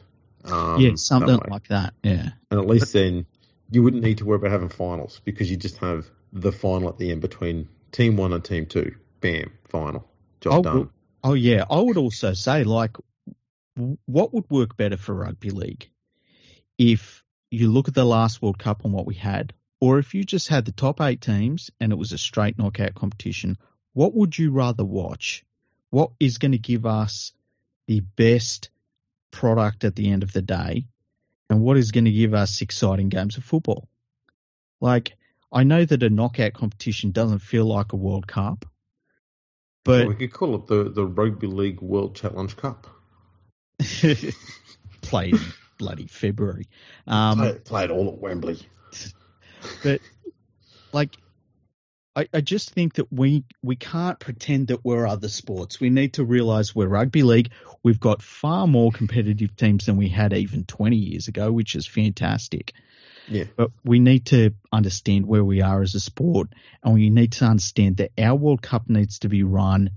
um, 0.51 0.81
yeah, 0.81 0.95
something 0.95 1.37
that 1.37 1.51
like 1.51 1.69
that. 1.69 1.95
Yeah, 2.03 2.31
and 2.51 2.61
at 2.61 2.67
least 2.67 2.93
then 2.93 3.27
you 3.71 3.83
wouldn't 3.83 4.03
need 4.03 4.19
to 4.19 4.25
worry 4.25 4.37
about 4.37 4.51
having 4.51 4.69
finals 4.69 5.21
because 5.25 5.51
you 5.51 5.57
just 5.57 5.79
have 5.79 6.07
the 6.33 6.53
final 6.53 6.89
at 6.89 6.99
the 6.99 7.11
end 7.11 7.21
between 7.21 7.69
team 7.93 8.17
one 8.17 8.33
and 8.33 8.45
team 8.45 8.67
two. 8.67 8.95
Bam, 9.21 9.53
final, 9.69 10.07
job 10.41 10.55
oh, 10.55 10.63
done. 10.63 10.91
Oh 11.25 11.35
yeah, 11.35 11.65
I 11.69 11.81
would 11.81 11.97
also 11.97 12.33
say 12.35 12.65
like, 12.65 12.97
what 14.07 14.33
would 14.35 14.51
work 14.51 14.77
better 14.77 14.97
for 14.97 15.15
rugby 15.15 15.51
league 15.51 15.89
if 16.79 17.25
you 17.51 17.71
look 17.71 17.89
at 17.89 17.95
the 17.95 18.05
last 18.05 18.43
World 18.43 18.59
Cup 18.59 18.85
and 18.85 18.93
what 18.93 19.07
we 19.07 19.15
had, 19.15 19.53
or 19.81 19.99
if 19.99 20.15
you 20.15 20.25
just 20.25 20.49
had 20.49 20.65
the 20.65 20.73
top 20.73 21.01
eight 21.01 21.21
teams 21.21 21.71
and 21.81 21.93
it 21.93 21.99
was 21.99 22.13
a 22.13 22.19
straight 22.19 22.59
knockout 22.59 22.95
competition. 22.95 23.57
What 23.93 24.15
would 24.15 24.39
you 24.39 24.51
rather 24.51 24.85
watch? 24.85 25.45
What 25.91 26.11
is 26.21 26.39
going 26.39 26.53
to 26.53 26.59
give 26.59 26.85
us 26.85 27.33
the 27.87 28.01
best 28.01 28.71
product 29.37 29.85
at 29.85 29.95
the 29.95 30.11
end 30.11 30.23
of 30.23 30.33
the 30.33 30.43
day 30.43 30.87
and 31.51 31.61
what 31.61 31.77
is 31.77 31.93
going 31.93 32.07
to 32.07 32.11
give 32.11 32.35
us 32.35 32.63
exciting 32.63 33.09
games 33.09 33.37
of 33.37 33.45
football. 33.45 33.89
Like, 34.81 35.17
I 35.53 35.63
know 35.63 35.85
that 35.85 36.03
a 36.03 36.11
knockout 36.11 36.55
competition 36.55 37.13
doesn't 37.13 37.39
feel 37.41 37.67
like 37.67 37.93
a 37.93 37.97
World 37.97 38.27
Cup, 38.27 38.65
but 39.85 40.01
well, 40.01 40.09
we 40.09 40.15
could 40.17 40.33
call 40.33 40.57
it 40.57 40.67
the, 40.67 40.91
the 40.91 41.07
Rugby 41.07 41.47
League 41.47 41.81
World 41.81 42.17
Challenge 42.17 42.57
Cup. 42.57 42.89
played 45.03 45.35
in 45.35 45.41
bloody 45.79 46.07
February. 46.07 46.67
Um, 47.07 47.39
play, 47.39 47.59
play 47.65 47.89
all 47.89 48.09
at 48.09 48.19
Wembley. 48.19 48.59
But 49.83 50.01
like, 50.93 51.17
I, 52.17 52.27
I 52.33 52.41
just 52.41 52.71
think 52.71 52.95
that 52.95 53.13
we 53.13 53.45
we 53.63 53.77
can't 53.77 54.19
pretend 54.19 54.69
that 54.69 54.85
we're 54.85 55.07
other 55.07 55.29
sports. 55.29 55.79
We 55.79 55.91
need 55.91 56.15
to 56.15 56.25
realise 56.25 56.75
we're 56.75 56.89
rugby 56.89 57.23
league. 57.23 57.51
We've 57.83 58.01
got 58.01 58.23
far 58.23 58.67
more 58.67 58.91
competitive 58.91 59.55
teams 59.55 59.87
than 59.87 59.97
we 59.97 60.09
had 60.09 60.33
even 60.33 60.65
20 60.65 60.97
years 60.97 61.29
ago, 61.29 61.53
which 61.53 61.77
is 61.77 61.87
fantastic. 61.87 62.73
Yeah. 63.29 63.45
But 63.57 63.73
we 63.85 63.99
need 63.99 64.27
to 64.27 64.55
understand 64.73 65.27
where 65.27 65.45
we 65.45 65.61
are 65.61 65.83
as 65.83 65.95
a 65.95 66.01
sport, 66.01 66.49
and 66.83 66.95
we 66.95 67.11
need 67.11 67.33
to 67.33 67.45
understand 67.45 67.99
that 67.99 68.13
our 68.19 68.35
World 68.35 68.63
Cup 68.63 68.89
needs 68.89 69.19
to 69.21 69.29
be 69.29 69.43
run 69.43 69.91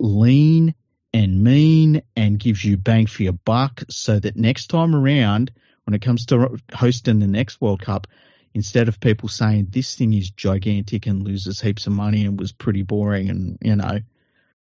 lean 0.00 0.74
and 1.12 1.44
mean 1.44 2.02
and 2.16 2.40
gives 2.40 2.64
you 2.64 2.76
bang 2.76 3.06
for 3.06 3.22
your 3.22 3.32
buck 3.32 3.84
so 3.88 4.18
that 4.18 4.36
next 4.36 4.66
time 4.66 4.94
around, 4.96 5.52
when 5.84 5.94
it 5.94 6.02
comes 6.02 6.26
to 6.26 6.58
hosting 6.74 7.20
the 7.20 7.26
next 7.28 7.60
World 7.60 7.80
Cup, 7.80 8.08
instead 8.54 8.88
of 8.88 9.00
people 9.00 9.28
saying 9.28 9.66
this 9.70 9.96
thing 9.96 10.14
is 10.14 10.30
gigantic 10.30 11.06
and 11.06 11.22
loses 11.22 11.60
heaps 11.60 11.86
of 11.86 11.92
money 11.92 12.24
and 12.24 12.38
was 12.38 12.52
pretty 12.52 12.82
boring 12.82 13.28
and 13.28 13.58
you 13.60 13.76
know 13.76 13.98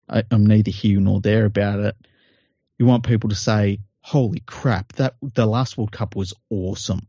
I, 0.10 0.24
am 0.32 0.46
neither 0.46 0.72
here 0.72 1.00
nor 1.00 1.22
there 1.22 1.46
about 1.46 1.80
it. 1.80 1.96
You 2.78 2.86
want 2.86 3.06
people 3.06 3.30
to 3.30 3.36
say, 3.36 3.80
"Holy 4.02 4.42
crap! 4.42 4.94
That 4.94 5.16
the 5.22 5.46
last 5.46 5.78
World 5.78 5.92
Cup 5.92 6.16
was 6.16 6.34
awesome. 6.50 7.08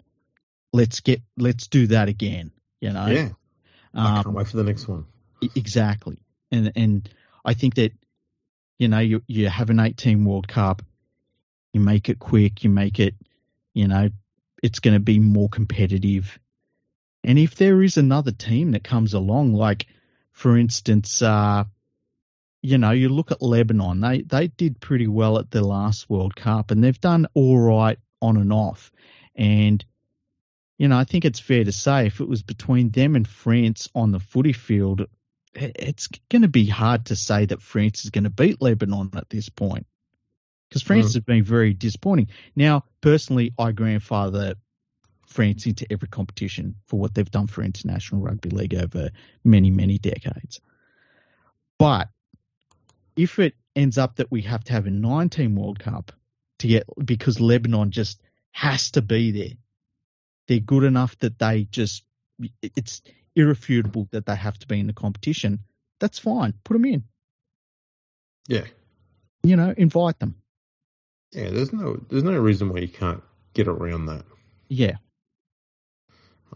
Let's 0.72 1.00
get 1.00 1.22
let's 1.36 1.66
do 1.66 1.86
that 1.88 2.08
again." 2.08 2.52
You 2.80 2.92
know. 2.92 3.06
Yeah. 3.06 3.28
I 3.94 4.14
can't 4.14 4.26
um, 4.26 4.34
wait 4.34 4.48
for 4.48 4.56
the 4.56 4.64
next 4.64 4.88
one. 4.88 5.06
Exactly, 5.54 6.18
and 6.50 6.72
and 6.76 7.08
I 7.44 7.54
think 7.54 7.74
that 7.76 7.92
you 8.78 8.88
know 8.88 8.98
you 8.98 9.22
you 9.26 9.48
have 9.48 9.70
an 9.70 9.80
18 9.80 10.24
World 10.24 10.48
Cup, 10.48 10.82
you 11.72 11.80
make 11.80 12.08
it 12.08 12.18
quick, 12.18 12.64
you 12.64 12.70
make 12.70 12.98
it, 12.98 13.14
you 13.72 13.86
know, 13.86 14.10
it's 14.62 14.80
going 14.80 14.94
to 14.94 15.00
be 15.00 15.18
more 15.18 15.48
competitive 15.48 16.38
and 17.24 17.38
if 17.38 17.54
there 17.56 17.82
is 17.82 17.96
another 17.96 18.32
team 18.32 18.72
that 18.72 18.84
comes 18.84 19.14
along, 19.14 19.54
like 19.54 19.86
for 20.32 20.58
instance, 20.58 21.22
uh, 21.22 21.64
you 22.60 22.78
know, 22.78 22.90
you 22.90 23.08
look 23.08 23.30
at 23.30 23.42
Lebanon, 23.42 24.00
they, 24.00 24.22
they 24.22 24.48
did 24.48 24.80
pretty 24.80 25.06
well 25.06 25.38
at 25.38 25.50
the 25.50 25.62
last 25.62 26.10
World 26.10 26.34
Cup 26.34 26.70
and 26.70 26.82
they've 26.82 27.00
done 27.00 27.26
all 27.34 27.58
right 27.58 27.98
on 28.20 28.36
and 28.36 28.52
off. 28.52 28.90
And, 29.34 29.84
you 30.78 30.88
know, 30.88 30.98
I 30.98 31.04
think 31.04 31.24
it's 31.24 31.40
fair 31.40 31.64
to 31.64 31.72
say 31.72 32.06
if 32.06 32.20
it 32.20 32.28
was 32.28 32.42
between 32.42 32.90
them 32.90 33.16
and 33.16 33.28
France 33.28 33.88
on 33.94 34.12
the 34.12 34.18
footy 34.18 34.52
field, 34.52 35.06
it's 35.54 36.08
going 36.30 36.42
to 36.42 36.48
be 36.48 36.66
hard 36.66 37.06
to 37.06 37.16
say 37.16 37.46
that 37.46 37.62
France 37.62 38.04
is 38.04 38.10
going 38.10 38.24
to 38.24 38.30
beat 38.30 38.60
Lebanon 38.60 39.10
at 39.14 39.28
this 39.30 39.48
point 39.48 39.86
because 40.68 40.82
France 40.82 41.10
mm. 41.10 41.14
has 41.14 41.22
been 41.22 41.44
very 41.44 41.74
disappointing. 41.74 42.28
Now, 42.56 42.84
personally, 43.00 43.52
I 43.58 43.72
grandfather 43.72 44.54
France 45.34 45.66
into 45.66 45.84
every 45.90 46.06
competition 46.06 46.76
for 46.86 47.00
what 47.00 47.12
they've 47.12 47.30
done 47.30 47.48
for 47.48 47.64
international 47.64 48.20
rugby 48.20 48.50
league 48.50 48.76
over 48.76 49.10
many, 49.42 49.68
many 49.68 49.98
decades. 49.98 50.60
But 51.76 52.08
if 53.16 53.40
it 53.40 53.54
ends 53.74 53.98
up 53.98 54.16
that 54.16 54.30
we 54.30 54.42
have 54.42 54.62
to 54.64 54.72
have 54.72 54.86
a 54.86 54.90
19 54.90 55.56
World 55.56 55.80
Cup 55.80 56.12
to 56.60 56.68
get 56.68 56.84
because 57.04 57.40
Lebanon 57.40 57.90
just 57.90 58.22
has 58.52 58.92
to 58.92 59.02
be 59.02 59.32
there, 59.32 59.56
they're 60.46 60.60
good 60.60 60.84
enough 60.84 61.18
that 61.18 61.40
they 61.40 61.64
just 61.64 62.04
it's 62.62 63.02
irrefutable 63.34 64.06
that 64.12 64.26
they 64.26 64.36
have 64.36 64.58
to 64.60 64.68
be 64.68 64.78
in 64.78 64.86
the 64.86 64.92
competition. 64.92 65.58
That's 65.98 66.20
fine. 66.20 66.54
Put 66.62 66.74
them 66.74 66.84
in. 66.84 67.02
Yeah. 68.46 68.66
You 69.42 69.56
know, 69.56 69.74
invite 69.76 70.20
them. 70.20 70.36
Yeah, 71.32 71.50
there's 71.50 71.72
no 71.72 72.00
there's 72.08 72.22
no 72.22 72.38
reason 72.38 72.68
why 72.68 72.78
you 72.78 72.88
can't 72.88 73.22
get 73.52 73.66
around 73.66 74.06
that. 74.06 74.24
Yeah. 74.68 74.96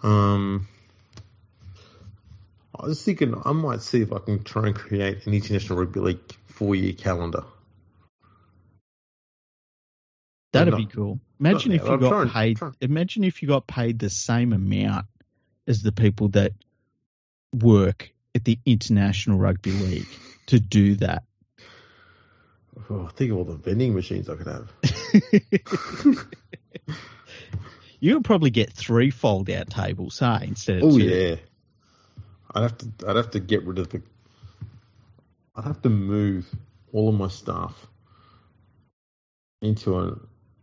Um 0.03 0.69
I 2.79 2.87
was 2.87 3.03
thinking 3.03 3.35
I 3.45 3.53
might 3.53 3.83
see 3.83 4.03
if 4.03 4.13
I 4.13 4.19
can 4.19 4.45
try 4.45 4.67
and 4.67 4.75
create 4.75 5.27
an 5.27 5.35
international 5.35 5.79
rugby 5.79 6.01
league 6.01 6.21
four 6.47 6.75
year 6.75 6.93
calendar. 6.93 7.45
That'd 10.53 10.73
not, 10.73 10.79
be 10.79 10.87
cool. 10.87 11.21
Imagine 11.41 11.73
if 11.73 11.83
you 11.83 11.89
I'm 11.89 12.01
got 12.01 12.09
trying, 12.09 12.31
paid. 12.31 12.57
Trying. 12.57 12.75
Imagine 12.81 13.25
if 13.25 13.43
you 13.43 13.49
got 13.49 13.67
paid 13.67 13.99
the 13.99 14.11
same 14.11 14.53
amount 14.53 15.07
as 15.67 15.83
the 15.83 15.93
people 15.93 16.29
that 16.29 16.53
work 17.53 18.13
at 18.35 18.45
the 18.45 18.59
International 18.65 19.39
Rugby 19.39 19.73
League 19.73 20.09
to 20.47 20.59
do 20.59 20.95
that. 20.97 21.25
Oh, 22.91 23.09
think 23.09 23.33
of 23.33 23.39
all 23.39 23.45
the 23.45 23.57
vending 23.57 23.95
machines 23.95 24.31
I 24.31 24.37
could 24.37 24.47
have. 24.47 24.73
you 28.01 28.15
would 28.15 28.25
probably 28.25 28.51
get 28.51 28.73
three 28.73 29.11
fold 29.11 29.51
out 29.51 29.71
tables, 29.71 30.19
hey, 30.19 30.41
instead 30.43 30.79
of 30.79 30.85
oh, 30.85 30.99
two. 30.99 31.05
yeah. 31.05 31.37
I'd 32.55 32.63
have 32.63 32.79
to 32.79 32.89
I'd 33.07 33.17
have 33.17 33.31
to 33.33 33.41
get 33.41 33.65
rid 33.65 33.79
of 33.79 33.91
the 33.91 34.03
I'd 35.55 35.65
have 35.65 35.83
to 35.83 35.91
move 35.91 36.49
all 36.93 37.09
of 37.09 37.15
my 37.15 37.29
stuff 37.29 37.87
into 39.61 39.99
a, 39.99 40.19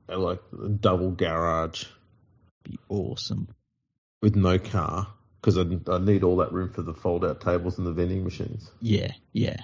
a 0.09 0.17
like 0.17 0.41
a 0.63 0.69
double 0.69 1.11
garage. 1.11 1.85
Be 2.63 2.79
awesome. 2.89 3.49
With 4.21 4.35
no 4.35 4.57
car 4.57 5.07
because 5.39 5.57
I, 5.57 5.65
I 5.91 5.99
need 5.99 6.23
all 6.23 6.37
that 6.37 6.51
room 6.51 6.71
for 6.71 6.81
the 6.81 6.93
fold 6.93 7.23
out 7.23 7.41
tables 7.41 7.77
and 7.77 7.85
the 7.85 7.91
vending 7.91 8.23
machines. 8.23 8.71
Yeah, 8.81 9.11
yeah. 9.31 9.57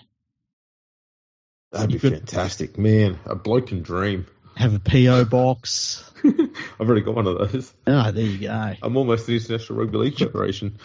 That'd 1.71 1.89
be 1.89 1.97
fantastic, 1.97 2.77
man. 2.77 3.17
A 3.25 3.35
bloke 3.35 3.67
can 3.67 3.81
dream. 3.81 4.27
Have 4.55 4.75
a 4.75 4.79
PO 4.79 5.25
box. 5.25 6.09
I've 6.23 6.51
already 6.81 7.01
got 7.01 7.15
one 7.15 7.27
of 7.27 7.51
those. 7.51 7.73
Ah, 7.87 8.11
there 8.11 8.23
you 8.23 8.37
go. 8.37 8.73
I'm 8.81 8.97
almost 8.97 9.25
the 9.25 9.35
International 9.35 9.79
Rugby 9.79 9.97
League 9.97 10.17
Federation. 10.17 10.77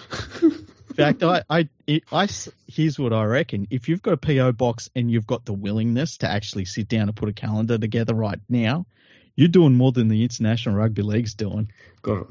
In 0.43 0.65
fact, 0.95 1.23
I, 1.23 1.43
I, 1.51 1.69
I, 2.11 2.29
here's 2.67 2.99
what 2.99 3.13
I 3.13 3.25
reckon. 3.25 3.67
If 3.71 3.89
you've 3.89 4.03
got 4.03 4.15
a 4.15 4.17
PO 4.17 4.53
box 4.53 4.89
and 4.97 5.11
you've 5.11 5.27
got 5.27 5.45
the 5.45 5.53
willingness 5.53 6.19
to 6.19 6.31
actually 6.31 6.65
sit 6.65 6.89
down 6.89 7.09
and 7.09 7.17
put 7.17 7.29
a 7.29 7.35
calendar 7.35 7.77
together 7.77 8.15
right 8.15 8.41
now, 8.49 8.87
you're 9.35 9.49
doing 9.49 9.75
more 9.75 9.93
than 9.93 10.09
the 10.09 10.23
International 10.23 10.75
Rugby 10.75 11.03
League's 11.03 11.35
doing. 11.35 11.71
God, 12.01 12.29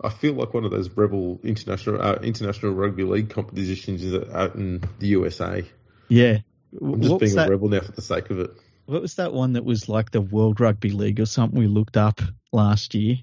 I 0.00 0.10
feel 0.10 0.34
like 0.34 0.52
one 0.52 0.64
of 0.64 0.70
those 0.70 0.90
rebel 0.90 1.40
international 1.44 2.02
uh, 2.02 2.16
international 2.16 2.72
rugby 2.72 3.04
league 3.04 3.30
competitions 3.30 4.04
out 4.32 4.56
in 4.56 4.82
the 4.98 5.06
USA. 5.08 5.64
Yeah, 6.08 6.38
I'm 6.80 7.00
just 7.00 7.20
being 7.20 7.38
a 7.38 7.48
rebel 7.48 7.68
now 7.68 7.80
for 7.80 7.92
the 7.92 8.02
sake 8.02 8.30
of 8.30 8.40
it. 8.40 8.50
What 8.86 9.02
was 9.02 9.14
that 9.14 9.32
one 9.32 9.54
that 9.54 9.64
was 9.64 9.88
like 9.88 10.10
the 10.10 10.20
World 10.20 10.60
Rugby 10.60 10.90
League 10.90 11.20
or 11.20 11.26
something 11.26 11.58
we 11.58 11.66
looked 11.66 11.96
up 11.96 12.20
last 12.52 12.94
year? 12.94 13.18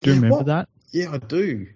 Do 0.00 0.10
you 0.10 0.14
yeah, 0.14 0.22
remember 0.22 0.36
what? 0.36 0.46
that? 0.46 0.68
Yeah, 0.90 1.12
I 1.12 1.18
do. 1.18 1.66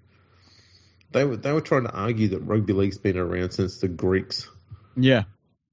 They 1.12 1.24
were 1.24 1.36
they 1.36 1.52
were 1.52 1.60
trying 1.60 1.84
to 1.84 1.92
argue 1.92 2.28
that 2.28 2.40
rugby 2.40 2.72
league's 2.72 2.98
been 2.98 3.16
around 3.16 3.50
since 3.50 3.78
the 3.78 3.88
Greeks. 3.88 4.48
Yeah. 4.96 5.24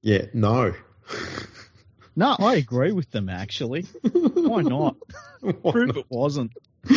Yeah. 0.02 0.26
No. 0.34 0.74
no, 2.16 2.36
I 2.38 2.56
agree 2.56 2.92
with 2.92 3.10
them 3.10 3.28
actually. 3.28 3.82
Why 4.12 4.62
not? 4.62 4.96
Why 5.40 5.72
Prove 5.72 5.88
not? 5.88 5.96
it 5.98 6.06
wasn't. 6.08 6.52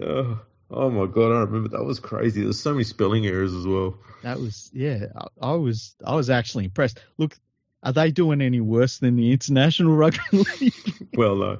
oh, 0.00 0.40
oh 0.70 0.90
my 0.90 1.06
god, 1.06 1.32
I 1.32 1.40
remember 1.40 1.68
that 1.70 1.84
was 1.84 2.00
crazy. 2.00 2.42
There's 2.42 2.60
so 2.60 2.72
many 2.72 2.84
spelling 2.84 3.26
errors 3.26 3.54
as 3.54 3.66
well. 3.66 3.98
That 4.22 4.40
was 4.40 4.70
yeah. 4.72 5.06
I, 5.14 5.50
I 5.50 5.52
was 5.52 5.94
I 6.04 6.14
was 6.14 6.30
actually 6.30 6.64
impressed. 6.64 7.00
Look, 7.18 7.38
are 7.82 7.92
they 7.92 8.10
doing 8.10 8.40
any 8.40 8.60
worse 8.60 8.98
than 8.98 9.16
the 9.16 9.32
International 9.32 9.94
Rugby 9.94 10.20
League? 10.60 11.08
well, 11.14 11.36
no, 11.36 11.58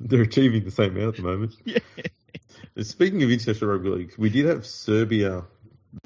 they're 0.00 0.22
achieving 0.22 0.64
the 0.64 0.70
same 0.70 0.96
amount 0.96 1.08
at 1.10 1.16
the 1.16 1.22
moment. 1.22 1.56
Yeah. 1.64 1.78
Speaking 2.82 3.22
of 3.22 3.30
international 3.30 3.70
rugby 3.70 3.88
league, 3.90 4.14
we 4.18 4.30
did 4.30 4.46
have 4.46 4.66
Serbia 4.66 5.44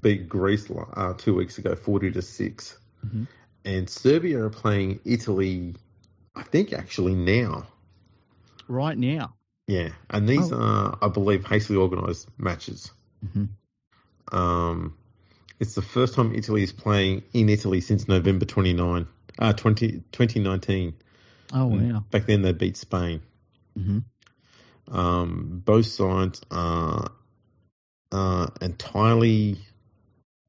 beat 0.02 0.28
Greece 0.28 0.70
uh, 0.70 1.14
two 1.14 1.34
weeks 1.34 1.56
ago, 1.56 1.74
forty 1.74 2.10
to 2.10 2.20
6 2.20 2.78
mm-hmm. 3.06 3.24
and 3.64 3.88
Serbia 3.88 4.44
are 4.44 4.50
playing 4.50 5.00
Italy. 5.04 5.74
I 6.36 6.42
think 6.42 6.72
actually 6.72 7.14
now. 7.14 7.66
Right 8.68 8.98
now. 8.98 9.34
Yeah, 9.66 9.90
and 10.10 10.28
these 10.28 10.52
oh. 10.52 10.60
are, 10.60 10.98
I 11.02 11.08
believe, 11.08 11.46
hastily 11.46 11.78
organised 11.78 12.28
matches. 12.38 12.90
Mm-hmm. 13.24 14.36
Um, 14.36 14.96
it's 15.58 15.74
the 15.74 15.82
first 15.82 16.14
time 16.14 16.34
Italy 16.34 16.62
is 16.62 16.72
playing 16.72 17.22
in 17.32 17.48
Italy 17.48 17.80
since 17.80 18.08
November 18.08 18.44
29, 18.44 19.06
uh, 19.38 19.52
20, 19.52 20.02
2019. 20.12 20.94
Oh, 21.52 21.66
wow. 21.66 22.04
Back 22.10 22.26
then 22.26 22.42
they 22.42 22.52
beat 22.52 22.76
Spain. 22.76 23.22
Mm-hmm. 23.78 24.94
Um, 24.94 25.62
both 25.64 25.86
sides 25.86 26.40
are 26.50 27.10
uh, 28.12 28.46
entirely 28.60 29.58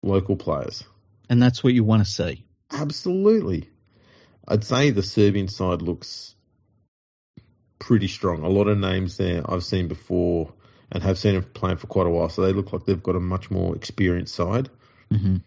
local 0.01 0.35
players. 0.35 0.83
And 1.29 1.41
that's 1.41 1.63
what 1.63 1.73
you 1.73 1.83
want 1.83 2.03
to 2.03 2.09
see. 2.09 2.45
Absolutely. 2.71 3.69
I'd 4.47 4.63
say 4.63 4.89
the 4.89 5.03
Serbian 5.03 5.47
side 5.47 5.81
looks 5.81 6.35
pretty 7.77 8.07
strong. 8.07 8.43
A 8.43 8.49
lot 8.49 8.67
of 8.67 8.77
names 8.77 9.17
there 9.17 9.49
I've 9.49 9.63
seen 9.63 9.87
before 9.87 10.53
and 10.91 11.03
have 11.03 11.19
seen 11.19 11.35
them 11.35 11.43
playing 11.43 11.77
for 11.77 11.87
quite 11.87 12.07
a 12.07 12.09
while, 12.09 12.29
so 12.29 12.41
they 12.41 12.51
look 12.51 12.73
like 12.73 12.85
they've 12.85 13.01
got 13.01 13.15
a 13.15 13.19
much 13.19 13.51
more 13.51 13.75
experienced 13.75 14.33
side. 14.33 14.69
Mm-hmm. 15.11 15.37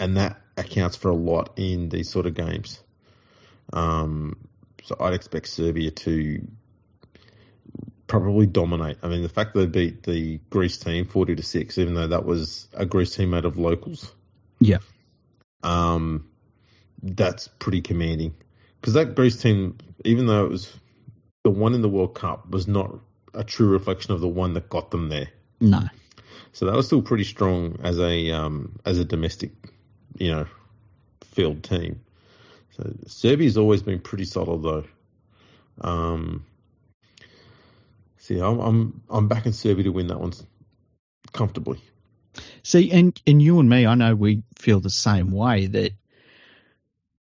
And 0.00 0.16
that 0.16 0.40
accounts 0.60 0.96
for 0.96 1.10
a 1.10 1.14
lot 1.14 1.52
in 1.56 1.88
these 1.88 2.08
sort 2.08 2.26
of 2.26 2.34
games. 2.34 2.80
Um, 3.72 4.36
so 4.84 4.96
I'd 5.00 5.14
expect 5.14 5.48
Serbia 5.48 5.90
to 5.90 6.46
probably 8.06 8.46
dominate. 8.46 8.98
I 9.02 9.08
mean, 9.08 9.22
the 9.22 9.28
fact 9.28 9.54
that 9.54 9.60
they 9.60 9.66
beat 9.66 10.02
the 10.02 10.40
Greece 10.50 10.78
team 10.78 11.06
forty 11.06 11.36
to 11.36 11.42
six, 11.42 11.78
even 11.78 11.94
though 11.94 12.08
that 12.08 12.24
was 12.24 12.68
a 12.74 12.86
Greece 12.86 13.14
team 13.14 13.30
made 13.30 13.44
of 13.44 13.56
locals, 13.56 14.12
yeah, 14.58 14.78
um, 15.62 16.28
that's 17.02 17.48
pretty 17.48 17.82
commanding. 17.82 18.34
Because 18.80 18.94
that 18.94 19.14
Greece 19.14 19.36
team, 19.36 19.76
even 20.04 20.26
though 20.26 20.46
it 20.46 20.50
was 20.50 20.72
the 21.44 21.50
one 21.50 21.74
in 21.74 21.82
the 21.82 21.88
World 21.88 22.14
Cup, 22.14 22.50
was 22.50 22.66
not 22.66 22.98
a 23.34 23.44
true 23.44 23.68
reflection 23.68 24.12
of 24.12 24.20
the 24.20 24.28
one 24.28 24.54
that 24.54 24.68
got 24.68 24.90
them 24.90 25.08
there. 25.08 25.28
No. 25.60 25.82
So 26.52 26.66
that 26.66 26.74
was 26.74 26.86
still 26.86 27.02
pretty 27.02 27.24
strong 27.24 27.78
as 27.84 28.00
a 28.00 28.32
um, 28.32 28.80
as 28.84 28.98
a 28.98 29.04
domestic, 29.04 29.52
you 30.16 30.30
know, 30.30 30.46
field 31.24 31.62
team. 31.62 32.00
So 32.76 32.92
Serbia's 33.06 33.56
always 33.56 33.82
been 33.82 34.00
pretty 34.00 34.24
solid 34.24 34.62
though. 34.62 34.84
Um, 35.80 36.44
See, 38.30 38.38
I'm 38.38 38.60
I'm 38.60 39.02
I'm 39.10 39.26
backing 39.26 39.52
Serbia 39.52 39.82
to 39.84 39.90
win 39.90 40.06
that 40.06 40.20
one 40.20 40.32
comfortably. 41.32 41.80
See, 42.62 42.92
and 42.92 43.20
and 43.26 43.42
you 43.42 43.58
and 43.58 43.68
me, 43.68 43.86
I 43.86 43.96
know 43.96 44.14
we 44.14 44.44
feel 44.56 44.78
the 44.78 44.88
same 44.88 45.32
way 45.32 45.66
that 45.66 45.92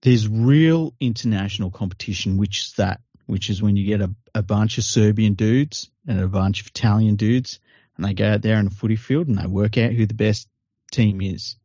there's 0.03 0.29
real 0.29 0.93
international 1.01 1.71
competition, 1.71 2.37
which 2.37 2.59
is 2.59 2.73
that, 2.75 3.01
which 3.25 3.49
is 3.49 3.63
when 3.63 3.77
you 3.77 3.87
get 3.87 4.03
a, 4.03 4.15
a 4.35 4.43
bunch 4.43 4.77
of 4.77 4.85
Serbian 4.85 5.33
dudes 5.33 5.89
and 6.07 6.21
a 6.21 6.29
bunch 6.29 6.61
of 6.61 6.67
Italian 6.67 7.17
dudes, 7.17 7.59
and 7.97 8.05
they 8.05 8.13
go 8.13 8.31
out 8.31 8.43
there 8.43 8.59
in 8.59 8.67
a 8.67 8.71
footy 8.71 8.97
field 8.97 9.29
and 9.29 9.39
they 9.39 9.47
work 9.47 9.79
out 9.79 9.93
who 9.93 10.05
the 10.05 10.13
best 10.13 10.47
team 10.93 11.23
is. 11.23 11.57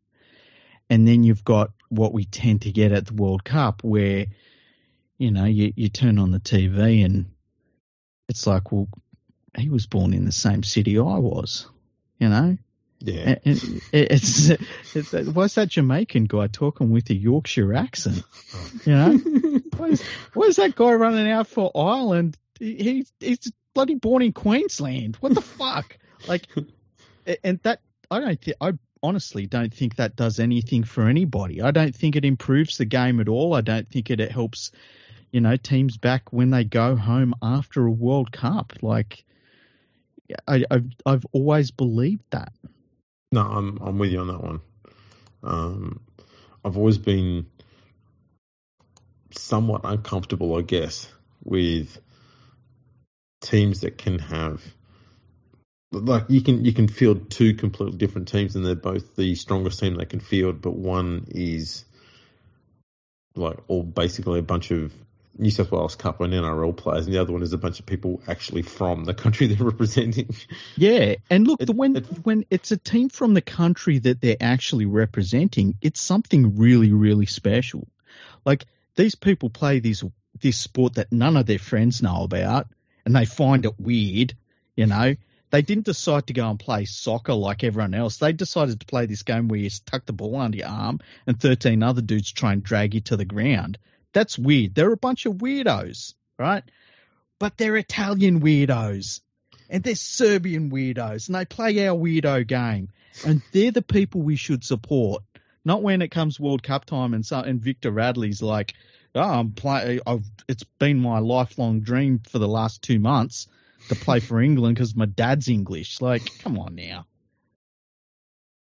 And 0.94 1.07
then 1.07 1.24
you've 1.24 1.44
got 1.44 1.72
what 1.90 2.14
we 2.14 2.26
tend 2.26 2.61
to 2.61 2.72
get 2.72 2.91
at 2.91 3.07
the 3.07 3.15
World 3.15 3.44
Cup, 3.44 3.84
where 3.84 4.28
you 5.18 5.32
know 5.32 5.45
you, 5.45 5.74
you 5.76 5.90
turn 5.90 6.20
on 6.20 6.30
the 6.30 6.40
TV 6.40 7.03
and 7.03 7.32
it's 8.30 8.45
like, 8.45 8.72
well, 8.72 8.88
he 9.57 9.70
was 9.70 9.88
born 9.88 10.14
in 10.14 10.26
the 10.26 10.32
same 10.32 10.61
city 10.61 10.99
I 10.99 11.18
was, 11.18 11.65
you 12.20 12.30
know. 12.30 12.60
Yeah. 12.99 13.40
And 13.44 13.82
it's, 13.91 14.52
it's, 14.94 15.11
what's 15.34 15.56
that 15.56 15.70
Jamaican 15.70 16.26
guy 16.26 16.45
talking 16.45 16.91
with 16.91 17.10
a 17.10 17.15
Yorkshire 17.15 17.74
accent? 17.74 18.24
Oh. 18.53 18.72
You 18.86 18.94
know, 18.94 19.98
where's 20.36 20.57
that 20.57 20.76
guy 20.76 20.94
running 20.94 21.28
out 21.28 21.48
for 21.48 21.72
Ireland? 21.76 22.38
He, 22.60 23.07
he's 23.20 23.52
bloody 23.74 23.95
born 23.95 24.22
in 24.22 24.32
Queensland. 24.32 25.15
What 25.22 25.34
the 25.34 25.41
fuck? 25.41 25.98
Like, 26.28 26.45
and 27.44 27.60
that 27.64 27.82
I 28.11 28.20
don't 28.20 28.40
think 28.40 28.57
I 28.61 28.74
honestly 29.03 29.45
don't 29.45 29.73
think 29.73 29.97
that 29.97 30.15
does 30.15 30.39
anything 30.39 30.84
for 30.84 31.07
anybody. 31.07 31.61
I 31.61 31.71
don't 31.71 31.95
think 31.95 32.15
it 32.15 32.25
improves 32.25 32.77
the 32.77 32.85
game 32.85 33.19
at 33.19 33.27
all. 33.27 33.53
I 33.53 33.61
don't 33.61 33.88
think 33.88 34.09
it, 34.09 34.19
it 34.19 34.31
helps, 34.31 34.71
you 35.31 35.41
know, 35.41 35.57
teams 35.57 35.97
back 35.97 36.31
when 36.31 36.49
they 36.49 36.63
go 36.63 36.95
home 36.95 37.35
after 37.43 37.85
a 37.85 37.91
World 37.91 38.31
Cup. 38.31 38.73
Like, 38.81 39.25
I, 40.47 40.63
I've 40.71 40.89
I've 41.05 41.25
always 41.34 41.71
believed 41.71 42.23
that. 42.31 42.53
No, 43.31 43.41
I'm 43.41 43.77
I'm 43.81 43.99
with 43.99 44.11
you 44.11 44.19
on 44.21 44.27
that 44.27 44.41
one. 44.41 44.61
Um, 45.43 45.99
I've 46.63 46.77
always 46.77 46.97
been 46.97 47.47
somewhat 49.31 49.81
uncomfortable, 49.84 50.55
I 50.57 50.61
guess, 50.61 51.11
with 51.43 51.99
teams 53.41 53.81
that 53.81 53.97
can 53.97 54.19
have 54.19 54.63
like 55.94 56.26
you 56.30 56.41
can 56.41 56.65
you 56.65 56.74
can 56.74 56.88
field 56.88 57.30
two 57.30 57.53
completely 57.53 57.98
different 57.98 58.28
teams 58.28 58.56
and 58.56 58.65
they're 58.65 58.76
both 58.76 59.15
the 59.15 59.36
strongest 59.36 59.80
team 59.80 59.95
they 59.95 60.06
can 60.06 60.20
field, 60.20 60.61
but 60.61 60.76
one 60.76 61.26
is 61.30 61.86
like 63.36 63.57
all 63.68 63.84
basically 63.84 64.40
a 64.40 64.44
bunch 64.44 64.72
of 64.72 64.94
New 65.38 65.49
South 65.49 65.72
Wales 65.72 65.95
Cup 65.95 66.22
and 66.22 66.32
NRL 66.32 66.78
players, 66.78 67.06
and 67.06 67.15
the 67.15 67.20
other 67.20 67.34
one 67.34 67.41
is 67.41 67.53
a 67.53 67.57
bunch 67.57 67.80
of 67.80 67.88
people 67.88 68.22
actually 68.28 68.61
from 68.61 69.03
the 69.06 69.15
country 69.15 69.48
they're 69.53 69.65
representing. 69.65 70.30
Yeah, 70.76 71.15
and 71.30 71.48
look, 71.48 71.61
It- 71.61 71.65
the, 71.65 71.74
when 71.74 71.95
it- 71.95 72.06
when 72.24 72.45
it's 72.52 72.72
a 72.72 72.78
team 72.78 73.10
from 73.10 73.34
the 73.34 73.41
country 73.41 73.99
that 73.99 74.22
they're 74.22 74.38
actually 74.40 74.86
representing, 74.86 75.76
it's 75.82 76.02
something 76.02 76.57
really 76.57 76.91
really 76.94 77.26
special. 77.26 77.88
Like 78.45 78.65
these 78.95 79.15
people 79.15 79.49
play 79.49 79.80
this 79.80 80.03
this 80.40 80.57
sport 80.57 80.95
that 80.95 81.11
none 81.11 81.38
of 81.38 81.45
their 81.45 81.60
friends 81.60 82.02
know 82.02 82.24
about, 82.24 82.68
and 83.06 83.15
they 83.15 83.26
find 83.26 83.65
it 83.65 83.80
weird. 83.80 84.36
You 84.76 84.86
know, 84.88 85.15
they 85.53 85.61
didn't 85.61 85.85
decide 85.85 86.25
to 86.25 86.34
go 86.34 86.49
and 86.49 86.59
play 86.59 86.84
soccer 86.84 87.35
like 87.35 87.63
everyone 87.63 87.93
else. 87.93 88.17
They 88.17 88.34
decided 88.34 88.80
to 88.80 88.88
play 88.88 89.05
this 89.05 89.21
game 89.21 89.47
where 89.47 89.59
you 89.59 89.69
tuck 89.85 90.03
the 90.07 90.11
ball 90.11 90.35
under 90.38 90.57
your 90.57 90.67
arm, 90.67 90.99
and 91.27 91.39
thirteen 91.39 91.84
other 91.84 92.01
dudes 92.01 92.31
try 92.31 92.53
and 92.53 92.63
drag 92.63 92.95
you 92.95 93.01
to 93.01 93.17
the 93.17 93.23
ground. 93.23 93.77
That's 94.13 94.35
weird. 94.35 94.73
They're 94.73 94.91
a 94.91 94.97
bunch 94.97 95.27
of 95.27 95.35
weirdos, 95.35 96.15
right? 96.39 96.63
But 97.38 97.55
they're 97.59 97.77
Italian 97.77 98.41
weirdos 98.41 99.21
and 99.69 99.84
they're 99.84 99.93
Serbian 99.93 100.71
weirdos, 100.71 101.27
and 101.27 101.35
they 101.35 101.45
play 101.45 101.88
our 101.88 101.95
weirdo 101.95 102.47
game, 102.47 102.89
and 103.23 103.43
they're 103.51 103.69
the 103.69 103.84
people 103.84 104.23
we 104.23 104.35
should 104.35 104.63
support. 104.63 105.21
Not 105.63 105.84
when 105.84 106.01
it 106.01 106.09
comes 106.09 106.39
World 106.39 106.63
Cup 106.63 106.85
time 106.85 107.13
and 107.13 107.23
so 107.23 107.41
and 107.41 107.61
Victor 107.61 107.91
Radley's 107.91 108.41
like, 108.41 108.73
oh, 109.13 109.21
I'm 109.21 109.51
play. 109.51 109.99
I've 110.07 110.25
it's 110.49 110.63
been 110.80 110.99
my 110.99 111.19
lifelong 111.19 111.81
dream 111.81 112.21
for 112.27 112.39
the 112.39 112.47
last 112.47 112.81
two 112.81 112.97
months 112.97 113.47
to 113.89 113.95
play 113.95 114.19
for 114.19 114.41
England 114.41 114.76
because 114.76 114.95
my 114.95 115.05
dad's 115.05 115.47
English. 115.47 116.01
Like, 116.01 116.39
come 116.39 116.57
on 116.60 116.76
now. 116.76 117.05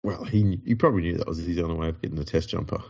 Well, 0.03 0.25
he 0.25 0.59
he 0.65 0.75
probably 0.75 1.03
knew 1.03 1.17
that 1.17 1.27
was 1.27 1.37
his 1.39 1.59
only 1.59 1.75
way 1.75 1.87
of 1.87 2.01
getting 2.01 2.17
the 2.17 2.25
test 2.25 2.49
jumper. 2.49 2.83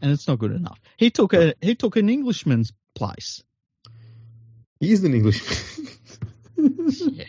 And 0.00 0.10
it's 0.10 0.26
not 0.26 0.38
good 0.38 0.52
enough. 0.52 0.80
He 0.96 1.10
took 1.10 1.34
a 1.34 1.54
he 1.60 1.74
took 1.74 1.96
an 1.96 2.08
Englishman's 2.08 2.72
place. 2.94 3.42
He 4.80 4.92
is 4.92 5.04
an 5.04 5.14
Englishman. 5.14 5.88
Yeah. 6.56 7.24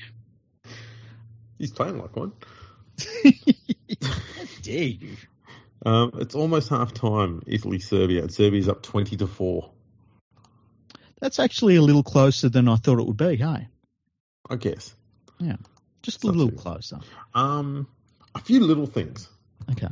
He's 1.57 1.72
playing 1.72 1.99
like 1.99 2.15
one. 2.15 2.34
How 3.23 4.45
dare 4.61 4.84
you? 4.84 5.18
Um, 5.85 6.11
it's 6.15 6.35
almost 6.35 6.69
half 6.69 6.93
time. 6.93 7.43
Italy 7.45 7.80
Serbia, 7.80 8.22
and 8.22 8.34
Serbia's 8.34 8.68
up 8.69 8.81
twenty 8.84 9.18
to 9.18 9.27
four. 9.27 9.72
That's 11.22 11.40
actually 11.40 11.76
a 11.78 11.82
little 11.82 12.04
closer 12.04 12.50
than 12.50 12.68
I 12.68 12.76
thought 12.76 13.00
it 13.00 13.06
would 13.06 13.18
be. 13.18 13.38
Hey, 13.38 13.68
I 14.50 14.56
guess. 14.58 14.94
Yeah, 15.40 15.56
just 16.02 16.24
a 16.24 16.28
little 16.28 16.52
closer. 16.52 17.00
Um, 17.34 17.88
a 18.34 18.40
few 18.40 18.62
little 18.62 18.86
things. 18.86 19.30
Okay. 19.72 19.88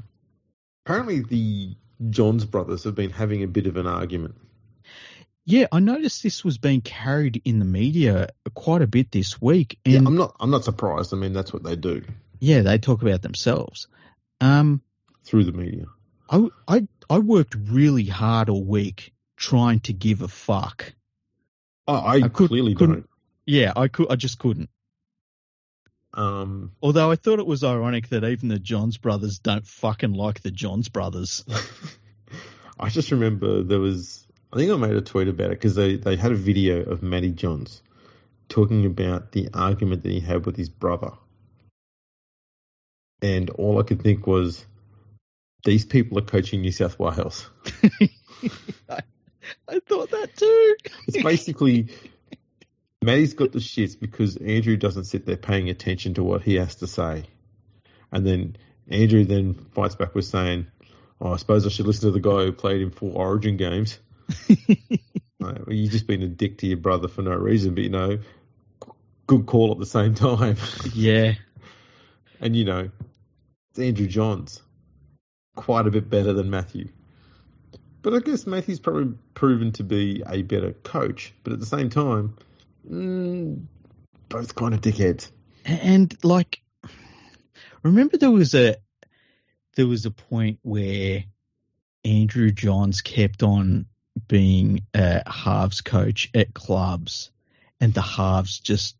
Apparently, 0.86 1.22
the 1.22 1.76
Johns 2.10 2.45
brothers 2.45 2.84
have 2.84 2.95
been 2.95 3.10
having 3.10 3.44
a 3.44 3.48
bit 3.48 3.68
of 3.68 3.78
an 3.78 3.88
argument. 3.88 4.36
Yeah, 5.45 5.68
I 5.72 5.80
noticed 5.80 6.24
this 6.24 6.44
was 6.45 6.58
being 6.58 6.82
carried 6.82 7.41
in 7.44 7.60
the 7.60 7.66
media 7.66 8.30
quite 8.54 8.82
a 8.82 8.88
bit 8.88 9.12
this 9.12 9.41
week, 9.41 9.78
yeah, 9.84 10.00
I'm 10.00 10.16
not. 10.16 10.36
I'm 10.40 10.52
not 10.52 10.64
surprised. 10.64 11.14
I 11.14 11.18
mean, 11.18 11.34
that's 11.34 11.52
what 11.52 11.64
they 11.64 11.76
do 11.76 12.04
Yeah, 12.40 12.62
they 12.62 12.78
talk 12.78 13.02
about 13.02 13.22
themselves. 13.22 13.88
Um, 14.40 14.82
through 15.26 15.44
the 15.44 15.52
media. 15.52 15.86
I, 16.30 16.48
I 16.68 16.88
I 17.10 17.20
worked 17.20 17.56
really 17.56 18.06
hard 18.06 18.50
all 18.50 18.64
week 18.64 19.14
trying 19.36 19.82
to 19.82 19.94
give 19.94 20.22
a 20.22 20.28
fuck. 20.28 20.94
Oh, 21.88 21.93
I, 21.95 22.15
I 22.15 22.22
could- 22.30 22.49
clearly 22.49 22.76
couldn't- 22.76 23.10
Yeah, 23.45 23.73
I 23.76 23.88
could, 23.88 24.11
I 24.11 24.15
just 24.15 24.39
couldn't. 24.39 24.69
don't. 26.15 26.23
Um, 26.23 26.72
Although 26.81 27.10
I 27.11 27.15
thought 27.15 27.39
it 27.39 27.45
was 27.47 27.64
ironic 27.64 28.10
that 28.10 28.23
even 28.23 28.47
the 28.49 28.60
Johns 28.60 28.97
brothers 28.97 29.39
don't 29.39 29.65
fucking 29.65 30.14
like 30.14 30.41
the 30.41 30.51
Johns 30.51 30.88
brothers. 30.89 31.43
I 32.80 32.89
just 32.89 33.11
remember 33.11 33.64
there 33.64 33.80
was. 33.80 34.26
I 34.51 34.57
think 34.57 34.72
I 34.72 34.76
made 34.76 34.95
a 34.95 35.01
tweet 35.01 35.27
about 35.27 35.47
it 35.47 35.60
because 35.60 35.73
they, 35.76 35.95
they 35.95 36.15
had 36.15 36.31
a 36.31 36.35
video 36.35 36.84
of 36.84 37.01
Matty 37.01 37.31
Johns 37.31 37.81
talking 38.49 38.85
about 38.85 39.31
the 39.31 39.49
argument 39.53 40.03
that 40.03 40.11
he 40.11 40.19
had 40.19 40.45
with 40.45 40.55
his 40.55 40.69
brother, 40.69 41.14
and 43.22 43.49
all 43.51 43.80
I 43.80 43.84
could 43.84 44.01
think 44.03 44.27
was, 44.27 44.64
these 45.65 45.85
people 45.85 46.19
are 46.19 46.23
coaching 46.23 46.61
New 46.61 46.72
South 46.72 46.99
Wales. 46.99 47.49
I, 48.89 48.99
I 49.74 49.80
thought 49.80 50.12
that 50.12 50.36
too. 50.36 50.76
It's 51.08 51.24
basically 51.24 51.88
Matty's 53.02 53.34
got 53.34 53.52
the 53.52 53.60
shits 53.60 54.00
because 54.00 54.38
Andrew 54.38 54.78
doesn't 54.78 55.06
sit 55.06 55.26
there 55.26 55.38
paying 55.38 55.70
attention 55.70 56.14
to 56.16 56.24
what 56.24 56.44
he 56.44 56.56
has 56.56 56.76
to 56.76 56.88
say. 56.88 57.26
And 58.12 58.26
then 58.26 58.56
Andrew 58.88 59.26
then 59.26 59.54
fights 59.54 59.95
back 59.95 60.14
with 60.14 60.26
saying, 60.26 60.68
oh, 61.20 61.34
I 61.34 61.38
suppose 61.38 61.66
I 61.66 61.70
should 61.70 61.88
listen 61.88 62.10
to 62.10 62.12
the 62.12 62.20
guy 62.20 62.45
who 62.45 62.52
played 62.52 62.82
in 62.82 62.91
four 62.91 63.12
Origin 63.16 63.58
games. 63.58 64.00
Like, 65.44 65.68
well, 65.68 65.76
you've 65.76 65.91
just 65.91 66.08
been 66.08 66.24
a 66.24 66.28
dick 66.28 66.60
to 66.60 66.68
your 66.68 66.78
brother 66.78 67.10
for 67.10 67.22
no 67.22 67.36
reason, 67.36 67.76
but 67.76 67.84
you 67.84 67.90
know, 67.90 68.20
good 69.28 69.45
call 69.45 69.74
at 69.74 69.80
the 69.80 69.86
same 69.86 70.16
time. 70.16 70.56
yeah, 70.94 71.34
and 72.40 72.56
you 72.56 72.64
know, 72.64 72.90
it's 73.72 73.80
Andrew 73.80 74.08
Johns, 74.08 74.62
quite 75.56 75.86
a 75.86 75.91
bit 75.91 76.10
better 76.10 76.32
than 76.32 76.50
Matthew. 76.50 76.88
But 78.03 78.13
I 78.13 78.19
guess 78.19 78.45
Matthew's 78.45 78.80
probably 78.81 79.13
proven 79.34 79.71
to 79.73 79.84
be 79.84 80.21
a 80.27 80.41
better 80.43 80.73
coach. 80.73 81.34
But 81.43 81.53
at 81.53 81.59
the 81.59 81.65
same 81.65 81.89
time, 81.89 82.35
mm, 82.88 83.63
both 84.30 84.53
kind 84.55 84.73
of 84.73 84.81
dickheads. 84.81 85.31
and 85.65 86.13
like, 86.23 86.61
remember 87.81 88.17
there 88.17 88.30
was 88.30 88.53
a 88.53 88.75
there 89.75 89.88
was 89.88 90.05
a 90.05 90.11
point 90.11 90.59
where 90.61 91.23
Andrew 92.05 92.51
Johns 92.51 93.01
kept 93.01 93.41
on 93.41 93.85
being 94.27 94.81
a 94.93 95.23
halves 95.27 95.81
coach 95.81 96.30
at 96.35 96.53
clubs, 96.53 97.31
and 97.80 97.93
the 97.93 98.01
halves 98.01 98.59
just 98.59 98.95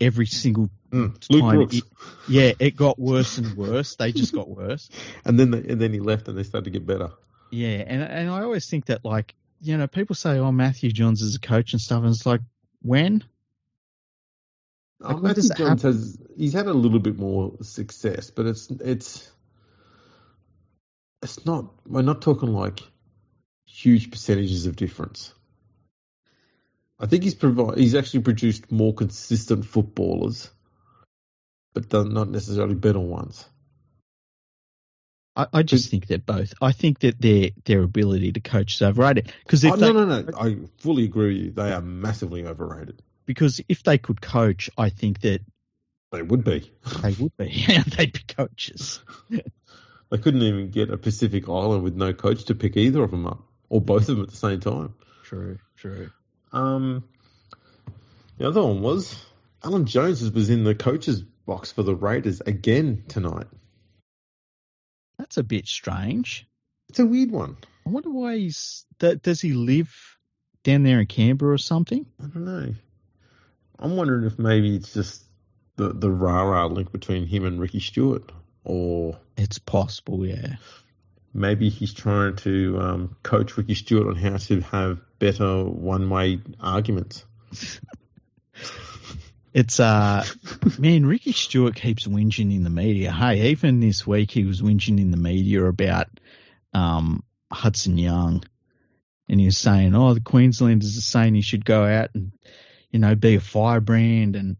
every 0.00 0.26
single 0.26 0.68
Mm, 0.90 1.14
Luke 1.30 1.42
time 1.42 1.60
it- 1.60 1.84
yeah, 2.28 2.52
it 2.58 2.74
got 2.74 2.98
worse 2.98 3.36
and 3.36 3.54
worse. 3.58 3.94
They 3.96 4.10
just 4.10 4.32
got 4.34 4.48
worse. 4.48 4.88
and 5.26 5.38
then 5.38 5.50
they, 5.50 5.58
and 5.58 5.78
then 5.80 5.92
he 5.92 6.00
left, 6.00 6.28
and 6.28 6.36
they 6.36 6.42
started 6.42 6.64
to 6.64 6.70
get 6.70 6.86
better. 6.86 7.10
Yeah, 7.50 7.84
and 7.86 8.02
and 8.02 8.30
I 8.30 8.42
always 8.42 8.68
think 8.68 8.86
that 8.86 9.04
like 9.04 9.34
you 9.60 9.76
know 9.76 9.86
people 9.86 10.14
say 10.16 10.38
oh 10.38 10.52
Matthew 10.52 10.92
Johns 10.92 11.22
is 11.22 11.36
a 11.36 11.40
coach 11.40 11.72
and 11.72 11.80
stuff, 11.80 12.02
and 12.02 12.14
it's 12.14 12.26
like 12.26 12.40
when 12.82 13.24
Like, 15.00 15.16
Oh, 15.16 15.20
Matthew 15.20 15.50
Johns 15.56 15.82
has 15.82 16.18
he's 16.36 16.52
had 16.52 16.66
a 16.66 16.72
little 16.72 16.98
bit 16.98 17.18
more 17.18 17.56
success, 17.62 18.30
but 18.30 18.46
it's 18.46 18.70
it's 18.70 19.30
it's 21.22 21.44
not. 21.46 21.72
We're 21.86 22.02
not 22.02 22.22
talking 22.22 22.52
like 22.52 22.80
huge 23.66 24.10
percentages 24.10 24.66
of 24.66 24.76
difference. 24.76 25.32
I 26.98 27.06
think 27.06 27.22
he's 27.22 27.34
provide 27.34 27.78
he's 27.78 27.94
actually 27.94 28.22
produced 28.22 28.72
more 28.72 28.92
consistent 28.94 29.66
footballers, 29.66 30.50
but 31.74 31.92
not 31.92 32.28
necessarily 32.28 32.74
better 32.74 33.00
ones. 33.00 33.44
I, 35.38 35.46
I 35.54 35.62
just 35.62 35.88
think 35.90 36.06
they're 36.06 36.18
both. 36.18 36.52
I 36.60 36.72
think 36.72 36.98
that 37.00 37.20
their 37.20 37.50
their 37.64 37.82
ability 37.82 38.32
to 38.32 38.40
coach 38.40 38.74
is 38.74 38.82
overrated 38.82 39.32
because 39.44 39.64
if 39.64 39.72
Oh, 39.72 39.76
they, 39.76 39.92
no, 39.92 40.04
no, 40.04 40.20
no. 40.22 40.38
I 40.38 40.56
fully 40.78 41.04
agree 41.04 41.28
with 41.34 41.44
you. 41.44 41.50
They 41.52 41.72
are 41.72 41.80
massively 41.80 42.44
overrated. 42.44 43.00
because 43.24 43.60
if 43.68 43.82
they 43.84 43.96
could 43.98 44.20
coach, 44.20 44.68
I 44.76 44.90
think 44.90 45.20
that 45.20 45.40
They 46.12 46.22
would 46.22 46.42
be. 46.44 46.70
they 47.02 47.12
would 47.20 47.36
be. 47.36 47.64
They'd 47.96 48.12
be 48.12 48.20
coaches. 48.36 49.00
They 50.10 50.16
couldn't 50.16 50.40
even 50.40 50.70
get 50.70 50.88
a 50.90 50.96
Pacific 50.96 51.50
Island 51.50 51.82
with 51.82 51.94
no 51.94 52.14
coach 52.14 52.44
to 52.46 52.54
pick 52.54 52.78
either 52.78 53.02
of 53.02 53.10
them 53.10 53.26
up, 53.26 53.42
or 53.68 53.78
both 53.82 54.08
of 54.08 54.16
them 54.16 54.22
at 54.22 54.30
the 54.30 54.36
same 54.36 54.58
time. 54.58 54.94
True, 55.24 55.58
true. 55.76 56.08
Um, 56.50 57.04
the 58.38 58.48
other 58.48 58.62
one 58.62 58.80
was 58.80 59.22
Alan 59.62 59.84
Jones 59.84 60.22
was 60.32 60.48
in 60.48 60.64
the 60.64 60.74
coach's 60.74 61.20
box 61.20 61.72
for 61.72 61.82
the 61.82 61.94
Raiders 61.94 62.40
again 62.40 63.04
tonight. 63.08 63.48
That's 65.18 65.36
a 65.36 65.42
bit 65.42 65.66
strange. 65.66 66.46
It's 66.88 66.98
a 66.98 67.06
weird 67.06 67.30
one. 67.30 67.56
I 67.86 67.90
wonder 67.90 68.10
why 68.10 68.36
he's. 68.36 68.84
Does 68.98 69.40
he 69.40 69.52
live 69.52 69.94
down 70.62 70.82
there 70.82 71.00
in 71.00 71.06
Canberra 71.06 71.54
or 71.54 71.58
something? 71.58 72.06
I 72.22 72.26
don't 72.26 72.44
know. 72.44 72.74
I'm 73.78 73.96
wondering 73.96 74.24
if 74.24 74.38
maybe 74.38 74.76
it's 74.76 74.92
just 74.92 75.22
the 75.76 75.92
the 75.92 76.10
rah 76.10 76.42
rah 76.42 76.66
link 76.66 76.92
between 76.92 77.26
him 77.26 77.44
and 77.44 77.60
Ricky 77.60 77.80
Stuart, 77.80 78.30
or 78.64 79.18
It's 79.36 79.58
possible, 79.58 80.26
yeah. 80.26 80.56
maybe 81.32 81.68
he's 81.68 81.94
trying 81.94 82.36
to 82.36 82.78
um, 82.80 83.16
coach 83.22 83.56
Ricky 83.56 83.74
Stuart 83.74 84.08
on 84.08 84.16
how 84.16 84.36
to 84.36 84.60
have 84.60 85.00
better 85.18 85.64
one 85.64 86.10
way 86.10 86.40
arguments. 86.60 87.24
It's 89.52 89.80
uh 89.80 90.24
man, 90.78 91.06
Ricky 91.06 91.32
Stuart 91.32 91.74
keeps 91.74 92.06
whinging 92.06 92.54
in 92.54 92.64
the 92.64 92.70
media. 92.70 93.10
Hey, 93.12 93.50
even 93.50 93.80
this 93.80 94.06
week 94.06 94.30
he 94.30 94.44
was 94.44 94.62
whinging 94.62 95.00
in 95.00 95.10
the 95.10 95.16
media 95.16 95.64
about 95.64 96.08
um 96.72 97.22
Hudson 97.52 97.98
Young. 97.98 98.44
And 99.30 99.40
he 99.40 99.46
was 99.46 99.58
saying, 99.58 99.94
Oh, 99.94 100.14
the 100.14 100.20
Queenslanders 100.20 100.96
are 100.96 101.02
saying 101.02 101.34
he 101.34 101.42
should 101.42 101.64
go 101.64 101.84
out 101.84 102.10
and, 102.14 102.32
you 102.90 102.98
know, 102.98 103.14
be 103.14 103.34
a 103.34 103.40
firebrand 103.40 104.36
and 104.36 104.56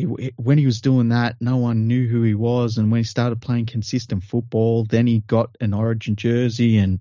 he, 0.00 0.32
when 0.36 0.58
he 0.58 0.66
was 0.66 0.80
doing 0.80 1.10
that, 1.10 1.36
no 1.40 1.56
one 1.56 1.86
knew 1.86 2.08
who 2.08 2.22
he 2.22 2.34
was. 2.34 2.78
And 2.78 2.90
when 2.90 3.00
he 3.00 3.04
started 3.04 3.40
playing 3.40 3.66
consistent 3.66 4.24
football, 4.24 4.84
then 4.84 5.06
he 5.06 5.20
got 5.20 5.56
an 5.60 5.74
Origin 5.74 6.16
jersey, 6.16 6.78
and 6.78 7.00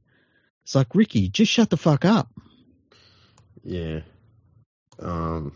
it's 0.63 0.75
like 0.75 0.93
Ricky, 0.95 1.29
just 1.29 1.51
shut 1.51 1.69
the 1.69 1.77
fuck 1.77 2.05
up. 2.05 2.29
Yeah. 3.63 4.01
Um, 4.99 5.53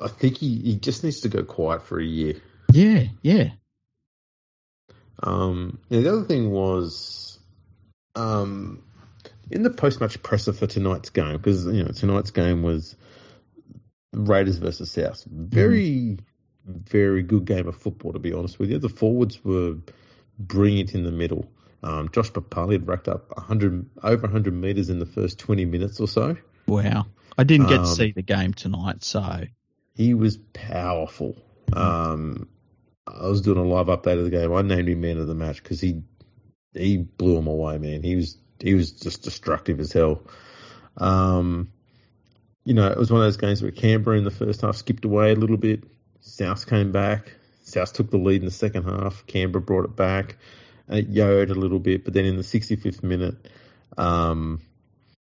I, 0.00 0.08
think 0.08 0.38
he, 0.38 0.56
he 0.56 0.76
just 0.76 1.02
needs 1.04 1.20
to 1.20 1.28
go 1.28 1.42
quiet 1.42 1.82
for 1.82 1.98
a 1.98 2.04
year. 2.04 2.34
Yeah, 2.72 3.04
yeah. 3.22 3.50
Um, 5.22 5.78
and 5.90 6.04
the 6.04 6.12
other 6.12 6.24
thing 6.24 6.50
was, 6.50 7.38
um, 8.14 8.82
in 9.50 9.62
the 9.62 9.70
post-match 9.70 10.22
presser 10.22 10.52
for 10.52 10.66
tonight's 10.66 11.10
game, 11.10 11.36
because 11.36 11.66
you 11.66 11.84
know 11.84 11.90
tonight's 11.90 12.30
game 12.30 12.62
was 12.62 12.96
Raiders 14.12 14.58
versus 14.58 14.90
South. 14.90 15.24
Very, 15.24 16.18
very 16.66 17.22
good 17.22 17.44
game 17.44 17.68
of 17.68 17.76
football, 17.76 18.12
to 18.12 18.18
be 18.18 18.32
honest 18.32 18.58
with 18.58 18.70
you. 18.70 18.78
The 18.78 18.88
forwards 18.88 19.44
were 19.44 19.76
brilliant 20.38 20.94
in 20.94 21.04
the 21.04 21.12
middle. 21.12 21.50
Um, 21.82 22.08
Josh 22.12 22.30
Papalii 22.30 22.72
had 22.72 22.88
racked 22.88 23.08
up 23.08 23.36
100, 23.36 23.90
over 24.02 24.22
100 24.22 24.54
metres 24.54 24.88
in 24.88 24.98
the 24.98 25.06
first 25.06 25.38
20 25.38 25.66
minutes 25.66 26.00
or 26.00 26.08
so. 26.08 26.36
Wow. 26.66 27.06
I 27.36 27.44
didn't 27.44 27.66
get 27.66 27.80
Um, 27.80 27.84
to 27.84 27.90
see 27.90 28.12
the 28.12 28.22
game 28.22 28.54
tonight, 28.54 29.04
so 29.04 29.44
He 29.94 30.14
was 30.14 30.36
powerful. 30.52 31.36
Um, 31.72 32.48
I 33.06 33.26
was 33.26 33.42
doing 33.42 33.58
a 33.58 33.64
live 33.64 33.86
update 33.86 34.18
of 34.18 34.24
the 34.24 34.30
game. 34.30 34.52
I 34.52 34.62
named 34.62 34.88
him 34.88 35.00
man 35.00 35.18
of 35.18 35.26
the 35.26 35.34
match 35.34 35.62
because 35.62 35.80
he 35.80 36.02
he 36.72 36.96
blew 36.96 37.36
him 37.36 37.46
away, 37.46 37.78
man. 37.78 38.02
He 38.02 38.16
was 38.16 38.36
he 38.58 38.74
was 38.74 38.92
just 38.92 39.22
destructive 39.22 39.80
as 39.80 39.92
hell. 39.92 40.22
Um, 40.96 41.70
you 42.64 42.74
know, 42.74 42.88
it 42.88 42.98
was 42.98 43.10
one 43.10 43.20
of 43.20 43.26
those 43.26 43.36
games 43.36 43.62
where 43.62 43.70
Canberra 43.70 44.16
in 44.16 44.24
the 44.24 44.30
first 44.30 44.62
half 44.62 44.76
skipped 44.76 45.04
away 45.04 45.32
a 45.32 45.36
little 45.36 45.56
bit. 45.56 45.84
South 46.20 46.66
came 46.66 46.92
back. 46.92 47.32
South 47.62 47.92
took 47.92 48.10
the 48.10 48.18
lead 48.18 48.40
in 48.40 48.46
the 48.46 48.50
second 48.50 48.84
half. 48.84 49.26
Canberra 49.26 49.62
brought 49.62 49.84
it 49.84 49.96
back. 49.96 50.36
And 50.88 50.98
it 50.98 51.08
yo-yoed 51.08 51.50
a 51.50 51.54
little 51.54 51.78
bit, 51.78 52.04
but 52.04 52.12
then 52.12 52.26
in 52.26 52.36
the 52.36 52.42
65th 52.42 53.02
minute, 53.02 53.36
um, 53.96 54.60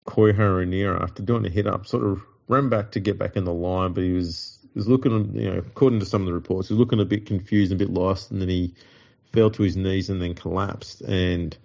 Corey 0.05 0.35
Harawira, 0.35 1.03
after 1.03 1.23
doing 1.23 1.47
a 1.47 1.49
hit 1.49 1.67
up, 1.67 1.87
sort 1.87 2.05
of 2.05 2.23
ran 2.49 2.69
back 2.69 2.93
to 2.93 3.01
get 3.01 3.19
back 3.19 3.37
in 3.37 3.45
the 3.45 3.53
line, 3.53 3.93
but 3.93 4.03
he 4.03 4.13
was 4.13 4.59
he 4.63 4.79
was 4.79 4.89
looking, 4.89 5.35
you 5.35 5.51
know, 5.51 5.59
according 5.59 6.01
to 6.01 6.07
some 6.07 6.23
of 6.23 6.27
the 6.27 6.33
reports, 6.33 6.69
he 6.69 6.75
was 6.75 6.81
looking 6.81 7.01
a 7.01 7.05
bit 7.05 7.27
confused, 7.27 7.73
and 7.73 7.81
a 7.81 7.85
bit 7.85 7.93
lost, 7.93 8.31
and 8.31 8.41
then 8.41 8.49
he 8.49 8.75
fell 9.33 9.51
to 9.51 9.63
his 9.63 9.77
knees 9.77 10.11
and 10.11 10.21
then 10.21 10.35
collapsed 10.35 11.03
and 11.03 11.57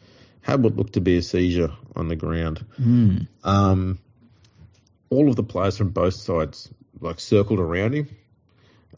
had 0.41 0.61
what 0.61 0.75
looked 0.75 0.93
to 0.93 1.01
be 1.01 1.17
a 1.17 1.21
seizure 1.21 1.71
on 1.95 2.09
the 2.09 2.15
ground. 2.15 2.65
mm, 2.79 3.27
Um, 3.43 3.99
all 5.09 5.29
of 5.29 5.35
the 5.35 5.43
players 5.43 5.77
from 5.77 5.89
both 5.89 6.15
sides 6.15 6.69
like 6.99 7.19
circled 7.19 7.59
around 7.59 7.93
him. 7.93 8.09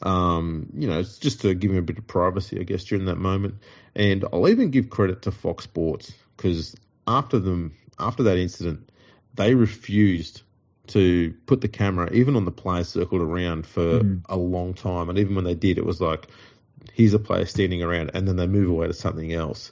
Um, 0.01 0.69
you 0.75 0.87
know, 0.87 0.99
it's 0.99 1.19
just 1.19 1.41
to 1.41 1.53
give 1.53 1.71
him 1.71 1.77
a 1.77 1.81
bit 1.81 1.97
of 1.97 2.07
privacy, 2.07 2.59
I 2.59 2.63
guess, 2.63 2.83
during 2.83 3.05
that 3.05 3.17
moment. 3.17 3.55
And 3.95 4.25
I'll 4.31 4.49
even 4.49 4.71
give 4.71 4.89
credit 4.89 5.23
to 5.23 5.31
Fox 5.31 5.63
Sports 5.63 6.13
because 6.35 6.75
after 7.07 7.39
them, 7.39 7.75
after 7.97 8.23
that 8.23 8.37
incident, 8.37 8.89
they 9.35 9.53
refused 9.53 10.41
to 10.89 11.33
put 11.45 11.61
the 11.61 11.67
camera 11.67 12.11
even 12.11 12.35
on 12.35 12.45
the 12.45 12.51
players 12.51 12.89
circled 12.89 13.21
around 13.21 13.65
for 13.65 13.99
Mhm. 14.01 14.21
a 14.29 14.37
long 14.37 14.73
time. 14.73 15.09
And 15.09 15.17
even 15.19 15.35
when 15.35 15.43
they 15.43 15.55
did, 15.55 15.77
it 15.77 15.85
was 15.85 16.01
like, 16.01 16.27
here's 16.93 17.13
a 17.13 17.19
player 17.19 17.45
standing 17.45 17.83
around, 17.83 18.11
and 18.13 18.27
then 18.27 18.35
they 18.35 18.47
move 18.47 18.69
away 18.69 18.87
to 18.87 18.93
something 18.93 19.33
else. 19.33 19.71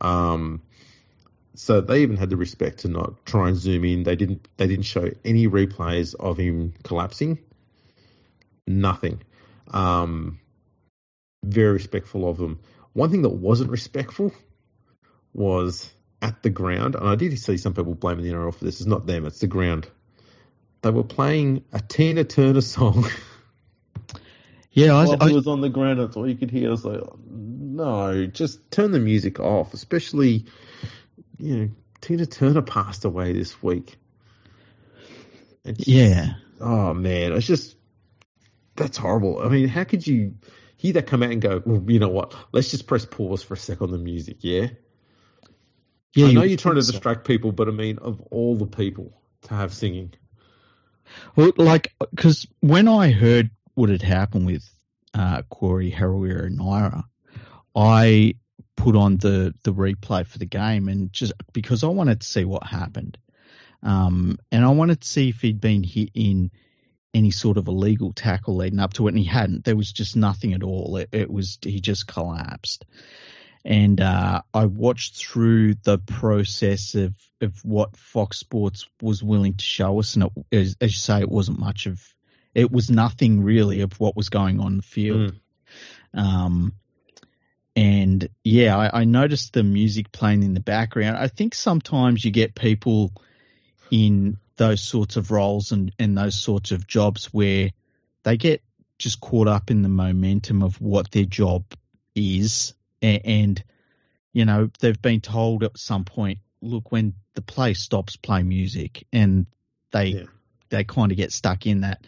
Um, 0.00 0.62
so 1.54 1.80
they 1.80 2.02
even 2.02 2.16
had 2.16 2.30
the 2.30 2.36
respect 2.36 2.80
to 2.80 2.88
not 2.88 3.24
try 3.24 3.48
and 3.48 3.56
zoom 3.56 3.84
in. 3.84 4.02
They 4.02 4.16
didn't. 4.16 4.46
They 4.56 4.66
didn't 4.66 4.84
show 4.84 5.10
any 5.24 5.48
replays 5.48 6.14
of 6.14 6.36
him 6.36 6.74
collapsing. 6.82 7.38
Nothing. 8.66 9.22
Um, 9.68 10.38
very 11.44 11.72
respectful 11.72 12.28
of 12.28 12.36
them. 12.36 12.60
One 12.92 13.10
thing 13.10 13.22
that 13.22 13.30
wasn't 13.30 13.70
respectful 13.70 14.32
was 15.32 15.90
at 16.22 16.42
the 16.42 16.50
ground, 16.50 16.94
and 16.94 17.08
I 17.08 17.14
did 17.14 17.38
see 17.38 17.56
some 17.56 17.74
people 17.74 17.94
blaming 17.94 18.24
the 18.24 18.30
NRL 18.30 18.52
for 18.54 18.64
this. 18.64 18.80
It's 18.80 18.86
not 18.86 19.06
them; 19.06 19.26
it's 19.26 19.40
the 19.40 19.46
ground. 19.46 19.88
They 20.86 20.92
were 20.92 21.04
playing 21.04 21.64
a 21.72 21.80
Tina 21.80 22.24
Turner 22.24 22.60
song 22.60 23.06
yeah, 24.76 24.94
I, 24.94 25.06
I, 25.20 25.32
was 25.32 25.46
on 25.46 25.62
the 25.62 25.70
ground. 25.70 26.00
That's 26.00 26.16
all 26.16 26.28
you 26.28 26.36
could 26.36 26.50
hear. 26.50 26.68
I 26.68 26.70
was 26.70 26.84
like, 26.84 27.00
no, 27.26 28.26
just 28.26 28.70
turn 28.70 28.90
the 28.90 28.98
music 28.98 29.40
off. 29.40 29.72
Especially, 29.72 30.44
you 31.38 31.56
know, 31.56 31.68
Tina 32.02 32.26
Turner 32.26 32.60
passed 32.60 33.06
away 33.06 33.32
this 33.32 33.62
week. 33.62 33.96
It's- 35.64 35.88
yeah, 35.88 36.34
Oh 36.60 36.94
man, 36.94 37.32
it's 37.32 37.46
just 37.46 37.76
that's 38.76 38.98
horrible. 38.98 39.40
I 39.40 39.48
mean, 39.48 39.66
how 39.66 39.84
could 39.84 40.06
you 40.06 40.34
hear 40.76 40.92
that 40.94 41.06
come 41.06 41.22
out 41.22 41.30
and 41.30 41.40
go, 41.40 41.62
well, 41.64 41.82
you 41.90 41.98
know 41.98 42.10
what? 42.10 42.34
Let's 42.52 42.70
just 42.70 42.86
press 42.86 43.06
pause 43.06 43.42
for 43.42 43.54
a 43.54 43.56
sec 43.56 43.80
on 43.80 43.90
the 43.90 43.98
music, 43.98 44.38
yeah? 44.40 44.68
yeah. 46.14 46.26
I 46.26 46.32
know 46.32 46.42
you 46.42 46.50
you're 46.50 46.58
trying 46.58 46.74
to 46.74 46.82
think 46.82 46.86
so. 46.86 46.92
distract 46.92 47.26
people, 47.26 47.52
but 47.52 47.68
I 47.68 47.70
mean, 47.70 47.98
of 47.98 48.20
all 48.30 48.56
the 48.56 48.66
people 48.66 49.18
to 49.42 49.54
have 49.54 49.72
singing, 49.72 50.12
Well, 50.12 50.25
like, 51.36 51.94
because 52.10 52.46
when 52.60 52.88
I 52.88 53.10
heard 53.10 53.50
what 53.74 53.90
had 53.90 54.02
happened 54.02 54.46
with 54.46 54.68
uh, 55.14 55.42
Corey 55.42 55.90
Harawira 55.90 56.46
and 56.46 56.58
Naera, 56.58 57.04
I 57.74 58.34
put 58.76 58.96
on 58.96 59.16
the 59.16 59.54
the 59.62 59.72
replay 59.72 60.26
for 60.26 60.38
the 60.38 60.46
game 60.46 60.88
and 60.88 61.12
just 61.12 61.32
because 61.52 61.82
I 61.82 61.88
wanted 61.88 62.20
to 62.20 62.26
see 62.26 62.44
what 62.44 62.66
happened, 62.66 63.18
um, 63.82 64.38
and 64.52 64.64
I 64.64 64.70
wanted 64.70 65.00
to 65.00 65.08
see 65.08 65.28
if 65.28 65.40
he'd 65.40 65.60
been 65.60 65.82
hit 65.82 66.10
in 66.14 66.50
any 67.14 67.30
sort 67.30 67.56
of 67.56 67.68
illegal 67.68 68.12
tackle 68.12 68.56
leading 68.56 68.78
up 68.78 68.92
to 68.94 69.06
it, 69.06 69.10
and 69.10 69.18
he 69.18 69.24
hadn't. 69.24 69.64
There 69.64 69.76
was 69.76 69.92
just 69.92 70.16
nothing 70.16 70.52
at 70.52 70.62
all. 70.62 70.96
It, 70.98 71.08
it 71.12 71.30
was 71.30 71.58
he 71.62 71.80
just 71.80 72.06
collapsed. 72.06 72.84
And 73.66 74.00
uh, 74.00 74.42
I 74.54 74.66
watched 74.66 75.16
through 75.16 75.74
the 75.82 75.98
process 75.98 76.94
of, 76.94 77.14
of 77.40 77.58
what 77.64 77.96
Fox 77.96 78.38
Sports 78.38 78.86
was 79.02 79.24
willing 79.24 79.54
to 79.54 79.64
show 79.64 79.98
us, 79.98 80.14
and 80.14 80.22
it, 80.24 80.56
as, 80.56 80.76
as 80.80 80.92
you 80.92 80.98
say, 80.98 81.18
it 81.18 81.28
wasn't 81.28 81.58
much 81.58 81.86
of, 81.86 82.00
it 82.54 82.70
was 82.70 82.90
nothing 82.90 83.42
really 83.42 83.80
of 83.80 83.98
what 83.98 84.14
was 84.14 84.28
going 84.28 84.60
on 84.60 84.68
in 84.68 84.76
the 84.76 84.82
field. 84.84 85.34
Um, 86.14 86.74
and 87.74 88.28
yeah, 88.44 88.78
I, 88.78 89.00
I 89.00 89.04
noticed 89.04 89.52
the 89.52 89.64
music 89.64 90.12
playing 90.12 90.44
in 90.44 90.54
the 90.54 90.60
background. 90.60 91.16
I 91.16 91.26
think 91.26 91.52
sometimes 91.52 92.24
you 92.24 92.30
get 92.30 92.54
people 92.54 93.10
in 93.90 94.36
those 94.58 94.80
sorts 94.80 95.16
of 95.16 95.32
roles 95.32 95.72
and, 95.72 95.92
and 95.98 96.16
those 96.16 96.36
sorts 96.36 96.70
of 96.70 96.86
jobs 96.86 97.34
where 97.34 97.70
they 98.22 98.36
get 98.36 98.62
just 98.96 99.20
caught 99.20 99.48
up 99.48 99.72
in 99.72 99.82
the 99.82 99.88
momentum 99.88 100.62
of 100.62 100.80
what 100.80 101.10
their 101.10 101.24
job 101.24 101.64
is. 102.14 102.74
And, 103.02 103.20
and 103.24 103.64
you 104.32 104.44
know, 104.44 104.70
they've 104.80 105.00
been 105.00 105.20
told 105.20 105.64
at 105.64 105.78
some 105.78 106.04
point, 106.04 106.38
look, 106.60 106.92
when 106.92 107.14
the 107.34 107.42
play 107.42 107.74
stops, 107.74 108.16
play 108.16 108.42
music. 108.42 109.06
And 109.12 109.46
they, 109.92 110.06
Yeah. 110.06 110.24
they 110.70 110.84
kind 110.84 111.12
of 111.12 111.16
get 111.16 111.32
stuck 111.32 111.66
in 111.66 111.82
that. 111.82 112.04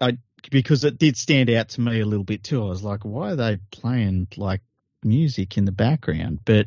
I, 0.00 0.18
because 0.50 0.84
it 0.84 0.98
did 0.98 1.16
stand 1.16 1.50
out 1.50 1.70
to 1.70 1.80
me 1.80 2.00
a 2.00 2.06
little 2.06 2.24
bit 2.24 2.44
too. 2.44 2.62
I 2.62 2.68
was 2.68 2.82
like, 2.82 3.04
why 3.04 3.32
are 3.32 3.36
they 3.36 3.58
playing 3.70 4.28
like 4.36 4.60
music 5.02 5.56
in 5.56 5.64
the 5.64 5.72
background? 5.72 6.40
But 6.44 6.66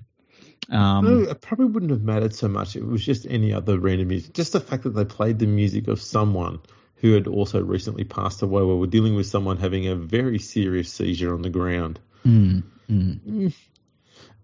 um, 0.69 1.05
no, 1.05 1.29
it 1.29 1.41
probably 1.41 1.67
wouldn't 1.67 1.91
have 1.91 2.01
mattered 2.01 2.33
so 2.33 2.47
much. 2.47 2.75
It 2.75 2.85
was 2.85 3.05
just 3.05 3.25
any 3.29 3.53
other 3.53 3.79
random 3.79 4.09
music. 4.09 4.33
Just 4.33 4.53
the 4.53 4.59
fact 4.59 4.83
that 4.83 4.89
they 4.91 5.05
played 5.05 5.39
the 5.39 5.45
music 5.45 5.87
of 5.87 6.01
someone 6.01 6.59
who 6.95 7.13
had 7.13 7.27
also 7.27 7.61
recently 7.61 8.03
passed 8.03 8.41
away, 8.41 8.63
where 8.63 8.75
we're 8.75 8.87
dealing 8.87 9.15
with 9.15 9.27
someone 9.27 9.57
having 9.57 9.87
a 9.87 9.95
very 9.95 10.39
serious 10.39 10.91
seizure 10.91 11.33
on 11.33 11.41
the 11.43 11.49
ground. 11.49 11.99
mm, 12.25 12.63
mm, 12.89 13.53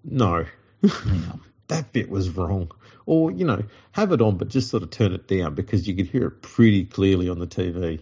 No, 0.03 0.45
yeah. 0.81 1.31
that 1.67 1.91
bit 1.93 2.09
was 2.09 2.29
wrong. 2.29 2.71
Or, 3.05 3.31
you 3.31 3.45
know, 3.45 3.63
have 3.91 4.11
it 4.11 4.21
on, 4.21 4.37
but 4.37 4.47
just 4.49 4.69
sort 4.69 4.83
of 4.83 4.89
turn 4.91 5.13
it 5.13 5.27
down 5.27 5.55
because 5.55 5.87
you 5.87 5.95
could 5.95 6.07
hear 6.07 6.27
it 6.27 6.41
pretty 6.41 6.85
clearly 6.85 7.29
on 7.29 7.39
the 7.39 7.47
TV. 7.47 7.99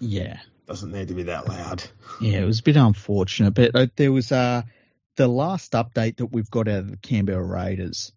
yeah, 0.00 0.38
Doesn't 0.66 0.92
need 0.92 1.08
to 1.08 1.14
be 1.14 1.24
that 1.24 1.48
loud. 1.48 1.82
yeah, 2.20 2.38
it 2.40 2.44
was 2.44 2.60
a 2.60 2.62
bit 2.62 2.76
unfortunate. 2.76 3.52
But 3.54 3.74
uh, 3.74 3.86
there 3.96 4.12
was 4.12 4.30
uh, 4.30 4.62
the 5.16 5.26
last 5.28 5.72
update 5.72 6.16
that 6.18 6.26
we've 6.26 6.50
got 6.50 6.68
out 6.68 6.78
of 6.80 6.90
the 6.90 6.96
Canberra 6.98 7.44
Raiders, 7.44 8.12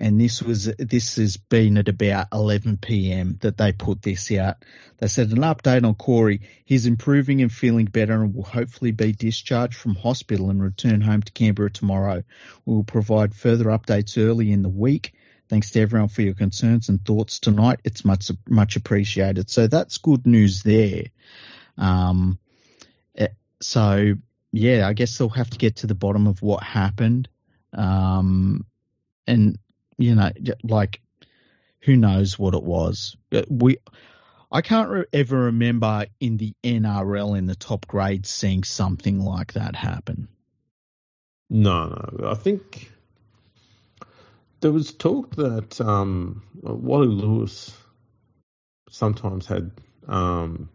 and 0.00 0.20
this 0.20 0.40
was 0.40 0.66
this 0.78 1.16
has 1.16 1.36
been 1.36 1.76
at 1.76 1.88
about 1.88 2.28
11 2.32 2.78
p.m. 2.78 3.36
that 3.40 3.58
they 3.58 3.72
put 3.72 4.00
this 4.00 4.30
out. 4.30 4.64
They 4.98 5.08
said 5.08 5.30
an 5.30 5.38
update 5.38 5.84
on 5.84 5.96
Corey. 5.96 6.42
He's 6.64 6.86
improving 6.86 7.42
and 7.42 7.52
feeling 7.52 7.86
better, 7.86 8.22
and 8.22 8.32
will 8.32 8.44
hopefully 8.44 8.92
be 8.92 9.12
discharged 9.12 9.74
from 9.74 9.96
hospital 9.96 10.50
and 10.50 10.62
return 10.62 11.00
home 11.00 11.22
to 11.22 11.32
Canberra 11.32 11.70
tomorrow. 11.70 12.22
We 12.64 12.74
will 12.74 12.84
provide 12.84 13.34
further 13.34 13.64
updates 13.66 14.16
early 14.16 14.52
in 14.52 14.62
the 14.62 14.68
week. 14.68 15.14
Thanks 15.48 15.72
to 15.72 15.80
everyone 15.80 16.08
for 16.08 16.22
your 16.22 16.34
concerns 16.34 16.88
and 16.88 17.04
thoughts 17.04 17.40
tonight. 17.40 17.80
It's 17.82 18.04
much 18.04 18.30
much 18.48 18.76
appreciated. 18.76 19.50
So 19.50 19.66
that's 19.66 19.98
good 19.98 20.28
news 20.28 20.62
there. 20.62 21.06
Um, 21.76 22.38
eh, 23.16 23.28
so 23.60 24.14
yeah, 24.52 24.86
I 24.86 24.92
guess 24.92 25.18
they'll 25.18 25.28
have 25.30 25.50
to 25.50 25.58
get 25.58 25.76
to 25.76 25.88
the 25.88 25.96
bottom 25.96 26.28
of 26.28 26.40
what 26.40 26.62
happened. 26.62 27.28
Um, 27.72 28.64
and 29.26 29.58
you 29.98 30.14
know, 30.14 30.30
like 30.62 31.00
who 31.80 31.96
knows 31.96 32.38
what 32.38 32.54
it 32.54 32.62
was? 32.62 33.16
Uh, 33.32 33.42
we, 33.50 33.78
I 34.50 34.62
can't 34.62 34.88
re- 34.88 35.04
ever 35.12 35.36
remember 35.44 36.06
in 36.20 36.36
the 36.38 36.54
NRL 36.64 37.36
in 37.36 37.46
the 37.46 37.54
top 37.54 37.86
grades 37.86 38.30
seeing 38.30 38.64
something 38.64 39.20
like 39.20 39.52
that 39.54 39.76
happen. 39.76 40.28
No, 41.50 42.10
no, 42.18 42.30
I 42.30 42.34
think 42.34 42.90
there 44.60 44.72
was 44.72 44.92
talk 44.92 45.36
that 45.36 45.80
um, 45.80 46.42
Wally 46.62 47.06
Lewis 47.06 47.76
sometimes 48.90 49.46
had 49.46 49.70
um, 50.06 50.68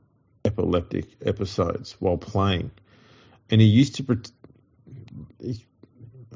epileptic 0.46 1.06
episodes 1.26 1.96
while 2.00 2.18
playing, 2.18 2.72
and 3.50 3.62
he 3.62 3.68
used 3.68 3.96
to. 3.96 4.22
He, 5.40 5.64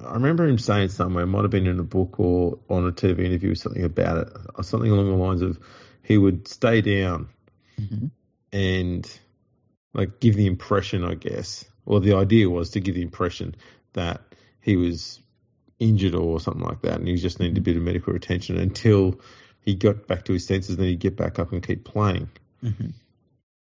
I 0.06 0.14
remember 0.14 0.48
him 0.48 0.58
saying 0.58 0.90
somewhere, 0.90 1.24
it 1.24 1.28
might 1.28 1.44
have 1.44 1.52
been 1.52 1.68
in 1.68 1.80
a 1.80 1.84
book 1.84 2.20
or 2.20 2.60
on 2.70 2.88
a 2.88 2.92
TV 2.92 3.26
interview, 3.26 3.52
or 3.52 3.56
something 3.56 3.84
about 3.84 4.28
it, 4.28 4.34
or 4.56 4.64
something 4.64 4.92
along 4.92 5.10
the 5.10 5.16
lines 5.16 5.42
of 5.42 5.60
he 6.04 6.18
would 6.18 6.48
stay 6.48 6.82
down 6.82 7.30
mm-hmm. 7.80 8.08
and 8.52 9.20
like 9.94 10.20
give 10.20 10.36
the 10.36 10.48
impression, 10.48 11.04
I 11.04 11.16
guess, 11.16 11.66
or 11.86 12.00
the 12.00 12.16
idea 12.16 12.50
was 12.50 12.72
to 12.72 12.80
give 12.80 12.96
the 12.96 13.02
impression 13.02 13.56
that 13.94 14.22
he 14.62 14.76
was 14.76 15.20
injured 15.80 16.16
or 16.16 16.40
something 16.40 16.64
like 16.64 16.82
that, 16.82 17.00
and 17.00 17.08
he 17.08 17.16
just 17.16 17.40
needed 17.40 17.58
a 17.58 17.62
bit 17.62 17.78
of 17.78 17.84
medical 17.84 18.16
attention 18.16 18.58
until 18.58 19.20
he 19.62 19.76
got 19.76 20.08
back 20.08 20.26
to 20.26 20.34
his 20.34 20.46
senses. 20.46 20.72
and 20.72 20.80
Then 20.80 20.88
he'd 20.88 21.00
get 21.00 21.18
back 21.18 21.40
up 21.40 21.52
and 21.52 21.66
keep 21.66 21.84
playing, 21.84 22.30
mm-hmm. 22.64 22.90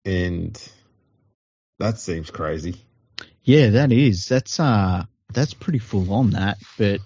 and 0.04 0.72
that 1.78 1.98
seems 1.98 2.30
crazy. 2.30 2.76
Yeah, 3.42 3.70
that 3.70 3.92
is. 3.92 4.26
That's 4.26 4.58
uh, 4.58 5.04
that's 5.36 5.54
pretty 5.54 5.78
full 5.78 6.12
on. 6.12 6.30
That, 6.30 6.58
but 6.78 7.00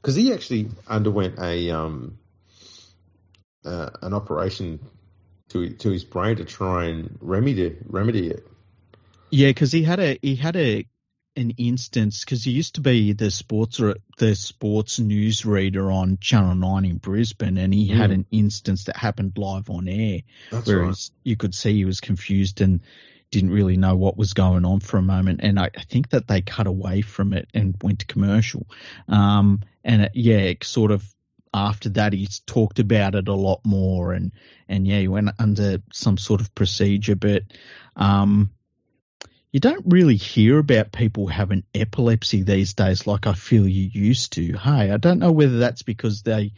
because 0.00 0.14
he 0.14 0.32
actually 0.32 0.68
underwent 0.86 1.38
a 1.38 1.70
um, 1.70 2.18
uh, 3.64 3.90
an 4.00 4.14
operation 4.14 4.78
to 5.48 5.70
to 5.70 5.90
his 5.90 6.04
brain 6.04 6.36
to 6.36 6.44
try 6.44 6.86
and 6.86 7.18
remedy 7.20 7.76
remedy 7.84 8.28
it. 8.28 8.46
Yeah, 9.30 9.48
because 9.48 9.72
he 9.72 9.82
had 9.82 9.98
a 9.98 10.18
he 10.22 10.36
had 10.36 10.56
a 10.56 10.86
an 11.34 11.50
instance 11.56 12.24
because 12.24 12.44
he 12.44 12.52
used 12.52 12.76
to 12.76 12.82
be 12.82 13.14
the 13.14 13.30
sports 13.30 13.80
the 14.18 14.34
sports 14.36 15.00
news 15.00 15.44
reader 15.44 15.90
on 15.90 16.18
Channel 16.18 16.54
Nine 16.54 16.84
in 16.84 16.98
Brisbane, 16.98 17.58
and 17.58 17.74
he 17.74 17.88
mm. 17.88 17.96
had 17.96 18.12
an 18.12 18.26
instance 18.30 18.84
that 18.84 18.96
happened 18.96 19.32
live 19.36 19.70
on 19.70 19.88
air, 19.88 20.20
That's 20.52 20.68
where 20.68 20.84
right. 20.84 21.10
you 21.24 21.36
could 21.36 21.54
see 21.54 21.72
he 21.72 21.84
was 21.84 22.00
confused 22.00 22.60
and 22.60 22.80
didn't 23.32 23.50
really 23.50 23.76
know 23.76 23.96
what 23.96 24.16
was 24.16 24.34
going 24.34 24.64
on 24.64 24.78
for 24.78 24.98
a 24.98 25.02
moment. 25.02 25.40
And 25.42 25.58
I, 25.58 25.70
I 25.76 25.82
think 25.82 26.10
that 26.10 26.28
they 26.28 26.42
cut 26.42 26.68
away 26.68 27.00
from 27.00 27.32
it 27.32 27.48
and 27.52 27.74
went 27.82 28.00
to 28.00 28.06
commercial. 28.06 28.66
Um, 29.08 29.60
and 29.82 30.02
it, 30.02 30.12
yeah, 30.14 30.36
it 30.36 30.62
sort 30.62 30.92
of 30.92 31.02
after 31.52 31.88
that 31.90 32.12
he's 32.12 32.40
talked 32.40 32.78
about 32.78 33.14
it 33.14 33.28
a 33.28 33.34
lot 33.34 33.60
more, 33.64 34.12
and 34.12 34.32
and 34.68 34.86
yeah, 34.86 35.00
he 35.00 35.08
went 35.08 35.30
under 35.38 35.82
some 35.92 36.16
sort 36.16 36.40
of 36.40 36.54
procedure, 36.54 37.16
but 37.16 37.42
um 37.96 38.50
you 39.50 39.60
don't 39.60 39.84
really 39.86 40.16
hear 40.16 40.58
about 40.58 40.92
people 40.92 41.26
having 41.26 41.62
epilepsy 41.74 42.42
these 42.42 42.72
days 42.72 43.06
like 43.06 43.26
I 43.26 43.34
feel 43.34 43.68
you 43.68 43.90
used 43.92 44.32
to. 44.32 44.56
Hey, 44.56 44.90
I 44.90 44.96
don't 44.96 45.18
know 45.18 45.32
whether 45.32 45.58
that's 45.58 45.82
because 45.82 46.22
they 46.22 46.52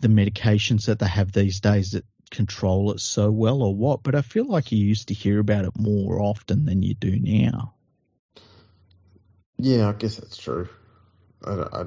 the 0.00 0.08
medications 0.08 0.86
that 0.86 1.00
they 1.00 1.08
have 1.08 1.32
these 1.32 1.58
days 1.58 1.92
that 1.92 2.04
control 2.32 2.90
it 2.92 3.00
so 3.00 3.30
well 3.30 3.62
or 3.62 3.74
what, 3.74 4.02
but 4.02 4.16
I 4.16 4.22
feel 4.22 4.46
like 4.46 4.72
you 4.72 4.78
used 4.78 5.08
to 5.08 5.14
hear 5.14 5.38
about 5.38 5.64
it 5.64 5.78
more 5.78 6.20
often 6.20 6.64
than 6.64 6.82
you 6.82 6.94
do 6.94 7.16
now. 7.18 7.74
Yeah, 9.58 9.88
I 9.88 9.92
guess 9.92 10.16
that's 10.16 10.36
true. 10.36 10.68
I, 11.44 11.52
I 11.52 11.84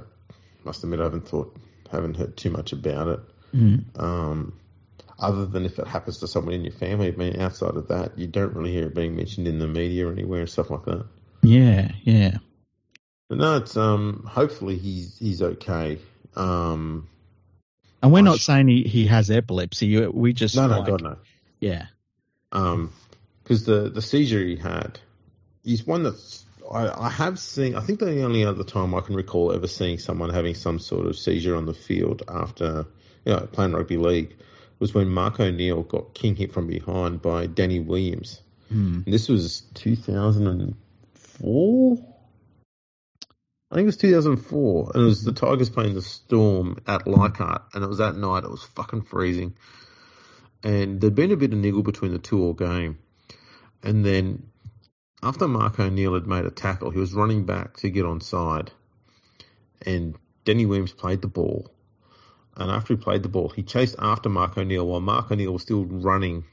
must 0.63 0.83
admit 0.83 1.01
I 1.01 1.03
haven't 1.03 1.27
thought, 1.27 1.57
haven't 1.91 2.15
heard 2.15 2.37
too 2.37 2.51
much 2.51 2.71
about 2.71 3.07
it. 3.09 3.19
Mm. 3.53 3.99
Um, 3.99 4.59
other 5.19 5.45
than 5.45 5.65
if 5.65 5.79
it 5.79 5.87
happens 5.87 6.19
to 6.19 6.27
someone 6.27 6.53
in 6.53 6.63
your 6.63 6.73
family. 6.73 7.07
I 7.07 7.15
mean, 7.15 7.39
outside 7.39 7.75
of 7.75 7.87
that, 7.87 8.17
you 8.17 8.27
don't 8.27 8.53
really 8.53 8.71
hear 8.71 8.87
it 8.87 8.95
being 8.95 9.15
mentioned 9.15 9.47
in 9.47 9.59
the 9.59 9.67
media 9.67 10.07
or 10.07 10.11
anywhere 10.11 10.41
and 10.41 10.49
stuff 10.49 10.69
like 10.69 10.85
that. 10.85 11.05
Yeah, 11.41 11.91
yeah. 12.03 12.37
But 13.29 13.37
no, 13.39 13.57
it's 13.57 13.77
um. 13.77 14.27
Hopefully, 14.29 14.77
he's 14.77 15.17
he's 15.17 15.41
okay. 15.41 15.99
Um, 16.35 17.07
and 18.05 18.13
we're 18.13 18.21
not 18.21 18.39
saying 18.39 18.67
he, 18.67 18.83
he 18.83 19.07
has 19.07 19.31
epilepsy. 19.31 20.05
We 20.05 20.33
just 20.33 20.55
no, 20.55 20.67
no, 20.67 20.77
like, 20.77 20.87
God 20.87 21.01
no. 21.01 21.17
Yeah. 21.59 21.87
Um, 22.51 22.93
because 23.41 23.65
the 23.65 23.89
the 23.89 24.03
seizure 24.03 24.45
he 24.45 24.57
had, 24.57 24.99
he's 25.63 25.87
one 25.87 26.03
that 26.03 26.43
I, 26.71 27.07
I 27.07 27.09
have 27.09 27.39
seen. 27.39 27.73
I 27.73 27.79
think 27.79 27.97
the 27.99 28.21
only 28.21 28.45
other 28.45 28.63
time 28.63 28.93
I 28.93 29.01
can 29.01 29.15
recall 29.15 29.51
ever 29.51 29.65
seeing 29.65 29.97
someone 29.97 30.29
having 30.29 30.53
some 30.53 30.77
sort 30.77 31.07
of 31.07 31.17
seizure 31.17 31.55
on 31.55 31.65
the 31.65 31.73
field 31.73 32.21
after 32.27 32.85
you 33.25 33.33
know 33.33 33.39
playing 33.51 33.73
rugby 33.73 33.97
league 33.97 34.35
was 34.77 34.93
when 34.93 35.09
Mark 35.09 35.39
O'Neill 35.39 35.81
got 35.81 36.13
king 36.13 36.35
hit 36.35 36.53
from 36.53 36.67
behind 36.67 37.23
by 37.23 37.47
Danny 37.47 37.79
Williams. 37.79 38.39
Mm. 38.71 39.05
this 39.05 39.29
was 39.29 39.61
2004. 39.73 41.97
I 43.75 43.77
think 43.79 43.87
it 43.87 43.87
was 43.87 43.97
2004, 43.97 44.91
and 44.93 45.03
it 45.03 45.05
was 45.05 45.25
the 45.25 45.33
Tigers 45.33 45.69
playing 45.69 45.95
the 45.95 46.01
Storm 46.01 46.77
at 46.87 47.05
Leichhardt, 47.05 47.63
and 47.73 47.83
it 47.83 47.87
was 47.87 47.97
that 47.97 48.15
night. 48.15 48.45
It 48.45 48.49
was 48.49 48.63
fucking 48.63 49.01
freezing, 49.01 49.57
and 50.63 51.01
there'd 51.01 51.13
been 51.13 51.33
a 51.33 51.35
bit 51.35 51.51
of 51.51 51.59
niggle 51.59 51.83
between 51.83 52.13
the 52.13 52.17
two 52.17 52.41
all 52.41 52.53
game, 52.53 52.99
and 53.83 54.05
then 54.05 54.47
after 55.21 55.49
Mark 55.49 55.77
O'Neill 55.77 56.13
had 56.13 56.25
made 56.25 56.45
a 56.45 56.51
tackle, 56.51 56.89
he 56.89 56.99
was 56.99 57.13
running 57.13 57.45
back 57.45 57.75
to 57.79 57.89
get 57.89 58.05
on 58.05 58.21
side, 58.21 58.71
and 59.81 60.15
Danny 60.45 60.65
Williams 60.65 60.93
played 60.93 61.21
the 61.21 61.27
ball, 61.27 61.69
and 62.55 62.71
after 62.71 62.93
he 62.93 62.97
played 62.97 63.23
the 63.23 63.29
ball, 63.29 63.49
he 63.49 63.61
chased 63.61 63.97
after 63.99 64.29
Mark 64.29 64.57
O'Neill 64.57 64.87
while 64.87 65.01
Mark 65.01 65.29
O'Neill 65.29 65.51
was 65.51 65.63
still 65.63 65.83
running 65.83 66.45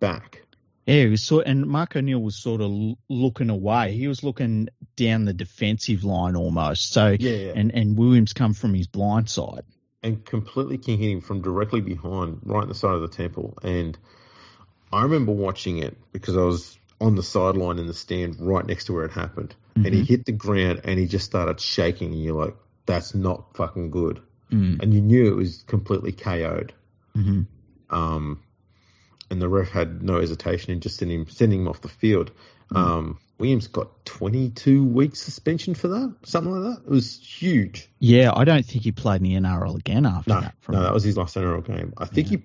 back. 0.00 0.42
Yeah, 0.88 1.08
was 1.08 1.22
sort, 1.22 1.46
and 1.46 1.66
Mark 1.66 1.96
O'Neill 1.96 2.20
was 2.20 2.36
sort 2.36 2.60
of 2.60 2.70
looking 3.08 3.50
away. 3.50 3.92
He 3.92 4.08
was 4.08 4.24
looking 4.24 4.68
down 4.96 5.24
the 5.24 5.34
defensive 5.34 6.02
line 6.02 6.34
almost. 6.34 6.92
So, 6.92 7.16
yeah, 7.18 7.30
yeah. 7.30 7.52
and 7.54 7.74
and 7.74 7.96
Williams 7.96 8.32
come 8.32 8.54
from 8.54 8.74
his 8.74 8.86
blind 8.86 9.28
side 9.28 9.64
and 10.02 10.24
completely 10.24 10.78
king 10.78 10.98
hit 10.98 11.10
him 11.10 11.20
from 11.20 11.42
directly 11.42 11.80
behind, 11.80 12.40
right 12.44 12.62
in 12.62 12.68
the 12.68 12.74
side 12.74 12.94
of 12.94 13.00
the 13.00 13.08
temple. 13.08 13.58
And 13.62 13.98
I 14.92 15.02
remember 15.02 15.32
watching 15.32 15.78
it 15.78 15.96
because 16.12 16.36
I 16.36 16.42
was 16.42 16.78
on 17.00 17.14
the 17.16 17.22
sideline 17.22 17.78
in 17.78 17.86
the 17.86 17.94
stand 17.94 18.36
right 18.40 18.66
next 18.66 18.84
to 18.84 18.92
where 18.92 19.04
it 19.04 19.12
happened, 19.12 19.54
mm-hmm. 19.76 19.86
and 19.86 19.94
he 19.94 20.04
hit 20.04 20.24
the 20.24 20.32
ground 20.32 20.82
and 20.84 20.98
he 20.98 21.06
just 21.06 21.26
started 21.26 21.60
shaking, 21.60 22.12
and 22.12 22.22
you're 22.22 22.44
like, 22.44 22.56
"That's 22.86 23.14
not 23.14 23.56
fucking 23.56 23.90
good." 23.90 24.20
mm. 24.50 24.82
and 24.82 24.94
you 24.94 25.00
knew 25.00 25.30
it 25.30 25.36
was 25.36 25.62
completely 25.66 26.12
KO'd. 26.12 26.72
Mm-hmm. 27.16 27.42
Um, 27.90 28.42
and 29.30 29.40
the 29.40 29.48
ref 29.48 29.70
had 29.70 30.02
no 30.02 30.20
hesitation 30.20 30.72
in 30.72 30.80
just 30.80 30.96
sending 30.98 31.20
him, 31.20 31.28
sending 31.28 31.60
him 31.60 31.68
off 31.68 31.80
the 31.80 31.88
field. 31.88 32.30
Mm. 32.72 32.76
Um, 32.76 33.18
Williams 33.38 33.68
got 33.68 34.04
22 34.04 34.84
weeks 34.84 35.20
suspension 35.20 35.74
for 35.74 35.88
that, 35.88 36.14
something 36.24 36.52
like 36.52 36.74
that. 36.74 36.82
It 36.84 36.90
was 36.90 37.18
huge. 37.20 37.88
Yeah, 38.00 38.32
I 38.34 38.44
don't 38.44 38.64
think 38.64 38.82
he 38.82 38.92
played 38.92 39.22
in 39.22 39.42
the 39.42 39.48
NRL 39.48 39.76
again 39.76 40.06
after 40.06 40.30
no, 40.30 40.40
that. 40.40 40.54
no, 40.68 40.82
that 40.82 40.92
was 40.92 41.04
his 41.04 41.16
last 41.16 41.36
NRL 41.36 41.64
game. 41.64 41.94
I 41.96 42.06
think 42.06 42.30
yeah. 42.30 42.38
he 42.38 42.44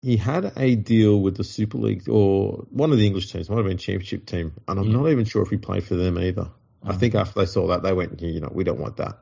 he 0.00 0.16
had 0.16 0.52
a 0.56 0.76
deal 0.76 1.20
with 1.20 1.36
the 1.36 1.42
Super 1.42 1.78
League 1.78 2.08
or 2.08 2.66
one 2.70 2.92
of 2.92 2.98
the 2.98 3.06
English 3.06 3.32
teams, 3.32 3.50
might 3.50 3.56
have 3.56 3.66
been 3.66 3.78
Championship 3.78 4.26
team, 4.26 4.52
and 4.68 4.78
I'm 4.78 4.86
yeah. 4.86 4.96
not 4.96 5.08
even 5.08 5.24
sure 5.24 5.42
if 5.42 5.50
he 5.50 5.56
played 5.56 5.84
for 5.84 5.96
them 5.96 6.18
either. 6.18 6.50
Oh. 6.84 6.90
I 6.90 6.92
think 6.92 7.16
after 7.16 7.40
they 7.40 7.46
saw 7.46 7.68
that, 7.68 7.82
they 7.82 7.92
went, 7.92 8.20
you 8.22 8.40
know, 8.40 8.50
we 8.52 8.62
don't 8.62 8.78
want 8.78 8.98
that. 8.98 9.18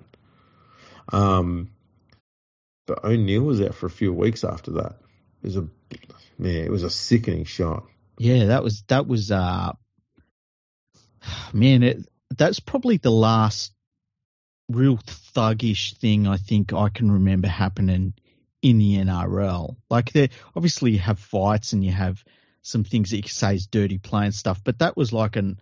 Um, 1.13 1.71
but 2.87 3.05
O'Neill 3.05 3.43
was 3.43 3.61
out 3.63 3.75
for 3.75 3.87
a 3.87 3.91
few 3.91 4.13
weeks 4.13 4.45
after 4.45 4.73
that. 4.73 4.97
It 5.43 5.47
was 5.47 5.57
a 5.57 5.67
man, 6.39 6.65
it 6.65 6.71
was 6.71 6.83
a 6.83 6.91
sickening 6.91 7.45
shot. 7.45 7.85
Yeah, 8.19 8.47
that 8.47 8.63
was 8.63 8.83
that 8.89 9.07
was 9.07 9.31
uh 9.31 9.73
man, 11.53 11.83
it 11.83 12.09
that's 12.37 12.61
probably 12.61 12.97
the 12.97 13.11
last 13.11 13.73
real 14.69 14.99
thuggish 14.99 15.97
thing 15.99 16.27
I 16.27 16.37
think 16.37 16.73
I 16.73 16.89
can 16.89 17.11
remember 17.11 17.49
happening 17.49 18.15
in 18.63 18.79
the 18.79 18.97
NRL. 18.97 19.77
Like 19.91 20.13
there 20.13 20.29
obviously 20.55 20.93
you 20.93 20.99
have 20.99 21.19
fights 21.19 21.73
and 21.73 21.85
you 21.85 21.93
have 21.93 22.23
some 22.63 22.83
things 22.83 23.11
that 23.11 23.17
you 23.17 23.23
can 23.23 23.31
say 23.31 23.55
is 23.55 23.67
dirty 23.67 23.99
play 23.99 24.25
and 24.25 24.35
stuff, 24.35 24.61
but 24.65 24.81
that 24.81 24.97
was 24.97 25.13
like 25.13 25.37
an 25.37 25.61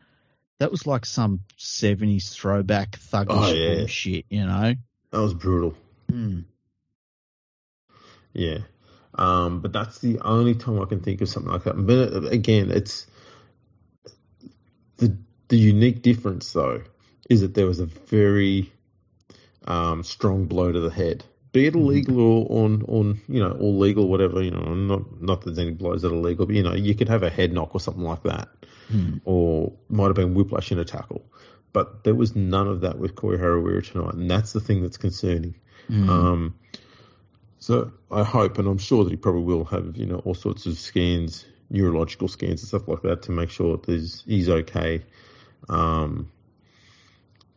that 0.59 0.71
was 0.71 0.87
like 0.87 1.05
some 1.05 1.41
seventies 1.57 2.31
throwback 2.31 2.93
thuggish 2.93 3.27
oh, 3.29 3.53
yeah. 3.53 3.87
shit, 3.87 4.25
you 4.31 4.47
know? 4.47 4.75
That 5.11 5.21
was 5.21 5.35
brutal. 5.35 5.75
Mm. 6.11 6.45
Yeah. 8.33 8.59
Um, 9.17 9.61
but 9.61 9.73
that's 9.73 9.99
the 10.01 10.19
only 10.21 10.55
time 10.55 10.81
I 10.81 10.87
can 10.87 11.01
think 11.01 11.21
of 11.21 11.29
something 11.29 11.53
like 11.53 11.65
that. 11.65 11.75
But 11.75 12.33
again, 12.33 12.71
it's 12.71 13.07
the 14.97 15.17
the 15.49 15.57
unique 15.57 16.03
difference 16.03 16.53
though 16.53 16.83
is 17.31 17.41
that 17.41 17.55
there 17.55 17.67
was 17.67 17.81
a 17.81 17.87
very 17.87 18.73
um, 19.67 20.03
strong 20.03 20.47
blow 20.47 20.73
to 20.73 20.81
the 20.81 20.91
head, 20.91 21.25
be 21.53 21.67
it 21.67 21.75
illegal 21.75 22.21
or 22.21 22.65
on 22.65 22.83
on 22.89 23.21
you 23.29 23.41
know 23.41 23.53
or 23.53 23.73
legal 23.73 24.09
whatever 24.09 24.43
you 24.43 24.51
know. 24.51 24.75
Not 24.75 25.23
not 25.23 25.41
that 25.43 25.55
there's 25.55 25.59
any 25.67 25.75
blows 25.75 26.03
that 26.03 26.13
are 26.13 26.17
legal, 26.17 26.47
but 26.47 26.55
you 26.57 26.63
know 26.63 26.75
you 26.75 26.95
could 26.95 27.09
have 27.09 27.23
a 27.23 27.31
head 27.31 27.53
knock 27.53 27.75
or 27.75 27.81
something 27.81 28.03
like 28.05 28.23
that, 28.25 28.49
Mm. 28.93 29.21
or 29.25 29.73
might 29.89 30.07
have 30.09 30.17
been 30.17 30.35
whiplash 30.35 30.71
in 30.71 30.79
a 30.79 30.85
tackle. 30.85 31.25
But 31.73 32.05
there 32.05 32.15
was 32.15 32.37
none 32.37 32.69
of 32.69 32.83
that 32.83 32.99
with 32.99 33.15
Corey 33.15 33.39
Harawira 33.39 33.91
tonight, 33.91 34.15
and 34.15 34.31
that's 34.31 34.53
the 34.53 34.61
thing 34.61 34.83
that's 34.83 34.99
concerning. 34.99 35.55
Mm. 35.89 36.09
Um, 36.09 36.55
so 37.65 37.93
I 38.11 38.25
hope, 38.25 38.59
and 38.59 38.69
I'm 38.69 38.77
sure 38.77 39.05
that 39.05 39.11
he 39.11 39.17
probably 39.17 39.45
will 39.45 39.65
have, 39.65 39.97
you 39.97 40.05
know, 40.05 40.19
all 40.27 40.35
sorts 40.35 40.67
of 40.67 40.77
scans, 40.77 41.47
neurological 41.71 42.29
scans 42.29 42.61
and 42.61 42.69
stuff 42.69 42.87
like 42.87 43.01
that 43.05 43.23
to 43.23 43.33
make 43.33 43.49
sure 43.49 43.79
that 43.79 43.91
he's, 43.91 44.23
he's 44.27 44.51
okay. 44.51 45.03
Um, 45.71 46.31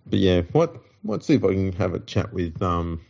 but 0.06 0.20
yeah, 0.20 0.44
what 0.54 0.78
might 1.04 1.26
see 1.26 1.34
if 1.34 1.44
I 1.44 1.50
can 1.50 1.74
have 1.74 1.94
a 1.94 2.00
chat 2.00 2.32
with 2.32 2.62
um, 2.62 3.02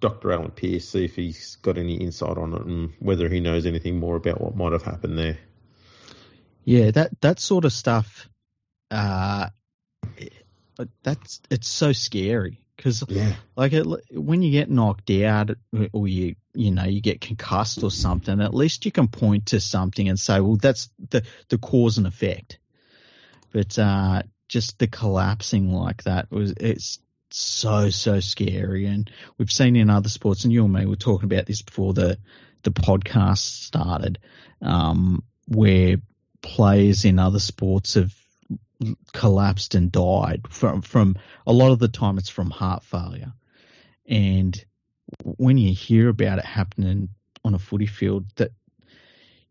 Dr. 0.00 0.32
Alan 0.32 0.52
Pierce, 0.52 0.88
see 0.88 1.04
if 1.04 1.16
he's 1.16 1.56
got 1.56 1.76
any 1.76 1.96
insight 1.96 2.38
on 2.38 2.54
it 2.54 2.62
and 2.62 2.94
whether 2.98 3.28
he 3.28 3.40
knows 3.40 3.66
anything 3.66 4.00
more 4.00 4.16
about 4.16 4.40
what 4.40 4.56
might 4.56 4.72
have 4.72 4.84
happened 4.84 5.18
there. 5.18 5.36
Yeah, 6.64 6.92
that 6.92 7.20
that 7.20 7.40
sort 7.40 7.66
of 7.66 7.74
stuff. 7.74 8.26
Uh, 8.90 9.50
that's 11.02 11.42
it's 11.50 11.68
so 11.68 11.92
scary 11.92 12.61
because 12.76 13.04
Yeah, 13.08 13.34
like 13.56 13.72
it, 13.72 13.86
when 14.12 14.42
you 14.42 14.50
get 14.50 14.70
knocked 14.70 15.10
out 15.10 15.50
or 15.92 16.08
you 16.08 16.36
you 16.54 16.70
know 16.70 16.84
you 16.84 17.00
get 17.00 17.20
concussed 17.20 17.82
or 17.82 17.90
something, 17.90 18.40
at 18.40 18.54
least 18.54 18.84
you 18.84 18.92
can 18.92 19.08
point 19.08 19.46
to 19.46 19.60
something 19.60 20.08
and 20.08 20.18
say, 20.18 20.40
well, 20.40 20.56
that's 20.56 20.90
the 21.10 21.22
the 21.48 21.58
cause 21.58 21.98
and 21.98 22.06
effect. 22.06 22.58
But 23.52 23.78
uh, 23.78 24.22
just 24.48 24.78
the 24.78 24.86
collapsing 24.86 25.72
like 25.72 26.04
that 26.04 26.30
was 26.30 26.54
it's 26.58 26.98
so 27.30 27.90
so 27.90 28.20
scary, 28.20 28.86
and 28.86 29.10
we've 29.38 29.52
seen 29.52 29.76
in 29.76 29.90
other 29.90 30.08
sports, 30.08 30.44
and 30.44 30.52
you 30.52 30.64
and 30.64 30.72
me 30.72 30.86
were 30.86 30.96
talking 30.96 31.30
about 31.30 31.46
this 31.46 31.62
before 31.62 31.92
the 31.92 32.18
the 32.62 32.70
podcast 32.70 33.38
started, 33.38 34.18
um, 34.60 35.22
where 35.48 35.96
players 36.42 37.04
in 37.04 37.18
other 37.18 37.38
sports 37.38 37.94
have 37.94 38.14
collapsed 39.12 39.74
and 39.74 39.92
died 39.92 40.42
from 40.48 40.82
from 40.82 41.16
a 41.46 41.52
lot 41.52 41.72
of 41.72 41.78
the 41.78 41.88
time 41.88 42.18
it's 42.18 42.28
from 42.28 42.50
heart 42.50 42.84
failure. 42.84 43.32
And 44.06 44.62
when 45.24 45.58
you 45.58 45.74
hear 45.74 46.08
about 46.08 46.38
it 46.38 46.44
happening 46.44 47.08
on 47.44 47.54
a 47.54 47.58
footy 47.58 47.86
field 47.86 48.26
that 48.36 48.52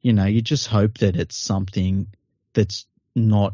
you 0.01 0.13
know 0.13 0.25
you 0.25 0.41
just 0.41 0.67
hope 0.67 0.97
that 0.99 1.15
it's 1.15 1.37
something 1.37 2.07
that's 2.53 2.85
not 3.15 3.53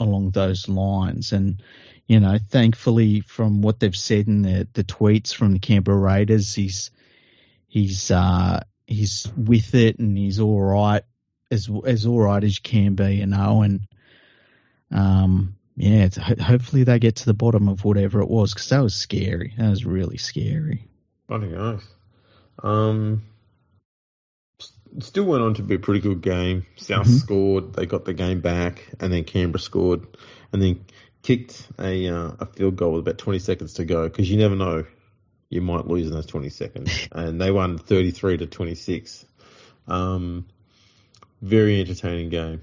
along 0.00 0.30
those 0.30 0.68
lines. 0.68 1.32
And 1.32 1.62
you 2.08 2.18
know 2.18 2.38
thankfully 2.48 3.20
from 3.20 3.60
what 3.60 3.78
they've 3.78 3.96
said 3.96 4.26
in 4.26 4.42
the 4.42 4.66
the 4.72 4.82
tweets 4.82 5.32
from 5.32 5.52
the 5.52 5.58
Canberra 5.60 5.98
Raiders 5.98 6.54
he's 6.54 6.90
he's 7.68 8.10
uh 8.10 8.60
he's 8.86 9.30
with 9.36 9.74
it 9.74 9.98
and 10.00 10.16
he's 10.16 10.40
all 10.40 10.60
right 10.60 11.04
as 11.50 11.70
as 11.86 12.06
all 12.06 12.20
right 12.20 12.42
as 12.42 12.56
you 12.56 12.62
can 12.62 12.94
be 12.94 13.16
you 13.16 13.26
know 13.26 13.62
and 13.62 13.82
um, 14.90 15.56
yeah, 15.76 16.08
hopefully 16.40 16.84
they 16.84 16.98
get 16.98 17.16
to 17.16 17.26
the 17.26 17.34
bottom 17.34 17.68
of 17.68 17.84
whatever 17.84 18.20
it 18.20 18.28
was 18.28 18.52
because 18.52 18.68
that 18.70 18.80
was 18.82 18.94
scary. 18.96 19.54
That 19.58 19.70
was 19.70 19.84
really 19.84 20.16
scary. 20.18 20.84
bloody 21.28 21.54
oath. 21.54 21.86
Um, 22.62 23.22
still 25.00 25.24
went 25.24 25.42
on 25.42 25.54
to 25.54 25.62
be 25.62 25.74
a 25.74 25.78
pretty 25.78 26.00
good 26.00 26.20
game. 26.22 26.66
South 26.76 27.06
Mhm. 27.06 27.20
scored, 27.20 27.72
they 27.74 27.86
got 27.86 28.04
the 28.04 28.14
game 28.14 28.40
back, 28.40 28.88
and 29.00 29.12
then 29.12 29.24
Canberra 29.24 29.60
scored, 29.60 30.06
and 30.52 30.62
then 30.62 30.84
kicked 31.22 31.68
a 31.78 32.08
uh, 32.08 32.32
a 32.40 32.46
field 32.46 32.76
goal 32.76 32.92
with 32.92 33.00
about 33.02 33.18
20 33.18 33.38
seconds 33.38 33.74
to 33.74 33.84
go 33.84 34.08
because 34.08 34.30
you 34.30 34.36
never 34.38 34.56
know, 34.56 34.84
you 35.50 35.60
might 35.60 35.86
lose 35.86 36.06
in 36.06 36.12
those 36.12 36.26
20 36.26 36.48
seconds, 36.48 36.90
and 37.12 37.40
they 37.40 37.50
won 37.50 37.78
33 37.78 38.38
to 38.38 38.46
26. 38.46 39.26
Um, 39.86 40.46
very 41.42 41.80
entertaining 41.80 42.30
game. 42.30 42.62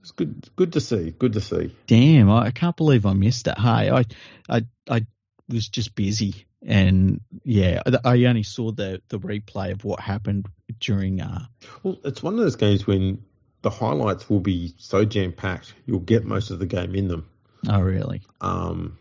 It's 0.00 0.12
good, 0.12 0.48
good 0.56 0.72
to 0.74 0.80
see. 0.80 1.10
Good 1.10 1.34
to 1.34 1.40
see. 1.40 1.74
Damn, 1.86 2.30
I, 2.30 2.46
I 2.46 2.50
can't 2.50 2.76
believe 2.76 3.06
I 3.06 3.12
missed 3.12 3.46
it. 3.48 3.58
Hey, 3.58 3.90
I, 3.90 4.04
I, 4.48 4.62
I 4.88 5.06
was 5.48 5.68
just 5.68 5.94
busy, 5.94 6.46
and 6.64 7.20
yeah, 7.44 7.82
I, 7.86 7.98
I 8.12 8.24
only 8.24 8.42
saw 8.42 8.72
the 8.72 9.02
the 9.08 9.18
replay 9.18 9.72
of 9.72 9.84
what 9.84 10.00
happened 10.00 10.46
during. 10.78 11.20
Uh, 11.20 11.44
Well, 11.82 11.98
it's 12.04 12.22
one 12.22 12.34
of 12.34 12.40
those 12.40 12.56
games 12.56 12.86
when 12.86 13.22
the 13.62 13.70
highlights 13.70 14.30
will 14.30 14.40
be 14.40 14.74
so 14.78 15.04
jam 15.04 15.32
packed, 15.32 15.74
you'll 15.84 16.00
get 16.00 16.24
most 16.24 16.50
of 16.50 16.58
the 16.58 16.66
game 16.66 16.94
in 16.94 17.08
them. 17.08 17.28
oh, 17.68 17.80
really? 17.80 18.22
Um, 18.40 18.96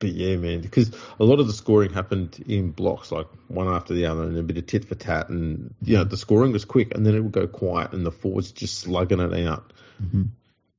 but 0.00 0.10
yeah, 0.10 0.36
man, 0.36 0.60
because 0.60 0.92
a 1.18 1.24
lot 1.24 1.40
of 1.40 1.48
the 1.48 1.52
scoring 1.52 1.92
happened 1.92 2.42
in 2.46 2.70
blocks, 2.70 3.10
like 3.12 3.26
one 3.48 3.68
after 3.68 3.94
the 3.94 4.06
other, 4.06 4.22
and 4.22 4.38
a 4.38 4.42
bit 4.42 4.56
of 4.56 4.66
tit 4.66 4.84
for 4.86 4.94
tat, 4.94 5.28
and 5.28 5.74
you 5.82 5.96
know 5.96 6.04
the 6.04 6.16
scoring 6.16 6.52
was 6.52 6.64
quick, 6.64 6.94
and 6.94 7.04
then 7.04 7.14
it 7.14 7.20
would 7.20 7.32
go 7.32 7.46
quiet, 7.46 7.92
and 7.92 8.06
the 8.06 8.12
forwards 8.12 8.52
just 8.52 8.78
slugging 8.78 9.20
it 9.20 9.46
out, 9.46 9.72
hmm 9.98 10.22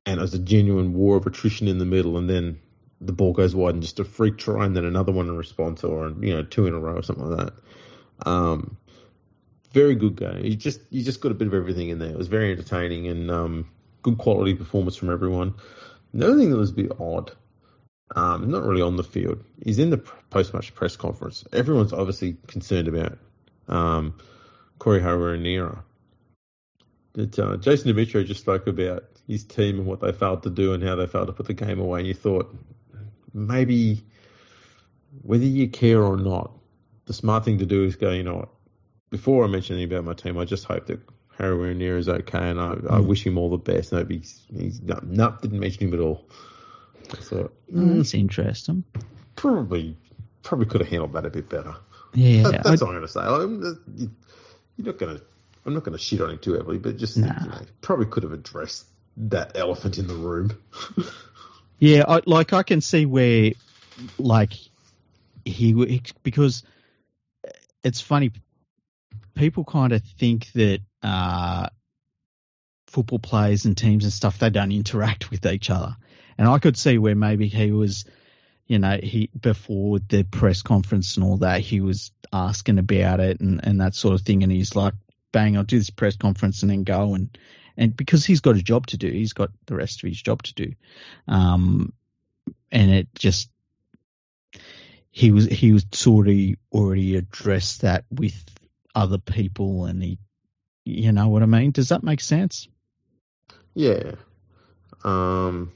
and 0.09 0.17
it 0.17 0.21
was 0.21 0.33
a 0.33 0.39
genuine 0.39 0.93
war 0.93 1.17
of 1.17 1.27
attrition 1.27 1.67
in 1.67 1.77
the 1.77 1.85
middle, 1.85 2.17
and 2.17 2.27
then 2.27 2.59
the 2.99 3.13
ball 3.13 3.31
goes 3.31 3.55
wide, 3.55 3.75
and 3.75 3.83
just 3.83 3.99
a 3.99 4.03
freak 4.03 4.37
try, 4.37 4.65
and 4.65 4.75
then 4.75 4.85
another 4.85 5.11
one 5.11 5.27
in 5.27 5.37
response, 5.37 5.83
or 5.83 6.09
you 6.19 6.33
know 6.33 6.43
two 6.43 6.65
in 6.65 6.73
a 6.73 6.79
row 6.79 6.95
or 6.95 7.03
something 7.03 7.29
like 7.29 7.45
that. 7.45 8.27
Um, 8.27 8.77
very 9.71 9.95
good 9.95 10.15
game. 10.15 10.43
You 10.43 10.55
just 10.55 10.81
you 10.89 11.03
just 11.03 11.21
got 11.21 11.31
a 11.31 11.35
bit 11.35 11.47
of 11.47 11.53
everything 11.53 11.89
in 11.89 11.99
there. 11.99 12.09
It 12.09 12.17
was 12.17 12.27
very 12.27 12.51
entertaining 12.51 13.07
and 13.07 13.29
um, 13.29 13.69
good 14.01 14.17
quality 14.17 14.55
performance 14.55 14.95
from 14.95 15.11
everyone. 15.11 15.53
The 16.13 16.25
only 16.25 16.45
thing 16.45 16.51
that 16.51 16.57
was 16.57 16.71
a 16.71 16.73
bit 16.73 16.91
odd, 16.99 17.31
um, 18.15 18.49
not 18.49 18.63
really 18.63 18.81
on 18.81 18.95
the 18.95 19.03
field, 19.03 19.43
is 19.61 19.77
in 19.77 19.91
the 19.91 19.99
post 20.31 20.55
match 20.55 20.73
press 20.73 20.95
conference. 20.95 21.45
Everyone's 21.53 21.93
obviously 21.93 22.37
concerned 22.47 22.87
about 22.87 23.19
um, 23.67 24.15
Corey 24.79 25.01
Harawira 25.01 25.35
and 25.35 25.43
Naera. 25.43 25.83
But 27.13 27.37
uh, 27.39 27.57
Jason 27.57 27.91
Demetriou 27.93 28.25
just 28.25 28.41
spoke 28.41 28.67
about 28.67 29.03
his 29.27 29.43
team 29.43 29.77
and 29.79 29.85
what 29.87 29.99
they 29.99 30.11
failed 30.11 30.43
to 30.43 30.49
do 30.49 30.73
and 30.73 30.83
how 30.83 30.95
they 30.95 31.07
failed 31.07 31.27
to 31.27 31.33
put 31.33 31.47
the 31.47 31.53
game 31.53 31.79
away. 31.79 31.99
And 31.99 32.07
you 32.07 32.13
thought 32.13 32.53
maybe 33.33 34.03
whether 35.23 35.43
you 35.45 35.67
care 35.67 36.03
or 36.03 36.17
not, 36.17 36.51
the 37.05 37.13
smart 37.13 37.45
thing 37.45 37.57
to 37.59 37.65
do 37.65 37.83
is 37.83 37.95
go, 37.95 38.11
you 38.11 38.23
know 38.23 38.35
what, 38.35 38.49
before 39.09 39.43
I 39.43 39.47
mention 39.47 39.75
anything 39.75 39.97
about 39.97 40.05
my 40.05 40.13
team, 40.13 40.37
I 40.37 40.45
just 40.45 40.65
hope 40.65 40.85
that 40.87 40.99
Harry 41.37 41.73
Near 41.73 41.97
is 41.97 42.07
okay, 42.09 42.49
and 42.49 42.59
I, 42.59 42.71
I 42.73 42.99
Mm. 42.99 43.05
wish 43.07 43.25
him 43.25 43.37
all 43.37 43.49
the 43.49 43.57
best. 43.57 43.91
No, 43.91 44.05
he's, 44.05 44.45
he's 44.55 44.81
no, 44.81 44.99
no, 45.03 45.35
didn't 45.41 45.59
mention 45.59 45.87
him 45.87 45.93
at 45.95 45.99
all. 45.99 46.25
I 47.11 47.15
thought 47.15 47.53
Oh, 47.73 47.75
mm, 47.75 47.97
that's 47.97 48.13
interesting. 48.13 48.83
probably 49.35 49.97
probably 50.43 50.67
could 50.67 50.81
have 50.81 50.89
handled 50.89 51.13
that 51.13 51.25
a 51.25 51.29
bit 51.29 51.49
better. 51.49 51.75
Yeah, 52.13 52.43
That, 52.43 52.63
that's 52.63 52.81
I- 52.81 52.85
all 52.85 52.91
I'm 52.91 52.97
going 52.97 53.07
to 53.07 53.07
say. 53.07 53.19
I'm, 53.21 54.11
you're 54.77 54.85
not 54.85 54.97
going 54.99 55.17
to. 55.17 55.23
I'm 55.69 55.75
not 55.75 55.83
going 55.83 55.97
to 55.97 56.03
shit 56.03 56.19
on 56.19 56.31
him 56.31 56.39
too 56.39 56.53
heavily, 56.53 56.79
but 56.79 56.97
just 56.97 57.15
Nah. 57.15 57.27
you 57.41 57.49
know, 57.49 57.61
probably 57.81 58.07
could 58.07 58.23
have 58.23 58.33
addressed 58.33 58.87
that 59.17 59.55
elephant 59.55 59.99
in 59.99 60.07
the 60.07 60.15
room. 60.15 60.57
Yeah, 61.79 62.03
I, 62.07 62.21
like 62.25 62.51
I 62.51 62.63
can 62.63 62.81
see 62.81 63.05
where, 63.05 63.53
like, 64.17 64.51
he 65.45 66.01
because 66.23 66.63
it's 67.85 68.01
funny. 68.01 68.31
People 69.33 69.63
kind 69.63 69.93
of 69.93 70.03
think 70.03 70.51
that 70.51 70.81
uh, 71.01 71.69
football 72.87 73.19
players 73.19 73.63
and 73.63 73.77
teams 73.77 74.03
and 74.03 74.11
stuff 74.11 74.39
they 74.39 74.49
don't 74.49 74.73
interact 74.73 75.31
with 75.31 75.45
each 75.45 75.69
other, 75.69 75.95
and 76.37 76.49
I 76.49 76.59
could 76.59 76.75
see 76.75 76.97
where 76.97 77.15
maybe 77.15 77.47
he 77.47 77.71
was, 77.71 78.03
you 78.67 78.79
know, 78.79 78.99
he 79.01 79.29
before 79.39 79.99
the 79.99 80.23
press 80.23 80.61
conference 80.61 81.15
and 81.15 81.25
all 81.25 81.37
that, 81.37 81.61
he 81.61 81.79
was 81.79 82.11
asking 82.33 82.77
about 82.77 83.21
it 83.21 83.39
and 83.39 83.61
and 83.63 83.79
that 83.79 83.95
sort 83.95 84.15
of 84.15 84.21
thing, 84.25 84.43
and 84.43 84.51
he's 84.51 84.75
like, 84.75 84.95
"Bang, 85.31 85.57
I'll 85.57 85.63
do 85.63 85.77
this 85.77 85.89
press 85.89 86.15
conference 86.15 86.61
and 86.61 86.71
then 86.71 86.83
go 86.83 87.13
and." 87.15 87.37
And 87.77 87.95
because 87.95 88.25
he's 88.25 88.41
got 88.41 88.57
a 88.57 88.61
job 88.61 88.87
to 88.87 88.97
do, 88.97 89.09
he's 89.09 89.31
got 89.31 89.51
the 89.67 89.75
rest 89.75 90.03
of 90.03 90.09
his 90.09 90.21
job 90.21 90.43
to 90.43 90.53
do. 90.53 90.73
Um, 91.29 91.93
and 92.71 92.91
it 92.91 93.07
just 93.15 93.49
he 95.11 95.31
was 95.31 95.45
he 95.45 95.73
was 95.73 95.85
sort 95.91 96.27
of 96.27 96.35
already 96.71 97.15
addressed 97.15 97.81
that 97.81 98.05
with 98.11 98.43
other 98.93 99.17
people, 99.17 99.85
and 99.85 100.03
he, 100.03 100.19
you 100.85 101.11
know 101.11 101.29
what 101.29 101.43
I 101.43 101.45
mean? 101.45 101.71
Does 101.71 101.89
that 101.89 102.03
make 102.03 102.21
sense? 102.21 102.67
Yeah. 103.73 104.15
Um. 105.03 105.71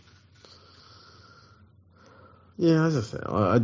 Yeah, 2.57 2.85
as 2.85 2.97
I 2.97 3.01
said, 3.01 3.21
I 3.25 3.61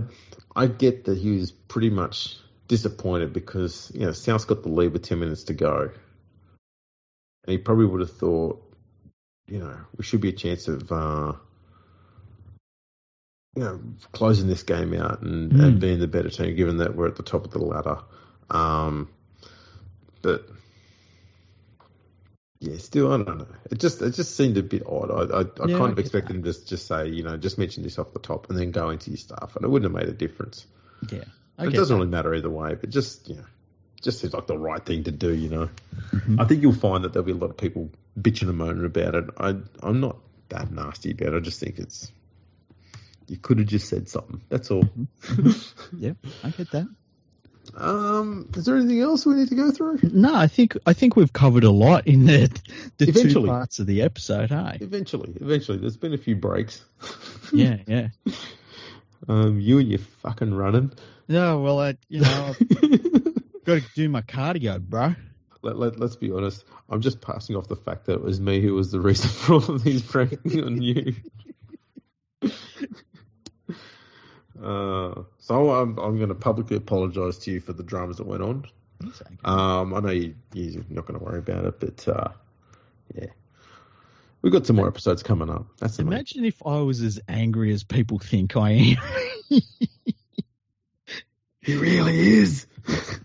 I 0.55 0.67
get 0.67 1.05
that 1.05 1.17
he 1.17 1.37
was 1.37 1.51
pretty 1.51 1.89
much 1.89 2.37
disappointed 2.69 3.33
because 3.33 3.91
you 3.93 4.05
know 4.05 4.13
South's 4.13 4.45
got 4.45 4.63
the 4.63 4.69
lead 4.69 4.93
with 4.93 5.03
ten 5.03 5.19
minutes 5.19 5.43
to 5.45 5.53
go, 5.53 5.91
and 7.43 7.51
he 7.51 7.57
probably 7.57 7.85
would 7.85 7.99
have 7.99 8.15
thought, 8.17 8.63
you 9.47 9.59
know, 9.59 9.75
we 9.97 10.05
should 10.05 10.21
be 10.21 10.29
a 10.29 10.33
chance 10.33 10.69
of 10.69 10.89
uh, 10.91 11.33
you 13.55 13.63
know, 13.63 13.81
closing 14.13 14.47
this 14.47 14.63
game 14.63 14.93
out 14.93 15.21
and, 15.21 15.51
Mm. 15.51 15.63
and 15.63 15.79
being 15.81 15.99
the 15.99 16.07
better 16.07 16.29
team, 16.29 16.55
given 16.55 16.77
that 16.77 16.95
we're 16.95 17.07
at 17.07 17.17
the 17.17 17.23
top 17.23 17.43
of 17.43 17.51
the 17.51 17.59
ladder. 17.59 17.97
Um, 18.49 19.09
but 20.21 20.47
yeah, 22.59 22.77
still, 22.77 23.11
I 23.11 23.17
don't 23.17 23.37
know. 23.39 23.47
It 23.71 23.79
just 23.79 24.01
it 24.01 24.11
just 24.11 24.35
seemed 24.35 24.57
a 24.57 24.63
bit 24.63 24.83
odd. 24.85 25.11
I 25.11 25.39
I, 25.39 25.41
I 25.41 25.67
Yeah, 25.67 25.77
kind 25.77 25.91
of 25.91 25.99
expected 25.99 26.35
him 26.35 26.43
to 26.43 26.49
just, 26.49 26.67
just 26.67 26.87
say, 26.87 27.07
you 27.07 27.23
know, 27.23 27.37
just 27.37 27.57
mention 27.57 27.83
this 27.83 27.97
off 27.97 28.13
the 28.13 28.19
top 28.19 28.49
and 28.49 28.59
then 28.59 28.71
go 28.71 28.89
into 28.89 29.09
your 29.11 29.17
stuff, 29.17 29.55
and 29.55 29.65
it 29.65 29.69
wouldn't 29.69 29.91
have 29.91 29.99
made 30.01 30.13
a 30.13 30.17
difference. 30.17 30.65
Yeah, 31.09 31.23
it 31.67 31.71
doesn't 31.73 31.95
that. 31.97 31.99
really 32.03 32.09
matter 32.11 32.33
either 32.35 32.49
way, 32.49 32.75
but 32.75 32.89
just 32.89 33.27
you 33.29 33.35
know, 33.35 33.45
just 34.01 34.19
seems 34.21 34.33
like 34.33 34.47
the 34.47 34.57
right 34.57 34.83
thing 34.85 35.03
to 35.05 35.11
do. 35.11 35.33
You 35.33 35.49
know, 35.49 35.69
Mhm. 36.11 36.39
I 36.39 36.45
think 36.45 36.61
you'll 36.61 36.73
find 36.73 37.03
that 37.03 37.13
there'll 37.13 37.25
be 37.25 37.31
a 37.31 37.35
lot 37.35 37.49
of 37.49 37.57
people 37.57 37.89
bitching 38.19 38.49
and 38.49 38.57
moaning 38.57 38.85
about 38.85 39.15
it. 39.15 39.25
I 39.37 39.55
I'm 39.83 39.99
not 39.99 40.17
that 40.49 40.71
nasty 40.71 41.11
about 41.11 41.33
it. 41.33 41.37
I 41.37 41.39
just 41.39 41.59
think 41.59 41.79
it's 41.79 42.11
you 43.27 43.37
could 43.37 43.59
have 43.59 43.67
just 43.67 43.87
said 43.89 44.09
something. 44.09 44.41
That's 44.49 44.71
all. 44.71 44.87
Yeah, 45.97 46.13
I 46.43 46.49
get 46.51 46.71
that. 46.71 46.87
um, 47.77 48.49
is 48.55 48.65
there 48.65 48.75
anything 48.77 48.99
else 49.01 49.25
we 49.27 49.35
need 49.35 49.49
to 49.49 49.55
go 49.55 49.69
through? 49.71 49.99
No, 50.03 50.33
I 50.33 50.47
think 50.47 50.75
I 50.87 50.93
think 50.93 51.15
we've 51.15 51.31
covered 51.33 51.63
a 51.63 51.69
lot 51.71 52.07
in 52.07 52.25
the 52.25 52.49
the 52.97 53.11
two 53.11 53.45
parts 53.45 53.77
of 53.79 53.85
the 53.85 54.01
episode. 54.01 54.49
Hey, 54.49 54.77
Eventually, 54.81 55.33
eventually. 55.39 55.77
There's 55.77 55.97
been 55.97 56.13
a 56.13 56.17
few 56.17 56.35
breaks. 56.35 56.83
yeah, 57.53 57.77
yeah. 57.87 58.07
Um, 59.27 59.59
you 59.59 59.77
and 59.79 59.89
your 59.89 59.99
fucking 60.23 60.53
running. 60.53 60.91
No, 61.29 61.59
well, 61.61 61.79
I 61.79 61.95
you 62.09 62.21
know 62.21 62.47
I've 62.59 62.59
got 63.63 63.81
to 63.81 63.83
do 63.95 64.09
my 64.09 64.21
cardio, 64.23 64.81
bro. 64.81 65.15
Let, 65.61 65.77
let, 65.77 65.99
let's 65.99 66.15
be 66.15 66.31
honest. 66.31 66.63
I'm 66.89 67.01
just 67.01 67.21
passing 67.21 67.55
off 67.55 67.67
the 67.67 67.75
fact 67.75 68.05
that 68.05 68.13
it 68.13 68.23
was 68.23 68.41
me 68.41 68.61
who 68.61 68.73
was 68.73 68.91
the 68.91 68.99
reason 68.99 69.29
for 69.29 69.53
all 69.53 69.75
of 69.75 69.83
these 69.83 70.01
pranking 70.01 70.63
on 70.63 70.81
you. 70.81 71.15
Uh, 74.61 75.21
so 75.37 75.71
I'm, 75.71 75.97
I'm 75.99 76.17
going 76.17 76.29
to 76.29 76.35
publicly 76.35 76.75
apologise 76.77 77.37
to 77.39 77.51
you 77.51 77.59
for 77.61 77.73
the 77.73 77.83
dramas 77.83 78.17
that 78.17 78.27
went 78.27 78.43
on. 78.43 78.65
Um, 79.45 79.93
I 79.93 79.99
know 80.01 80.09
you, 80.09 80.35
you're 80.53 80.83
not 80.89 81.05
going 81.05 81.17
to 81.17 81.23
worry 81.23 81.39
about 81.39 81.63
it, 81.65 81.79
but 81.79 82.07
uh, 82.07 82.27
yeah, 83.15 83.27
we've 84.41 84.51
got 84.51 84.65
some 84.65 84.75
more 84.75 84.87
episodes 84.87 85.23
coming 85.23 85.49
up. 85.49 85.65
That's 85.77 85.95
the 85.97 86.03
main- 86.03 86.13
Imagine 86.13 86.43
if 86.45 86.61
I 86.65 86.79
was 86.79 87.01
as 87.01 87.19
angry 87.29 87.71
as 87.71 87.83
people 87.83 88.19
think 88.19 88.57
I 88.57 88.71
am. 88.71 88.97
He 91.69 91.77
really 91.77 92.17
is. 92.19 92.65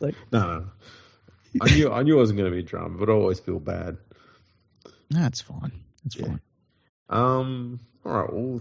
Like- 0.01 0.15
no, 0.33 0.41
no, 0.41 0.59
no. 0.61 0.67
I 1.61 1.75
knew 1.75 1.91
I 1.93 2.03
knew 2.03 2.17
I 2.17 2.21
wasn't 2.21 2.39
going 2.39 2.51
to 2.51 2.55
be 2.55 2.61
a 2.63 2.67
drama, 2.67 2.99
but 2.99 3.09
I 3.09 3.13
always 3.13 3.39
feel 3.41 3.61
bad. 3.61 3.97
That's 5.11 5.41
fine. 5.41 5.73
That's 6.03 6.17
Yeah. 6.17 6.27
fine. 6.27 6.41
Um. 7.09 7.81
All 8.05 8.13
right. 8.13 8.33
Well, 8.33 8.61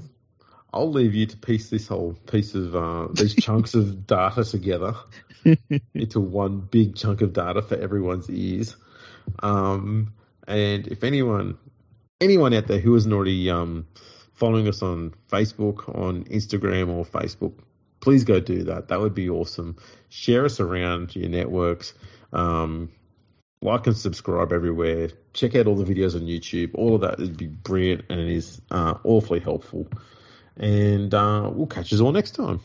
I'll 0.71 0.91
leave 0.91 1.13
you 1.15 1.25
to 1.25 1.37
piece 1.37 1.69
this 1.69 1.87
whole 1.87 2.13
piece 2.13 2.53
of 2.55 2.75
uh, 2.75 3.07
these 3.13 3.35
chunks 3.43 3.73
of 3.73 4.05
data 4.07 4.43
together 4.43 4.95
into 5.93 6.19
one 6.19 6.59
big 6.59 6.95
chunk 6.95 7.21
of 7.21 7.33
data 7.33 7.61
for 7.61 7.75
everyone's 7.75 8.29
ears. 8.29 8.75
Um. 9.41 10.13
And 10.47 10.87
if 10.87 11.03
anyone, 11.03 11.57
anyone 12.21 12.53
out 12.53 12.67
there 12.67 12.79
who 12.79 12.95
isn't 12.95 13.11
already 13.11 13.49
um 13.49 13.87
following 14.33 14.67
us 14.67 14.81
on 14.81 15.13
Facebook, 15.31 15.87
on 15.97 16.25
Instagram, 16.25 16.89
or 16.89 17.05
Facebook, 17.05 17.53
please 18.03 18.25
go 18.25 18.41
do 18.41 18.63
that. 18.63 18.89
That 18.89 18.99
would 18.99 19.15
be 19.15 19.29
awesome. 19.29 19.77
Share 20.09 20.43
us 20.43 20.59
around 20.59 21.15
your 21.15 21.29
networks. 21.29 21.93
Um, 22.33 22.91
like 23.61 23.87
and 23.87 23.95
subscribe 23.95 24.51
everywhere. 24.51 25.09
Check 25.31 25.55
out 25.55 25.67
all 25.67 25.75
the 25.75 25.85
videos 25.85 26.13
on 26.13 26.27
YouTube. 26.27 26.71
All 26.75 26.95
of 26.95 27.01
that 27.01 27.17
would 27.17 27.37
be 27.37 27.47
brilliant 27.47 28.03
and 28.09 28.19
it 28.19 28.29
is 28.29 28.61
uh, 28.69 28.95
awfully 29.05 29.39
helpful. 29.39 29.87
And 30.57 31.13
uh, 31.13 31.49
we'll 31.53 31.67
catch 31.67 31.93
you 31.93 32.05
all 32.05 32.11
next 32.11 32.31
time. 32.31 32.59